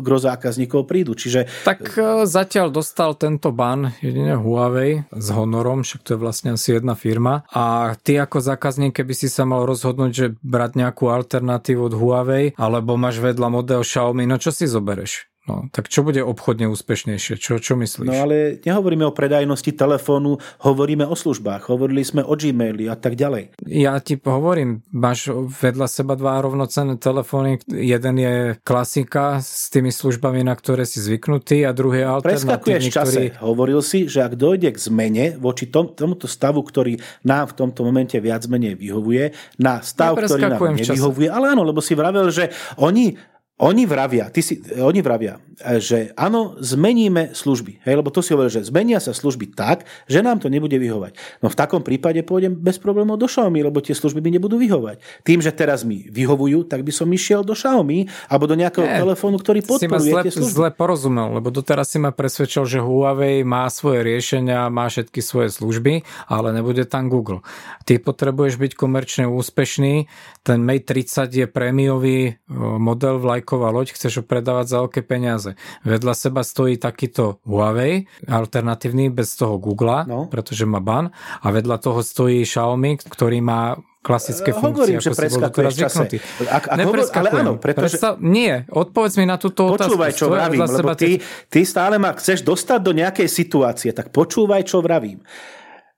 gro 0.00 0.16
zákazníkov 0.16 0.88
prídu. 0.88 1.12
Čiže... 1.12 1.68
Tak 1.68 1.80
e, 1.92 2.24
zatiaľ 2.24 2.72
dostal 2.72 3.14
tento 3.20 3.52
ban 3.52 3.92
jedine 4.00 4.38
Huawei 4.38 5.04
s 5.12 5.28
honorom, 5.28 5.84
však 5.84 6.00
to 6.02 6.10
je 6.16 6.18
vlastne 6.18 6.48
asi 6.56 6.80
jedna 6.80 6.96
firma. 6.96 7.44
A 7.52 7.94
ty 8.00 8.16
ako 8.16 8.40
zákazník, 8.40 8.96
keby 8.96 9.12
si 9.12 9.28
sa 9.28 9.44
mal 9.44 9.68
rozhodnúť, 9.68 10.10
že 10.12 10.26
brať 10.40 10.80
nejakú 10.80 11.12
alternatívu 11.12 11.92
od 11.92 11.94
Huawei, 11.94 12.46
alebo 12.56 12.96
máš 12.96 13.20
vedľa 13.20 13.48
model 13.52 13.82
Xiaomi 13.84 14.21
no 14.26 14.36
čo 14.40 14.50
si 14.54 14.64
zobereš? 14.68 15.32
No, 15.42 15.66
tak 15.74 15.90
čo 15.90 16.06
bude 16.06 16.22
obchodne 16.22 16.70
úspešnejšie? 16.70 17.34
Čo, 17.34 17.58
čo 17.58 17.74
myslíš? 17.74 18.06
No 18.06 18.14
ale 18.14 18.62
nehovoríme 18.62 19.02
o 19.02 19.10
predajnosti 19.10 19.74
telefónu, 19.74 20.38
hovoríme 20.62 21.02
o 21.02 21.18
službách, 21.18 21.66
hovorili 21.66 22.06
sme 22.06 22.22
o 22.22 22.38
Gmaili 22.38 22.86
a 22.86 22.94
tak 22.94 23.18
ďalej. 23.18 23.58
Ja 23.66 23.98
ti 23.98 24.22
hovorím, 24.22 24.86
máš 24.94 25.34
vedľa 25.34 25.90
seba 25.90 26.14
dva 26.14 26.38
rovnocenné 26.46 26.94
telefóny, 26.94 27.58
jeden 27.66 28.22
je 28.22 28.34
klasika 28.62 29.42
s 29.42 29.66
tými 29.66 29.90
službami, 29.90 30.46
na 30.46 30.54
ktoré 30.54 30.86
si 30.86 31.02
zvyknutý 31.02 31.66
a 31.66 31.74
druhý 31.74 32.06
je 32.06 32.22
alternatívny. 32.22 32.86
v 32.86 32.94
čase. 32.94 33.34
Ktorý... 33.34 33.42
Hovoril 33.42 33.80
si, 33.82 34.06
že 34.06 34.22
ak 34.22 34.38
dojde 34.38 34.70
k 34.70 34.78
zmene 34.78 35.24
voči 35.42 35.66
tom, 35.66 35.90
tomuto 35.90 36.30
stavu, 36.30 36.62
ktorý 36.62 37.02
nám 37.26 37.50
v 37.50 37.66
tomto 37.66 37.82
momente 37.82 38.14
viac 38.22 38.46
menej 38.46 38.78
vyhovuje, 38.78 39.34
na 39.58 39.82
stav, 39.82 40.14
ktorý 40.14 40.54
nám 40.54 40.78
nevyhovuje, 40.78 41.26
ale 41.26 41.50
áno, 41.50 41.66
lebo 41.66 41.82
si 41.82 41.98
vravel, 41.98 42.30
že 42.30 42.54
oni 42.78 43.31
oni 43.60 43.84
vravia, 43.84 44.32
ty 44.32 44.40
si, 44.40 44.58
oni 44.80 45.04
vravia, 45.04 45.38
že 45.78 46.10
áno, 46.18 46.58
zmeníme 46.58 47.30
služby. 47.30 47.84
Hej, 47.86 47.94
lebo 48.00 48.10
to 48.10 48.18
si 48.18 48.34
hovorí, 48.34 48.50
že 48.50 48.66
zmenia 48.66 48.98
sa 48.98 49.14
služby 49.14 49.54
tak, 49.54 49.86
že 50.10 50.18
nám 50.18 50.42
to 50.42 50.50
nebude 50.50 50.74
vyhovať. 50.74 51.14
No 51.44 51.52
v 51.52 51.54
takom 51.54 51.84
prípade 51.84 52.18
pôjdem 52.26 52.58
bez 52.58 52.82
problémov 52.82 53.22
do 53.22 53.30
Xiaomi, 53.30 53.62
lebo 53.62 53.78
tie 53.78 53.94
služby 53.94 54.18
mi 54.18 54.34
nebudú 54.34 54.58
vyhovať. 54.58 54.98
Tým, 55.22 55.38
že 55.44 55.54
teraz 55.54 55.86
mi 55.86 56.10
vyhovujú, 56.10 56.66
tak 56.66 56.82
by 56.82 56.90
som 56.90 57.06
išiel 57.12 57.46
do 57.46 57.54
Xiaomi 57.54 58.10
alebo 58.26 58.50
do 58.50 58.58
nejakého 58.58 58.82
Nie, 58.82 58.98
telefónu, 58.98 59.38
ktorý 59.38 59.60
podporuje 59.62 60.10
zle, 60.10 60.22
tie 60.26 60.32
služby. 60.34 60.56
zle 60.58 60.68
porozumel, 60.74 61.38
lebo 61.38 61.54
doteraz 61.54 61.94
si 61.94 62.02
ma 62.02 62.10
presvedčil, 62.10 62.66
že 62.66 62.82
Huawei 62.82 63.46
má 63.46 63.70
svoje 63.70 64.02
riešenia, 64.02 64.72
má 64.74 64.90
všetky 64.90 65.22
svoje 65.22 65.54
služby, 65.54 66.02
ale 66.26 66.50
nebude 66.50 66.82
tam 66.88 67.06
Google. 67.06 67.46
Ty 67.86 68.02
potrebuješ 68.02 68.58
byť 68.58 68.72
komerčne 68.74 69.30
úspešný, 69.30 70.10
ten 70.42 70.58
Mate 70.66 70.88
30 70.90 71.30
je 71.30 71.46
prémiový 71.46 72.42
model 72.80 73.22
vlajko 73.22 73.41
vlajková 73.42 73.74
loď, 73.74 73.98
chceš 73.98 74.22
ho 74.22 74.24
predávať 74.24 74.66
za 74.70 74.76
veľké 74.86 75.02
peniaze. 75.02 75.58
Vedľa 75.82 76.14
seba 76.14 76.46
stojí 76.46 76.78
takýto 76.78 77.42
Huawei, 77.42 78.06
alternatívny 78.30 79.10
bez 79.10 79.34
toho 79.34 79.58
Google, 79.58 80.06
no. 80.06 80.30
pretože 80.30 80.62
má 80.62 80.78
ban, 80.78 81.10
a 81.42 81.46
vedľa 81.50 81.82
toho 81.82 82.06
stojí 82.06 82.46
Xiaomi, 82.46 83.02
ktorý 83.02 83.42
má 83.42 83.74
klasické 84.02 84.54
uh, 84.54 84.58
funkcie, 84.58 84.98
Hovorím, 84.98 85.00
že 85.02 85.10
preskakuješ 85.10 85.74
čase. 85.74 86.06
Ak, 86.50 86.70
ak 86.70 86.78
hovor, 86.86 87.06
ale 87.06 87.28
áno, 87.34 87.52
pretože... 87.58 87.98
Predstav, 87.98 88.18
nie, 88.22 88.66
odpovedz 88.70 89.14
mi 89.18 89.26
na 89.26 89.38
túto 89.38 89.74
otázku. 89.74 89.94
Počúvaj, 89.94 90.12
čo 90.14 90.26
vravím, 90.30 90.62
lebo 90.62 90.94
ty, 90.94 91.18
ty 91.50 91.60
stále 91.66 91.98
ma 91.98 92.14
chceš 92.14 92.46
dostať 92.46 92.78
do 92.82 92.92
nejakej 92.94 93.26
situácie, 93.26 93.90
tak 93.90 94.14
počúvaj, 94.14 94.66
čo 94.66 94.82
vravím. 94.82 95.22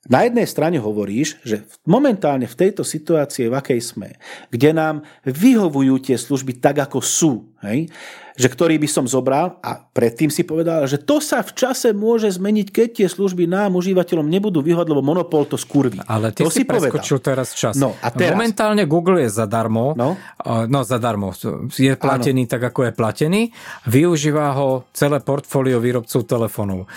Na 0.05 0.29
jednej 0.29 0.45
strane 0.45 0.77
hovoríš, 0.77 1.41
že 1.41 1.65
momentálne 1.89 2.45
v 2.45 2.59
tejto 2.59 2.85
situácii, 2.85 3.49
v 3.49 3.57
akej 3.57 3.81
sme, 3.81 4.09
kde 4.53 4.77
nám 4.77 4.97
vyhovujú 5.25 5.97
tie 5.97 6.21
služby 6.21 6.61
tak, 6.61 6.85
ako 6.85 7.01
sú, 7.01 7.49
hej, 7.65 7.89
že 8.35 8.51
ktorý 8.51 8.83
by 8.83 8.89
som 8.91 9.07
zobral 9.07 9.63
a 9.63 9.79
predtým 9.79 10.27
si 10.27 10.43
povedal, 10.43 10.85
že 10.91 10.99
to 10.99 11.23
sa 11.23 11.41
v 11.41 11.55
čase 11.55 11.95
môže 11.95 12.35
zmeniť, 12.35 12.67
keď 12.69 12.89
tie 13.01 13.09
služby 13.09 13.47
nám, 13.47 13.79
užívateľom, 13.79 14.27
nebudú 14.27 14.59
vyhovať, 14.59 14.87
lebo 14.91 15.01
monopol 15.07 15.47
to 15.47 15.55
skurví. 15.55 16.03
Ale 16.05 16.35
ty 16.35 16.43
to 16.43 16.51
si, 16.51 16.63
si 16.63 16.69
preskočil 16.69 17.23
teraz 17.23 17.55
čas. 17.55 17.79
No, 17.79 17.95
a 18.03 18.11
teraz... 18.11 18.35
Momentálne 18.35 18.85
Google 18.91 19.25
je 19.25 19.31
zadarmo, 19.31 19.95
no, 19.95 20.19
no 20.67 20.81
zadarmo, 20.83 21.31
je 21.71 21.95
platený 21.95 22.45
Áno. 22.45 22.51
tak, 22.51 22.63
ako 22.75 22.91
je 22.91 22.93
platený, 22.93 23.43
využíva 23.87 24.51
ho 24.59 24.91
celé 24.91 25.23
portfólio 25.23 25.79
výrobcov 25.79 26.27
telefónov. 26.27 26.91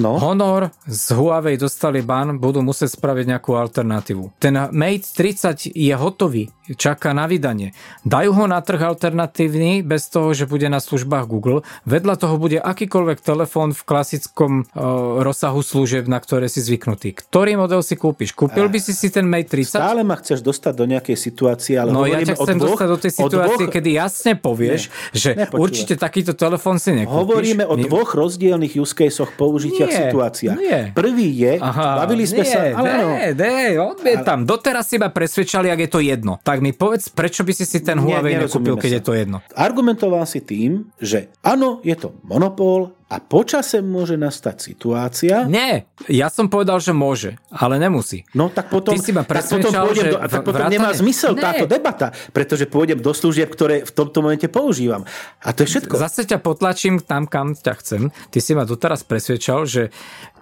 No. 0.00 0.16
Honor 0.16 0.72
z 0.88 1.12
Huawei 1.12 1.60
dostali 1.60 2.00
ban, 2.00 2.40
budú 2.40 2.64
musieť 2.64 2.96
spraviť 2.96 3.24
nejakú 3.28 3.52
alternatívu. 3.52 4.40
Ten 4.40 4.56
Mate 4.72 5.04
30 5.04 5.68
je 5.68 5.92
hotový, 5.92 6.48
čaká 6.72 7.12
na 7.12 7.28
vydanie. 7.28 7.76
Dajú 8.08 8.32
ho 8.32 8.44
na 8.48 8.64
trh 8.64 8.80
alternatívny 8.80 9.84
bez 9.84 10.08
toho, 10.08 10.32
že 10.32 10.48
bude 10.48 10.64
na 10.72 10.80
službách 10.80 11.28
Google. 11.28 11.60
Vedľa 11.84 12.14
toho 12.16 12.40
bude 12.40 12.56
akýkoľvek 12.56 13.20
telefón 13.20 13.76
v 13.76 13.82
klasickom 13.84 14.52
uh, 14.64 15.20
rozsahu 15.20 15.60
služieb, 15.60 16.08
na 16.08 16.16
ktoré 16.16 16.48
si 16.48 16.64
zvyknutý. 16.64 17.12
Ktorý 17.12 17.60
model 17.60 17.84
si 17.84 17.92
kúpiš? 18.00 18.32
Kúpil 18.32 18.72
by 18.72 18.78
si 18.80 18.96
si 18.96 19.12
ten 19.12 19.28
Mate 19.28 19.52
30? 19.52 19.76
Stále 19.76 20.00
ma 20.08 20.16
chceš 20.16 20.40
dostať 20.40 20.72
do 20.72 20.84
nejakej 20.88 21.16
situácie, 21.20 21.76
ale 21.76 21.92
No 21.92 22.08
ja 22.08 22.24
ťa 22.24 22.40
chcem 22.40 22.56
dvoch, 22.56 22.80
dostať 22.80 22.88
do 22.88 22.98
tej 22.98 23.12
situácie, 23.12 23.64
dvoch... 23.68 23.74
kedy 23.76 23.90
jasne 23.92 24.32
povieš, 24.40 24.80
Nie. 24.88 25.12
že 25.12 25.30
Nepočúva. 25.36 25.60
určite 25.60 25.94
takýto 26.00 26.32
telefón 26.32 26.80
si 26.80 26.96
nekúpiš. 26.96 27.20
Hovoríme 27.20 27.64
o 27.68 27.76
dvoch 27.76 28.16
rozdielných 28.16 28.80
use 28.80 28.96
caseoch 28.96 29.36
použitia 29.36 29.81
nie, 29.86 29.98
situáciách. 30.08 30.56
Nie. 30.58 30.80
Prvý 30.92 31.28
je, 31.32 31.52
Aha, 31.58 32.04
bavili 32.04 32.24
sme 32.28 32.44
nie, 32.44 32.52
sa... 32.52 32.60
Ale 32.74 32.90
nie, 32.90 33.26
nie, 33.34 33.78
odmietam. 33.78 34.44
Doteraz 34.44 34.90
si 34.90 34.96
ma 35.00 35.08
presvedčali, 35.10 35.68
ak 35.70 35.80
je 35.86 35.90
to 35.90 36.00
jedno. 36.00 36.38
Tak 36.42 36.62
mi 36.62 36.70
povedz, 36.74 37.10
prečo 37.10 37.42
by 37.42 37.52
si 37.54 37.64
si 37.66 37.82
ten 37.82 37.98
Huawei 37.98 38.38
nekúpil, 38.38 38.78
keď 38.78 38.90
sa. 38.90 38.96
je 38.98 39.02
to 39.02 39.12
jedno. 39.16 39.38
Argumentoval 39.54 40.24
si 40.24 40.42
tým, 40.42 40.90
že 40.98 41.32
áno, 41.42 41.82
je 41.82 41.94
to 41.98 42.14
monopol, 42.26 42.94
A 43.12 43.20
počase 43.20 43.84
môže 43.84 44.16
nastať 44.16 44.72
situácia... 44.72 45.44
Nie, 45.44 45.84
ja 46.08 46.32
som 46.32 46.48
povedal, 46.48 46.80
že 46.80 46.96
môže, 46.96 47.36
ale 47.52 47.76
nemusí. 47.76 48.24
No 48.32 48.48
tak 48.48 48.72
potom, 48.72 48.96
Ty 48.96 49.04
si 49.04 49.12
ma 49.12 49.20
tak 49.20 49.44
potom, 49.44 49.68
pôjdem 49.68 50.08
že 50.08 50.12
do, 50.16 50.18
tak 50.24 50.40
potom 50.40 50.64
vrátane... 50.64 50.72
nemá 50.80 50.90
zmysel 50.96 51.36
Nie. 51.36 51.44
táto 51.44 51.64
debata, 51.68 52.08
pretože 52.32 52.64
pôjdem 52.64 53.04
do 53.04 53.12
služieb, 53.12 53.52
ktoré 53.52 53.84
v 53.84 53.92
tomto 53.92 54.24
momente 54.24 54.48
používam. 54.48 55.04
A 55.44 55.52
to 55.52 55.68
je 55.68 55.76
všetko. 55.76 56.00
Zase 56.00 56.24
ťa 56.24 56.40
potlačím 56.40 57.04
tam, 57.04 57.28
kam 57.28 57.52
ťa 57.52 57.74
chcem. 57.84 58.02
Ty 58.32 58.38
si 58.40 58.56
ma 58.56 58.64
doteraz 58.64 59.04
presvedčal, 59.04 59.68
že 59.68 59.92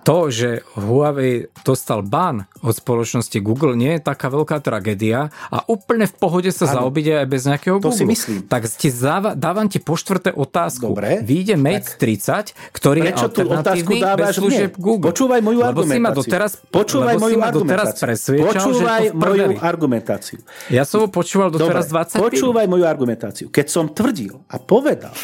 to, 0.00 0.32
že 0.32 0.64
Huawei 0.76 1.52
dostal 1.64 2.00
ban 2.00 2.48
od 2.64 2.74
spoločnosti 2.76 3.36
Google, 3.44 3.76
nie 3.76 3.96
je 3.96 4.02
taká 4.04 4.32
veľká 4.32 4.60
tragédia 4.64 5.28
a 5.52 5.64
úplne 5.68 6.08
v 6.08 6.14
pohode 6.16 6.50
sa 6.52 6.68
ano. 6.68 6.84
zaobíde 6.84 7.20
aj 7.20 7.26
bez 7.28 7.42
nejakého 7.44 7.76
to 7.80 7.92
Google. 7.92 7.98
si 7.98 8.04
myslím. 8.08 8.38
Tak 8.48 8.68
ti 8.68 8.88
záva, 8.88 9.36
dávam 9.36 9.68
ti 9.68 9.80
po 9.80 9.96
štvrté 9.96 10.32
otázku. 10.32 10.92
Dobre. 10.92 11.20
Vyjde 11.20 11.60
Mate 11.60 11.96
tak 11.96 12.00
30, 12.00 12.76
ktorý 12.76 12.98
Prečo 13.04 13.12
je 13.12 13.24
alternatívny 13.28 14.00
bez 14.00 14.28
služieb 14.36 14.72
Google. 14.76 15.08
Počúvaj 15.12 15.40
moju 15.44 15.58
lebo 15.60 15.68
argumentáciu. 15.68 15.96
Si 15.96 16.00
ma 16.00 16.10
doteraz, 16.12 16.50
počúvaj 16.72 17.16
moju 17.20 17.36
ma 17.36 17.50
doteraz 17.52 17.88
počúvaj 18.28 19.02
že 19.04 19.16
moju 19.16 19.44
argumentáciu. 19.60 20.38
Ja 20.72 20.84
som 20.86 21.04
ho 21.04 21.08
počúval 21.08 21.48
doteraz 21.52 21.90
Dobre, 21.90 22.16
20 22.16 22.24
Počúvaj 22.30 22.66
moju 22.70 22.84
argumentáciu. 22.86 23.46
Keď 23.50 23.66
som 23.66 23.84
tvrdil 23.90 24.40
a 24.48 24.56
povedal, 24.60 25.14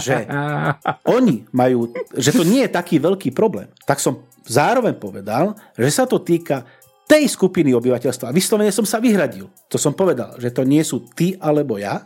že 0.00 0.24
oni 1.16 1.44
majú, 1.52 1.92
že 2.16 2.32
to 2.32 2.42
nie 2.42 2.64
je 2.64 2.70
taký 2.72 2.98
veľký 2.98 3.30
problém, 3.36 3.68
tak 3.84 4.00
som 4.00 4.15
zároveň 4.46 4.96
povedal, 4.96 5.58
že 5.74 5.90
sa 5.90 6.08
to 6.08 6.22
týka 6.22 6.64
tej 7.06 7.30
skupiny 7.30 7.70
obyvateľstva. 7.70 8.34
Vyslovene 8.34 8.74
som 8.74 8.82
sa 8.82 8.98
vyhradil. 8.98 9.46
To 9.70 9.78
som 9.78 9.94
povedal, 9.94 10.34
že 10.42 10.50
to 10.50 10.66
nie 10.66 10.82
sú 10.82 11.06
ty 11.14 11.38
alebo 11.38 11.78
ja, 11.78 12.02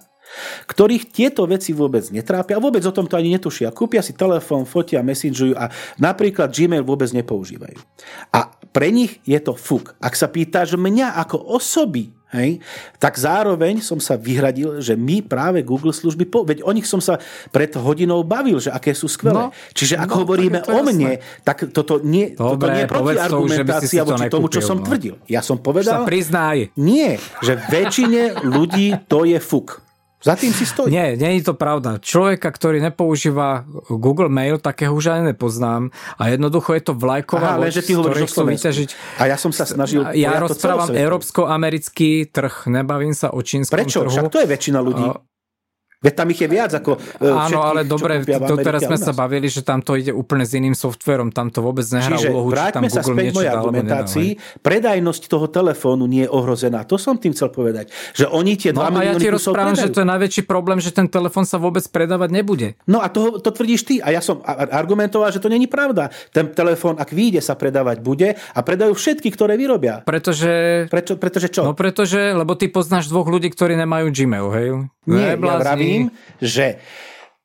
ktorých 0.68 1.10
tieto 1.10 1.42
veci 1.48 1.74
vôbec 1.74 2.06
netrápia 2.14 2.60
a 2.60 2.62
vôbec 2.62 2.84
o 2.86 2.94
tomto 2.94 3.18
ani 3.18 3.34
netušia. 3.34 3.74
Kúpia 3.74 4.04
si 4.04 4.14
telefón, 4.14 4.62
fotia, 4.68 5.02
messengerujú 5.02 5.58
a 5.58 5.72
napríklad 5.98 6.54
Gmail 6.54 6.86
vôbec 6.86 7.10
nepoužívajú. 7.10 7.80
A 8.30 8.54
pre 8.70 8.94
nich 8.94 9.18
je 9.26 9.40
to 9.42 9.58
fuk. 9.58 9.98
Ak 9.98 10.14
sa 10.14 10.30
pýtaš 10.30 10.78
mňa 10.78 11.18
ako 11.18 11.58
osoby, 11.58 12.14
Hej? 12.30 12.62
Tak 13.02 13.18
zároveň 13.18 13.82
som 13.82 13.98
sa 13.98 14.14
vyhradil, 14.14 14.78
že 14.78 14.94
my 14.94 15.22
práve 15.26 15.66
Google 15.66 15.90
služby, 15.90 16.30
po, 16.30 16.46
veď 16.46 16.62
o 16.62 16.70
nich 16.70 16.86
som 16.86 17.02
sa 17.02 17.18
pred 17.50 17.70
hodinou 17.74 18.22
bavil, 18.22 18.62
že 18.62 18.70
aké 18.70 18.94
sú 18.94 19.10
skvelé. 19.10 19.50
No, 19.50 19.54
Čiže 19.74 19.98
ak 19.98 20.10
no, 20.10 20.16
hovoríme 20.22 20.62
o 20.70 20.78
mne, 20.86 21.18
jasné. 21.18 21.42
tak 21.42 21.74
toto 21.74 21.98
nie, 22.00 22.32
Dobre, 22.34 22.54
toto 22.54 22.66
nie 22.70 22.82
je 22.82 22.88
protiargumentácia 22.88 24.02
voči 24.06 24.24
tomu, 24.30 24.46
čo 24.46 24.62
som 24.62 24.78
no. 24.78 24.86
tvrdil. 24.86 25.18
Ja 25.26 25.42
som 25.42 25.58
povedal... 25.58 26.02
Sa 26.02 26.08
priznaj. 26.08 26.70
Nie, 26.78 27.18
že 27.42 27.58
väčšine 27.58 28.46
ľudí 28.46 28.94
to 29.10 29.26
je 29.26 29.42
fuk. 29.42 29.89
Za 30.20 30.36
tým 30.36 30.52
si 30.52 30.68
stojí. 30.68 30.92
Nie, 30.92 31.16
nie 31.16 31.40
je 31.40 31.48
to 31.48 31.56
pravda. 31.56 31.96
Človeka, 31.96 32.52
ktorý 32.52 32.84
nepoužíva 32.84 33.64
Google 33.88 34.28
Mail, 34.28 34.60
takého 34.60 34.92
už 34.92 35.16
ani 35.16 35.32
nepoznám. 35.32 35.88
A 36.20 36.28
jednoducho 36.28 36.76
je 36.76 36.82
to 36.84 36.92
vlajková 36.92 37.56
Aha, 37.56 37.64
loď, 37.64 37.80
z 37.80 37.96
ktorej 37.96 38.28
chcú 38.28 38.44
vyťažiť. 38.44 38.88
A 39.16 39.32
ja 39.32 39.36
som 39.40 39.48
sa 39.48 39.64
snažil... 39.64 40.04
Ja 40.12 40.36
rozprávam 40.36 40.92
európsko-americký 40.92 42.28
trh, 42.28 42.68
nebavím 42.68 43.16
sa 43.16 43.32
o 43.32 43.40
čínskom 43.40 43.80
Prečo? 43.80 44.04
trhu. 44.04 44.12
Však 44.12 44.28
to 44.28 44.38
je 44.44 44.48
väčšina 44.52 44.78
ľudí. 44.84 45.08
Veď 46.00 46.12
tam 46.16 46.32
ich 46.32 46.40
je 46.40 46.48
viac 46.48 46.72
ako 46.72 46.96
e, 46.96 47.28
Áno, 47.28 47.60
ale 47.60 47.84
dobre, 47.84 48.24
to 48.24 48.56
teraz 48.56 48.88
sme 48.88 48.96
sa 48.96 49.12
bavili, 49.12 49.52
že 49.52 49.60
tam 49.60 49.84
to 49.84 50.00
ide 50.00 50.08
úplne 50.16 50.48
s 50.48 50.56
iným 50.56 50.72
softverom, 50.72 51.28
tam 51.28 51.52
to 51.52 51.60
vôbec 51.60 51.84
nehrá 51.92 52.16
Čiže 52.16 52.32
úlohu, 52.32 52.56
či 52.56 52.72
tam 52.72 52.82
sa 52.88 53.04
niečo 53.04 53.44
dá 53.44 53.60
argumentácii. 53.60 54.28
Predajnosť 54.64 55.22
toho 55.28 55.52
telefónu 55.52 56.08
nie 56.08 56.24
je 56.24 56.30
ohrozená. 56.32 56.88
To 56.88 56.96
som 56.96 57.20
tým 57.20 57.36
chcel 57.36 57.52
povedať. 57.52 57.92
Že 58.16 58.32
oni 58.32 58.52
tie 58.56 58.72
2 58.72 58.80
no, 58.80 58.96
a 58.96 59.04
ja 59.04 59.12
ti 59.12 59.28
rozprávam, 59.28 59.76
že 59.76 59.92
to 59.92 60.00
je 60.00 60.08
najväčší 60.08 60.42
problém, 60.48 60.80
že 60.80 60.88
ten 60.88 61.04
telefón 61.04 61.44
sa 61.44 61.60
vôbec 61.60 61.84
predávať 61.92 62.32
nebude. 62.32 62.80
No 62.88 63.04
a 63.04 63.12
to, 63.12 63.36
to 63.36 63.52
tvrdíš 63.52 63.84
ty. 63.84 63.94
A 64.00 64.08
ja 64.08 64.24
som 64.24 64.40
argumentoval, 64.48 65.28
že 65.28 65.44
to 65.44 65.52
není 65.52 65.68
pravda. 65.68 66.08
Ten 66.32 66.48
telefón, 66.56 66.96
ak 66.96 67.12
vyjde, 67.12 67.44
sa 67.44 67.52
predávať 67.60 68.00
bude 68.00 68.40
a 68.40 68.60
predajú 68.64 68.96
všetky, 68.96 69.28
ktoré 69.36 69.60
vyrobia. 69.60 70.00
Pretože... 70.08 70.88
Prečo, 70.88 71.20
pretože 71.20 71.52
čo? 71.52 71.68
No 71.68 71.76
pretože, 71.76 72.32
lebo 72.32 72.56
ty 72.56 72.72
poznáš 72.72 73.12
dvoch 73.12 73.28
ľudí, 73.28 73.52
ktorí 73.52 73.76
nemajú 73.76 74.08
Gmail, 74.08 74.48
hej? 74.56 74.68
Nie, 75.10 75.34
ja 75.34 75.56
vravím, 75.58 75.89
že 76.40 76.76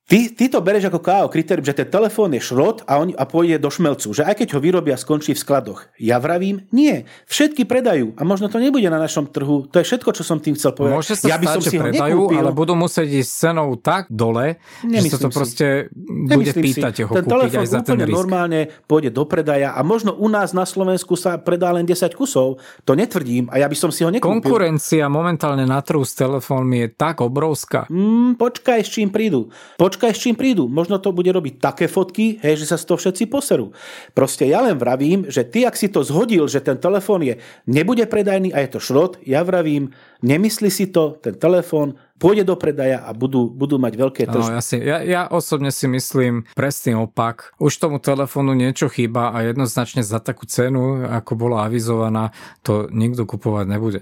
Ty, 0.06 0.38
ty 0.38 0.45
to 0.53 0.61
bereš 0.61 0.94
ako 0.94 1.02
KO 1.02 1.26
kritérium, 1.34 1.65
že 1.65 1.73
ten 1.73 1.90
telefón 1.90 2.30
je 2.30 2.38
šrot 2.38 2.86
a, 2.86 3.02
on, 3.02 3.10
a 3.18 3.26
pôjde 3.26 3.57
do 3.57 3.73
šmelcu. 3.73 4.14
Že 4.14 4.30
aj 4.30 4.36
keď 4.38 4.48
ho 4.53 4.60
vyrobia, 4.61 4.94
skončí 5.02 5.34
v 5.34 5.41
skladoch. 5.41 5.90
Ja 5.98 6.22
vravím, 6.22 6.61
nie. 6.69 7.10
Všetky 7.26 7.65
predajú. 7.65 8.14
A 8.14 8.22
možno 8.22 8.45
to 8.45 8.61
nebude 8.61 8.86
na 8.86 9.02
našom 9.02 9.26
trhu. 9.26 9.65
To 9.65 9.82
je 9.82 9.86
všetko, 9.90 10.14
čo 10.14 10.22
som 10.22 10.38
tým 10.38 10.53
chcel 10.53 10.77
povedať. 10.77 10.94
Môže 10.94 11.18
sa 11.18 11.26
ja 11.26 11.41
by 11.41 11.45
stať, 11.49 11.57
som 11.57 11.61
si 11.73 11.77
predajú, 11.82 12.18
ho 12.22 12.38
ale 12.38 12.53
budú 12.53 12.77
musieť 12.77 13.18
ísť 13.18 13.32
cenou 13.34 13.73
tak 13.82 14.06
dole, 14.14 14.61
Nemyslím 14.86 15.10
že 15.10 15.10
sa 15.10 15.18
to 15.18 15.30
si. 15.34 15.38
proste 15.41 15.65
bude 15.90 16.53
Nemyslím 16.53 16.64
pýtať 16.69 16.94
si. 16.94 17.02
ho 17.02 17.10
ten 17.10 17.26
kúpiť 17.26 17.53
aj 17.57 17.68
za 17.73 17.82
ten 17.82 17.98
risk. 17.98 18.14
normálne 18.14 18.60
pôjde 18.86 19.10
do 19.10 19.26
predaja 19.26 19.73
a 19.73 19.82
možno 19.82 20.14
u 20.14 20.30
nás 20.30 20.53
na 20.53 20.69
Slovensku 20.69 21.18
sa 21.18 21.41
predá 21.41 21.73
len 21.73 21.82
10 21.82 22.14
kusov. 22.14 22.61
To 22.86 22.94
netvrdím 22.94 23.49
a 23.49 23.57
ja 23.57 23.65
by 23.65 23.73
som 23.73 23.90
si 23.90 24.06
ho 24.06 24.14
nekúpil. 24.14 24.38
Konkurencia 24.38 25.10
momentálne 25.10 25.65
na 25.65 25.82
trhu 25.82 26.06
s 26.06 26.14
telefónmi 26.14 26.86
je 26.86 26.88
tak 26.94 27.26
obrovská. 27.26 27.90
Mm, 27.90 28.38
počkaj, 28.38 28.86
s 28.86 28.94
čím 28.94 29.10
prídu. 29.10 29.49
Počkaj, 29.96 30.12
s 30.12 30.28
čím 30.28 30.36
prídu 30.36 30.68
možno 30.68 31.00
to 31.00 31.16
bude 31.16 31.32
robiť 31.32 31.64
také 31.64 31.88
fotky, 31.88 32.36
hej, 32.44 32.60
že 32.60 32.68
sa 32.68 32.76
z 32.76 32.84
toho 32.84 33.00
všetci 33.00 33.32
poserú. 33.32 33.72
Proste 34.12 34.44
ja 34.44 34.60
len 34.60 34.76
vravím, 34.76 35.24
že 35.32 35.48
ty, 35.48 35.64
ak 35.64 35.80
si 35.80 35.88
to 35.88 36.04
zhodil, 36.04 36.52
že 36.52 36.60
ten 36.60 36.76
telefón 36.76 37.24
je, 37.24 37.40
nebude 37.64 38.04
predajný 38.04 38.52
a 38.52 38.60
je 38.60 38.76
to 38.76 38.84
šrot, 38.84 39.24
ja 39.24 39.40
vravím, 39.48 39.96
nemyslí 40.20 40.68
si 40.68 40.92
to, 40.92 41.16
ten 41.24 41.40
telefón 41.40 41.96
pôjde 42.20 42.44
do 42.44 42.60
predaja 42.60 43.08
a 43.08 43.16
budú, 43.16 43.48
budú 43.48 43.80
mať 43.80 43.94
veľké 43.96 44.22
tržby. 44.28 44.52
No, 44.52 44.60
ja, 44.60 44.64
si, 44.64 44.78
ja, 44.84 45.00
ja 45.00 45.22
osobne 45.32 45.72
si 45.72 45.88
myslím 45.88 46.44
presný 46.60 46.96
opak. 47.00 47.56
Už 47.56 47.76
tomu 47.80 48.04
telefónu 48.04 48.52
niečo 48.52 48.92
chýba 48.92 49.32
a 49.32 49.48
jednoznačne 49.48 50.04
za 50.04 50.20
takú 50.20 50.44
cenu, 50.44 51.08
ako 51.08 51.40
bola 51.40 51.72
avizovaná, 51.72 52.36
to 52.68 52.92
nikto 52.92 53.24
kupovať 53.24 53.66
nebude. 53.68 54.00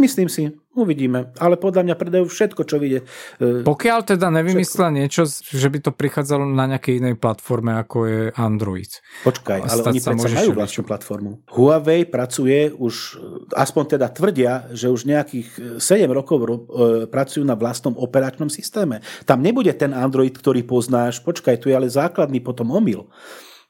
Myslím 0.00 0.32
si. 0.32 0.56
Uvidíme. 0.76 1.32
Ale 1.40 1.56
podľa 1.56 1.88
mňa 1.88 1.94
predajú 1.96 2.28
všetko, 2.28 2.68
čo 2.68 2.76
vyjde. 2.76 3.08
E, 3.40 3.64
Pokiaľ 3.64 3.98
teda 4.12 4.28
nevymyslia 4.28 4.92
niečo, 4.92 5.24
že 5.26 5.72
by 5.72 5.88
to 5.88 5.90
prichádzalo 5.96 6.44
na 6.44 6.68
nejakej 6.68 7.00
inej 7.00 7.16
platforme, 7.16 7.72
ako 7.80 7.96
je 8.04 8.20
Android. 8.36 8.92
Počkaj, 9.24 9.64
ale 9.64 9.80
oni 9.80 10.00
predsa 10.04 10.28
majú 10.28 10.50
vlastnú 10.52 10.82
platformu. 10.84 11.30
Huawei 11.48 12.04
pracuje 12.04 12.68
už, 12.76 13.16
aspoň 13.56 13.96
teda 13.96 14.12
tvrdia, 14.12 14.68
že 14.76 14.92
už 14.92 15.08
nejakých 15.08 15.80
7 15.80 16.04
rokov 16.12 16.44
e, 16.44 16.48
pracujú 17.08 17.40
na 17.48 17.56
vlastnom 17.56 17.96
operačnom 17.96 18.52
systéme. 18.52 19.00
Tam 19.24 19.40
nebude 19.40 19.72
ten 19.72 19.96
Android, 19.96 20.36
ktorý 20.36 20.60
poznáš. 20.68 21.24
Počkaj, 21.24 21.56
tu 21.56 21.72
je 21.72 21.74
ale 21.74 21.88
základný 21.88 22.44
potom 22.44 22.68
omyl. 22.68 23.08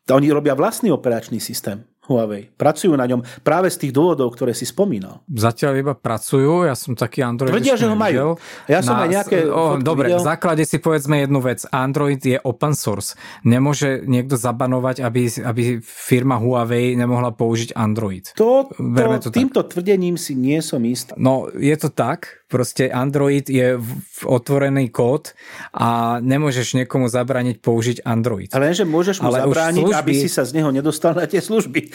Oni 0.06 0.30
robia 0.30 0.54
vlastný 0.54 0.94
operačný 0.94 1.42
systém. 1.42 1.82
Huawei. 2.06 2.48
Pracujú 2.54 2.94
na 2.94 3.06
ňom 3.06 3.22
práve 3.42 3.68
z 3.70 3.86
tých 3.86 3.92
dôvodov, 3.92 4.32
ktoré 4.34 4.54
si 4.54 4.62
spomínal. 4.62 5.22
Zatiaľ 5.26 5.72
iba 5.82 5.94
pracujú, 5.98 6.66
ja 6.66 6.78
som 6.78 6.94
taký 6.94 7.26
Android. 7.26 7.50
Tvrdia, 7.50 7.74
že 7.74 7.90
ho 7.90 7.98
majú. 7.98 8.38
Ja 8.70 8.80
som 8.80 8.98
na, 8.98 9.06
aj 9.06 9.10
nejaké 9.10 9.38
o, 9.50 9.78
Dobre, 9.82 10.14
videl. 10.14 10.22
v 10.22 10.26
základe 10.26 10.62
si 10.62 10.78
povedzme 10.78 11.22
jednu 11.22 11.42
vec. 11.42 11.66
Android 11.74 12.22
je 12.22 12.38
open 12.40 12.78
source. 12.78 13.18
Nemôže 13.42 14.06
niekto 14.06 14.38
zabanovať, 14.38 15.02
aby, 15.02 15.22
aby 15.42 15.62
firma 15.82 16.38
Huawei 16.38 16.94
nemohla 16.94 17.34
použiť 17.34 17.74
Android. 17.74 18.30
To, 18.38 18.70
to, 18.70 19.28
to 19.28 19.30
týmto 19.34 19.66
tak. 19.66 19.74
tvrdením 19.74 20.14
si 20.14 20.38
nie 20.38 20.62
som 20.62 20.80
istý. 20.86 21.12
No, 21.18 21.50
je 21.50 21.74
to 21.74 21.90
tak. 21.90 22.46
Proste 22.46 22.86
Android 22.86 23.42
je 23.50 23.74
v 23.74 24.20
otvorený 24.22 24.94
kód 24.94 25.34
a 25.74 26.22
nemôžeš 26.22 26.78
niekomu 26.78 27.10
zabrániť 27.10 27.58
použiť 27.58 28.06
Android. 28.06 28.54
Ale 28.54 28.70
že 28.70 28.86
môžeš 28.86 29.18
mu 29.18 29.34
Ale 29.34 29.42
zabrániť, 29.42 29.82
služby... 29.82 29.98
aby 29.98 30.12
si 30.14 30.30
sa 30.30 30.46
z 30.46 30.54
neho 30.54 30.70
nedostal 30.70 31.18
na 31.18 31.26
tie 31.26 31.42
služby. 31.42 31.90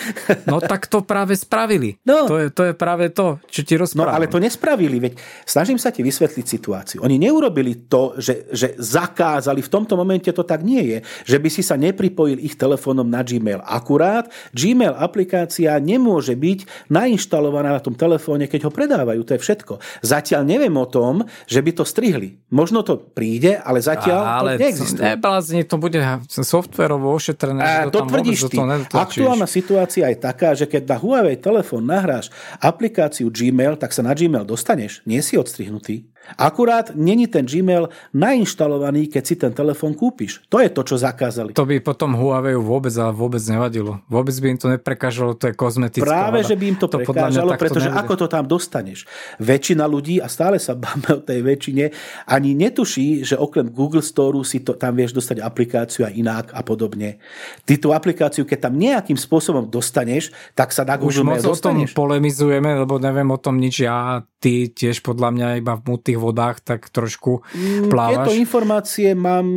No 0.47 0.61
tak 0.61 0.87
to 0.87 1.03
práve 1.03 1.35
spravili. 1.35 1.97
No. 2.05 2.25
To, 2.27 2.37
je, 2.39 2.47
to 2.49 2.63
je 2.71 2.73
práve 2.73 3.09
to, 3.11 3.37
čo 3.49 3.61
ti 3.65 3.75
rozprávam. 3.75 4.13
No 4.13 4.15
ale 4.15 4.31
to 4.31 4.39
nespravili, 4.39 4.97
veď 4.97 5.13
snažím 5.43 5.75
sa 5.75 5.91
ti 5.91 6.01
vysvetliť 6.01 6.45
situáciu. 6.47 6.97
Oni 7.03 7.19
neurobili 7.19 7.89
to, 7.91 8.15
že, 8.17 8.47
že 8.55 8.73
zakázali, 8.79 9.59
v 9.61 9.69
tomto 9.69 9.99
momente 9.99 10.31
to 10.31 10.41
tak 10.47 10.63
nie 10.63 10.81
je, 10.81 10.97
že 11.27 11.37
by 11.37 11.49
si 11.51 11.61
sa 11.61 11.75
nepripojil 11.75 12.39
ich 12.39 12.55
telefónom 12.55 13.05
na 13.05 13.21
Gmail. 13.21 13.61
Akurát 13.67 14.31
Gmail 14.55 14.95
aplikácia 14.95 15.75
nemôže 15.83 16.33
byť 16.33 16.87
nainštalovaná 16.87 17.75
na 17.75 17.81
tom 17.83 17.93
telefóne, 17.93 18.47
keď 18.47 18.69
ho 18.69 18.71
predávajú. 18.71 19.21
To 19.27 19.35
je 19.35 19.41
všetko. 19.43 19.73
Zatiaľ 19.99 20.41
neviem 20.47 20.73
o 20.79 20.87
tom, 20.87 21.27
že 21.43 21.59
by 21.59 21.71
to 21.75 21.83
strihli. 21.83 22.39
Možno 22.47 22.87
to 22.87 22.95
príde, 22.95 23.59
ale 23.59 23.83
zatiaľ 23.83 24.21
ale 24.23 24.51
to 24.55 24.63
neexistuje. 24.63 25.03
Neblázni, 25.03 25.61
to 25.67 25.75
bude 25.75 25.99
softverovo 26.31 27.11
ošetrené. 27.11 27.59
A 27.59 27.91
to, 27.91 28.07
to 28.07 28.07
tvrdíš 28.07 28.47
ty. 28.47 28.57
Aktuálna 28.95 29.47
situácia 29.49 29.90
situácia 29.91 30.07
je 30.07 30.23
taká, 30.23 30.55
že 30.55 30.65
keď 30.71 30.87
na 30.87 30.97
Huawei 31.03 31.35
telefón 31.35 31.83
nahráš 31.83 32.31
aplikáciu 32.63 33.27
Gmail, 33.27 33.75
tak 33.75 33.91
sa 33.91 33.99
na 33.99 34.15
Gmail 34.15 34.47
dostaneš. 34.47 35.03
Nie 35.03 35.19
si 35.19 35.35
odstrihnutý. 35.35 36.07
Akurát 36.37 36.95
není 36.95 37.27
ten 37.27 37.43
Gmail 37.43 37.89
nainštalovaný, 38.15 39.11
keď 39.11 39.23
si 39.25 39.35
ten 39.35 39.51
telefón 39.51 39.97
kúpiš. 39.97 40.39
To 40.47 40.61
je 40.63 40.69
to, 40.71 40.81
čo 40.85 40.95
zakázali. 40.95 41.51
To 41.57 41.65
by 41.67 41.81
potom 41.83 42.15
Huawei 42.15 42.55
vôbec, 42.55 42.93
ale 42.95 43.11
vôbec 43.11 43.41
nevadilo. 43.43 43.99
Vôbec 44.07 44.31
by 44.37 44.47
im 44.53 44.59
to 44.59 44.67
neprekážalo, 44.71 45.35
to 45.35 45.51
je 45.51 45.53
kozmetická 45.57 46.05
Práve, 46.07 46.39
vada. 46.45 46.47
že 46.47 46.55
by 46.55 46.65
im 46.71 46.77
to, 46.79 46.87
to 46.87 46.97
prekážalo, 47.03 47.51
pretože 47.59 47.89
nebude. 47.89 48.01
ako 48.05 48.13
to 48.15 48.27
tam 48.31 48.45
dostaneš. 48.47 49.03
Väčšina 49.41 49.83
ľudí, 49.89 50.23
a 50.23 50.31
stále 50.31 50.61
sa 50.61 50.77
báme 50.77 51.09
o 51.11 51.19
tej 51.19 51.41
väčšine, 51.43 51.85
ani 52.29 52.55
netuší, 52.55 53.25
že 53.27 53.35
okrem 53.35 53.67
Google 53.73 54.05
Store 54.05 54.37
si 54.47 54.63
to, 54.63 54.77
tam 54.77 54.95
vieš 54.95 55.17
dostať 55.17 55.43
aplikáciu 55.43 56.07
aj 56.07 56.13
inak 56.15 56.45
a 56.55 56.61
podobne. 56.63 57.19
Ty 57.67 57.73
tú 57.81 57.91
aplikáciu, 57.91 58.47
keď 58.47 58.71
tam 58.71 58.79
nejakým 58.79 59.17
spôsobom 59.19 59.67
dostaneš, 59.67 60.31
tak 60.55 60.71
sa 60.71 60.87
na 60.87 60.95
Google 60.95 61.11
Už 61.11 61.27
moc 61.27 61.41
dostaneš. 61.43 61.91
o 61.91 61.93
tom 61.93 61.99
polemizujeme, 62.07 62.69
lebo 62.85 63.01
neviem 63.01 63.27
o 63.27 63.39
tom 63.41 63.59
nič. 63.59 63.83
Ja, 63.83 64.23
ty 64.39 64.69
tiež 64.71 65.01
podľa 65.03 65.29
mňa 65.33 65.47
iba 65.59 65.73
v 65.75 65.81
tých 66.11 66.19
vodách 66.19 66.59
tak 66.59 66.91
trošku 66.91 67.47
mm, 67.55 67.87
plávaš. 67.87 68.27
Tieto 68.27 68.35
informácie 68.35 69.15
mám 69.15 69.47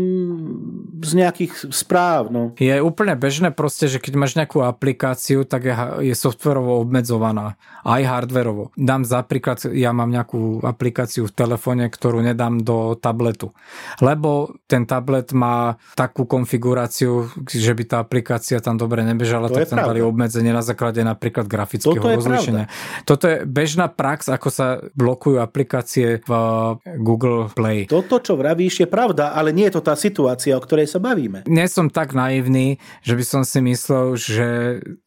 z 1.03 1.13
nejakých 1.19 1.75
správ. 1.75 2.31
No. 2.31 2.55
Je 2.55 2.79
úplne 2.79 3.19
bežné 3.19 3.51
proste, 3.51 3.91
že 3.91 3.99
keď 3.99 4.13
máš 4.15 4.39
nejakú 4.39 4.63
aplikáciu, 4.63 5.43
tak 5.43 5.67
je, 5.67 5.75
je 6.07 6.15
softverovo 6.15 6.79
obmedzovaná. 6.87 7.59
Aj 7.83 8.01
hardverovo. 8.01 8.71
Dám 8.79 9.03
za 9.03 9.27
príklad, 9.27 9.61
ja 9.75 9.91
mám 9.91 10.15
nejakú 10.15 10.63
aplikáciu 10.63 11.27
v 11.27 11.35
telefóne, 11.35 11.91
ktorú 11.91 12.23
nedám 12.23 12.63
do 12.63 12.95
tabletu. 12.95 13.51
Lebo 13.99 14.55
ten 14.71 14.87
tablet 14.87 15.35
má 15.35 15.77
takú 15.99 16.25
konfiguráciu, 16.25 17.29
že 17.51 17.75
by 17.75 17.85
tá 17.85 17.97
aplikácia 18.01 18.63
tam 18.63 18.79
dobre 18.79 19.03
nebežala, 19.03 19.51
to 19.51 19.61
tak 19.61 19.75
tam 19.75 19.91
dali 19.91 20.01
obmedzenie 20.01 20.55
na 20.55 20.63
základe 20.63 21.03
napríklad 21.03 21.51
grafického 21.51 21.99
Toto 21.99 22.15
rozlišenia. 22.15 22.71
Toto 23.03 23.25
je 23.27 23.37
bežná 23.45 23.91
prax, 23.91 24.31
ako 24.31 24.49
sa 24.49 24.67
blokujú 24.97 25.43
aplikácie 25.43 26.23
v 26.25 26.31
Google 26.99 27.51
Play. 27.53 27.87
Toto, 27.91 28.21
čo 28.21 28.39
vravíš, 28.39 28.85
je 28.85 28.89
pravda, 28.89 29.35
ale 29.35 29.51
nie 29.51 29.67
je 29.69 29.79
to 29.79 29.83
tá 29.83 29.95
situácia, 29.95 30.57
o 30.57 30.63
ktorej 30.63 30.89
sa 30.91 30.99
bavíme. 31.03 31.47
Nie 31.51 31.67
som 31.69 31.91
tak 31.91 32.17
naivný, 32.17 32.79
že 33.05 33.15
by 33.15 33.25
som 33.25 33.43
si 33.43 33.59
myslel, 33.65 34.17
že 34.19 34.47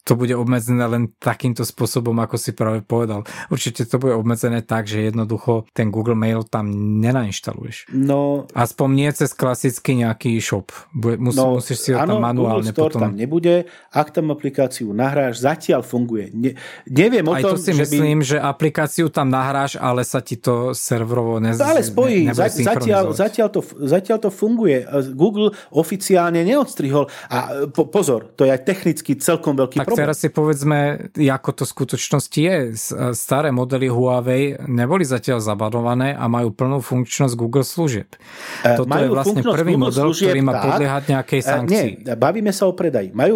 to 0.08 0.16
bude 0.16 0.32
obmedzené 0.32 0.88
len 0.88 1.12
takýmto 1.20 1.68
spôsobom, 1.68 2.16
ako 2.24 2.36
si 2.40 2.56
práve 2.56 2.80
povedal. 2.80 3.28
Určite 3.52 3.84
to 3.84 4.00
bude 4.00 4.16
obmedzené 4.16 4.64
tak, 4.64 4.88
že 4.88 5.12
jednoducho 5.12 5.68
ten 5.76 5.92
Google 5.92 6.16
Mail 6.16 6.48
tam 6.48 6.72
nenainštaluješ. 7.04 7.92
No, 7.92 8.48
Aspoň 8.56 8.90
nie 8.96 9.12
cez 9.12 9.36
klasický 9.36 10.00
nejaký 10.00 10.40
shop. 10.40 10.72
Mus, 10.96 11.36
no, 11.36 11.60
musíš 11.60 11.84
si 11.84 11.90
ho 11.92 12.00
tam 12.00 12.24
manuálne 12.24 12.72
Google 12.72 12.74
Store 12.74 12.92
potom... 12.96 13.02
tam 13.04 13.14
nebude. 13.20 13.68
Ak 13.92 14.16
tam 14.16 14.32
aplikáciu 14.32 14.96
nahráš, 14.96 15.44
zatiaľ 15.44 15.84
funguje. 15.84 16.32
Ne, 16.32 16.56
neviem 16.88 17.28
o 17.28 17.36
Aj 17.36 17.44
tom, 17.44 17.60
to 17.60 17.68
si 17.68 17.76
že 17.76 17.84
myslím, 17.84 18.24
by... 18.24 18.28
že 18.32 18.38
aplikáciu 18.40 19.12
tam 19.12 19.28
nahráš, 19.28 19.76
ale 19.76 20.08
sa 20.08 20.24
ti 20.24 20.40
to 20.40 20.72
serverovo 20.72 21.27
nez... 21.44 21.60
ale 21.60 21.84
spojí. 21.84 22.32
Ne, 22.32 22.36
zatiaľ, 22.38 23.12
zatiaľ, 23.12 23.48
to, 23.52 23.62
zatiaľ 23.84 24.18
to 24.24 24.30
funguje. 24.32 24.88
Google 25.12 25.52
oficiálne 25.76 26.42
neodstrihol. 26.48 27.12
A 27.28 27.68
po, 27.72 27.92
pozor, 27.92 28.32
to 28.40 28.48
je 28.48 28.52
aj 28.56 28.62
technicky 28.64 29.20
celkom 29.20 29.60
veľký 29.60 29.84
tak 29.84 29.88
problém. 29.92 30.04
teraz 30.08 30.24
si 30.24 30.30
povedzme, 30.32 31.12
ako 31.16 31.50
to 31.52 31.64
v 31.68 31.72
skutočnosti 31.76 32.40
je. 32.40 32.58
Staré 33.12 33.52
modely 33.52 33.92
Huawei 33.92 34.56
neboli 34.66 35.04
zatiaľ 35.04 35.44
zabadované 35.44 36.16
a 36.16 36.26
majú 36.32 36.56
plnú 36.56 36.80
funkčnosť 36.80 37.34
Google 37.36 37.68
služieb. 37.68 38.16
E, 38.64 38.76
Toto 38.76 38.90
majú 38.90 39.12
je 39.12 39.16
vlastne 39.16 39.42
prvý 39.44 39.74
Google 39.76 39.92
model, 39.92 40.10
ktorý 40.16 40.42
má 40.44 40.54
podliehať 40.64 41.04
nejakej 41.12 41.42
sankcii. 41.44 41.90
Nie, 42.04 42.16
bavíme 42.16 42.52
sa 42.56 42.70
o 42.70 42.74
predaji. 42.74 43.12
Majú, 43.12 43.36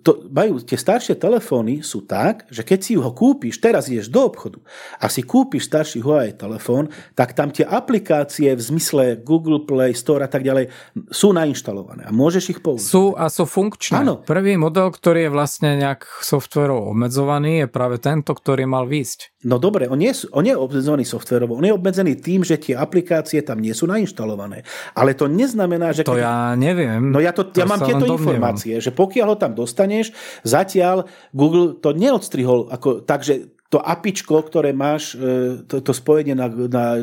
to, 0.00 0.26
majú 0.32 0.60
tie 0.64 0.76
staršie 0.80 1.16
telefóny 1.20 1.84
sú 1.84 2.04
tak, 2.08 2.48
že 2.48 2.64
keď 2.64 2.78
si 2.80 2.92
ho 2.96 3.10
kúpiš, 3.12 3.60
teraz 3.60 3.86
ideš 3.92 4.08
do 4.08 4.24
obchodu 4.24 4.58
a 4.96 5.06
si 5.12 5.20
kúpiš 5.20 5.68
starší 5.68 6.00
Huawei 6.00 6.32
telefón, 6.32 6.88
tak 7.12 7.36
tam 7.36 7.52
tie 7.52 7.68
aplikácie 7.68 8.52
v 8.56 8.62
zmysle 8.62 9.20
Google 9.20 9.64
Play 9.68 9.92
Store 9.92 10.24
a 10.24 10.30
tak 10.30 10.42
ďalej 10.44 10.72
sú 11.12 11.36
nainštalované 11.36 12.08
a 12.08 12.12
môžeš 12.12 12.44
ich 12.56 12.60
použiť. 12.64 12.88
Sú 12.88 13.12
a 13.14 13.28
sú 13.28 13.44
funkčné. 13.44 14.00
Áno. 14.00 14.24
Prvý 14.24 14.56
model, 14.56 14.88
ktorý 14.88 15.28
je 15.28 15.30
vlastne 15.32 15.76
nejak 15.76 16.08
softverov 16.24 16.90
obmedzovaný, 16.92 17.64
je 17.64 17.68
práve 17.68 18.00
tento, 18.00 18.32
ktorý 18.32 18.64
mal 18.64 18.88
výsť. 18.88 19.39
No 19.40 19.56
dobre, 19.56 19.88
on 19.88 19.96
nie, 19.96 20.12
on 20.36 20.44
je 20.44 20.52
obmedzený 20.52 21.08
softverovo, 21.08 21.56
on 21.56 21.64
je 21.64 21.72
obmedzený 21.72 22.20
tým, 22.20 22.44
že 22.44 22.60
tie 22.60 22.76
aplikácie 22.76 23.40
tam 23.40 23.64
nie 23.64 23.72
sú 23.72 23.88
nainštalované. 23.88 24.68
Ale 24.92 25.16
to 25.16 25.32
neznamená, 25.32 25.96
že... 25.96 26.04
To 26.04 26.12
keď... 26.12 26.20
ja 26.20 26.36
neviem. 26.60 27.08
No 27.08 27.24
ja, 27.24 27.32
to, 27.32 27.48
to 27.48 27.64
ja 27.64 27.68
mám 27.68 27.80
tieto 27.80 28.04
informácie, 28.04 28.84
že 28.84 28.92
pokiaľ 28.92 29.26
ho 29.32 29.36
tam 29.40 29.56
dostaneš, 29.56 30.12
zatiaľ 30.44 31.08
Google 31.32 31.72
to 31.80 31.96
neodstrihol 31.96 32.68
ako, 32.68 33.00
takže 33.00 33.59
to 33.70 33.78
apičko, 33.78 34.34
ktoré 34.42 34.74
máš, 34.74 35.14
e, 35.14 35.62
to, 35.62 35.78
to 35.78 35.94
spojenie 35.94 36.34
na, 36.34 36.50
na 36.50 36.98
e, 36.98 37.02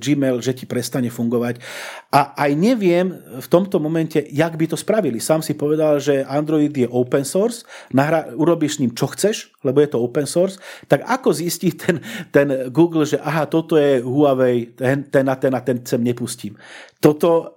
Gmail, 0.00 0.40
že 0.40 0.56
ti 0.56 0.64
prestane 0.64 1.12
fungovať. 1.12 1.60
A 2.08 2.32
aj 2.40 2.50
neviem 2.56 3.12
v 3.20 3.46
tomto 3.52 3.76
momente, 3.76 4.24
jak 4.32 4.56
by 4.56 4.64
to 4.64 4.80
spravili. 4.80 5.20
Sám 5.20 5.44
si 5.44 5.52
povedal, 5.52 6.00
že 6.00 6.24
Android 6.24 6.72
je 6.72 6.88
open 6.88 7.28
source, 7.28 7.68
nahra, 7.92 8.32
urobíš 8.32 8.80
ním 8.80 8.96
čo 8.96 9.12
chceš, 9.12 9.52
lebo 9.60 9.84
je 9.84 9.92
to 9.92 10.00
open 10.00 10.24
source, 10.24 10.56
tak 10.88 11.04
ako 11.04 11.36
zistí 11.36 11.76
ten, 11.76 12.00
ten 12.32 12.72
Google, 12.72 13.04
že 13.04 13.20
aha, 13.20 13.44
toto 13.44 13.76
je 13.76 14.00
Huawei, 14.00 14.72
ten, 14.72 15.04
ten 15.12 15.28
a 15.28 15.36
ten 15.36 15.52
a 15.52 15.60
ten 15.60 15.84
sem 15.84 16.00
nepustím. 16.00 16.56
Toto 16.96 17.55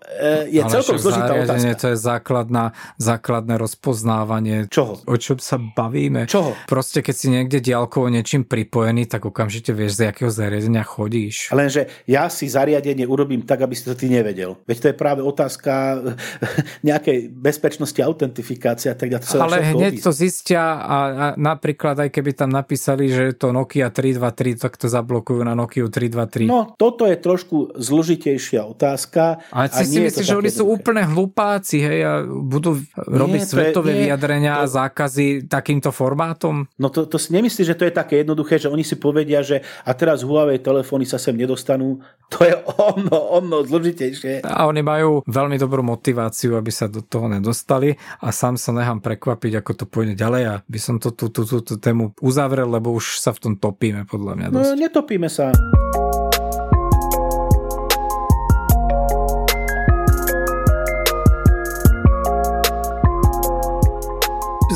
je 0.50 0.62
Ale 0.62 0.72
celkom 0.74 0.98
zložitá 0.98 1.34
otázka. 1.38 1.74
To 1.78 1.88
je 1.94 1.98
základná, 1.98 2.66
základné 2.98 3.56
rozpoznávanie. 3.62 4.66
Čoho? 4.68 4.98
O 5.06 5.16
čom 5.22 5.38
sa 5.38 5.62
bavíme. 5.62 6.26
Čoho? 6.26 6.58
Proste 6.66 7.06
keď 7.06 7.16
si 7.16 7.28
niekde 7.30 7.62
diaľkovo 7.62 8.10
niečím 8.10 8.42
pripojený, 8.44 9.06
tak 9.06 9.30
okamžite 9.30 9.70
vieš, 9.70 10.02
z 10.02 10.10
akého 10.10 10.34
zariadenia 10.34 10.82
chodíš. 10.82 11.54
Lenže 11.54 11.94
ja 12.10 12.26
si 12.34 12.50
zariadenie 12.50 13.06
urobím 13.06 13.46
tak, 13.46 13.62
aby 13.62 13.78
si 13.78 13.86
to 13.86 13.94
ty 13.94 14.10
nevedel. 14.10 14.58
Veď 14.66 14.78
to 14.82 14.88
je 14.90 14.96
práve 14.98 15.22
otázka 15.22 16.02
nejakej 16.90 17.30
bezpečnosti, 17.30 18.02
autentifikácie 18.02 18.90
a 18.90 18.98
tak 18.98 19.14
ďalej. 19.14 19.30
Ale 19.38 19.58
hneď 19.62 19.94
to 20.02 20.10
zistia 20.10 20.82
a, 20.82 20.98
a 21.10 21.26
napríklad 21.38 22.02
aj 22.02 22.10
keby 22.10 22.34
tam 22.34 22.50
napísali, 22.50 23.14
že 23.14 23.30
je 23.30 23.36
to 23.38 23.54
Nokia 23.54 23.94
323, 23.94 24.58
tak 24.58 24.74
to 24.76 24.90
zablokujú 24.90 25.46
na 25.46 25.54
Nokia 25.54 25.86
323. 25.86 26.50
No, 26.50 26.74
toto 26.76 27.06
je 27.06 27.16
trošku 27.16 27.78
zložitejšia 27.78 28.66
otázka 28.66 29.44
ale 29.54 29.68
si 29.70 29.99
si 30.00 30.06
myslíš, 30.08 30.28
že 30.32 30.40
oni 30.40 30.52
sú 30.52 30.64
úplne 30.72 31.04
hlupáci, 31.04 31.84
hej, 31.84 32.00
a 32.08 32.14
budú 32.24 32.80
robiť 32.96 33.42
nie, 33.44 33.50
svetové 33.50 33.92
je, 33.92 34.00
vyjadrenia 34.08 34.54
to... 34.56 34.62
a 34.64 34.66
zákazy 34.88 35.28
takýmto 35.52 35.92
formátom? 35.92 36.66
No 36.80 36.88
to, 36.88 37.04
to 37.04 37.20
si 37.20 37.36
nemyslíš, 37.36 37.76
že 37.76 37.78
to 37.78 37.88
je 37.88 37.94
také 37.94 38.24
jednoduché, 38.24 38.58
že 38.58 38.72
oni 38.72 38.88
si 38.88 38.96
povedia, 38.96 39.44
že 39.44 39.62
a 39.84 39.92
teraz 39.92 40.24
Huawei 40.24 40.64
telefóny 40.64 41.04
sa 41.04 41.20
sem 41.20 41.36
nedostanú. 41.36 42.00
To 42.30 42.46
je 42.46 42.54
ono, 42.78 43.42
ono 43.42 43.66
zložitejšie. 43.66 44.46
A 44.46 44.70
oni 44.70 44.86
majú 44.86 45.26
veľmi 45.26 45.58
dobrú 45.58 45.82
motiváciu, 45.82 46.62
aby 46.62 46.70
sa 46.70 46.86
do 46.86 47.02
toho 47.02 47.26
nedostali 47.26 47.98
a 48.22 48.30
sám 48.30 48.54
sa 48.54 48.70
nechám 48.70 49.02
prekvapiť, 49.02 49.58
ako 49.58 49.72
to 49.74 49.86
pôjde 49.90 50.14
ďalej 50.14 50.44
a 50.46 50.54
by 50.62 50.78
som 50.78 51.02
to 51.02 51.10
tú, 51.10 51.34
tú, 51.34 51.42
tú, 51.50 51.66
tú 51.66 51.82
tému 51.82 52.14
uzavrel, 52.22 52.70
lebo 52.70 52.94
už 52.94 53.18
sa 53.18 53.34
v 53.34 53.42
tom 53.42 53.54
topíme, 53.58 54.06
podľa 54.06 54.34
mňa 54.38 54.48
no, 54.54 54.62
dosť. 54.62 54.70
No, 54.70 54.78
netopíme 54.78 55.26
sa. 55.26 55.50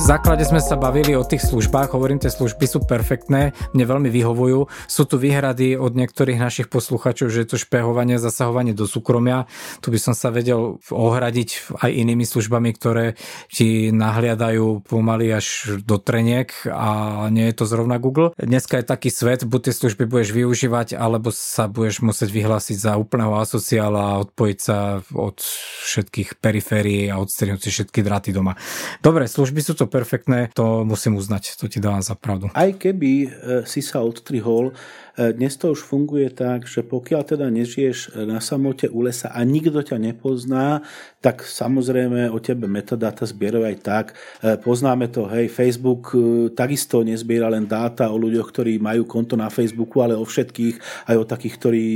Základe 0.03 0.43
sme 0.43 0.59
sa 0.59 0.75
bavili 0.75 1.15
o 1.15 1.23
tých 1.23 1.47
službách, 1.47 1.95
hovorím, 1.95 2.19
tie 2.19 2.27
služby 2.27 2.67
sú 2.67 2.84
perfektné, 2.84 3.55
mne 3.71 3.85
veľmi 3.88 4.11
vyhovujú. 4.11 4.67
Sú 4.91 5.07
tu 5.07 5.15
výhrady 5.15 5.80
od 5.80 5.95
niektorých 5.95 6.43
našich 6.43 6.67
posluchačov, 6.67 7.31
že 7.31 7.47
je 7.47 7.55
to 7.55 7.57
špehovanie, 7.57 8.19
zasahovanie 8.19 8.75
do 8.75 8.84
súkromia. 8.84 9.47
Tu 9.80 9.95
by 9.95 9.99
som 10.03 10.11
sa 10.11 10.27
vedel 10.27 10.84
ohradiť 10.91 11.80
aj 11.80 11.88
inými 11.88 12.27
službami, 12.27 12.75
ktoré 12.75 13.15
ti 13.47 13.95
nahliadajú 13.95 14.84
pomaly 14.84 15.31
až 15.31 15.80
do 15.88 15.95
treniek 15.95 16.51
a 16.67 17.25
nie 17.31 17.47
je 17.47 17.55
to 17.55 17.65
zrovna 17.65 17.95
Google. 17.95 18.35
Dneska 18.35 18.84
je 18.84 18.91
taký 18.91 19.07
svet, 19.07 19.47
buď 19.47 19.71
tie 19.71 19.73
služby 19.88 20.03
budeš 20.03 20.35
využívať, 20.35 20.99
alebo 20.99 21.31
sa 21.31 21.71
budeš 21.71 22.03
musieť 22.03 22.27
vyhlásiť 22.27 22.75
za 22.75 22.99
úplného 22.99 23.39
asociála 23.39 24.19
a 24.19 24.19
odpojiť 24.27 24.57
sa 24.59 24.99
od 25.15 25.39
všetkých 25.88 26.43
periférií 26.43 27.07
a 27.07 27.23
odstrihnúť 27.23 27.61
si 27.63 27.69
všetky 27.71 28.03
dráty 28.03 28.35
doma. 28.35 28.59
Dobre, 28.99 29.31
služby 29.31 29.63
sú 29.63 29.80
to 29.80 29.93
perfektné, 29.94 30.49
to 30.57 30.82
musím 30.82 31.22
uznať, 31.22 31.53
to 31.61 31.70
ti 31.70 31.78
dávam 31.78 32.02
za 32.02 32.18
pravdu. 32.18 32.49
Aj 32.57 32.74
keby 32.74 33.11
e, 33.22 33.28
si 33.70 33.86
sa 33.86 34.02
odstrihol, 34.02 34.74
e, 34.74 35.12
dnes 35.14 35.53
to 35.61 35.77
už 35.77 35.85
funguje 35.85 36.34
tak, 36.34 36.65
že 36.65 36.81
pokiaľ 36.81 37.22
teda 37.22 37.45
nežiješ 37.53 38.18
na 38.26 38.41
samote 38.41 38.90
u 38.90 39.06
lesa 39.06 39.30
a 39.30 39.45
nikto 39.45 39.85
ťa 39.85 40.02
nepozná, 40.02 40.81
tak 41.23 41.48
samozrejme 41.48 42.27
o 42.35 42.38
tebe 42.44 42.68
metadáta 42.68 43.23
zbierajú 43.23 43.64
aj 43.64 43.77
tak. 43.80 44.06
E, 44.44 44.60
poznáme 44.60 45.07
to, 45.07 45.23
hej, 45.31 45.48
Facebook 45.48 46.11
e, 46.11 46.52
takisto 46.52 46.99
nezbiera 46.99 47.48
len 47.48 47.64
dáta 47.64 48.11
o 48.11 48.19
ľuďoch, 48.19 48.52
ktorí 48.52 48.76
majú 48.84 49.07
konto 49.07 49.40
na 49.40 49.48
Facebooku, 49.48 50.03
ale 50.03 50.19
o 50.19 50.27
všetkých, 50.27 51.07
aj 51.07 51.15
o 51.15 51.23
takých, 51.23 51.56
ktorí 51.56 51.88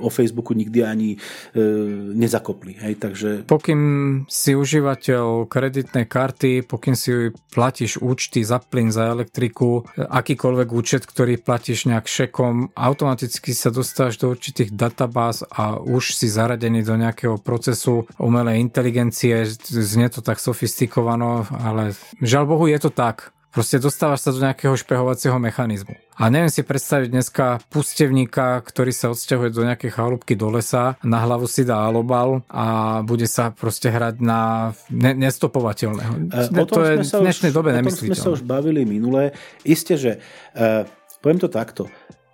o 0.00 0.08
Facebooku 0.08 0.56
nikdy 0.56 0.80
ani 0.80 1.10
e, 1.12 1.18
nezakopli. 2.16 2.80
Hej, 2.80 2.94
takže... 2.96 3.28
Pokým 3.44 3.82
si 4.32 4.56
užívateľ 4.56 5.44
kreditnej 5.44 6.08
karty, 6.08 6.64
pokým 6.64 6.96
si 6.96 7.28
platíš 7.52 8.00
účty 8.00 8.40
za 8.48 8.64
plyn, 8.64 8.88
za 8.88 9.12
elektriku, 9.12 9.84
akýkoľvek 9.98 10.68
účet, 10.72 11.04
ktorý 11.04 11.36
platíš 11.36 11.84
nejak 11.84 12.08
šekom, 12.28 12.76
automaticky 12.76 13.56
sa 13.56 13.72
dostávaš 13.72 14.20
do 14.20 14.28
určitých 14.28 14.76
databáz 14.76 15.48
a 15.48 15.80
už 15.80 16.12
si 16.12 16.28
zaradený 16.28 16.84
do 16.84 17.00
nejakého 17.00 17.40
procesu 17.40 18.04
umelej 18.20 18.60
inteligencie, 18.60 19.48
znie 19.64 20.12
to 20.12 20.20
tak 20.20 20.36
sofistikovano, 20.36 21.48
ale 21.56 21.96
žiaľ 22.20 22.44
Bohu 22.44 22.68
je 22.68 22.76
to 22.76 22.92
tak. 22.92 23.32
Proste 23.48 23.80
dostávaš 23.80 24.28
sa 24.28 24.30
do 24.30 24.44
nejakého 24.44 24.76
špehovacieho 24.76 25.40
mechanizmu. 25.40 25.96
A 26.20 26.28
neviem 26.28 26.52
si 26.52 26.60
predstaviť 26.60 27.08
dneska 27.08 27.64
pustevníka, 27.72 28.60
ktorý 28.60 28.92
sa 28.92 29.08
odsťahuje 29.08 29.50
do 29.56 29.64
nejakej 29.64 29.88
chalúbky 29.96 30.36
do 30.36 30.52
lesa, 30.52 31.00
na 31.00 31.24
hlavu 31.24 31.48
si 31.48 31.64
dá 31.64 31.80
alobal 31.80 32.44
a 32.52 33.00
bude 33.08 33.24
sa 33.24 33.48
proste 33.48 33.88
hrať 33.88 34.20
na 34.20 34.74
ne- 34.92 35.16
nestopovateľného. 35.16 36.28
E, 36.28 36.66
to 36.68 36.80
je 36.84 36.94
v 37.08 37.24
dnešnej 37.24 37.50
dobe 37.56 37.72
nemysliteľné. 37.72 38.12
O 38.12 38.20
tom 38.20 38.20
sme 38.20 38.26
sa 38.28 38.34
už 38.36 38.44
bavili 38.44 38.84
minule. 38.84 39.32
Isté, 39.64 39.96
že 39.96 40.20
e, 40.52 40.84
poviem 41.24 41.40
to 41.40 41.48
takto. 41.48 41.88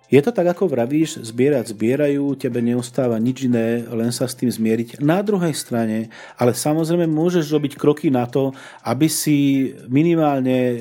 Je 0.05 0.21
to 0.21 0.29
tak, 0.29 0.45
ako 0.53 0.69
vravíš, 0.69 1.25
zbierať 1.25 1.73
zbierajú, 1.73 2.37
tebe 2.37 2.61
neostáva 2.61 3.17
nič 3.17 3.49
iné, 3.49 3.81
len 3.89 4.13
sa 4.13 4.29
s 4.29 4.37
tým 4.37 4.53
zmieriť. 4.53 5.01
Na 5.01 5.25
druhej 5.25 5.57
strane, 5.57 6.13
ale 6.37 6.53
samozrejme 6.53 7.09
môžeš 7.09 7.49
robiť 7.49 7.73
kroky 7.73 8.13
na 8.13 8.29
to, 8.29 8.53
aby 8.85 9.09
si 9.09 9.71
minimálne 9.89 10.57
e, 10.57 10.77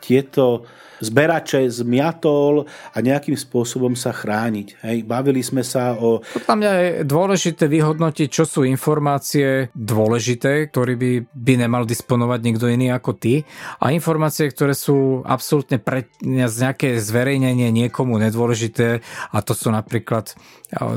tieto 0.00 0.64
zberače 1.00 1.66
zmiatol 1.66 2.68
a 2.92 2.96
nejakým 3.00 3.34
spôsobom 3.34 3.96
sa 3.96 4.12
chrániť. 4.12 4.84
Hej, 4.84 4.98
bavili 5.08 5.40
sme 5.40 5.64
sa 5.64 5.96
o... 5.96 6.20
Podľa 6.20 6.54
mňa 6.56 6.72
je 6.76 6.90
dôležité 7.08 7.64
vyhodnotiť, 7.66 8.28
čo 8.28 8.44
sú 8.44 8.60
informácie 8.68 9.72
dôležité, 9.74 10.68
ktorý 10.70 10.94
by, 10.94 11.12
by 11.32 11.54
nemal 11.66 11.82
disponovať 11.88 12.40
nikto 12.44 12.66
iný 12.68 12.92
ako 12.92 13.16
ty 13.16 13.42
a 13.80 13.90
informácie, 13.90 14.46
ktoré 14.52 14.76
sú 14.76 15.24
absolútne 15.24 15.80
pre 15.80 16.12
nejaké 16.22 17.00
zverejnenie 17.00 17.72
niekomu 17.72 18.20
nedôležité 18.20 19.00
a 19.32 19.38
to 19.40 19.56
sú 19.56 19.72
napríklad 19.72 20.36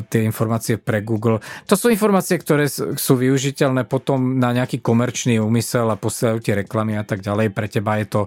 tie 0.09 0.25
informácie 0.25 0.81
pre 0.81 1.05
Google. 1.05 1.39
To 1.69 1.75
sú 1.77 1.93
informácie, 1.93 2.41
ktoré 2.41 2.65
sú 2.71 3.13
využiteľné 3.13 3.85
potom 3.85 4.41
na 4.41 4.51
nejaký 4.51 4.81
komerčný 4.81 5.37
úmysel 5.37 5.87
a 5.91 5.99
posielajú 5.99 6.37
tie 6.41 6.65
reklamy 6.65 6.97
a 6.97 7.05
tak 7.05 7.21
ďalej. 7.21 7.53
Pre 7.53 7.67
teba 7.69 8.01
je 8.01 8.07
to 8.09 8.21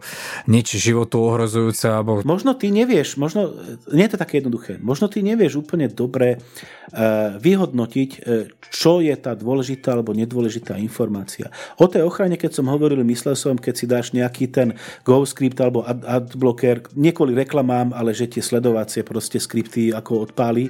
nič 0.46 0.78
životu 0.78 1.20
ohrozujú 1.20 1.66
rozhodujúce. 1.66 1.86
Alebo... 1.86 2.10
Možno 2.22 2.54
ty 2.54 2.70
nevieš, 2.70 3.16
možno, 3.16 3.54
nie 3.90 4.04
je 4.06 4.12
to 4.14 4.22
také 4.22 4.38
jednoduché, 4.38 4.78
možno 4.78 5.10
ty 5.10 5.24
nevieš 5.24 5.62
úplne 5.64 5.90
dobre 5.90 6.38
uh, 6.38 7.36
vyhodnotiť, 7.40 8.10
uh, 8.20 8.46
čo 8.70 9.00
je 9.00 9.14
tá 9.16 9.32
dôležitá 9.32 9.96
alebo 9.96 10.12
nedôležitá 10.12 10.76
informácia. 10.78 11.50
O 11.80 11.86
tej 11.90 12.06
ochrane, 12.06 12.36
keď 12.36 12.60
som 12.60 12.70
hovoril, 12.70 13.02
myslel 13.06 13.34
som, 13.38 13.54
keď 13.56 13.74
si 13.74 13.86
dáš 13.88 14.06
nejaký 14.12 14.50
ten 14.50 14.68
GoScript 15.06 15.58
alebo 15.62 15.82
ad, 15.86 16.02
adblocker, 16.04 16.92
nie 16.98 17.14
kvôli 17.14 17.32
reklamám, 17.32 17.94
ale 17.94 18.12
že 18.12 18.28
tie 18.30 18.42
sledovacie 18.42 19.06
proste 19.06 19.40
skripty 19.40 19.90
ako 19.94 20.30
odpáli. 20.30 20.68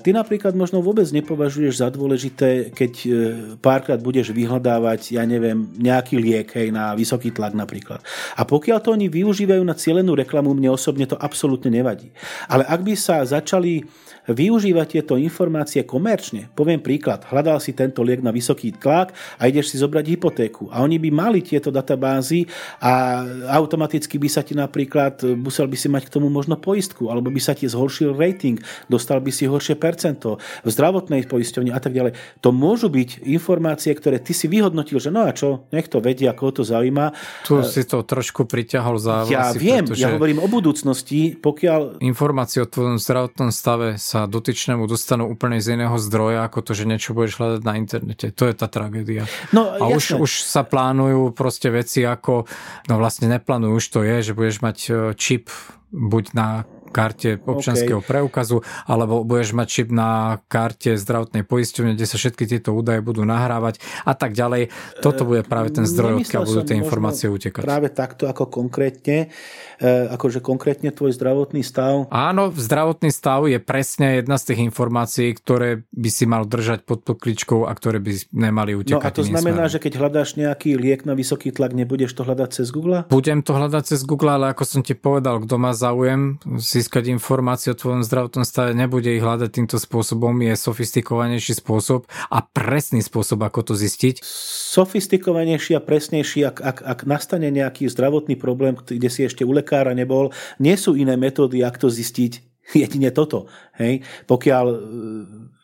Ty 0.00 0.10
napríklad 0.16 0.52
možno 0.56 0.80
vôbec 0.80 1.06
nepovažuješ 1.12 1.84
za 1.84 1.88
dôležité, 1.92 2.72
keď 2.72 2.92
uh, 3.04 3.12
párkrát 3.60 4.00
budeš 4.00 4.32
vyhľadávať, 4.32 5.16
ja 5.16 5.24
neviem, 5.28 5.68
nejaký 5.76 6.16
liek 6.16 6.48
hej, 6.56 6.72
na 6.72 6.96
vysoký 6.96 7.32
tlak 7.32 7.52
napríklad. 7.52 8.00
A 8.36 8.42
pokiaľ 8.48 8.78
to 8.80 8.94
oni 8.94 9.12
využívajú 9.12 9.62
na 9.62 9.76
cieľenú 9.76 10.16
reklamu, 10.16 10.56
mne 10.56 10.72
osobne 10.72 11.04
to 11.04 11.18
absolútne 11.18 11.68
nevadí. 11.68 12.08
Ale 12.48 12.64
ak 12.64 12.80
by 12.80 12.94
sa 12.96 13.22
začali 13.26 13.84
využívať 14.30 14.98
tieto 14.98 15.14
informácie 15.18 15.86
komerčne. 15.86 16.50
Poviem 16.54 16.82
príklad, 16.82 17.26
hľadal 17.26 17.62
si 17.62 17.72
tento 17.72 18.02
liek 18.02 18.22
na 18.22 18.34
vysoký 18.34 18.74
tlak 18.74 19.14
a 19.38 19.46
ideš 19.46 19.74
si 19.74 19.76
zobrať 19.78 20.04
hypotéku. 20.16 20.68
A 20.70 20.82
oni 20.82 20.98
by 20.98 21.10
mali 21.14 21.40
tieto 21.42 21.70
databázy 21.70 22.46
a 22.82 23.22
automaticky 23.54 24.18
by 24.18 24.28
sa 24.30 24.42
ti 24.42 24.54
napríklad, 24.58 25.22
musel 25.38 25.70
by 25.70 25.76
si 25.78 25.88
mať 25.90 26.10
k 26.10 26.14
tomu 26.18 26.30
možno 26.30 26.58
poistku, 26.58 27.10
alebo 27.10 27.30
by 27.30 27.40
sa 27.42 27.54
ti 27.54 27.70
zhoršil 27.70 28.14
rating, 28.14 28.58
dostal 28.90 29.22
by 29.22 29.30
si 29.30 29.46
horšie 29.46 29.78
percento 29.78 30.38
v 30.62 30.68
zdravotnej 30.70 31.26
poisťovni 31.26 31.70
a 31.70 31.80
tak 31.82 31.94
ďalej. 31.94 32.16
To 32.42 32.50
môžu 32.50 32.90
byť 32.90 33.26
informácie, 33.26 33.94
ktoré 33.94 34.18
ty 34.22 34.34
si 34.34 34.50
vyhodnotil, 34.50 34.98
že 34.98 35.10
no 35.12 35.26
a 35.26 35.34
čo, 35.34 35.68
nech 35.70 35.86
to 35.86 36.02
vedia, 36.02 36.34
ako 36.34 36.60
to 36.60 36.62
zaujíma. 36.66 37.14
Tu 37.46 37.60
si 37.66 37.82
to 37.86 38.02
trošku 38.02 38.48
priťahol 38.48 38.96
za 38.98 39.28
Ja 39.30 39.52
viem, 39.52 39.86
ja 39.94 40.14
hovorím 40.14 40.42
o 40.42 40.48
budúcnosti, 40.48 41.36
pokiaľ... 41.36 42.00
Informácie 42.02 42.64
o 42.64 42.68
tvojom 42.68 42.98
zdravotnom 42.98 43.50
stave 43.52 44.00
sa 44.00 44.15
sa 44.16 44.24
dotyčnému 44.24 44.88
dostanú 44.88 45.28
úplne 45.28 45.60
z 45.60 45.76
iného 45.76 45.92
zdroja, 46.00 46.48
ako 46.48 46.64
to, 46.64 46.72
že 46.72 46.88
niečo 46.88 47.12
budeš 47.12 47.36
hľadať 47.36 47.62
na 47.68 47.74
internete. 47.76 48.32
To 48.32 48.48
je 48.48 48.54
tá 48.56 48.64
tragédia. 48.64 49.28
No, 49.52 49.76
a 49.76 49.92
už, 49.92 50.16
už 50.16 50.40
sa 50.40 50.64
plánujú 50.64 51.36
proste 51.36 51.68
veci 51.68 52.00
ako, 52.00 52.48
no 52.88 52.94
vlastne 52.96 53.28
neplánujú, 53.28 53.76
už 53.76 53.86
to 53.92 54.00
je, 54.00 54.16
že 54.24 54.32
budeš 54.32 54.64
mať 54.64 54.78
e, 54.88 54.90
čip 55.20 55.52
buď 55.92 56.24
na 56.32 56.64
karte 56.96 57.36
občanského 57.44 58.00
okay. 58.00 58.08
preukazu, 58.08 58.64
alebo 58.88 59.20
budeš 59.20 59.52
mať 59.52 59.68
čip 59.68 59.88
na 59.92 60.40
karte 60.48 60.96
zdravotnej 60.96 61.44
poisťovne, 61.44 61.92
kde 61.92 62.08
sa 62.08 62.16
všetky 62.16 62.48
tieto 62.48 62.72
údaje 62.72 63.04
budú 63.04 63.28
nahrávať 63.28 63.84
a 64.08 64.16
tak 64.16 64.32
ďalej. 64.32 64.72
Toto 65.04 65.28
bude 65.28 65.44
práve 65.44 65.76
ten 65.76 65.84
zdroj, 65.84 66.24
odkiaľ 66.24 66.42
budú 66.48 66.64
tie 66.64 66.80
informácie 66.80 67.28
utekať. 67.28 67.60
Práve 67.60 67.92
takto 67.92 68.24
ako 68.24 68.48
konkrétne, 68.48 69.28
e, 69.76 69.86
akože 70.08 70.40
konkrétne 70.40 70.88
tvoj 70.88 71.12
zdravotný 71.12 71.60
stav. 71.60 72.08
Áno, 72.08 72.48
zdravotný 72.56 73.12
stav 73.12 73.44
je 73.44 73.60
presne 73.60 74.24
jedna 74.24 74.40
z 74.40 74.54
tých 74.54 74.60
informácií, 74.64 75.36
ktoré 75.36 75.84
by 75.92 76.08
si 76.08 76.24
mal 76.24 76.48
držať 76.48 76.88
pod 76.88 77.04
pokličkou 77.04 77.68
a 77.68 77.72
ktoré 77.76 78.00
by 78.00 78.32
nemali 78.32 78.72
utekať. 78.72 78.96
No 78.96 79.04
a 79.04 79.12
to 79.12 79.26
znamená, 79.26 79.68
smerom. 79.68 79.74
že 79.76 79.78
keď 79.84 79.92
hľadáš 80.00 80.40
nejaký 80.40 80.80
liek 80.80 81.04
na 81.04 81.12
vysoký 81.12 81.52
tlak, 81.52 81.76
nebudeš 81.76 82.16
to 82.16 82.24
hľadať 82.24 82.62
cez 82.62 82.72
Google? 82.72 83.04
Budem 83.12 83.44
to 83.44 83.52
hľadať 83.52 83.82
cez 83.84 84.00
Google, 84.06 84.32
ale 84.40 84.56
ako 84.56 84.64
som 84.64 84.80
ti 84.80 84.96
povedal, 84.96 85.44
kto 85.44 85.60
má 85.60 85.76
záujem 85.76 86.38
si 86.56 86.85
získať 86.86 87.10
informácie 87.10 87.74
o 87.74 87.76
tvojom 87.76 88.06
zdravotnom 88.06 88.46
stave, 88.46 88.70
nebude 88.70 89.10
ich 89.10 89.18
hľadať 89.18 89.50
týmto 89.50 89.82
spôsobom, 89.82 90.38
je 90.38 90.54
sofistikovanejší 90.54 91.58
spôsob 91.58 92.06
a 92.30 92.46
presný 92.46 93.02
spôsob, 93.02 93.42
ako 93.42 93.74
to 93.74 93.74
zistiť. 93.74 94.22
Sofistikovanejší 94.22 95.74
a 95.74 95.82
presnejší, 95.82 96.46
ak, 96.46 96.62
ak, 96.62 96.78
ak 96.86 96.98
nastane 97.02 97.50
nejaký 97.50 97.90
zdravotný 97.90 98.38
problém, 98.38 98.78
kde 98.78 99.10
si 99.10 99.26
ešte 99.26 99.42
u 99.42 99.50
lekára 99.50 99.98
nebol, 99.98 100.30
nie 100.62 100.78
sú 100.78 100.94
iné 100.94 101.18
metódy, 101.18 101.66
ako 101.66 101.90
to 101.90 101.98
zistiť, 101.98 102.32
jedine 102.86 103.10
toto. 103.10 103.50
Hej? 103.74 104.06
Pokiaľ 104.30 104.64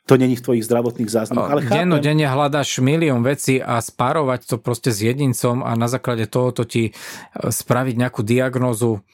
to 0.03 0.19
není 0.19 0.35
v 0.35 0.43
tvojich 0.43 0.67
zdravotných 0.67 1.07
záznamoch. 1.07 1.47
Ale 1.47 1.63
chápem... 1.63 1.95
denne 2.03 2.27
hľadáš 2.27 2.83
milión 2.83 3.23
vecí 3.23 3.63
a 3.63 3.79
spárovať 3.79 4.51
to 4.51 4.57
proste 4.59 4.91
s 4.91 4.99
jedincom 4.99 5.63
a 5.63 5.71
na 5.79 5.87
základe 5.87 6.27
toho 6.27 6.51
to 6.51 6.67
ti 6.67 6.91
e, 6.91 6.93
spraviť 7.39 7.95
nejakú 8.03 8.27
diagnózu 8.27 9.07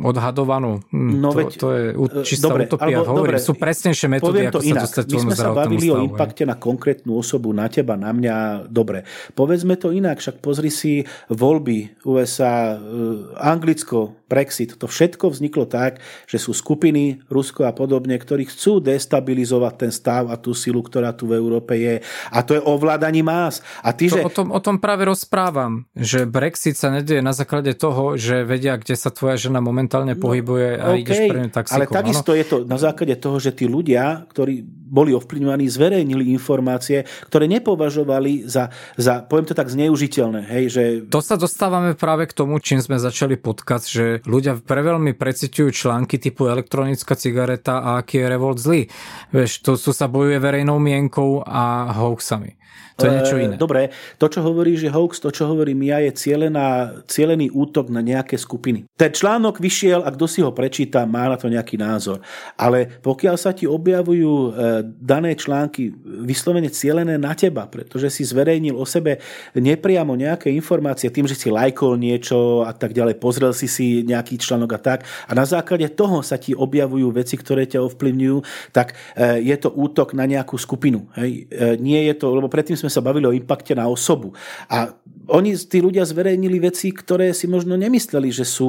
odhadovanú. 0.00 0.80
Mm, 0.88 1.20
no 1.20 1.28
to, 1.28 1.36
veď, 1.36 1.50
to 1.60 1.68
je 1.76 1.84
e, 1.92 2.24
čistá 2.24 2.48
dobre, 2.48 2.64
utopia. 2.64 3.04
Alebo, 3.04 3.04
Hovorím, 3.04 3.36
dobre, 3.36 3.44
sú 3.44 3.52
presnejšie 3.52 4.08
metódy, 4.08 4.48
ako 4.48 4.60
sa 4.64 4.76
dostať 4.88 5.04
My 5.12 5.18
sme 5.28 5.36
sa 5.36 5.50
bavili 5.52 5.86
stavu, 5.92 6.00
o 6.00 6.04
impakte 6.08 6.42
na 6.48 6.56
konkrétnu 6.56 7.12
osobu, 7.20 7.52
na 7.52 7.68
teba, 7.68 8.00
na 8.00 8.16
mňa. 8.16 8.66
Dobre, 8.72 9.04
povedzme 9.36 9.76
to 9.76 9.92
inak, 9.92 10.24
však 10.24 10.40
pozri 10.40 10.72
si 10.72 11.04
voľby 11.28 12.00
USA, 12.08 12.80
e, 12.80 13.36
Anglicko, 13.36 14.24
Brexit. 14.32 14.80
To 14.80 14.88
všetko 14.88 15.28
vzniklo 15.28 15.68
tak, 15.68 16.00
že 16.24 16.40
sú 16.40 16.56
skupiny, 16.56 17.20
Rusko 17.28 17.68
a 17.68 17.76
podobne, 17.76 18.16
ktorí 18.16 18.48
chcú 18.48 18.80
destabilizovať 18.80 19.74
ten 19.76 19.92
stav 19.92 20.32
a 20.32 20.40
tú 20.40 20.56
silu, 20.56 20.80
ktorá 20.80 21.12
tu 21.12 21.28
v 21.28 21.36
Európe 21.36 21.76
je. 21.76 22.00
A 22.32 22.40
to 22.40 22.56
je 22.56 22.64
ovládaní 22.64 23.20
más. 23.20 23.60
A 23.84 23.92
ty, 23.92 24.08
to 24.08 24.16
že... 24.16 24.24
o, 24.24 24.32
tom, 24.32 24.48
o 24.48 24.60
tom 24.64 24.80
práve 24.80 25.04
rozprávam, 25.04 25.84
že 25.92 26.24
Brexit 26.24 26.80
sa 26.80 26.88
nedieje 26.88 27.20
na 27.20 27.36
základe 27.36 27.76
toho, 27.76 28.16
že 28.16 28.48
vedia, 28.48 28.80
kde 28.80 28.96
sa 28.96 29.12
tvoja 29.12 29.41
žena 29.42 29.58
momentálne 29.58 30.14
no, 30.14 30.22
pohybuje 30.22 30.68
a 30.78 30.94
okay, 30.94 31.02
ideš 31.02 31.18
pre 31.26 31.38
ňu 31.42 31.50
taxikom. 31.50 31.76
Ale 31.82 31.86
takisto 31.90 32.30
ano? 32.30 32.38
je 32.38 32.44
to 32.46 32.56
na 32.62 32.78
základe 32.78 33.14
toho, 33.18 33.36
že 33.42 33.50
tí 33.50 33.66
ľudia, 33.66 34.22
ktorí 34.30 34.62
boli 34.92 35.16
ovplyvňovaní, 35.16 35.64
zverejnili 35.72 36.30
informácie, 36.36 37.08
ktoré 37.32 37.48
nepovažovali 37.48 38.44
za, 38.44 38.68
za 39.00 39.24
poviem 39.24 39.48
to 39.48 39.56
tak, 39.56 39.72
zneužiteľné. 39.72 40.40
Hej, 40.52 40.64
že... 40.68 40.82
To 41.08 41.24
sa 41.24 41.40
dostávame 41.40 41.96
práve 41.96 42.28
k 42.28 42.36
tomu, 42.36 42.60
čím 42.60 42.84
sme 42.84 43.00
začali 43.00 43.40
podcast, 43.40 43.88
že 43.88 44.20
ľudia 44.28 44.60
preveľmi 44.60 45.16
preciťujú 45.16 45.68
články 45.72 46.20
typu 46.20 46.52
elektronická 46.52 47.16
cigareta 47.16 47.80
a 47.80 48.04
aký 48.04 48.20
je 48.20 48.26
revolt 48.28 48.60
zlý. 48.60 48.92
Vieš, 49.32 49.64
to, 49.64 49.80
tu 49.80 49.96
sa 49.96 50.12
bojuje 50.12 50.36
verejnou 50.36 50.76
mienkou 50.76 51.40
a 51.40 51.88
hoaxami. 51.96 52.60
To 53.02 53.06
je 53.10 53.16
niečo 53.18 53.36
iné. 53.36 53.54
Dobre, 53.58 53.90
to, 54.16 54.30
čo 54.30 54.40
hovoríš, 54.46 54.86
je 54.86 54.90
hoax, 54.94 55.18
to, 55.18 55.34
čo 55.34 55.50
hovorím 55.50 55.82
ja, 55.90 55.98
je 55.98 56.14
cielená, 56.14 57.02
cielený 57.10 57.50
útok 57.50 57.90
na 57.90 57.98
nejaké 57.98 58.38
skupiny. 58.38 58.86
Ten 58.94 59.10
článok 59.10 59.58
vyšiel 59.58 60.06
a 60.06 60.14
kto 60.14 60.24
si 60.30 60.40
ho 60.40 60.54
prečíta, 60.54 61.02
má 61.02 61.26
na 61.26 61.34
to 61.34 61.50
nejaký 61.50 61.74
názor. 61.74 62.22
Ale 62.54 63.02
pokiaľ 63.02 63.36
sa 63.36 63.50
ti 63.50 63.66
objavujú 63.66 64.30
e, 64.30 64.50
dané 64.86 65.34
články 65.34 65.90
vyslovene 66.22 66.70
cielené 66.70 67.18
na 67.18 67.34
teba, 67.34 67.66
pretože 67.66 68.12
si 68.14 68.22
zverejnil 68.22 68.78
o 68.78 68.86
sebe 68.86 69.18
nepriamo 69.56 70.14
nejaké 70.14 70.52
informácie 70.54 71.10
tým, 71.10 71.26
že 71.26 71.34
si 71.34 71.50
lajkol 71.50 71.98
niečo 71.98 72.62
a 72.62 72.70
tak 72.70 72.94
ďalej, 72.94 73.18
pozrel 73.18 73.50
si 73.50 73.66
si 73.66 74.06
nejaký 74.06 74.38
článok 74.38 74.70
a 74.76 74.80
tak 74.80 74.98
a 75.26 75.32
na 75.32 75.42
základe 75.48 75.88
toho 75.92 76.20
sa 76.20 76.36
ti 76.36 76.52
objavujú 76.52 77.08
veci, 77.10 77.34
ktoré 77.40 77.64
ťa 77.66 77.82
ovplyvňujú, 77.82 78.38
tak 78.70 78.94
e, 79.16 79.40
je 79.40 79.56
to 79.56 79.72
útok 79.72 80.12
na 80.12 80.28
nejakú 80.28 80.60
skupinu. 80.60 81.08
Hej? 81.16 81.48
E, 81.48 81.80
nie 81.80 81.98
je 82.12 82.14
to, 82.20 82.36
lebo 82.36 82.52
predtým 82.52 82.76
sme 82.76 82.91
sa 82.92 83.00
bavili 83.00 83.24
o 83.24 83.32
impakte 83.32 83.72
na 83.72 83.88
osobu. 83.88 84.36
A 84.68 84.92
oni, 85.32 85.56
tí 85.56 85.80
ľudia 85.80 86.04
zverejnili 86.04 86.60
veci, 86.60 86.92
ktoré 86.92 87.32
si 87.32 87.48
možno 87.48 87.78
nemysleli, 87.80 88.28
že 88.28 88.44
sú 88.44 88.68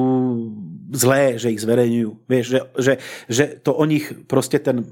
zlé, 0.94 1.36
že 1.36 1.52
ich 1.52 1.60
zverejňujú. 1.60 2.10
Vieš, 2.24 2.44
že, 2.46 2.60
že, 2.78 2.92
že 3.28 3.44
to 3.60 3.76
o 3.76 3.84
nich 3.84 4.08
proste 4.30 4.62
ten 4.62 4.86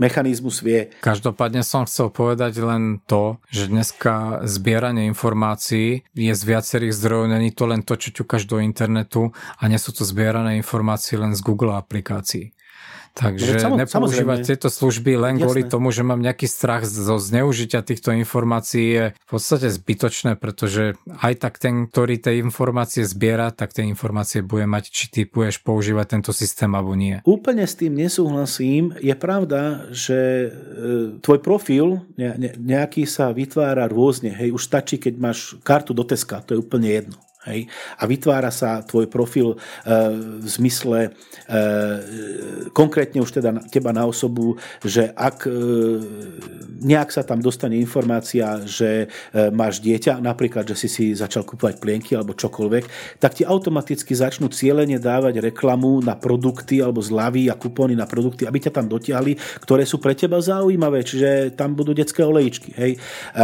mechanizmus 0.00 0.64
vie. 0.64 0.90
Každopádne 1.04 1.62
som 1.62 1.84
chcel 1.84 2.08
povedať 2.10 2.58
len 2.58 2.98
to, 3.04 3.38
že 3.52 3.68
dneska 3.68 4.42
zbieranie 4.48 5.06
informácií 5.06 6.02
je 6.16 6.32
z 6.32 6.42
viacerých 6.42 6.96
zdrojov, 6.96 7.30
není 7.30 7.52
to 7.52 7.64
len 7.68 7.84
to, 7.84 7.94
čo 7.94 8.24
ťukáš 8.24 8.48
do 8.48 8.58
internetu 8.58 9.30
a 9.60 9.62
nie 9.68 9.78
sú 9.78 9.92
to 9.92 10.02
zbierané 10.02 10.58
informácie 10.58 11.20
len 11.20 11.36
z 11.36 11.40
Google 11.44 11.76
aplikácií. 11.76 12.56
Takže 13.12 13.68
no, 13.68 13.76
nepoužívať 13.76 14.40
samozrejme. 14.40 14.48
tieto 14.48 14.72
služby 14.72 15.12
len 15.20 15.34
Jasné. 15.36 15.44
kvôli 15.44 15.62
tomu, 15.68 15.92
že 15.92 16.00
mám 16.00 16.24
nejaký 16.24 16.48
strach 16.48 16.88
zo 16.88 17.20
zneužitia 17.20 17.84
týchto 17.84 18.16
informácií 18.16 18.86
je 18.88 19.04
v 19.12 19.28
podstate 19.28 19.68
zbytočné, 19.68 20.40
pretože 20.40 20.96
aj 21.20 21.34
tak 21.44 21.60
ten, 21.60 21.92
ktorý 21.92 22.16
tie 22.16 22.40
informácie 22.40 23.04
zbiera, 23.04 23.52
tak 23.52 23.76
tie 23.76 23.84
informácie 23.84 24.40
bude 24.40 24.64
mať, 24.64 24.88
či 24.88 25.04
ty 25.12 25.20
budeš 25.28 25.60
používať 25.60 26.18
tento 26.18 26.32
systém 26.32 26.72
alebo 26.72 26.96
nie. 26.96 27.20
Úplne 27.28 27.68
s 27.68 27.76
tým 27.76 27.92
nesúhlasím. 27.92 28.96
Je 28.96 29.12
pravda, 29.12 29.92
že 29.92 30.18
e, 30.18 30.48
tvoj 31.20 31.38
profil 31.44 32.00
nejaký 32.56 33.04
sa 33.04 33.28
vytvára 33.28 33.92
rôzne. 33.92 34.32
Hej, 34.32 34.56
už 34.56 34.64
stačí, 34.64 34.96
keď 34.96 35.14
máš 35.20 35.60
kartu 35.60 35.92
do 35.92 36.08
Teska, 36.08 36.40
to 36.40 36.56
je 36.56 36.62
úplne 36.64 36.88
jedno. 36.88 37.20
Hej? 37.50 37.66
A 37.98 38.06
vytvára 38.06 38.54
sa 38.54 38.86
tvoj 38.86 39.10
profil 39.10 39.54
e, 39.54 39.56
v 40.38 40.46
zmysle 40.46 41.10
e, 41.10 41.60
konkrétne 42.70 43.18
už 43.18 43.42
teda 43.42 43.66
teba 43.66 43.90
na 43.90 44.06
osobu, 44.06 44.54
že 44.86 45.10
ak 45.10 45.50
e, 45.50 45.52
nejak 46.86 47.10
sa 47.10 47.26
tam 47.26 47.42
dostane 47.42 47.74
informácia, 47.82 48.62
že 48.62 49.06
e, 49.34 49.50
máš 49.50 49.82
dieťa, 49.82 50.22
napríklad, 50.22 50.70
že 50.70 50.86
si 50.86 50.88
si 50.88 51.04
začal 51.18 51.42
kúpovať 51.42 51.82
plienky 51.82 52.14
alebo 52.14 52.38
čokoľvek, 52.38 53.18
tak 53.18 53.34
ti 53.34 53.42
automaticky 53.42 54.14
začnú 54.14 54.46
cieľene 54.46 55.02
dávať 55.02 55.42
reklamu 55.42 55.98
na 55.98 56.14
produkty 56.14 56.78
alebo 56.78 57.02
zľavy 57.02 57.50
a 57.50 57.58
kupóny 57.58 57.98
na 57.98 58.06
produkty, 58.06 58.46
aby 58.46 58.62
ťa 58.62 58.72
tam 58.78 58.86
dotiahli, 58.86 59.34
ktoré 59.66 59.82
sú 59.82 59.98
pre 59.98 60.14
teba 60.14 60.38
zaujímavé, 60.38 61.02
čiže 61.02 61.58
tam 61.58 61.74
budú 61.74 61.90
detské 61.90 62.22
olejčky. 62.22 62.70
Hej? 62.78 62.92
E, 62.94 62.98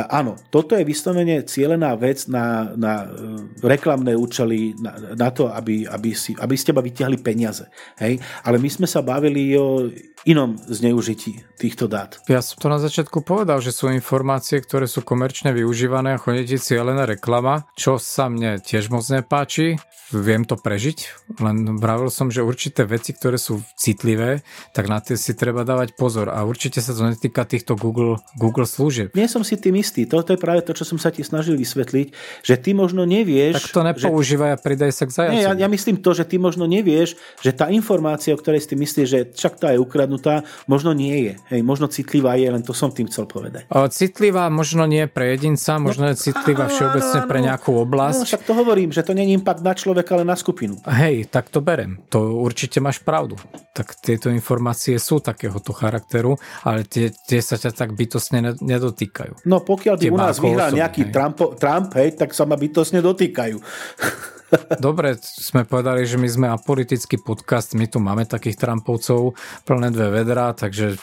áno, 0.07 0.39
toto 0.55 0.79
je 0.79 0.87
vyslovene 0.87 1.43
cieľená 1.43 1.99
vec 1.99 2.31
na, 2.31 2.71
na 2.79 3.11
e, 3.11 3.67
reklamu 3.67 3.88
reklamné 3.89 4.13
účely 4.13 4.77
na, 4.77 5.17
na 5.17 5.33
to, 5.33 5.49
aby, 5.49 5.89
aby, 5.89 6.13
si, 6.13 6.37
aby 6.37 6.53
z 6.61 6.69
teba 6.69 6.85
vytiahli 6.85 7.17
peniaze. 7.25 7.73
Hej? 7.97 8.21
Ale 8.45 8.61
my 8.61 8.69
sme 8.69 8.85
sa 8.85 9.01
bavili 9.01 9.57
o 9.57 9.89
inom 10.29 10.61
zneužití 10.61 11.41
týchto 11.57 11.89
dát. 11.89 12.21
Ja 12.29 12.45
som 12.45 12.61
to 12.61 12.69
na 12.69 12.77
začiatku 12.77 13.25
povedal, 13.25 13.65
že 13.65 13.73
sú 13.73 13.89
informácie, 13.89 14.61
ktoré 14.61 14.85
sú 14.85 15.01
komerčne 15.01 15.57
využívané 15.57 16.19
a 16.19 16.21
chodí 16.21 16.45
cieľená 16.61 17.09
reklama, 17.09 17.65
čo 17.73 17.97
sa 17.97 18.29
mne 18.29 18.61
tiež 18.61 18.93
moc 18.93 19.09
nepáči 19.09 19.81
viem 20.13 20.45
to 20.49 20.57
prežiť, 20.57 21.29
len 21.41 21.77
vravil 21.77 22.09
som, 22.09 22.33
že 22.33 22.41
určité 22.41 22.89
veci, 22.89 23.13
ktoré 23.13 23.37
sú 23.37 23.61
citlivé, 23.77 24.41
tak 24.73 24.89
na 24.89 25.05
tie 25.05 25.21
si 25.21 25.37
treba 25.37 25.69
dávať 25.69 25.95
pozor 26.01 26.33
a 26.33 26.41
určite 26.49 26.81
sa 26.81 26.97
to 26.97 27.05
netýka 27.05 27.45
týchto 27.45 27.77
Google, 27.77 28.17
Google 28.41 28.65
služieb. 28.65 29.13
Nie 29.13 29.29
som 29.29 29.45
si 29.45 29.61
tým 29.61 29.77
istý, 29.77 30.09
toto 30.09 30.33
je 30.33 30.41
práve 30.41 30.65
to, 30.65 30.73
čo 30.73 30.89
som 30.89 30.97
sa 30.97 31.13
ti 31.13 31.21
snažil 31.21 31.61
vysvetliť, 31.61 32.07
že 32.41 32.55
ty 32.57 32.73
možno 32.73 33.05
nevieš... 33.05 33.69
Tak 33.69 33.78
to 33.79 33.83
nepoužívaj 33.87 34.51
že... 34.51 34.55
a 34.55 34.59
pridaj 34.59 34.91
sa 34.95 35.05
k 35.07 35.11
zajacu. 35.13 35.35
Nie, 35.35 35.45
ja, 35.45 35.53
ja 35.55 35.69
myslím 35.69 36.03
to, 36.03 36.11
že 36.17 36.25
ty 36.25 36.41
možno 36.41 36.65
nevieš, 36.65 37.15
že 37.43 37.55
tá 37.55 37.69
informácia, 37.71 38.35
o 38.35 38.39
ktorej 38.41 38.65
si 38.65 38.75
myslíš, 38.75 39.07
že 39.07 39.21
však 39.35 39.55
tá 39.61 39.69
je 39.75 39.79
ukradnutá, 39.79 40.43
možno 40.67 40.97
nie 40.97 41.31
je. 41.31 41.33
Hej, 41.53 41.61
možno 41.63 41.87
citlivá 41.87 42.35
je, 42.41 42.49
len 42.49 42.63
to 42.65 42.73
som 42.73 42.91
tým 42.91 43.07
chcel 43.07 43.29
povedať. 43.29 43.69
O, 43.71 43.87
citlivá 43.87 44.49
možno 44.49 44.89
nie 44.89 45.05
pre 45.07 45.37
jedinca, 45.37 45.77
možno 45.79 46.09
no, 46.09 46.17
je 46.17 46.33
citlivá 46.33 46.67
všeobecne 46.73 47.29
pre 47.29 47.39
nejakú 47.45 47.77
oblasť. 47.77 48.19
No, 48.19 48.29
však 48.29 48.43
to 48.49 48.53
hovorím, 48.57 48.91
že 48.91 49.05
to 49.05 49.13
není 49.13 49.37
impact 49.37 49.61
na 49.61 49.77
človeka 49.77 50.09
človek, 50.09 50.15
ale 50.15 50.25
na 50.25 50.37
skupinu. 50.37 50.75
Hej, 50.87 51.29
tak 51.29 51.51
to 51.51 51.61
berem. 51.61 52.01
To 52.09 52.41
určite 52.41 52.81
máš 52.81 53.03
pravdu. 53.03 53.37
Tak 53.75 53.95
tieto 54.03 54.31
informácie 54.31 54.99
sú 54.99 55.23
takéhoto 55.23 55.71
charakteru, 55.75 56.37
ale 56.67 56.83
tie, 56.87 57.11
tie 57.11 57.41
sa 57.43 57.55
ťa 57.59 57.75
tak 57.75 57.95
bytostne 57.95 58.59
nedotýkajú. 58.59 59.47
No 59.47 59.63
pokiaľ 59.63 59.95
by 59.99 60.09
u 60.11 60.19
nás 60.19 60.37
vyhral 60.43 60.75
nejaký 60.75 61.11
Trump, 61.15 61.39
Trump, 61.59 61.95
hej, 61.95 62.19
tak 62.19 62.35
sa 62.35 62.47
ma 62.47 62.59
bytostne 62.59 63.03
dotýkajú. 63.03 63.57
Dobre, 64.85 65.21
sme 65.21 65.69
povedali, 65.69 66.09
že 66.09 66.17
my 66.17 66.29
sme 66.29 66.47
apolitický 66.49 67.21
podcast, 67.21 67.77
my 67.77 67.85
tu 67.85 68.01
máme 68.01 68.25
takých 68.25 68.57
Trumpovcov 68.57 69.37
plné 69.69 69.93
dve 69.93 70.09
vedra, 70.25 70.57
takže 70.57 70.97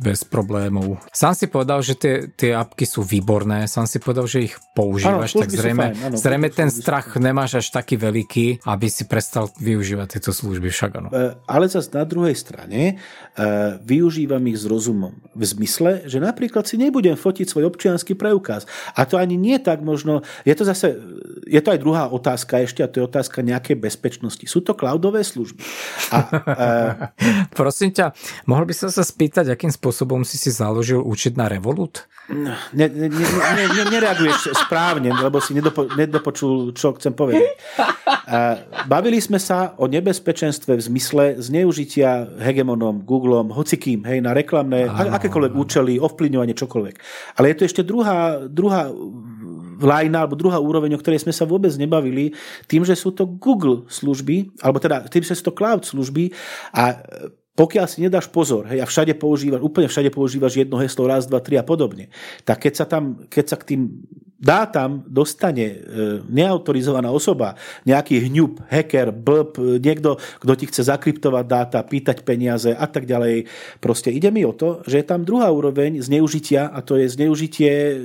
bez 0.00 0.24
problémov. 0.26 0.98
Sám 1.10 1.34
si 1.36 1.46
povedal, 1.46 1.80
že 1.84 1.94
tie, 1.98 2.14
tie 2.32 2.54
apky 2.54 2.84
sú 2.88 3.02
výborné, 3.02 3.66
sám 3.66 3.86
si 3.86 3.98
povedal, 3.98 4.26
že 4.28 4.50
ich 4.50 4.54
používaš, 4.72 5.36
ano, 5.36 5.42
tak 5.44 5.50
zrejme, 5.50 5.86
fajn, 5.92 5.96
ano, 6.06 6.16
zrejme 6.16 6.48
ten 6.52 6.68
strach 6.70 7.16
fajn. 7.16 7.22
nemáš 7.22 7.50
až 7.60 7.66
taký 7.74 7.98
veľký, 7.98 8.64
aby 8.64 8.86
si 8.88 9.04
prestal 9.08 9.50
využívať 9.58 10.18
tieto 10.18 10.30
služby 10.30 10.68
však 10.70 10.90
ano. 10.98 11.08
E, 11.10 11.36
ale 11.48 11.64
zase 11.66 11.92
na 11.92 12.04
druhej 12.06 12.36
strane 12.36 12.80
e, 12.82 12.94
využívam 13.82 14.42
ich 14.48 14.60
s 14.60 14.64
rozumom. 14.68 15.16
V 15.34 15.44
zmysle, 15.44 16.06
že 16.06 16.22
napríklad 16.22 16.64
si 16.68 16.78
nebudem 16.78 17.18
fotiť 17.18 17.46
svoj 17.48 17.68
občianský 17.72 18.14
preukaz. 18.14 18.68
A 18.94 19.08
to 19.08 19.18
ani 19.18 19.34
nie 19.34 19.56
tak 19.58 19.80
možno, 19.80 20.22
je 20.46 20.54
to 20.54 20.64
zase, 20.68 20.94
je 21.48 21.60
to 21.60 21.68
aj 21.72 21.80
druhá 21.80 22.04
otázka 22.12 22.62
ešte, 22.62 22.84
a 22.84 22.90
to 22.90 23.02
je 23.02 23.08
otázka 23.08 23.42
nejakej 23.42 23.80
bezpečnosti. 23.80 24.44
Sú 24.46 24.62
to 24.62 24.76
cloudové 24.76 25.24
služby. 25.24 25.60
A, 26.12 26.16
e... 26.20 26.68
Prosím 27.58 27.90
ťa, 27.90 28.12
mohol 28.46 28.68
by 28.68 28.74
som 28.76 28.90
sa 28.92 29.02
spýtať, 29.02 29.52
akým 29.52 29.71
spôsobom 29.72 30.22
si 30.22 30.36
si 30.36 30.52
založil 30.52 31.00
účet 31.00 31.34
na 31.40 31.48
Revolut? 31.48 32.06
Ne, 32.30 32.54
ne, 32.70 32.86
ne, 32.86 33.08
ne, 33.10 33.64
ne, 33.66 33.82
nereaguješ 33.90 34.54
správne, 34.54 35.10
lebo 35.10 35.42
si 35.42 35.58
nedopo, 35.58 35.90
nedopočul, 35.90 36.70
čo 36.70 36.94
chcem 36.94 37.10
povedať. 37.10 37.58
Bavili 38.86 39.18
sme 39.18 39.42
sa 39.42 39.74
o 39.74 39.90
nebezpečenstve 39.90 40.78
v 40.78 40.82
zmysle 40.86 41.24
zneužitia 41.42 42.38
hegemonom, 42.38 43.02
Googlom, 43.02 43.50
hocikým, 43.50 44.06
hej, 44.06 44.22
na 44.22 44.30
reklamné, 44.38 44.86
Áno. 44.86 45.18
akékoľvek 45.18 45.52
účely, 45.52 45.98
ovplyvňovanie, 45.98 46.54
čokoľvek. 46.54 46.96
Ale 47.42 47.50
je 47.50 47.56
to 47.58 47.66
ešte 47.66 47.82
druhá, 47.82 48.46
druhá 48.46 48.86
lajna, 49.82 50.22
alebo 50.22 50.38
druhá 50.38 50.62
úroveň, 50.62 50.94
o 50.94 51.02
ktorej 51.02 51.26
sme 51.26 51.34
sa 51.34 51.42
vôbec 51.42 51.74
nebavili, 51.74 52.30
tým, 52.70 52.86
že 52.86 52.94
sú 52.94 53.10
to 53.10 53.26
Google 53.26 53.82
služby, 53.90 54.62
alebo 54.62 54.78
teda 54.78 55.10
tým, 55.10 55.26
že 55.26 55.34
sú 55.34 55.50
to 55.50 55.58
cloud 55.58 55.82
služby 55.82 56.30
a 56.70 57.02
pokiaľ 57.52 57.86
si 57.88 58.00
nedáš 58.00 58.32
pozor, 58.32 58.64
hej, 58.72 58.80
a 58.80 58.86
všade 58.88 59.12
používaš, 59.20 59.60
úplne 59.60 59.88
všade 59.88 60.08
používaš 60.08 60.56
jedno 60.56 60.80
heslo, 60.80 61.04
raz, 61.04 61.28
dva, 61.28 61.44
tri 61.44 61.60
a 61.60 61.64
podobne, 61.64 62.08
tak 62.48 62.64
keď 62.64 62.72
sa 62.72 62.84
tam, 62.88 63.28
keď 63.28 63.44
sa 63.44 63.56
k 63.60 63.66
tým 63.76 63.80
dátam 64.42 65.06
dostane 65.06 65.66
e, 65.70 65.76
neautorizovaná 66.26 67.14
osoba, 67.14 67.54
nejaký 67.86 68.26
hňub, 68.26 68.66
hacker, 68.66 69.14
blb, 69.14 69.78
niekto, 69.78 70.18
kto 70.42 70.52
ti 70.58 70.66
chce 70.66 70.90
zakryptovať 70.90 71.44
dáta, 71.46 71.78
pýtať 71.86 72.26
peniaze 72.26 72.74
a 72.74 72.86
tak 72.90 73.06
ďalej. 73.06 73.46
Proste 73.78 74.10
ide 74.10 74.34
mi 74.34 74.42
o 74.42 74.50
to, 74.50 74.82
že 74.82 74.98
je 74.98 75.06
tam 75.06 75.22
druhá 75.22 75.46
úroveň 75.54 76.02
zneužitia 76.02 76.74
a 76.74 76.82
to 76.82 76.98
je 76.98 77.06
zneužitie 77.06 77.70
e, 77.70 77.96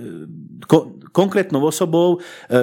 ko- 0.69 0.93
konkrétnou 1.09 1.65
osobou, 1.65 2.21
e, 2.21 2.53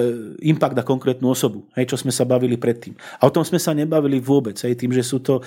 impact 0.47 0.79
na 0.79 0.87
konkrétnu 0.87 1.27
osobu, 1.27 1.67
hej, 1.75 1.91
čo 1.91 1.99
sme 1.99 2.15
sa 2.15 2.23
bavili 2.23 2.55
predtým. 2.55 2.95
A 3.19 3.27
o 3.27 3.33
tom 3.35 3.43
sme 3.43 3.59
sa 3.59 3.75
nebavili 3.75 4.23
vôbec, 4.23 4.55
hej, 4.55 4.79
tým, 4.79 4.95
že 4.95 5.03
sú 5.03 5.19
to 5.19 5.43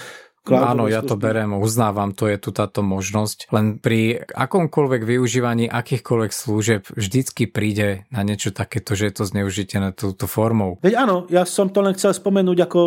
Áno, 0.57 0.89
ja 0.89 1.05
to 1.05 1.21
berem, 1.21 1.53
uznávam, 1.59 2.17
to 2.17 2.31
je 2.31 2.41
tu 2.41 2.51
táto 2.55 2.81
možnosť. 2.81 3.53
Len 3.53 3.77
pri 3.77 4.25
akomkoľvek 4.33 5.03
využívaní 5.05 5.69
akýchkoľvek 5.69 6.33
služieb 6.33 6.83
vždycky 6.89 7.51
príde 7.51 8.09
na 8.09 8.25
niečo 8.25 8.55
takéto, 8.55 8.97
že 8.97 9.13
je 9.13 9.15
to 9.21 9.25
zneužitie 9.29 9.83
na 9.83 9.91
túto 9.93 10.25
formou. 10.25 10.81
Veď 10.81 11.05
áno, 11.05 11.29
ja 11.29 11.45
som 11.45 11.69
to 11.69 11.85
len 11.85 11.93
chcel 11.99 12.17
spomenúť 12.17 12.59
ako... 12.65 12.81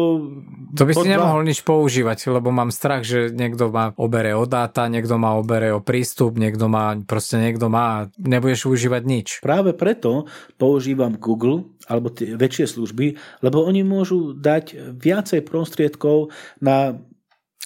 To 0.78 0.84
by 0.88 0.94
si 0.96 1.08
nemohol 1.12 1.46
nič 1.46 1.62
používať, 1.62 2.32
lebo 2.32 2.50
mám 2.50 2.74
strach, 2.74 3.04
že 3.06 3.30
niekto 3.30 3.70
má 3.70 3.92
obere 4.00 4.34
o 4.34 4.48
dáta, 4.48 4.88
niekto 4.88 5.20
má 5.20 5.36
obere 5.36 5.76
o 5.76 5.84
prístup, 5.84 6.40
niekto 6.40 6.72
má, 6.72 6.96
proste 7.04 7.38
niekto 7.38 7.68
má, 7.68 8.08
nebudeš 8.16 8.72
užívať 8.72 9.04
nič. 9.04 9.28
Práve 9.44 9.76
preto 9.76 10.26
používam 10.56 11.20
Google 11.20 11.68
alebo 11.90 12.14
tie 12.14 12.38
väčšie 12.40 12.78
služby, 12.78 13.20
lebo 13.44 13.66
oni 13.66 13.84
môžu 13.84 14.32
dať 14.38 14.96
viacej 14.96 15.44
prostriedkov 15.44 16.32
na 16.64 16.96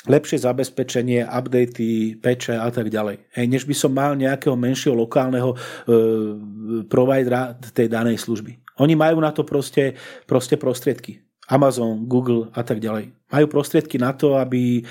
lepšie 0.06 0.41
zabezpečenie, 0.41 1.26
updaty, 1.26 2.18
peče 2.22 2.57
a 2.57 2.69
tak 2.69 2.90
ďalej. 2.90 3.26
Hej, 3.34 3.45
než 3.49 3.64
by 3.65 3.76
som 3.76 3.91
mal 3.94 4.14
nejakého 4.14 4.53
menšieho 4.53 4.95
lokálneho 4.95 5.53
e, 5.53 5.57
providera 6.86 7.57
tej 7.73 7.90
danej 7.90 8.22
služby. 8.22 8.57
Oni 8.82 8.94
majú 8.94 9.23
na 9.23 9.32
to 9.32 9.48
proste, 9.48 9.95
proste 10.27 10.60
prostriedky. 10.60 11.23
Amazon, 11.45 12.10
Google 12.10 12.49
a 12.57 12.65
tak 12.65 12.82
ďalej. 12.82 13.14
Majú 13.30 13.45
prostriedky 13.49 14.02
na 14.02 14.18
to, 14.18 14.34
aby 14.36 14.82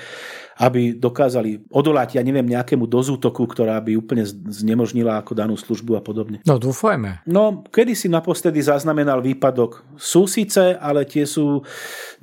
aby 0.55 0.95
dokázali 0.95 1.67
odolať, 1.67 2.15
ja 2.15 2.23
neviem, 2.23 2.47
nejakému 2.47 2.87
dozútoku, 2.87 3.43
ktorá 3.43 3.75
by 3.83 3.99
úplne 3.99 4.23
znemožnila 4.27 5.19
ako 5.19 5.35
danú 5.35 5.55
službu 5.59 5.99
a 5.99 6.01
podobne. 6.01 6.39
No 6.47 6.55
dúfajme. 6.55 7.27
No, 7.27 7.67
kedy 7.67 7.91
si 7.91 8.07
naposledy 8.07 8.63
zaznamenal 8.63 9.19
výpadok? 9.19 9.83
Sú 9.99 10.31
síce, 10.31 10.79
ale 10.79 11.03
tie 11.03 11.27
sú 11.27 11.59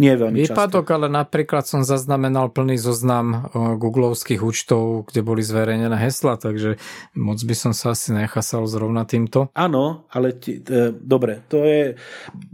nie 0.00 0.12
veľmi 0.16 0.48
Výpadok, 0.48 0.88
často. 0.88 0.96
ale 0.96 1.06
napríklad 1.12 1.68
som 1.68 1.84
zaznamenal 1.84 2.48
plný 2.48 2.80
zoznam 2.80 3.52
googlovských 3.52 4.40
účtov, 4.40 5.12
kde 5.12 5.20
boli 5.20 5.44
zverejnené 5.44 5.94
hesla, 6.00 6.40
takže 6.40 6.80
moc 7.12 7.36
by 7.44 7.52
som 7.52 7.72
sa 7.76 7.92
asi 7.92 8.16
nechasal 8.16 8.64
zrovna 8.64 9.04
týmto. 9.04 9.52
Áno, 9.52 10.08
ale 10.08 10.40
ti, 10.40 10.56
e, 10.64 10.88
dobre, 10.96 11.44
to 11.52 11.60
je... 11.68 11.92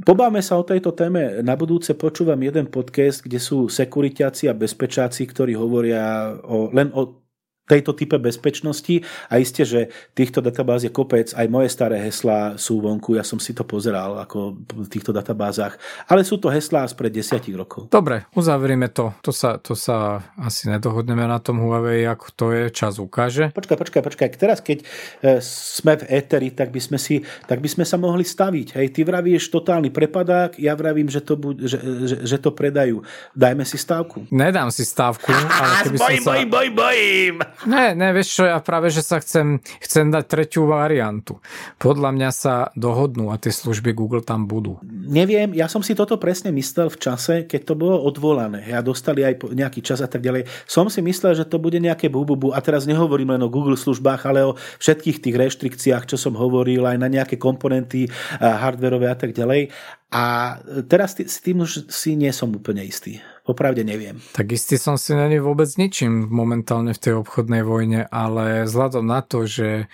Pobáme 0.02 0.42
sa 0.42 0.59
o 0.59 0.66
tejto 0.66 0.90
téme. 0.90 1.38
Na 1.46 1.55
budúce 1.55 1.94
počúvam 1.94 2.38
jeden 2.42 2.66
podcast, 2.66 3.22
kde 3.22 3.38
sú 3.38 3.70
sekuritiaci 3.70 4.50
a 4.50 4.59
bezpečáci, 4.59 5.22
ktorí 5.22 5.55
hovoria 5.55 5.67
hovoria 5.68 6.02
o, 6.48 6.68
len 6.72 6.90
o 6.96 7.27
tejto 7.68 7.92
type 7.92 8.16
bezpečnosti 8.16 9.04
a 9.28 9.36
isté, 9.38 9.62
že 9.68 9.92
týchto 10.16 10.40
databáz 10.40 10.88
je 10.88 10.90
kopec, 10.90 11.30
aj 11.36 11.46
moje 11.52 11.68
staré 11.68 12.00
heslá 12.00 12.56
sú 12.56 12.80
vonku, 12.80 13.20
ja 13.20 13.22
som 13.22 13.36
si 13.36 13.52
to 13.52 13.68
pozeral 13.68 14.16
ako 14.24 14.56
v 14.56 14.88
týchto 14.88 15.12
databázach, 15.12 15.76
ale 16.08 16.24
sú 16.24 16.40
to 16.40 16.48
heslá 16.48 16.88
spred 16.88 17.12
desiatich 17.12 17.54
rokov. 17.54 17.92
Dobre, 17.92 18.24
uzavrieme 18.32 18.88
to. 18.88 19.12
To 19.20 19.30
sa, 19.30 19.60
to 19.60 19.76
sa 19.76 20.24
asi 20.40 20.72
nedohodneme 20.72 21.28
na 21.28 21.36
tom 21.38 21.60
Huawei, 21.60 22.08
ako 22.08 22.26
to 22.32 22.46
je, 22.56 22.64
čas 22.72 22.96
ukáže. 22.96 23.52
Počkaj, 23.52 23.76
počkaj, 23.76 24.02
počkaj. 24.02 24.28
Teraz, 24.40 24.58
keď 24.64 24.78
e, 24.80 25.44
sme 25.44 26.00
v 26.00 26.08
éteri, 26.08 26.48
tak 26.54 26.72
by 26.72 26.80
sme, 26.80 26.96
si, 26.96 27.20
tak 27.44 27.60
by 27.60 27.68
sme 27.68 27.84
sa 27.84 28.00
mohli 28.00 28.24
staviť. 28.24 28.80
Hej, 28.80 28.86
ty 28.96 29.00
vravíš 29.04 29.52
totálny 29.52 29.92
prepadák, 29.92 30.56
ja 30.56 30.72
vravím, 30.72 31.12
že 31.12 31.20
to, 31.20 31.36
bu- 31.36 31.58
že, 31.58 31.76
že, 32.06 32.16
že 32.24 32.36
to 32.40 32.54
predajú. 32.54 33.04
Dajme 33.36 33.66
si 33.68 33.76
stávku. 33.76 34.24
Nedám 34.32 34.72
si 34.72 34.86
stávku. 34.86 35.28
Ale 35.34 35.74
keby 35.84 35.96
bojím, 35.98 36.22
som 36.22 36.24
sa... 36.24 36.30
bojím, 36.32 36.48
bojím, 36.48 36.74
bojím. 36.74 37.34
Ne, 37.66 37.90
ne, 37.98 38.14
vieš 38.14 38.39
čo, 38.39 38.47
ja 38.47 38.62
práve, 38.62 38.93
že 38.93 39.02
sa 39.02 39.18
chcem, 39.18 39.59
chcem 39.82 40.14
dať 40.14 40.24
tretiu 40.30 40.70
variantu. 40.70 41.43
Podľa 41.82 42.14
mňa 42.14 42.30
sa 42.30 42.55
dohodnú 42.78 43.35
a 43.35 43.40
tie 43.40 43.51
služby 43.51 43.90
Google 43.97 44.22
tam 44.22 44.47
budú. 44.47 44.78
Neviem, 44.86 45.56
ja 45.59 45.66
som 45.66 45.82
si 45.82 45.98
toto 45.98 46.14
presne 46.22 46.55
myslel 46.55 46.86
v 46.86 47.01
čase, 47.02 47.35
keď 47.51 47.60
to 47.66 47.74
bolo 47.74 47.98
odvolané. 48.06 48.62
Ja 48.70 48.78
dostali 48.78 49.26
aj 49.26 49.43
nejaký 49.51 49.82
čas 49.82 49.98
a 49.98 50.06
tak 50.06 50.22
ďalej. 50.22 50.47
Som 50.70 50.86
si 50.86 51.02
myslel, 51.02 51.35
že 51.35 51.48
to 51.48 51.59
bude 51.59 51.82
nejaké 51.82 52.06
bububu 52.06 52.55
a 52.55 52.62
teraz 52.62 52.86
nehovorím 52.86 53.35
len 53.35 53.43
o 53.43 53.51
Google 53.51 53.74
službách, 53.74 54.22
ale 54.28 54.47
o 54.47 54.56
všetkých 54.78 55.18
tých 55.18 55.35
reštrikciách, 55.35 56.06
čo 56.06 56.14
som 56.14 56.39
hovoril, 56.39 56.86
aj 56.86 56.98
na 57.01 57.10
nejaké 57.10 57.40
komponenty 57.40 58.06
hardverové 58.39 59.10
a 59.10 59.18
tak 59.18 59.35
ďalej. 59.35 59.74
A 60.09 60.56
teraz 60.89 61.20
s 61.20 61.44
tým 61.44 61.66
už 61.66 61.93
si 61.93 62.16
nie 62.16 62.32
som 62.32 62.48
úplne 62.48 62.80
istý. 62.80 63.20
Popravde 63.48 63.80
neviem. 63.80 64.20
Tak 64.36 64.52
istý 64.52 64.76
som 64.76 65.00
si 65.00 65.16
není 65.16 65.40
vôbec 65.40 65.72
ničím 65.80 66.28
momentálne 66.28 66.92
v 66.92 67.00
tej 67.00 67.14
obchodnej 67.24 67.64
vojne, 67.64 68.04
ale 68.12 68.68
vzhľadom 68.68 69.08
na 69.08 69.24
to, 69.24 69.48
že 69.48 69.88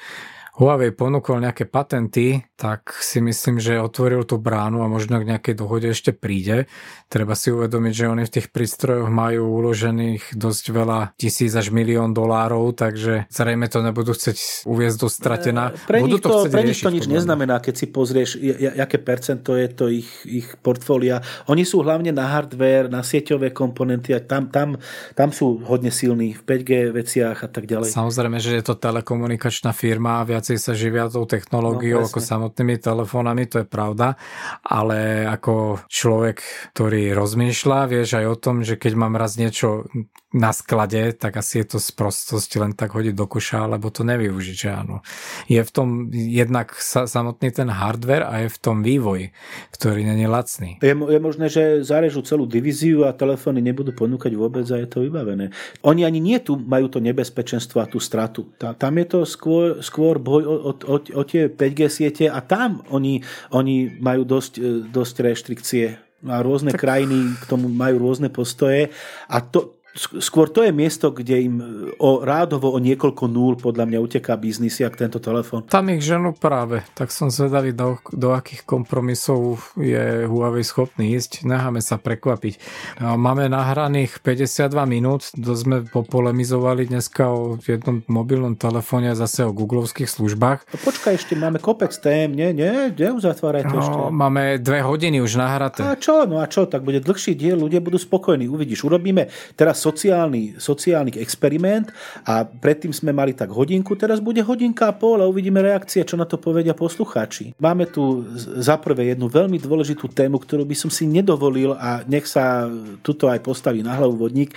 Huawei 0.54 0.94
ponúkol 0.94 1.42
nejaké 1.42 1.66
patenty, 1.66 2.46
tak 2.54 2.94
si 3.02 3.18
myslím, 3.18 3.58
že 3.58 3.82
otvoril 3.82 4.22
tú 4.22 4.38
bránu 4.38 4.86
a 4.86 4.88
možno 4.88 5.18
k 5.18 5.26
nejakej 5.26 5.58
dohode 5.58 5.90
ešte 5.90 6.14
príde. 6.14 6.70
Treba 7.10 7.34
si 7.34 7.50
uvedomiť, 7.50 7.90
že 7.90 8.06
oni 8.06 8.22
v 8.22 8.34
tých 8.38 8.54
prístrojoch 8.54 9.10
majú 9.10 9.50
uložených 9.50 10.38
dosť 10.38 10.64
veľa 10.70 11.18
tisíc 11.18 11.50
až 11.58 11.74
milión 11.74 12.14
dolárov, 12.14 12.70
takže 12.70 13.26
zrejme 13.34 13.66
to 13.66 13.82
nebudú 13.82 14.14
chcieť 14.14 14.62
uviezť 14.62 14.96
do 15.02 15.08
stratená. 15.10 15.74
Pre 15.90 15.98
budú 15.98 16.16
nich 16.16 16.22
to, 16.22 16.30
to 16.30 16.38
pre 16.46 16.62
nich 16.62 16.78
to 16.78 16.94
nič 16.94 17.10
neznamená, 17.10 17.58
keď 17.58 17.74
si 17.74 17.86
pozrieš, 17.90 18.38
aké 18.78 19.02
percento 19.02 19.58
je 19.58 19.68
to 19.74 19.90
ich, 19.90 20.10
ich 20.22 20.54
portfólia. 20.62 21.18
Oni 21.50 21.66
sú 21.66 21.82
hlavne 21.82 22.14
na 22.14 22.30
hardware, 22.30 22.86
na 22.86 23.02
sieťové 23.02 23.50
komponenty 23.50 24.14
a 24.14 24.22
tam, 24.22 24.54
tam, 24.54 24.78
tam 25.18 25.34
sú 25.34 25.66
hodne 25.66 25.90
silní 25.90 26.38
v 26.38 26.46
5G 26.46 26.94
veciach 26.94 27.42
a 27.42 27.48
tak 27.50 27.66
ďalej. 27.66 27.90
Samozrejme, 27.90 28.38
že 28.38 28.54
je 28.54 28.62
to 28.62 28.78
telekomunikačná 28.78 29.74
firma 29.74 30.22
a 30.22 30.26
viac 30.26 30.43
viacej 30.44 30.60
sa 30.60 30.76
živia 30.76 31.08
tou 31.08 31.24
technológiou 31.24 32.04
no, 32.04 32.08
ako 32.12 32.20
samotnými 32.20 32.76
telefónami, 32.76 33.48
to 33.48 33.64
je 33.64 33.66
pravda, 33.66 34.20
ale 34.60 35.24
ako 35.24 35.80
človek, 35.88 36.44
ktorý 36.76 37.16
rozmýšľa, 37.16 37.88
vieš 37.88 38.20
aj 38.20 38.26
o 38.28 38.36
tom, 38.36 38.60
že 38.60 38.76
keď 38.76 38.92
mám 38.92 39.16
raz 39.16 39.40
niečo 39.40 39.88
na 40.34 40.50
sklade, 40.50 41.14
tak 41.14 41.38
asi 41.38 41.62
je 41.62 41.76
to 41.76 41.78
sprostosť 41.78 42.50
len 42.58 42.72
tak 42.74 42.90
hodiť 42.90 43.14
do 43.14 43.30
koša, 43.30 43.70
alebo 43.70 43.94
to 43.94 44.02
nevyužiť, 44.02 44.56
že 44.58 44.70
áno. 44.74 45.06
Je 45.46 45.62
v 45.62 45.70
tom 45.70 46.10
jednak 46.10 46.74
sa, 46.74 47.06
samotný 47.06 47.54
ten 47.54 47.70
hardware 47.70 48.26
a 48.26 48.42
je 48.42 48.48
v 48.50 48.58
tom 48.58 48.82
vývoj, 48.82 49.30
ktorý 49.70 50.02
není 50.02 50.26
lacný. 50.26 50.82
Je, 50.82 50.90
je 50.90 51.20
možné, 51.22 51.46
že 51.46 51.86
zarežú 51.86 52.26
celú 52.26 52.50
divíziu 52.50 53.06
a 53.06 53.14
telefóny 53.14 53.62
nebudú 53.62 53.94
ponúkať 53.94 54.34
vôbec 54.34 54.66
a 54.74 54.82
je 54.82 54.90
to 54.90 55.06
vybavené. 55.06 55.54
Oni 55.86 56.02
ani 56.02 56.18
nie 56.18 56.42
tu 56.42 56.58
majú 56.58 56.90
to 56.90 56.98
nebezpečenstvo 56.98 57.78
a 57.78 57.86
tú 57.86 58.02
stratu. 58.02 58.50
Tá, 58.58 58.74
tam 58.74 58.98
je 58.98 59.06
to 59.06 59.20
skôr, 59.22 59.78
skôr 59.86 60.18
boj 60.18 60.42
o, 60.42 60.54
o, 60.66 60.72
o, 60.74 60.96
o 60.98 61.22
tie 61.22 61.46
5G 61.46 61.80
siete 61.86 62.26
a 62.26 62.42
tam 62.42 62.82
oni, 62.90 63.22
oni 63.54 64.02
majú 64.02 64.26
dosť, 64.26 64.52
e, 64.58 64.62
dosť 64.90 65.14
reštrikcie 65.22 65.86
a 66.26 66.40
rôzne 66.40 66.72
tak... 66.72 66.82
krajiny 66.82 67.36
k 67.38 67.44
tomu 67.46 67.68
majú 67.68 68.00
rôzne 68.00 68.32
postoje 68.32 68.90
a 69.28 69.38
to, 69.44 69.76
skôr 69.94 70.50
to 70.50 70.66
je 70.66 70.74
miesto, 70.74 71.14
kde 71.14 71.46
im 71.46 71.56
o, 72.02 72.26
rádovo 72.26 72.74
o 72.74 72.78
niekoľko 72.82 73.30
nul 73.30 73.54
podľa 73.54 73.86
mňa 73.86 73.98
uteká 74.02 74.34
biznis, 74.34 74.82
jak 74.82 74.98
tento 74.98 75.22
telefón. 75.22 75.70
Tam 75.70 75.86
ich 75.86 76.02
ženu 76.02 76.34
práve, 76.34 76.82
tak 76.98 77.14
som 77.14 77.30
zvedavý, 77.30 77.70
do, 77.70 78.02
do 78.10 78.34
akých 78.34 78.66
kompromisov 78.66 79.62
je 79.78 80.26
Huawei 80.26 80.66
schopný 80.66 81.14
ísť. 81.14 81.46
Necháme 81.46 81.78
sa 81.78 82.02
prekvapiť. 82.02 82.58
Máme 82.98 83.46
nahraných 83.46 84.18
52 84.18 84.66
minút, 84.90 85.30
to 85.30 85.54
sme 85.54 85.86
popolemizovali 85.86 86.90
dneska 86.90 87.30
o 87.30 87.54
jednom 87.62 88.02
mobilnom 88.10 88.58
telefóne 88.58 89.14
a 89.14 89.16
zase 89.16 89.46
o 89.46 89.54
googlovských 89.54 90.10
službách. 90.10 90.66
No 90.74 90.78
počkaj, 90.82 91.14
ešte 91.14 91.38
máme 91.38 91.62
kopec 91.62 91.94
tém, 91.94 92.34
nie, 92.34 92.50
nie, 92.50 92.90
neuzatváraj 92.90 93.62
to 93.70 93.76
no, 93.78 93.80
ešte. 93.80 93.98
Máme 94.10 94.42
dve 94.58 94.82
hodiny 94.82 95.22
už 95.22 95.38
nahraté. 95.38 95.86
A 95.86 95.94
čo, 95.94 96.26
no 96.26 96.42
a 96.42 96.50
čo, 96.50 96.66
tak 96.66 96.82
bude 96.82 96.98
dlhší 96.98 97.38
diel, 97.38 97.62
ľudia 97.62 97.78
budú 97.78 98.00
spokojní, 98.00 98.50
uvidíš, 98.50 98.82
urobíme 98.82 99.30
teraz 99.54 99.83
sociálny, 99.84 100.56
sociálny 100.56 101.20
experiment 101.20 101.92
a 102.24 102.48
predtým 102.48 102.96
sme 102.96 103.12
mali 103.12 103.36
tak 103.36 103.52
hodinku, 103.52 103.92
teraz 104.00 104.24
bude 104.24 104.40
hodinka 104.40 104.88
a 104.88 104.96
pol 104.96 105.20
a 105.20 105.28
uvidíme 105.28 105.60
reakcie, 105.60 106.00
čo 106.08 106.16
na 106.16 106.24
to 106.24 106.40
povedia 106.40 106.72
poslucháči. 106.72 107.52
Máme 107.60 107.84
tu 107.92 108.24
za 108.60 108.80
prvé 108.80 109.12
jednu 109.12 109.28
veľmi 109.28 109.60
dôležitú 109.60 110.08
tému, 110.08 110.40
ktorú 110.40 110.64
by 110.64 110.76
som 110.76 110.88
si 110.88 111.04
nedovolil 111.04 111.76
a 111.76 112.00
nech 112.08 112.24
sa 112.24 112.66
tuto 113.04 113.28
aj 113.28 113.44
postaví 113.44 113.84
na 113.84 113.92
hlavu 114.00 114.16
vodník, 114.16 114.56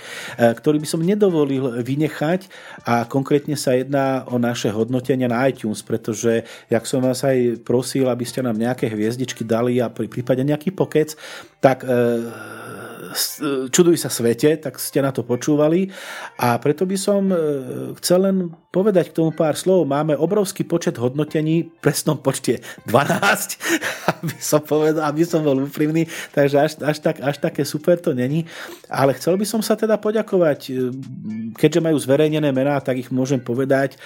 ktorý 0.56 0.80
by 0.80 0.88
som 0.88 1.04
nedovolil 1.04 1.84
vynechať 1.84 2.48
a 2.88 3.04
konkrétne 3.04 3.58
sa 3.58 3.76
jedná 3.76 4.24
o 4.30 4.40
naše 4.40 4.72
hodnotenia 4.72 5.28
na 5.28 5.44
iTunes, 5.50 5.84
pretože, 5.84 6.48
jak 6.72 6.84
som 6.88 7.04
vás 7.04 7.20
aj 7.26 7.60
prosil, 7.66 8.08
aby 8.08 8.24
ste 8.24 8.40
nám 8.40 8.56
nejaké 8.56 8.88
hviezdičky 8.88 9.44
dali 9.44 9.82
a 9.82 9.92
pri 9.92 10.08
prípade 10.08 10.40
nejaký 10.40 10.72
pokec, 10.72 11.18
tak 11.58 11.82
e, 11.82 11.90
čuduj 13.70 13.96
sa 13.98 14.10
svete, 14.10 14.58
tak 14.58 14.76
ste 14.80 14.98
na 14.98 15.14
to 15.14 15.22
počúvali 15.22 15.90
a 16.38 16.58
preto 16.58 16.84
by 16.84 16.96
som 16.98 17.30
e, 17.30 17.36
chcel 18.02 18.26
len 18.26 18.36
povedať 18.68 19.10
k 19.10 19.16
tomu 19.22 19.30
pár 19.32 19.56
slov. 19.56 19.88
Máme 19.88 20.14
obrovský 20.14 20.62
počet 20.62 21.00
hodnotení, 21.00 21.66
v 21.66 21.78
presnom 21.80 22.20
počte 22.20 22.60
12, 22.86 23.58
aby 24.18 24.36
som, 24.38 24.60
povedal, 24.60 25.02
aby 25.08 25.22
som 25.24 25.40
bol 25.40 25.56
úprimný, 25.64 26.04
takže 26.34 26.56
až, 26.58 26.72
až, 26.84 26.98
tak, 27.00 27.16
až 27.22 27.36
také 27.40 27.62
super 27.64 27.96
to 27.98 28.12
není. 28.12 28.44
Ale 28.92 29.16
chcel 29.16 29.40
by 29.40 29.46
som 29.48 29.60
sa 29.64 29.78
teda 29.78 29.96
poďakovať, 29.96 30.60
e, 30.68 30.72
keďže 31.56 31.80
majú 31.80 31.96
zverejnené 31.96 32.50
mená, 32.50 32.78
tak 32.82 32.98
ich 33.00 33.10
môžem 33.14 33.40
povedať 33.40 33.94
e, 33.94 33.98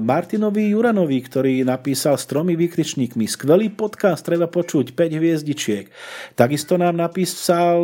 Martinovi 0.00 0.72
Juranovi, 0.72 1.18
ktorý 1.20 1.62
napísal 1.66 2.16
s 2.16 2.24
tromi 2.24 2.56
výkričníkmi. 2.56 3.26
Skvelý 3.28 3.72
podcast, 3.74 4.24
treba 4.24 4.48
počuť, 4.48 4.96
5 4.96 5.18
hviezdičiek. 5.20 5.86
Takisto 6.34 6.80
nám 6.80 6.96
napísal 6.96 7.80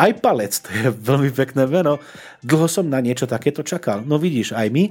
aj 0.00 0.10
palec, 0.24 0.52
to 0.64 0.68
je 0.72 0.88
veľmi 0.88 1.28
pekné 1.36 1.68
meno. 1.68 2.00
Dlho 2.40 2.66
som 2.66 2.88
na 2.88 3.04
niečo 3.04 3.28
takéto 3.28 3.60
čakal. 3.60 4.00
No 4.00 4.16
vidíš, 4.16 4.56
aj 4.56 4.68
my. 4.72 4.84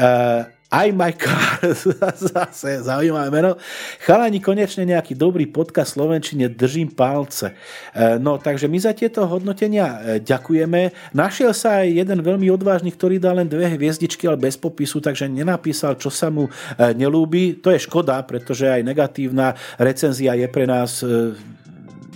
Uh, 0.00 0.48
aj 0.68 0.92
my 0.92 1.12
car, 1.16 1.64
zase 2.28 2.84
zaujímavé 2.84 3.32
meno. 3.32 3.56
Chalani, 4.04 4.36
konečne 4.36 4.84
nejaký 4.84 5.16
dobrý 5.16 5.48
podcast 5.48 5.96
Slovenčine, 5.96 6.52
držím 6.52 6.92
palce. 6.92 7.56
E, 7.96 8.20
no, 8.20 8.36
takže 8.36 8.68
my 8.68 8.76
za 8.76 8.92
tieto 8.92 9.24
hodnotenia 9.24 9.86
e, 9.88 9.98
ďakujeme. 10.20 10.92
Našiel 11.16 11.56
sa 11.56 11.80
aj 11.80 12.04
jeden 12.04 12.20
veľmi 12.20 12.52
odvážny, 12.52 12.92
ktorý 12.92 13.16
dá 13.16 13.32
len 13.32 13.48
dve 13.48 13.64
hviezdičky, 13.80 14.28
ale 14.28 14.36
bez 14.36 14.60
popisu, 14.60 15.00
takže 15.00 15.24
nenapísal, 15.32 15.96
čo 15.96 16.12
sa 16.12 16.28
mu 16.28 16.52
nelúbi. 16.76 17.64
To 17.64 17.72
je 17.72 17.80
škoda, 17.80 18.20
pretože 18.28 18.68
aj 18.68 18.84
negatívna 18.84 19.56
recenzia 19.80 20.36
je 20.36 20.52
pre 20.52 20.68
nás 20.68 21.00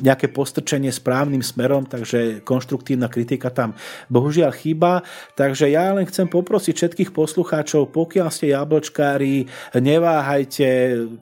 nejaké 0.00 0.32
postrčenie 0.32 0.88
správnym 0.88 1.44
smerom, 1.44 1.84
takže 1.84 2.40
konštruktívna 2.46 3.12
kritika 3.12 3.52
tam 3.52 3.76
bohužiaľ 4.08 4.52
chýba. 4.56 5.04
Takže 5.36 5.68
ja 5.68 5.92
len 5.92 6.08
chcem 6.08 6.30
poprosiť 6.30 6.72
všetkých 6.72 7.10
poslucháčov, 7.12 7.92
pokiaľ 7.92 8.28
ste 8.32 8.56
jablčkári, 8.56 9.50
neváhajte, 9.76 10.68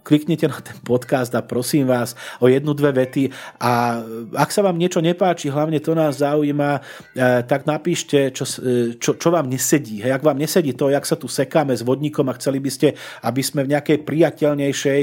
kliknite 0.06 0.47
na 0.47 0.62
ten 0.62 0.78
podcast 0.86 1.34
a 1.34 1.42
prosím 1.42 1.90
vás 1.90 2.14
o 2.38 2.47
jednu, 2.47 2.76
dve 2.76 3.02
vety 3.02 3.34
a 3.59 4.02
ak 4.36 4.51
sa 4.55 4.62
vám 4.62 4.78
niečo 4.78 5.02
nepáči, 5.02 5.51
hlavne 5.51 5.82
to 5.82 5.97
nás 5.97 6.22
zaujíma, 6.22 6.78
tak 7.48 7.66
napíšte, 7.66 8.30
čo, 8.30 8.44
čo, 9.01 9.10
čo 9.18 9.28
vám 9.32 9.51
nesedí. 9.51 10.05
Hej, 10.05 10.20
ak 10.20 10.26
vám 10.26 10.38
nesedí 10.38 10.76
to, 10.76 10.92
jak 10.92 11.02
sa 11.02 11.16
tu 11.18 11.26
sekáme 11.26 11.74
s 11.74 11.82
vodníkom 11.82 12.28
a 12.30 12.36
chceli 12.38 12.62
by 12.62 12.70
ste, 12.70 12.94
aby 13.24 13.42
sme 13.42 13.66
v 13.66 13.72
nejakej 13.74 13.98
priateľnejšej, 14.05 15.02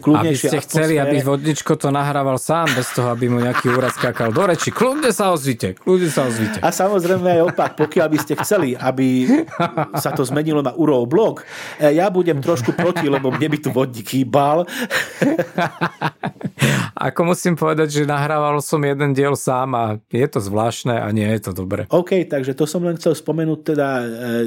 kľudnejšej 0.00 0.48
Aby 0.48 0.56
ste 0.56 0.64
chceli, 0.64 0.94
aby 1.02 1.20
vodničko 1.20 1.74
to 1.76 1.90
nahrával 1.90 2.38
sám, 2.38 2.70
bez 2.72 2.88
toho, 2.96 3.12
aby 3.12 3.28
mu 3.28 3.44
nejaký 3.44 3.68
úrad 3.68 3.92
skákal 3.92 4.32
do 4.32 4.40
reči. 4.40 4.72
Kľudne 4.72 5.12
sa 5.12 5.28
ozvite, 5.36 5.76
kľudne 5.76 6.08
sa 6.08 6.24
ozvite. 6.24 6.64
A 6.64 6.72
samozrejme 6.72 7.28
aj 7.28 7.42
opak, 7.52 7.76
pokiaľ 7.76 8.08
by 8.08 8.18
ste 8.24 8.34
chceli, 8.40 8.72
aby 8.72 9.28
sa 10.00 10.16
to 10.16 10.24
zmenilo 10.24 10.64
na 10.64 10.72
Urov 10.72 11.04
blog, 11.04 11.44
e, 11.76 11.92
ja 11.92 12.08
budem 12.08 12.40
trošku 12.40 12.72
proti, 12.72 13.04
lebo 13.12 13.28
mne 13.28 13.48
by 13.52 13.58
tu 13.60 13.68
vodník 13.68 14.08
chýbal. 14.08 14.64
Ako 16.96 17.28
musím 17.28 17.60
povedať, 17.60 18.00
že 18.00 18.08
nahrával 18.08 18.56
som 18.64 18.80
jeden 18.80 19.12
diel 19.12 19.36
sám 19.36 19.76
a 19.76 19.84
je 20.08 20.24
to 20.24 20.40
zvláštne 20.40 20.96
a 20.96 21.04
nie 21.12 21.28
je 21.36 21.40
to 21.44 21.52
dobre. 21.52 21.84
OK, 21.92 22.24
takže 22.24 22.56
to 22.56 22.64
som 22.64 22.80
len 22.80 22.96
chcel 22.96 23.12
spomenúť 23.12 23.60
teda 23.76 23.88
e, 24.00 24.06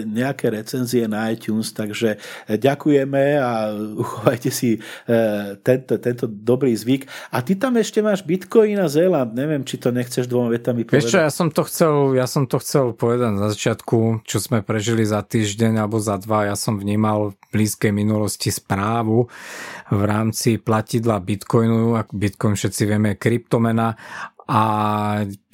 nejaké 0.10 0.50
recenzie 0.50 1.06
na 1.06 1.30
iTunes, 1.30 1.70
takže 1.70 2.18
e, 2.50 2.58
ďakujeme 2.58 3.38
a 3.38 3.70
uchovajte 3.78 4.50
si 4.50 4.82
tento, 5.62 6.00
tento 6.00 6.26
dobrý 6.26 6.74
zvyk. 6.74 7.06
A 7.36 7.44
ty 7.44 7.54
tam 7.60 7.78
ešte 7.78 8.00
máš 8.00 8.24
Bitcoin 8.30 8.78
a 8.78 8.86
Zeland, 8.86 9.34
neviem, 9.34 9.66
či 9.66 9.82
to 9.82 9.90
nechceš 9.90 10.30
dvoma 10.30 10.54
vetami 10.54 10.86
povedať. 10.86 11.02
Vieš 11.02 11.10
čo, 11.10 11.18
ja 11.18 11.34
som 11.34 11.50
to 11.50 11.66
chcel, 11.66 12.14
ja 12.14 12.30
som 12.30 12.46
to 12.46 12.62
chcel 12.62 12.94
povedať 12.94 13.34
na 13.34 13.50
začiatku, 13.50 14.22
čo 14.22 14.38
sme 14.38 14.62
prežili 14.62 15.02
za 15.02 15.26
týždeň 15.26 15.82
alebo 15.82 15.98
za 15.98 16.22
dva, 16.22 16.46
ja 16.46 16.54
som 16.54 16.78
vnímal 16.78 17.34
v 17.34 17.36
blízkej 17.50 17.90
minulosti 17.90 18.54
správu 18.54 19.26
v 19.90 20.02
rámci 20.06 20.62
platidla 20.62 21.18
Bitcoinu, 21.18 21.98
ak 21.98 22.14
Bitcoin 22.14 22.54
všetci 22.54 22.82
vieme 22.86 23.18
kryptomena 23.18 23.98
a 24.50 24.62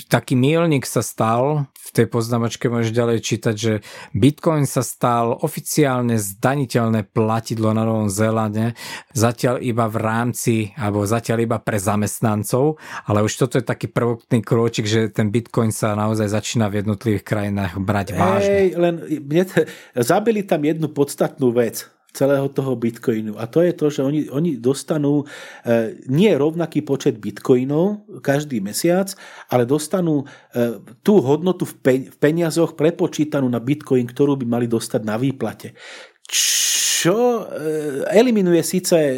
taký 0.08 0.40
mílnik 0.40 0.88
sa 0.88 1.04
stal, 1.04 1.68
v 1.76 1.90
tej 1.92 2.08
poznámočke 2.08 2.72
môžeš 2.72 2.96
ďalej 2.96 3.20
čítať, 3.20 3.56
že 3.56 3.74
Bitcoin 4.16 4.64
sa 4.64 4.88
stal 4.88 5.36
oficiálne 5.36 6.16
zdaniteľné 6.16 7.04
platidlo 7.12 7.76
na 7.76 7.84
Novom 7.84 8.08
Zélande, 8.08 8.72
zatiaľ 9.12 9.60
iba 9.60 9.92
v 9.92 9.98
rámci, 10.00 10.56
alebo 10.80 11.04
zatiaľ 11.04 11.44
iba 11.44 11.58
pre 11.60 11.76
zamestnancov, 11.76 12.80
ale 13.04 13.20
už 13.28 13.36
toto 13.36 13.60
je 13.60 13.68
taký 13.68 13.92
prvotný 13.92 14.40
krôčik, 14.40 14.88
že 14.88 15.12
ten 15.12 15.28
Bitcoin 15.28 15.76
sa 15.76 15.92
naozaj 16.00 16.32
začína 16.32 16.72
v 16.72 16.80
jednotlivých 16.80 17.28
krajinách 17.28 17.76
brať 17.84 18.16
vážne. 18.16 18.72
Len 18.80 18.96
mne 19.28 19.44
zabili 20.00 20.48
tam 20.48 20.64
jednu 20.64 20.88
podstatnú 20.88 21.52
vec 21.52 21.95
celého 22.16 22.48
toho 22.48 22.74
bitcoinu. 22.80 23.36
A 23.36 23.46
to 23.52 23.60
je 23.60 23.76
to, 23.76 23.92
že 23.92 24.02
oni, 24.02 24.32
oni 24.32 24.56
dostanú 24.56 25.28
e, 25.68 26.00
nie 26.08 26.32
rovnaký 26.32 26.82
počet 26.88 27.20
bitcoinov 27.20 28.08
každý 28.24 28.64
mesiac, 28.64 29.12
ale 29.52 29.68
dostanú 29.68 30.24
e, 30.24 30.80
tú 31.04 31.20
hodnotu 31.20 31.68
v, 31.68 31.74
pe, 31.84 31.94
v 32.08 32.18
peniazoch 32.18 32.80
prepočítanú 32.80 33.52
na 33.52 33.60
bitcoin, 33.60 34.08
ktorú 34.08 34.40
by 34.40 34.46
mali 34.48 34.66
dostať 34.72 35.02
na 35.04 35.20
výplate. 35.20 35.76
Čo 36.26 37.46
eh, 37.46 38.02
eliminuje 38.18 38.66
síce 38.66 38.98
eh, 38.98 39.18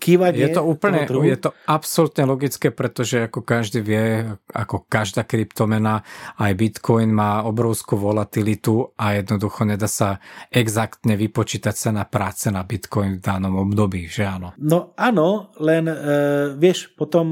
kývanie. 0.00 0.48
Je 0.48 0.56
to 0.56 0.64
úplne, 0.64 1.04
je 1.04 1.38
to 1.38 1.52
absolútne 1.68 2.24
logické, 2.24 2.72
pretože 2.72 3.28
ako 3.28 3.44
každý 3.44 3.84
vie, 3.84 4.32
ako 4.56 4.88
každá 4.88 5.28
kryptomena, 5.28 6.00
aj 6.40 6.52
Bitcoin 6.56 7.12
má 7.12 7.44
obrovskú 7.44 8.00
volatilitu 8.00 8.96
a 8.96 9.20
jednoducho 9.20 9.68
nedá 9.68 9.84
sa 9.84 10.24
exaktne 10.48 11.20
vypočítať 11.20 11.76
sa 11.76 11.90
na 11.92 12.08
práce 12.08 12.48
na 12.48 12.64
Bitcoin 12.64 13.20
v 13.20 13.24
danom 13.24 13.60
období, 13.60 14.08
že 14.08 14.24
áno? 14.24 14.56
No 14.56 14.96
áno, 14.96 15.52
len 15.60 15.84
uh, 15.92 16.56
vieš, 16.56 16.96
potom 16.96 17.26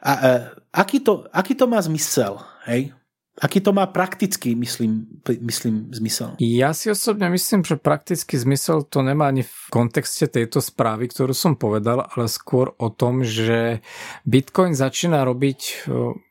a, 0.00 0.12
uh, 0.16 0.42
aký, 0.72 1.04
to, 1.04 1.28
aký 1.28 1.52
to 1.52 1.68
má 1.68 1.82
zmysel, 1.82 2.40
hej? 2.64 2.96
Aký 3.36 3.60
to 3.60 3.76
má 3.76 3.84
praktický, 3.84 4.56
myslím, 4.56 5.20
myslím, 5.44 5.92
zmysel? 5.92 6.40
Ja 6.40 6.72
si 6.72 6.88
osobne 6.88 7.28
myslím, 7.28 7.68
že 7.68 7.76
praktický 7.76 8.40
zmysel 8.40 8.88
to 8.88 9.04
nemá 9.04 9.28
ani 9.28 9.44
v 9.44 9.56
kontexte 9.68 10.24
tejto 10.24 10.64
správy, 10.64 11.12
ktorú 11.12 11.36
som 11.36 11.52
povedal, 11.52 12.08
ale 12.08 12.32
skôr 12.32 12.72
o 12.80 12.88
tom, 12.88 13.20
že 13.28 13.84
Bitcoin 14.24 14.72
začína 14.72 15.20
robiť 15.28 15.84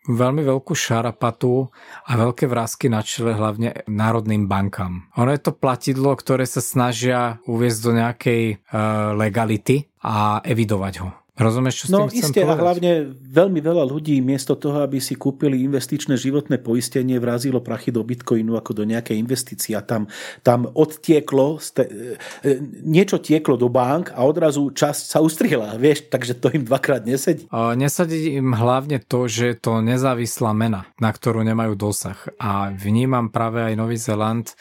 veľmi 0.09 0.41
veľkú 0.45 0.73
šarapatu 0.73 1.69
a 2.09 2.11
veľké 2.17 2.49
vrázky 2.49 2.89
na 2.89 3.05
čele 3.05 3.37
hlavne 3.37 3.85
národným 3.85 4.49
bankám. 4.49 5.05
Ono 5.21 5.29
je 5.29 5.41
to 5.45 5.53
platidlo, 5.53 6.17
ktoré 6.17 6.49
sa 6.49 6.61
snažia 6.61 7.37
uviezť 7.45 7.79
do 7.85 7.91
nejakej 7.93 8.41
uh, 8.49 9.13
legality 9.13 9.89
a 10.01 10.41
evidovať 10.41 10.93
ho. 11.05 11.24
Rozumieš, 11.35 11.83
čo 11.83 11.85
s 11.87 11.91
no, 11.91 12.07
tým 12.07 12.15
iste, 12.15 12.41
povedať? 12.47 12.47
a 12.47 12.63
hlavne 12.63 12.91
veľmi 13.11 13.59
veľa 13.59 13.83
ľudí 13.83 14.23
miesto 14.23 14.55
toho, 14.55 14.87
aby 14.87 15.03
si 15.03 15.19
kúpili 15.19 15.67
investičné 15.67 16.15
životné 16.15 16.63
poistenie, 16.63 17.19
vrazilo 17.19 17.59
prachy 17.59 17.91
do 17.91 17.99
bitcoinu 18.07 18.55
ako 18.55 18.71
do 18.71 18.83
nejakej 18.87 19.19
investície 19.19 19.75
a 19.75 19.83
tam, 19.83 20.07
tam 20.47 20.63
odtieklo, 20.71 21.59
ste, 21.59 22.15
e, 22.39 22.55
niečo 22.87 23.19
tieklo 23.19 23.59
do 23.59 23.67
bank 23.67 24.15
a 24.15 24.23
odrazu 24.23 24.71
časť 24.71 25.01
sa 25.11 25.19
ustrihla, 25.19 25.75
vieš, 25.75 26.07
takže 26.07 26.39
to 26.39 26.55
im 26.55 26.63
dvakrát 26.63 27.03
nesedí. 27.03 27.51
A 27.51 27.75
nesadí 27.75 28.39
im 28.39 28.55
hlavne 28.55 29.03
to, 29.03 29.27
že 29.27 29.51
je 29.51 29.57
to 29.59 29.83
nezávislá 29.83 30.55
mena, 30.55 30.87
na 31.03 31.11
ktorú 31.11 31.43
nemajú 31.43 31.75
dosah. 31.75 32.15
A 32.39 32.71
vnímam 32.71 33.27
práve 33.27 33.59
aj 33.59 33.75
Nový 33.75 33.99
Zeland, 33.99 34.55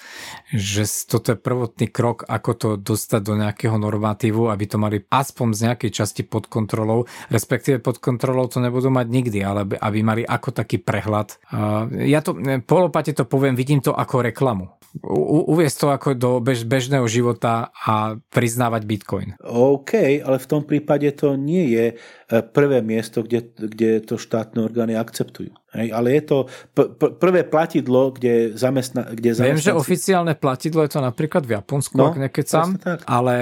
že 0.51 0.83
toto 1.07 1.35
je 1.35 1.39
prvotný 1.39 1.87
krok, 1.87 2.27
ako 2.27 2.51
to 2.59 2.69
dostať 2.75 3.21
do 3.23 3.39
nejakého 3.39 3.79
normatívu, 3.79 4.51
aby 4.51 4.65
to 4.67 4.75
mali 4.83 5.07
aspoň 5.07 5.49
z 5.55 5.61
nejakej 5.71 5.91
časti 6.03 6.23
pod 6.27 6.51
kontrolou, 6.51 6.64
respektíve 7.29 7.79
pod 7.83 8.01
kontrolou 8.01 8.49
to 8.49 8.59
nebudú 8.59 8.89
mať 8.89 9.07
nikdy, 9.09 9.39
ale 9.45 9.67
aby 9.67 9.99
mali 10.01 10.23
ako 10.25 10.51
taký 10.55 10.81
prehľad. 10.81 11.37
Ja 11.93 12.21
to, 12.25 12.37
polopate 12.65 13.13
to 13.13 13.29
poviem, 13.29 13.59
vidím 13.59 13.85
to 13.85 13.93
ako 13.93 14.25
reklamu. 14.25 14.71
U, 15.03 15.51
uviesť 15.51 15.77
to 15.77 15.87
ako 15.91 16.09
do 16.15 16.31
bež, 16.39 16.63
bežného 16.71 17.03
života 17.11 17.75
a 17.75 18.15
priznávať 18.31 18.83
Bitcoin. 18.87 19.35
OK, 19.43 20.23
ale 20.23 20.39
v 20.39 20.47
tom 20.47 20.63
prípade 20.63 21.11
to 21.19 21.35
nie 21.35 21.75
je 21.75 21.87
E, 22.24 22.24
prvé 22.43 22.83
miesto, 22.83 23.23
kde, 23.23 23.53
kde 23.55 24.03
to 24.03 24.19
štátne 24.19 24.65
orgány 24.65 24.99
akceptujú. 24.99 25.53
Hej, 25.75 25.91
ale 25.91 26.15
je 26.15 26.23
to 26.23 26.37
p- 26.71 26.87
p- 26.87 27.13
prvé 27.19 27.43
platidlo, 27.43 28.15
kde, 28.15 28.55
zamestna, 28.55 29.11
kde 29.11 29.35
zamestnanci... 29.35 29.59
Viem, 29.59 29.67
že 29.67 29.75
oficiálne 29.75 30.35
platidlo 30.39 30.87
je 30.87 30.91
to 30.95 31.01
napríklad 31.03 31.43
v 31.43 31.59
Japonsku, 31.59 31.99
no, 31.99 32.15
ak 32.15 32.31
nekecam, 32.31 32.79
ale 33.11 33.35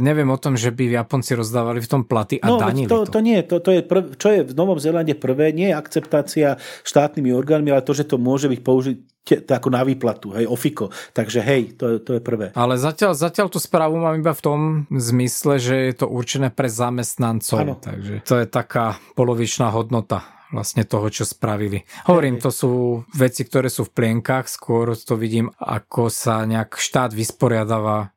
neviem 0.00 0.26
o 0.32 0.38
tom, 0.40 0.56
že 0.56 0.72
by 0.72 1.04
Japonci 1.04 1.36
rozdávali 1.36 1.84
v 1.84 1.88
tom 1.88 2.02
platy 2.08 2.40
a 2.40 2.48
no, 2.48 2.56
danili 2.56 2.88
to, 2.88 3.04
to. 3.04 3.16
to 3.16 3.20
nie, 3.20 3.38
to, 3.44 3.60
to 3.60 3.70
je 3.70 3.80
prv, 3.84 4.16
čo 4.16 4.28
je 4.32 4.40
v 4.48 4.52
Novom 4.56 4.80
Zelande 4.80 5.12
prvé, 5.12 5.52
nie 5.52 5.68
je 5.70 5.76
akceptácia 5.76 6.48
štátnymi 6.88 7.30
orgánmi, 7.36 7.68
ale 7.68 7.84
to, 7.84 7.92
že 7.92 8.08
to 8.08 8.16
môže 8.16 8.48
byť 8.48 8.60
použiť 8.64 8.96
ako 9.24 9.68
na 9.72 9.82
výplatu, 9.82 10.36
hej, 10.36 10.44
ofiko. 10.44 10.92
Takže 11.16 11.40
hej, 11.40 11.80
to, 11.80 11.98
to 12.04 12.20
je 12.20 12.22
prvé. 12.22 12.52
Ale 12.52 12.76
zatiaľ, 12.76 13.16
zatiaľ 13.16 13.48
tú 13.48 13.56
správu 13.56 13.96
mám 13.96 14.20
iba 14.20 14.36
v 14.36 14.44
tom 14.44 14.60
zmysle, 14.92 15.56
že 15.56 15.76
je 15.90 15.94
to 15.96 16.06
určené 16.06 16.52
pre 16.52 16.68
zamestnancov. 16.68 17.58
Ano. 17.58 17.74
Takže 17.80 18.20
to 18.22 18.44
je 18.44 18.46
taká 18.46 19.00
polovičná 19.16 19.72
hodnota 19.72 20.34
vlastne 20.54 20.86
toho, 20.86 21.10
čo 21.10 21.26
spravili. 21.26 21.82
Hovorím, 22.06 22.38
to 22.38 22.54
sú 22.54 23.02
veci, 23.18 23.42
ktoré 23.42 23.66
sú 23.66 23.90
v 23.90 23.94
plienkach, 23.98 24.46
skôr 24.46 24.94
to 24.94 25.18
vidím, 25.18 25.50
ako 25.58 26.06
sa 26.06 26.46
nejak 26.46 26.78
štát 26.78 27.10
vysporiadáva 27.10 28.13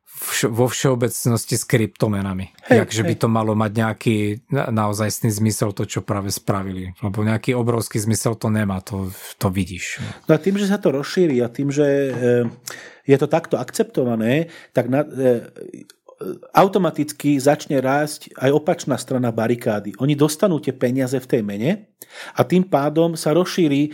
vo 0.50 0.66
všeobecnosti 0.66 1.54
s 1.56 1.64
kryptomenami. 1.64 2.52
Hej, 2.68 2.78
Jak, 2.84 2.90
že 2.90 3.02
by 3.06 3.14
to 3.14 3.28
malo 3.30 3.54
mať 3.54 3.70
nejaký 3.72 4.16
naozajstný 4.50 5.30
zmysel 5.30 5.72
to, 5.72 5.86
čo 5.86 6.02
práve 6.02 6.28
spravili. 6.34 6.92
Lebo 7.00 7.22
nejaký 7.22 7.54
obrovský 7.54 8.02
zmysel 8.02 8.34
to 8.34 8.50
nemá, 8.50 8.82
to, 8.82 9.08
to 9.38 9.48
vidíš. 9.48 10.02
No 10.26 10.36
a 10.36 10.42
tým, 10.42 10.58
že 10.58 10.68
sa 10.68 10.78
to 10.78 10.92
rozšíri 10.92 11.38
a 11.40 11.48
tým, 11.48 11.70
že 11.70 11.86
eh, 11.86 12.44
je 13.08 13.16
to 13.16 13.26
takto 13.30 13.56
akceptované, 13.56 14.52
tak 14.76 14.92
na, 14.92 15.06
eh, 15.06 15.48
automaticky 16.50 17.38
začne 17.38 17.78
rásť 17.78 18.34
aj 18.34 18.50
opačná 18.50 18.98
strana 18.98 19.30
barikády. 19.30 19.94
Oni 20.02 20.18
dostanú 20.18 20.58
tie 20.58 20.74
peniaze 20.74 21.14
v 21.14 21.30
tej 21.30 21.42
mene 21.46 21.94
a 22.34 22.42
tým 22.42 22.66
pádom 22.66 23.14
sa 23.14 23.30
rozšíri 23.30 23.82
e, 23.86 23.90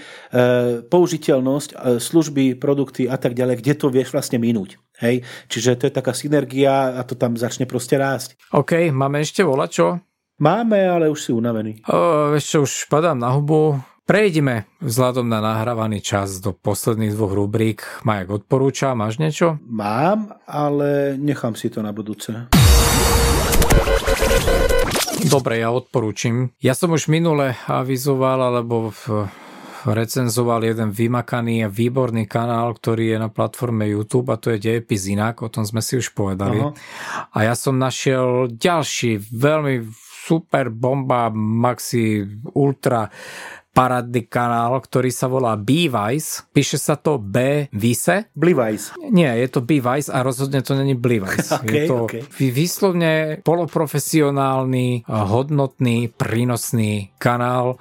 použiteľnosť 0.88 1.70
e, 1.72 2.00
služby, 2.00 2.56
produkty 2.56 3.04
a 3.04 3.20
tak 3.20 3.36
ďalej, 3.36 3.60
kde 3.60 3.74
to 3.76 3.86
vieš 3.92 4.16
vlastne 4.16 4.40
minúť. 4.40 4.80
Hej? 5.04 5.20
Čiže 5.52 5.76
to 5.76 5.84
je 5.90 5.92
taká 5.92 6.16
synergia 6.16 6.96
a 6.96 7.00
to 7.04 7.12
tam 7.12 7.36
začne 7.36 7.68
proste 7.68 8.00
rásť. 8.00 8.40
OK, 8.56 8.88
máme 8.88 9.20
ešte 9.20 9.44
volačo? 9.44 10.00
Máme, 10.40 10.80
ale 10.80 11.12
už 11.12 11.20
si 11.20 11.30
unavený. 11.30 11.84
O, 11.86 12.34
čo, 12.40 12.66
už 12.66 12.90
padám 12.90 13.20
na 13.20 13.30
hubu. 13.30 13.78
Prejdime 14.04 14.68
vzhľadom 14.84 15.24
na 15.32 15.40
nahrávaný 15.40 16.04
čas 16.04 16.36
do 16.36 16.52
posledných 16.52 17.16
dvoch 17.16 17.32
rubrík. 17.32 18.04
Majak 18.04 18.44
odporúča, 18.44 18.92
máš 18.92 19.16
niečo? 19.16 19.56
Mám, 19.64 20.28
ale 20.44 21.16
nechám 21.16 21.56
si 21.56 21.72
to 21.72 21.80
na 21.80 21.88
budúce. 21.88 22.52
Dobre, 25.24 25.64
ja 25.64 25.72
odporúčim. 25.72 26.52
Ja 26.60 26.76
som 26.76 26.92
už 26.92 27.08
minule 27.08 27.56
avizoval, 27.64 28.52
alebo 28.52 28.92
v 28.92 29.24
recenzoval 29.88 30.68
jeden 30.68 30.92
vymakaný 30.92 31.64
a 31.64 31.72
výborný 31.72 32.28
kanál, 32.28 32.76
ktorý 32.76 33.16
je 33.16 33.18
na 33.24 33.32
platforme 33.32 33.88
YouTube 33.88 34.28
a 34.28 34.36
to 34.36 34.52
je 34.52 34.60
Dejepis 34.60 35.08
inak, 35.08 35.40
o 35.40 35.48
tom 35.48 35.64
sme 35.64 35.80
si 35.80 35.96
už 35.96 36.12
povedali. 36.12 36.60
Aha. 36.60 36.76
A 37.32 37.38
ja 37.48 37.56
som 37.56 37.80
našiel 37.80 38.52
ďalší 38.52 39.16
veľmi 39.32 40.04
super 40.24 40.72
bomba 40.72 41.28
maxi 41.28 42.24
ultra 42.56 43.12
parádny 43.74 44.30
kanál, 44.30 44.78
ktorý 44.78 45.10
sa 45.10 45.26
volá 45.26 45.58
B-Vice. 45.58 46.46
Píše 46.54 46.78
sa 46.78 46.94
to 46.94 47.18
B 47.18 47.66
Vise. 47.74 48.30
Blivice. 48.32 48.94
Nie, 49.10 49.34
je 49.42 49.48
to 49.50 49.60
B-Vice 49.66 50.14
a 50.14 50.22
rozhodne 50.22 50.62
to 50.62 50.78
není 50.78 50.94
Blivice. 50.94 51.50
okay, 51.58 51.66
je 51.66 51.80
to 51.90 51.96
okay. 52.06 52.22
výslovne 52.38 53.42
poloprofesionálny, 53.42 55.04
hodnotný, 55.10 56.14
prínosný 56.14 57.10
kanál 57.18 57.76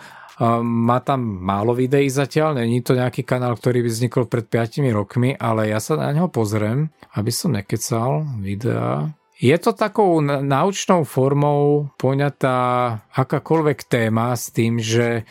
má 0.65 0.97
tam 1.05 1.21
málo 1.21 1.77
videí 1.77 2.09
zatiaľ, 2.09 2.57
není 2.57 2.81
to 2.81 2.97
nejaký 2.97 3.21
kanál, 3.21 3.53
ktorý 3.53 3.85
by 3.85 3.89
vznikol 3.93 4.25
pred 4.25 4.49
5 4.49 4.81
rokmi, 4.89 5.37
ale 5.37 5.69
ja 5.69 5.77
sa 5.77 5.93
na 5.93 6.09
neho 6.09 6.27
pozriem, 6.27 6.89
aby 7.13 7.29
som 7.29 7.53
nekecal 7.53 8.25
videá. 8.41 9.13
Je 9.43 9.53
to 9.59 9.75
takou 9.75 10.23
naučnou 10.23 11.03
formou 11.03 11.91
poňatá 11.99 12.57
akákoľvek 13.11 13.79
téma 13.91 14.31
s 14.39 14.53
tým, 14.55 14.79
že 14.79 15.27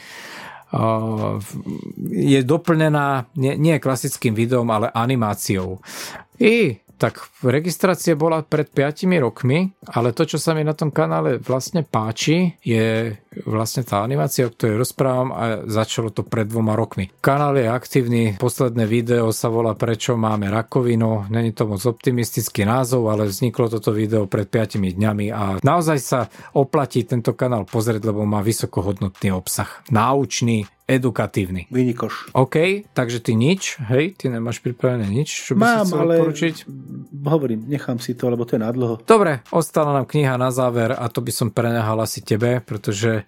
je 2.09 2.40
doplnená 2.43 3.28
nie, 3.36 3.57
nie 3.61 3.77
klasickým 3.77 4.32
videom, 4.32 4.69
ale 4.73 4.89
animáciou. 4.89 5.78
I 6.40 6.81
tak 7.03 7.19
registrácia 7.43 8.15
bola 8.15 8.47
pred 8.47 8.70
5 8.70 9.11
rokmi, 9.19 9.74
ale 9.91 10.15
to, 10.15 10.23
čo 10.23 10.39
sa 10.39 10.55
mi 10.55 10.62
na 10.62 10.70
tom 10.70 10.95
kanále 10.95 11.43
vlastne 11.43 11.83
páči, 11.83 12.55
je 12.62 13.11
vlastne 13.43 13.83
tá 13.83 14.07
animácia, 14.07 14.47
o 14.47 14.55
ktorej 14.55 14.79
rozprávam 14.79 15.35
a 15.35 15.66
začalo 15.66 16.15
to 16.15 16.23
pred 16.23 16.47
dvoma 16.47 16.79
rokmi. 16.79 17.11
Kanál 17.19 17.59
je 17.59 17.66
aktívny, 17.66 18.23
posledné 18.39 18.87
video 18.87 19.35
sa 19.35 19.51
volá 19.51 19.74
Prečo 19.74 20.15
máme 20.15 20.47
rakovinu, 20.47 21.27
není 21.27 21.51
to 21.51 21.66
moc 21.66 21.83
optimistický 21.83 22.62
názov, 22.62 23.11
ale 23.11 23.27
vzniklo 23.27 23.66
toto 23.66 23.91
video 23.91 24.31
pred 24.31 24.47
5 24.47 24.79
dňami 24.79 25.27
a 25.35 25.59
naozaj 25.59 25.99
sa 25.99 26.31
oplatí 26.55 27.03
tento 27.03 27.35
kanál 27.35 27.66
pozrieť, 27.66 28.15
lebo 28.15 28.23
má 28.23 28.39
vysokohodnotný 28.47 29.35
obsah. 29.35 29.83
Náučný, 29.91 30.70
edukatívny. 30.89 31.71
Vynikoš. 31.71 32.35
OK, 32.35 32.87
takže 32.93 33.23
ty 33.23 33.33
nič, 33.39 33.79
hej, 33.89 34.19
ty 34.19 34.29
nemáš 34.29 34.59
pripravené 34.61 35.07
nič, 35.07 35.29
čo 35.31 35.55
by 35.55 35.61
Mám, 35.63 35.87
si 35.87 35.91
chcel 35.95 36.01
ale 36.03 36.15
odporučiť? 36.19 36.57
hovorím, 37.23 37.61
nechám 37.71 37.99
si 38.03 38.13
to, 38.19 38.29
lebo 38.29 38.43
to 38.45 38.59
je 38.59 38.63
nadlho. 38.67 38.99
Dobre, 39.07 39.41
ostala 39.55 39.95
nám 39.95 40.07
kniha 40.11 40.35
na 40.37 40.51
záver 40.51 40.93
a 40.93 41.07
to 41.09 41.23
by 41.23 41.33
som 41.33 41.49
prenehal 41.55 41.97
asi 42.03 42.21
tebe, 42.21 42.59
pretože 42.61 43.25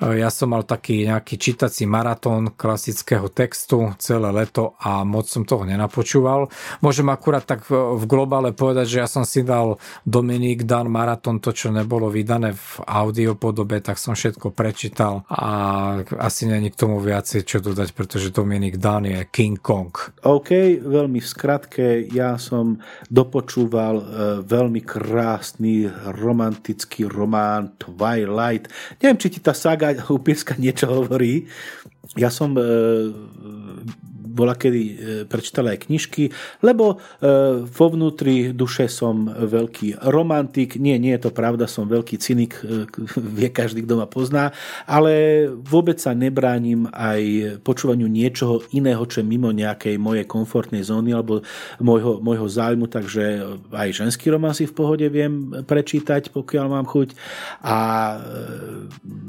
ja 0.00 0.28
som 0.28 0.52
mal 0.52 0.68
taký 0.68 1.08
nejaký 1.08 1.40
čítací 1.40 1.88
maratón 1.88 2.52
klasického 2.52 3.32
textu 3.32 3.96
celé 3.96 4.28
leto 4.28 4.76
a 4.76 5.00
moc 5.08 5.24
som 5.24 5.48
toho 5.48 5.64
nenapočúval. 5.64 6.52
Môžem 6.84 7.08
akurát 7.08 7.48
tak 7.48 7.64
v 7.70 8.04
globále 8.04 8.52
povedať, 8.52 8.86
že 8.92 9.00
ja 9.00 9.08
som 9.08 9.24
si 9.24 9.40
dal 9.40 9.80
Dominik 10.04 10.68
Dan 10.68 10.92
maratón, 10.92 11.40
to 11.40 11.56
čo 11.56 11.72
nebolo 11.72 12.12
vydané 12.12 12.52
v 12.52 12.84
audiopodobe, 12.84 13.80
tak 13.80 13.96
som 13.96 14.12
všetko 14.12 14.52
prečítal 14.52 15.24
a 15.32 15.48
asi 16.20 16.44
není 16.44 16.68
k 16.68 16.80
tomu 16.84 17.00
viacej 17.00 17.48
čo 17.48 17.64
dodať, 17.64 17.96
pretože 17.96 18.36
Dominik 18.36 18.76
Dan 18.76 19.08
je 19.08 19.24
King 19.32 19.56
Kong. 19.56 19.96
OK, 20.28 20.84
veľmi 20.84 21.24
v 21.24 21.28
skratke, 21.28 22.04
ja 22.12 22.36
som 22.36 22.76
dopočúval 23.08 23.94
e, 23.96 24.04
veľmi 24.44 24.84
krásny 24.84 25.88
romantický 26.20 27.08
román 27.08 27.72
Twilight. 27.80 28.68
Neviem, 29.00 29.16
či 29.16 29.32
ti 29.32 29.40
tá 29.40 29.56
saga 29.56 29.85
Upieska 29.94 30.58
niečo 30.58 30.90
hovorí. 30.90 31.46
Ja 32.18 32.32
som 32.32 32.56
e, 32.58 32.64
bola 34.36 34.52
kedy 34.52 34.82
e, 34.84 34.94
prečítala 35.24 35.72
aj 35.72 35.88
knižky, 35.88 36.28
lebo 36.60 37.00
e, 37.00 37.64
vo 37.64 37.86
vnútri 37.88 38.52
duše 38.52 38.92
som 38.92 39.24
veľký 39.24 40.04
romantik. 40.12 40.76
Nie, 40.76 41.00
nie 41.00 41.16
je 41.16 41.24
to 41.24 41.30
pravda, 41.32 41.64
som 41.64 41.88
veľký 41.88 42.20
cynik, 42.20 42.60
e, 42.60 42.84
vie 43.40 43.48
každý, 43.48 43.88
kto 43.88 43.96
ma 43.96 44.04
pozná, 44.04 44.52
ale 44.84 45.48
vôbec 45.48 45.96
sa 45.96 46.12
nebránim 46.12 46.84
aj 46.92 47.56
počúvaniu 47.64 48.04
niečoho 48.04 48.60
iného, 48.76 49.00
čo 49.08 49.24
je 49.24 49.26
mimo 49.26 49.48
nejakej 49.48 49.96
mojej 49.96 50.28
komfortnej 50.28 50.84
zóny 50.84 51.16
alebo 51.16 51.40
môjho, 51.80 52.20
môjho 52.20 52.44
zájmu, 52.44 52.92
takže 52.92 53.56
aj 53.72 54.04
ženský 54.04 54.28
román 54.28 54.52
si 54.52 54.68
v 54.68 54.76
pohode 54.76 55.06
viem 55.08 55.64
prečítať, 55.64 56.28
pokiaľ 56.34 56.66
mám 56.68 56.84
chuť. 56.84 57.16
A 57.64 57.76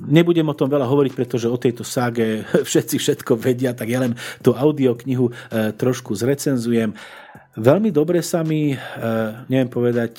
nebudem 0.10 0.48
o 0.50 0.58
tom 0.58 0.68
veľa 0.68 0.90
hovoriť, 0.90 1.14
pretože 1.14 1.48
o 1.48 1.56
tejto 1.56 1.86
ságe 1.86 2.44
všetci 2.70 2.96
všetko 2.98 3.38
vedia, 3.38 3.72
tak 3.78 3.88
ja 3.88 4.02
len 4.02 4.18
to 4.42 4.58
audio 4.58 4.97
knihu 5.06 5.30
e, 5.30 5.72
trošku 5.78 6.18
zrecenzujem. 6.18 6.98
Veľmi 7.58 7.90
dobre 7.90 8.22
sa 8.22 8.46
mi, 8.46 8.70
e, 8.70 8.78
neviem 9.50 9.66
povedať, 9.66 10.14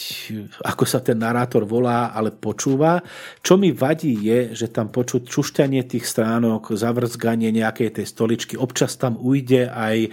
ako 0.59 0.82
sa 0.82 0.98
ten 0.98 1.14
narátor 1.22 1.62
volá, 1.62 2.10
ale 2.10 2.34
počúva. 2.34 2.98
Čo 3.46 3.55
mi 3.55 3.70
vadí 3.70 4.10
je, 4.26 4.59
že 4.59 4.66
tam 4.74 4.90
počuť 4.90 5.22
čušťanie 5.22 5.86
tých 5.86 6.02
stránok, 6.02 6.74
zavrzganie 6.74 7.55
nejakej 7.55 8.02
tej 8.02 8.06
stoličky. 8.10 8.59
Občas 8.59 8.98
tam 8.98 9.14
ujde 9.22 9.70
aj 9.70 9.96
e, 10.02 10.09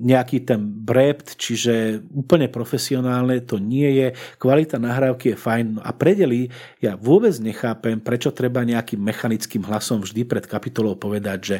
nejaký 0.00 0.48
ten 0.48 0.64
brept, 0.64 1.36
čiže 1.36 2.00
úplne 2.08 2.48
profesionálne 2.48 3.44
to 3.44 3.60
nie 3.60 3.92
je. 4.00 4.08
Kvalita 4.40 4.80
nahrávky 4.80 5.36
je 5.36 5.42
fajn. 5.44 5.66
A 5.84 5.92
predeli 5.92 6.48
ja 6.80 6.96
vôbec 6.96 7.36
nechápem, 7.36 8.00
prečo 8.00 8.32
treba 8.32 8.64
nejakým 8.64 8.98
mechanickým 8.98 9.68
hlasom 9.68 10.00
vždy 10.00 10.24
pred 10.24 10.48
kapitolou 10.48 10.96
povedať, 10.96 11.38
že 11.44 11.56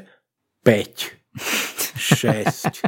5 0.64 1.21
6, 1.36 2.84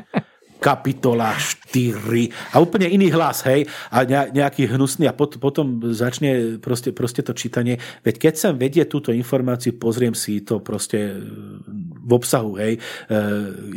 kapitola 0.64 1.36
4 1.36 2.56
a 2.56 2.56
úplne 2.56 2.88
iný 2.88 3.12
hlas, 3.12 3.44
hej, 3.44 3.68
a 3.92 4.08
nejaký 4.08 4.64
hnusný. 4.64 5.04
A 5.04 5.12
pot, 5.12 5.36
potom 5.36 5.92
začne 5.92 6.56
proste, 6.56 6.96
proste 6.96 7.20
to 7.20 7.36
čítanie. 7.36 7.76
Veď 8.00 8.30
keď 8.30 8.34
sa 8.40 8.48
vedie 8.56 8.88
túto 8.88 9.12
informáciu, 9.12 9.76
pozriem 9.76 10.16
si 10.16 10.40
to 10.40 10.64
proste 10.64 11.20
v 12.04 12.12
obsahu, 12.12 12.60
hej, 12.60 12.76
e, 12.76 12.80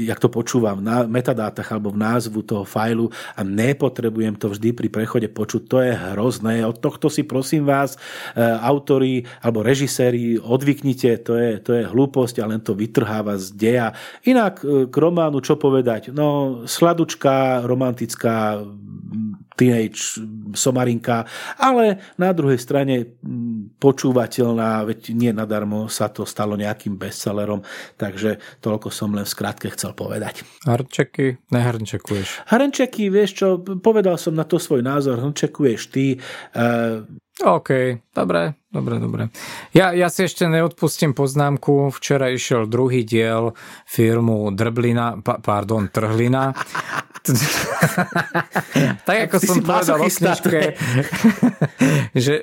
jak 0.04 0.20
to 0.20 0.28
počúvam 0.28 0.84
na 0.84 1.08
metadátach 1.08 1.72
alebo 1.72 1.96
v 1.96 2.04
názvu 2.04 2.44
toho 2.44 2.68
fajlu 2.68 3.08
a 3.34 3.42
nepotrebujem 3.42 4.36
to 4.36 4.52
vždy 4.52 4.76
pri 4.76 4.92
prechode 4.92 5.32
počuť. 5.32 5.62
To 5.72 5.78
je 5.80 5.94
hrozné. 5.96 6.68
Od 6.68 6.76
tohto 6.78 7.08
si 7.08 7.24
prosím 7.24 7.64
vás, 7.64 7.96
e, 7.96 8.40
autori 8.44 9.24
alebo 9.40 9.64
režiséri, 9.64 10.36
odvyknite, 10.36 11.24
to 11.24 11.40
je, 11.40 11.52
to 11.64 11.72
je 11.80 11.84
hlúposť 11.88 12.44
a 12.44 12.50
len 12.52 12.60
to 12.60 12.76
vytrháva 12.76 13.40
z 13.40 13.56
deja. 13.56 13.88
Inak 14.28 14.62
e, 14.62 14.92
k 14.92 14.96
románu 14.96 15.40
čo 15.40 15.56
povedať? 15.56 16.12
No, 16.12 16.62
sladučká, 16.68 17.64
romantická, 17.64 18.60
teenage 19.58 20.22
somarinka, 20.54 21.26
ale 21.58 22.16
na 22.22 22.30
druhej 22.32 22.62
strane 22.62 23.18
počúvateľná, 23.82 24.86
veď 24.86 25.18
nie 25.18 25.34
nadarmo 25.34 25.90
sa 25.90 26.08
to 26.14 26.24
stalo 26.24 26.54
nejakým 26.54 26.96
bestsellerom, 26.96 27.66
takže 27.98 28.38
toľko 28.62 28.94
som 28.94 29.18
len 29.18 29.26
v 29.26 29.34
skratke 29.34 29.68
chcel 29.74 29.98
povedať. 29.98 30.46
Hrnčeky, 30.64 31.50
nehrnčekuješ. 31.50 32.48
Hrnčeky, 32.54 33.10
vieš 33.10 33.32
čo, 33.42 33.48
povedal 33.82 34.22
som 34.22 34.38
na 34.38 34.46
to 34.46 34.62
svoj 34.62 34.86
názor, 34.86 35.18
hrnčekuješ 35.18 35.82
ty. 35.90 36.22
Uh, 36.54 37.04
OK, 37.42 38.02
dobre, 38.14 38.67
dobre, 38.72 39.00
dobre. 39.00 39.24
Ja, 39.72 39.96
ja 39.96 40.08
si 40.12 40.28
ešte 40.28 40.48
neodpustím 40.48 41.16
poznámku. 41.16 41.92
Včera 41.96 42.32
išiel 42.32 42.68
druhý 42.68 43.08
diel 43.08 43.56
filmu 43.88 44.52
Drblina, 44.52 45.24
pa, 45.24 45.40
pardon, 45.40 45.88
Trhlina. 45.88 46.56
tak 49.08 49.18
ako 49.28 49.36
som 49.40 49.58
povedal 49.60 50.00
o 50.00 50.08
knižke, 50.08 50.80
že 52.28 52.34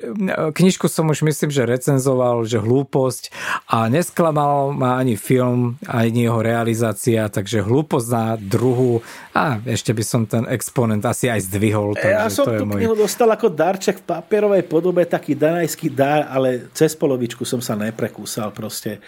knižku 0.53 0.85
som 0.85 1.09
už 1.09 1.25
myslím, 1.25 1.49
že 1.49 1.65
recenzoval, 1.65 2.45
že 2.45 2.61
hlúposť 2.61 3.33
a 3.71 3.89
nesklamal 3.89 4.75
ma 4.77 5.01
ani 5.01 5.17
film, 5.17 5.81
ani 5.89 6.29
jeho 6.29 6.39
realizácia, 6.41 7.27
takže 7.29 7.65
hlúposť 7.65 8.07
na 8.13 8.25
druhu 8.37 9.01
a 9.33 9.59
ešte 9.65 9.91
by 9.91 10.03
som 10.05 10.21
ten 10.29 10.45
exponent 10.47 11.03
asi 11.03 11.27
aj 11.27 11.49
zdvihol. 11.49 11.97
Ja 11.99 12.29
som 12.29 12.47
to 12.47 12.63
tú 12.63 12.65
knihu 12.77 12.95
dostal 12.95 13.27
ako 13.33 13.51
darček 13.51 13.99
v 13.99 14.05
papierovej 14.05 14.63
podobe, 14.69 15.03
taký 15.03 15.35
danajský 15.35 15.91
dar, 15.91 16.14
ale 16.23 16.71
cez 16.71 16.95
polovičku 16.95 17.43
som 17.43 17.59
sa 17.59 17.75
neprekúsal 17.75 18.55
proste. 18.55 19.03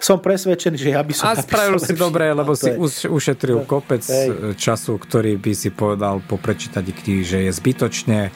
Som 0.00 0.16
presvedčený, 0.16 0.80
že 0.80 0.90
ja 0.96 1.04
by 1.04 1.12
som... 1.12 1.28
A 1.28 1.36
spravil 1.36 1.76
si 1.76 1.92
dobre, 1.92 2.32
lebo 2.32 2.56
si 2.56 2.72
je, 2.72 2.80
ušetril 3.12 3.68
kopec 3.68 4.00
hej. 4.00 4.56
času, 4.56 4.96
ktorý 4.96 5.36
by 5.36 5.52
si 5.52 5.68
povedal 5.68 6.24
po 6.24 6.40
prečítaní 6.40 6.96
knihy, 6.96 7.20
že 7.20 7.38
je 7.44 7.52
zbytočne 7.52 8.32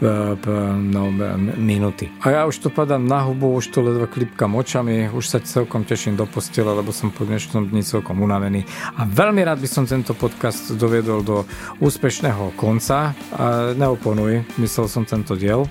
no, 0.00 1.12
minúty. 1.56 2.08
A 2.24 2.32
ja 2.32 2.40
už 2.48 2.56
to 2.64 2.68
padám 2.72 3.04
na 3.04 3.24
hubu, 3.24 3.52
už 3.52 3.72
to 3.72 3.84
ledva 3.84 4.08
klipkam 4.08 4.56
očami, 4.56 5.12
už 5.12 5.24
sa 5.24 5.38
celkom 5.44 5.84
teším 5.84 6.16
do 6.16 6.24
postele, 6.24 6.72
lebo 6.72 6.90
som 6.90 7.12
po 7.12 7.28
dnešnom 7.28 7.68
dni 7.68 7.84
celkom 7.84 8.24
unavený. 8.24 8.64
A 8.96 9.04
veľmi 9.04 9.44
rád 9.44 9.60
by 9.60 9.68
som 9.68 9.84
tento 9.84 10.16
podcast 10.16 10.72
doviedol 10.72 11.20
do 11.20 11.36
úspešného 11.84 12.56
konca. 12.56 13.12
A 13.36 13.76
neoponuj, 13.76 14.44
myslel 14.56 14.86
som 14.88 15.04
tento 15.04 15.36
diel. 15.36 15.68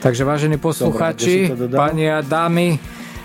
Takže 0.00 0.22
vážení 0.22 0.56
poslucháči, 0.56 1.50
pani 1.74 2.10
a 2.10 2.22
dámy, 2.22 2.78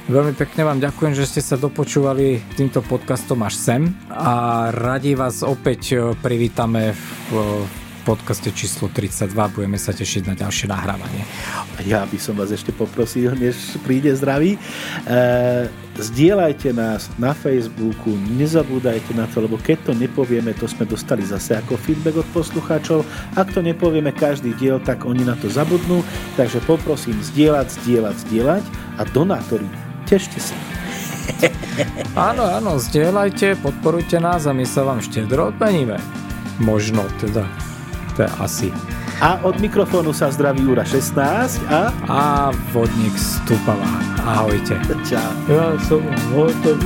Veľmi 0.10 0.34
pekne 0.34 0.66
vám 0.66 0.82
ďakujem, 0.82 1.14
že 1.14 1.30
ste 1.30 1.38
sa 1.38 1.54
dopočúvali 1.54 2.42
týmto 2.58 2.82
podcastom 2.82 3.46
až 3.46 3.54
sem 3.62 3.94
a 4.10 4.66
radi 4.74 5.14
vás 5.14 5.46
opäť 5.46 6.18
privítame 6.18 6.98
v 7.30 7.62
podcaste 8.02 8.50
číslo 8.56 8.88
32. 8.90 9.32
Budeme 9.54 9.78
sa 9.78 9.92
tešiť 9.92 10.28
na 10.28 10.36
ďalšie 10.36 10.72
nahrávanie. 10.72 11.24
Ja 11.84 12.04
by 12.04 12.18
som 12.20 12.36
vás 12.36 12.52
ešte 12.52 12.72
poprosil, 12.72 13.36
než 13.36 13.80
príde 13.86 14.12
zdravý. 14.16 14.56
E, 14.56 14.60
zdieľajte 16.00 16.74
nás 16.74 17.08
na 17.20 17.36
Facebooku, 17.38 18.16
nezabúdajte 18.36 19.12
na 19.14 19.30
to, 19.30 19.46
lebo 19.46 19.60
keď 19.60 19.92
to 19.92 19.94
nepovieme, 19.96 20.56
to 20.56 20.66
sme 20.66 20.88
dostali 20.90 21.22
zase 21.24 21.60
ako 21.60 21.78
feedback 21.78 22.20
od 22.20 22.28
poslucháčov. 22.34 23.06
Ak 23.38 23.52
to 23.54 23.62
nepovieme 23.62 24.16
každý 24.16 24.56
diel, 24.58 24.82
tak 24.82 25.04
oni 25.06 25.24
na 25.24 25.38
to 25.38 25.52
zabudnú. 25.52 26.02
Takže 26.40 26.64
poprosím 26.66 27.20
zdieľať, 27.22 27.84
zdieľať, 27.84 28.16
zdieľať 28.28 28.64
a 28.98 29.02
donátori, 29.08 29.68
tešte 30.10 30.42
sa. 30.42 30.58
áno, 32.30 32.44
áno, 32.50 32.82
zdieľajte, 32.82 33.62
podporujte 33.62 34.18
nás 34.18 34.50
a 34.50 34.56
my 34.56 34.66
sa 34.66 34.82
vám 34.82 35.00
štedro 35.04 35.54
odmeníme. 35.54 36.02
Možno 36.60 37.08
teda 37.24 37.48
to 38.20 38.28
je 38.28 38.32
asi. 38.40 38.68
A 39.24 39.40
od 39.48 39.56
mikrofónu 39.64 40.12
sa 40.12 40.28
zdraví 40.28 40.60
Jura 40.68 40.84
16 40.84 41.64
a... 41.72 41.88
A 42.12 42.52
vodník 42.76 43.16
Stupava. 43.16 43.88
Ahojte. 44.28 44.76
Čau. 45.08 45.32
Ja 45.48 45.80
som 45.88 46.04
hotový. 46.36 46.84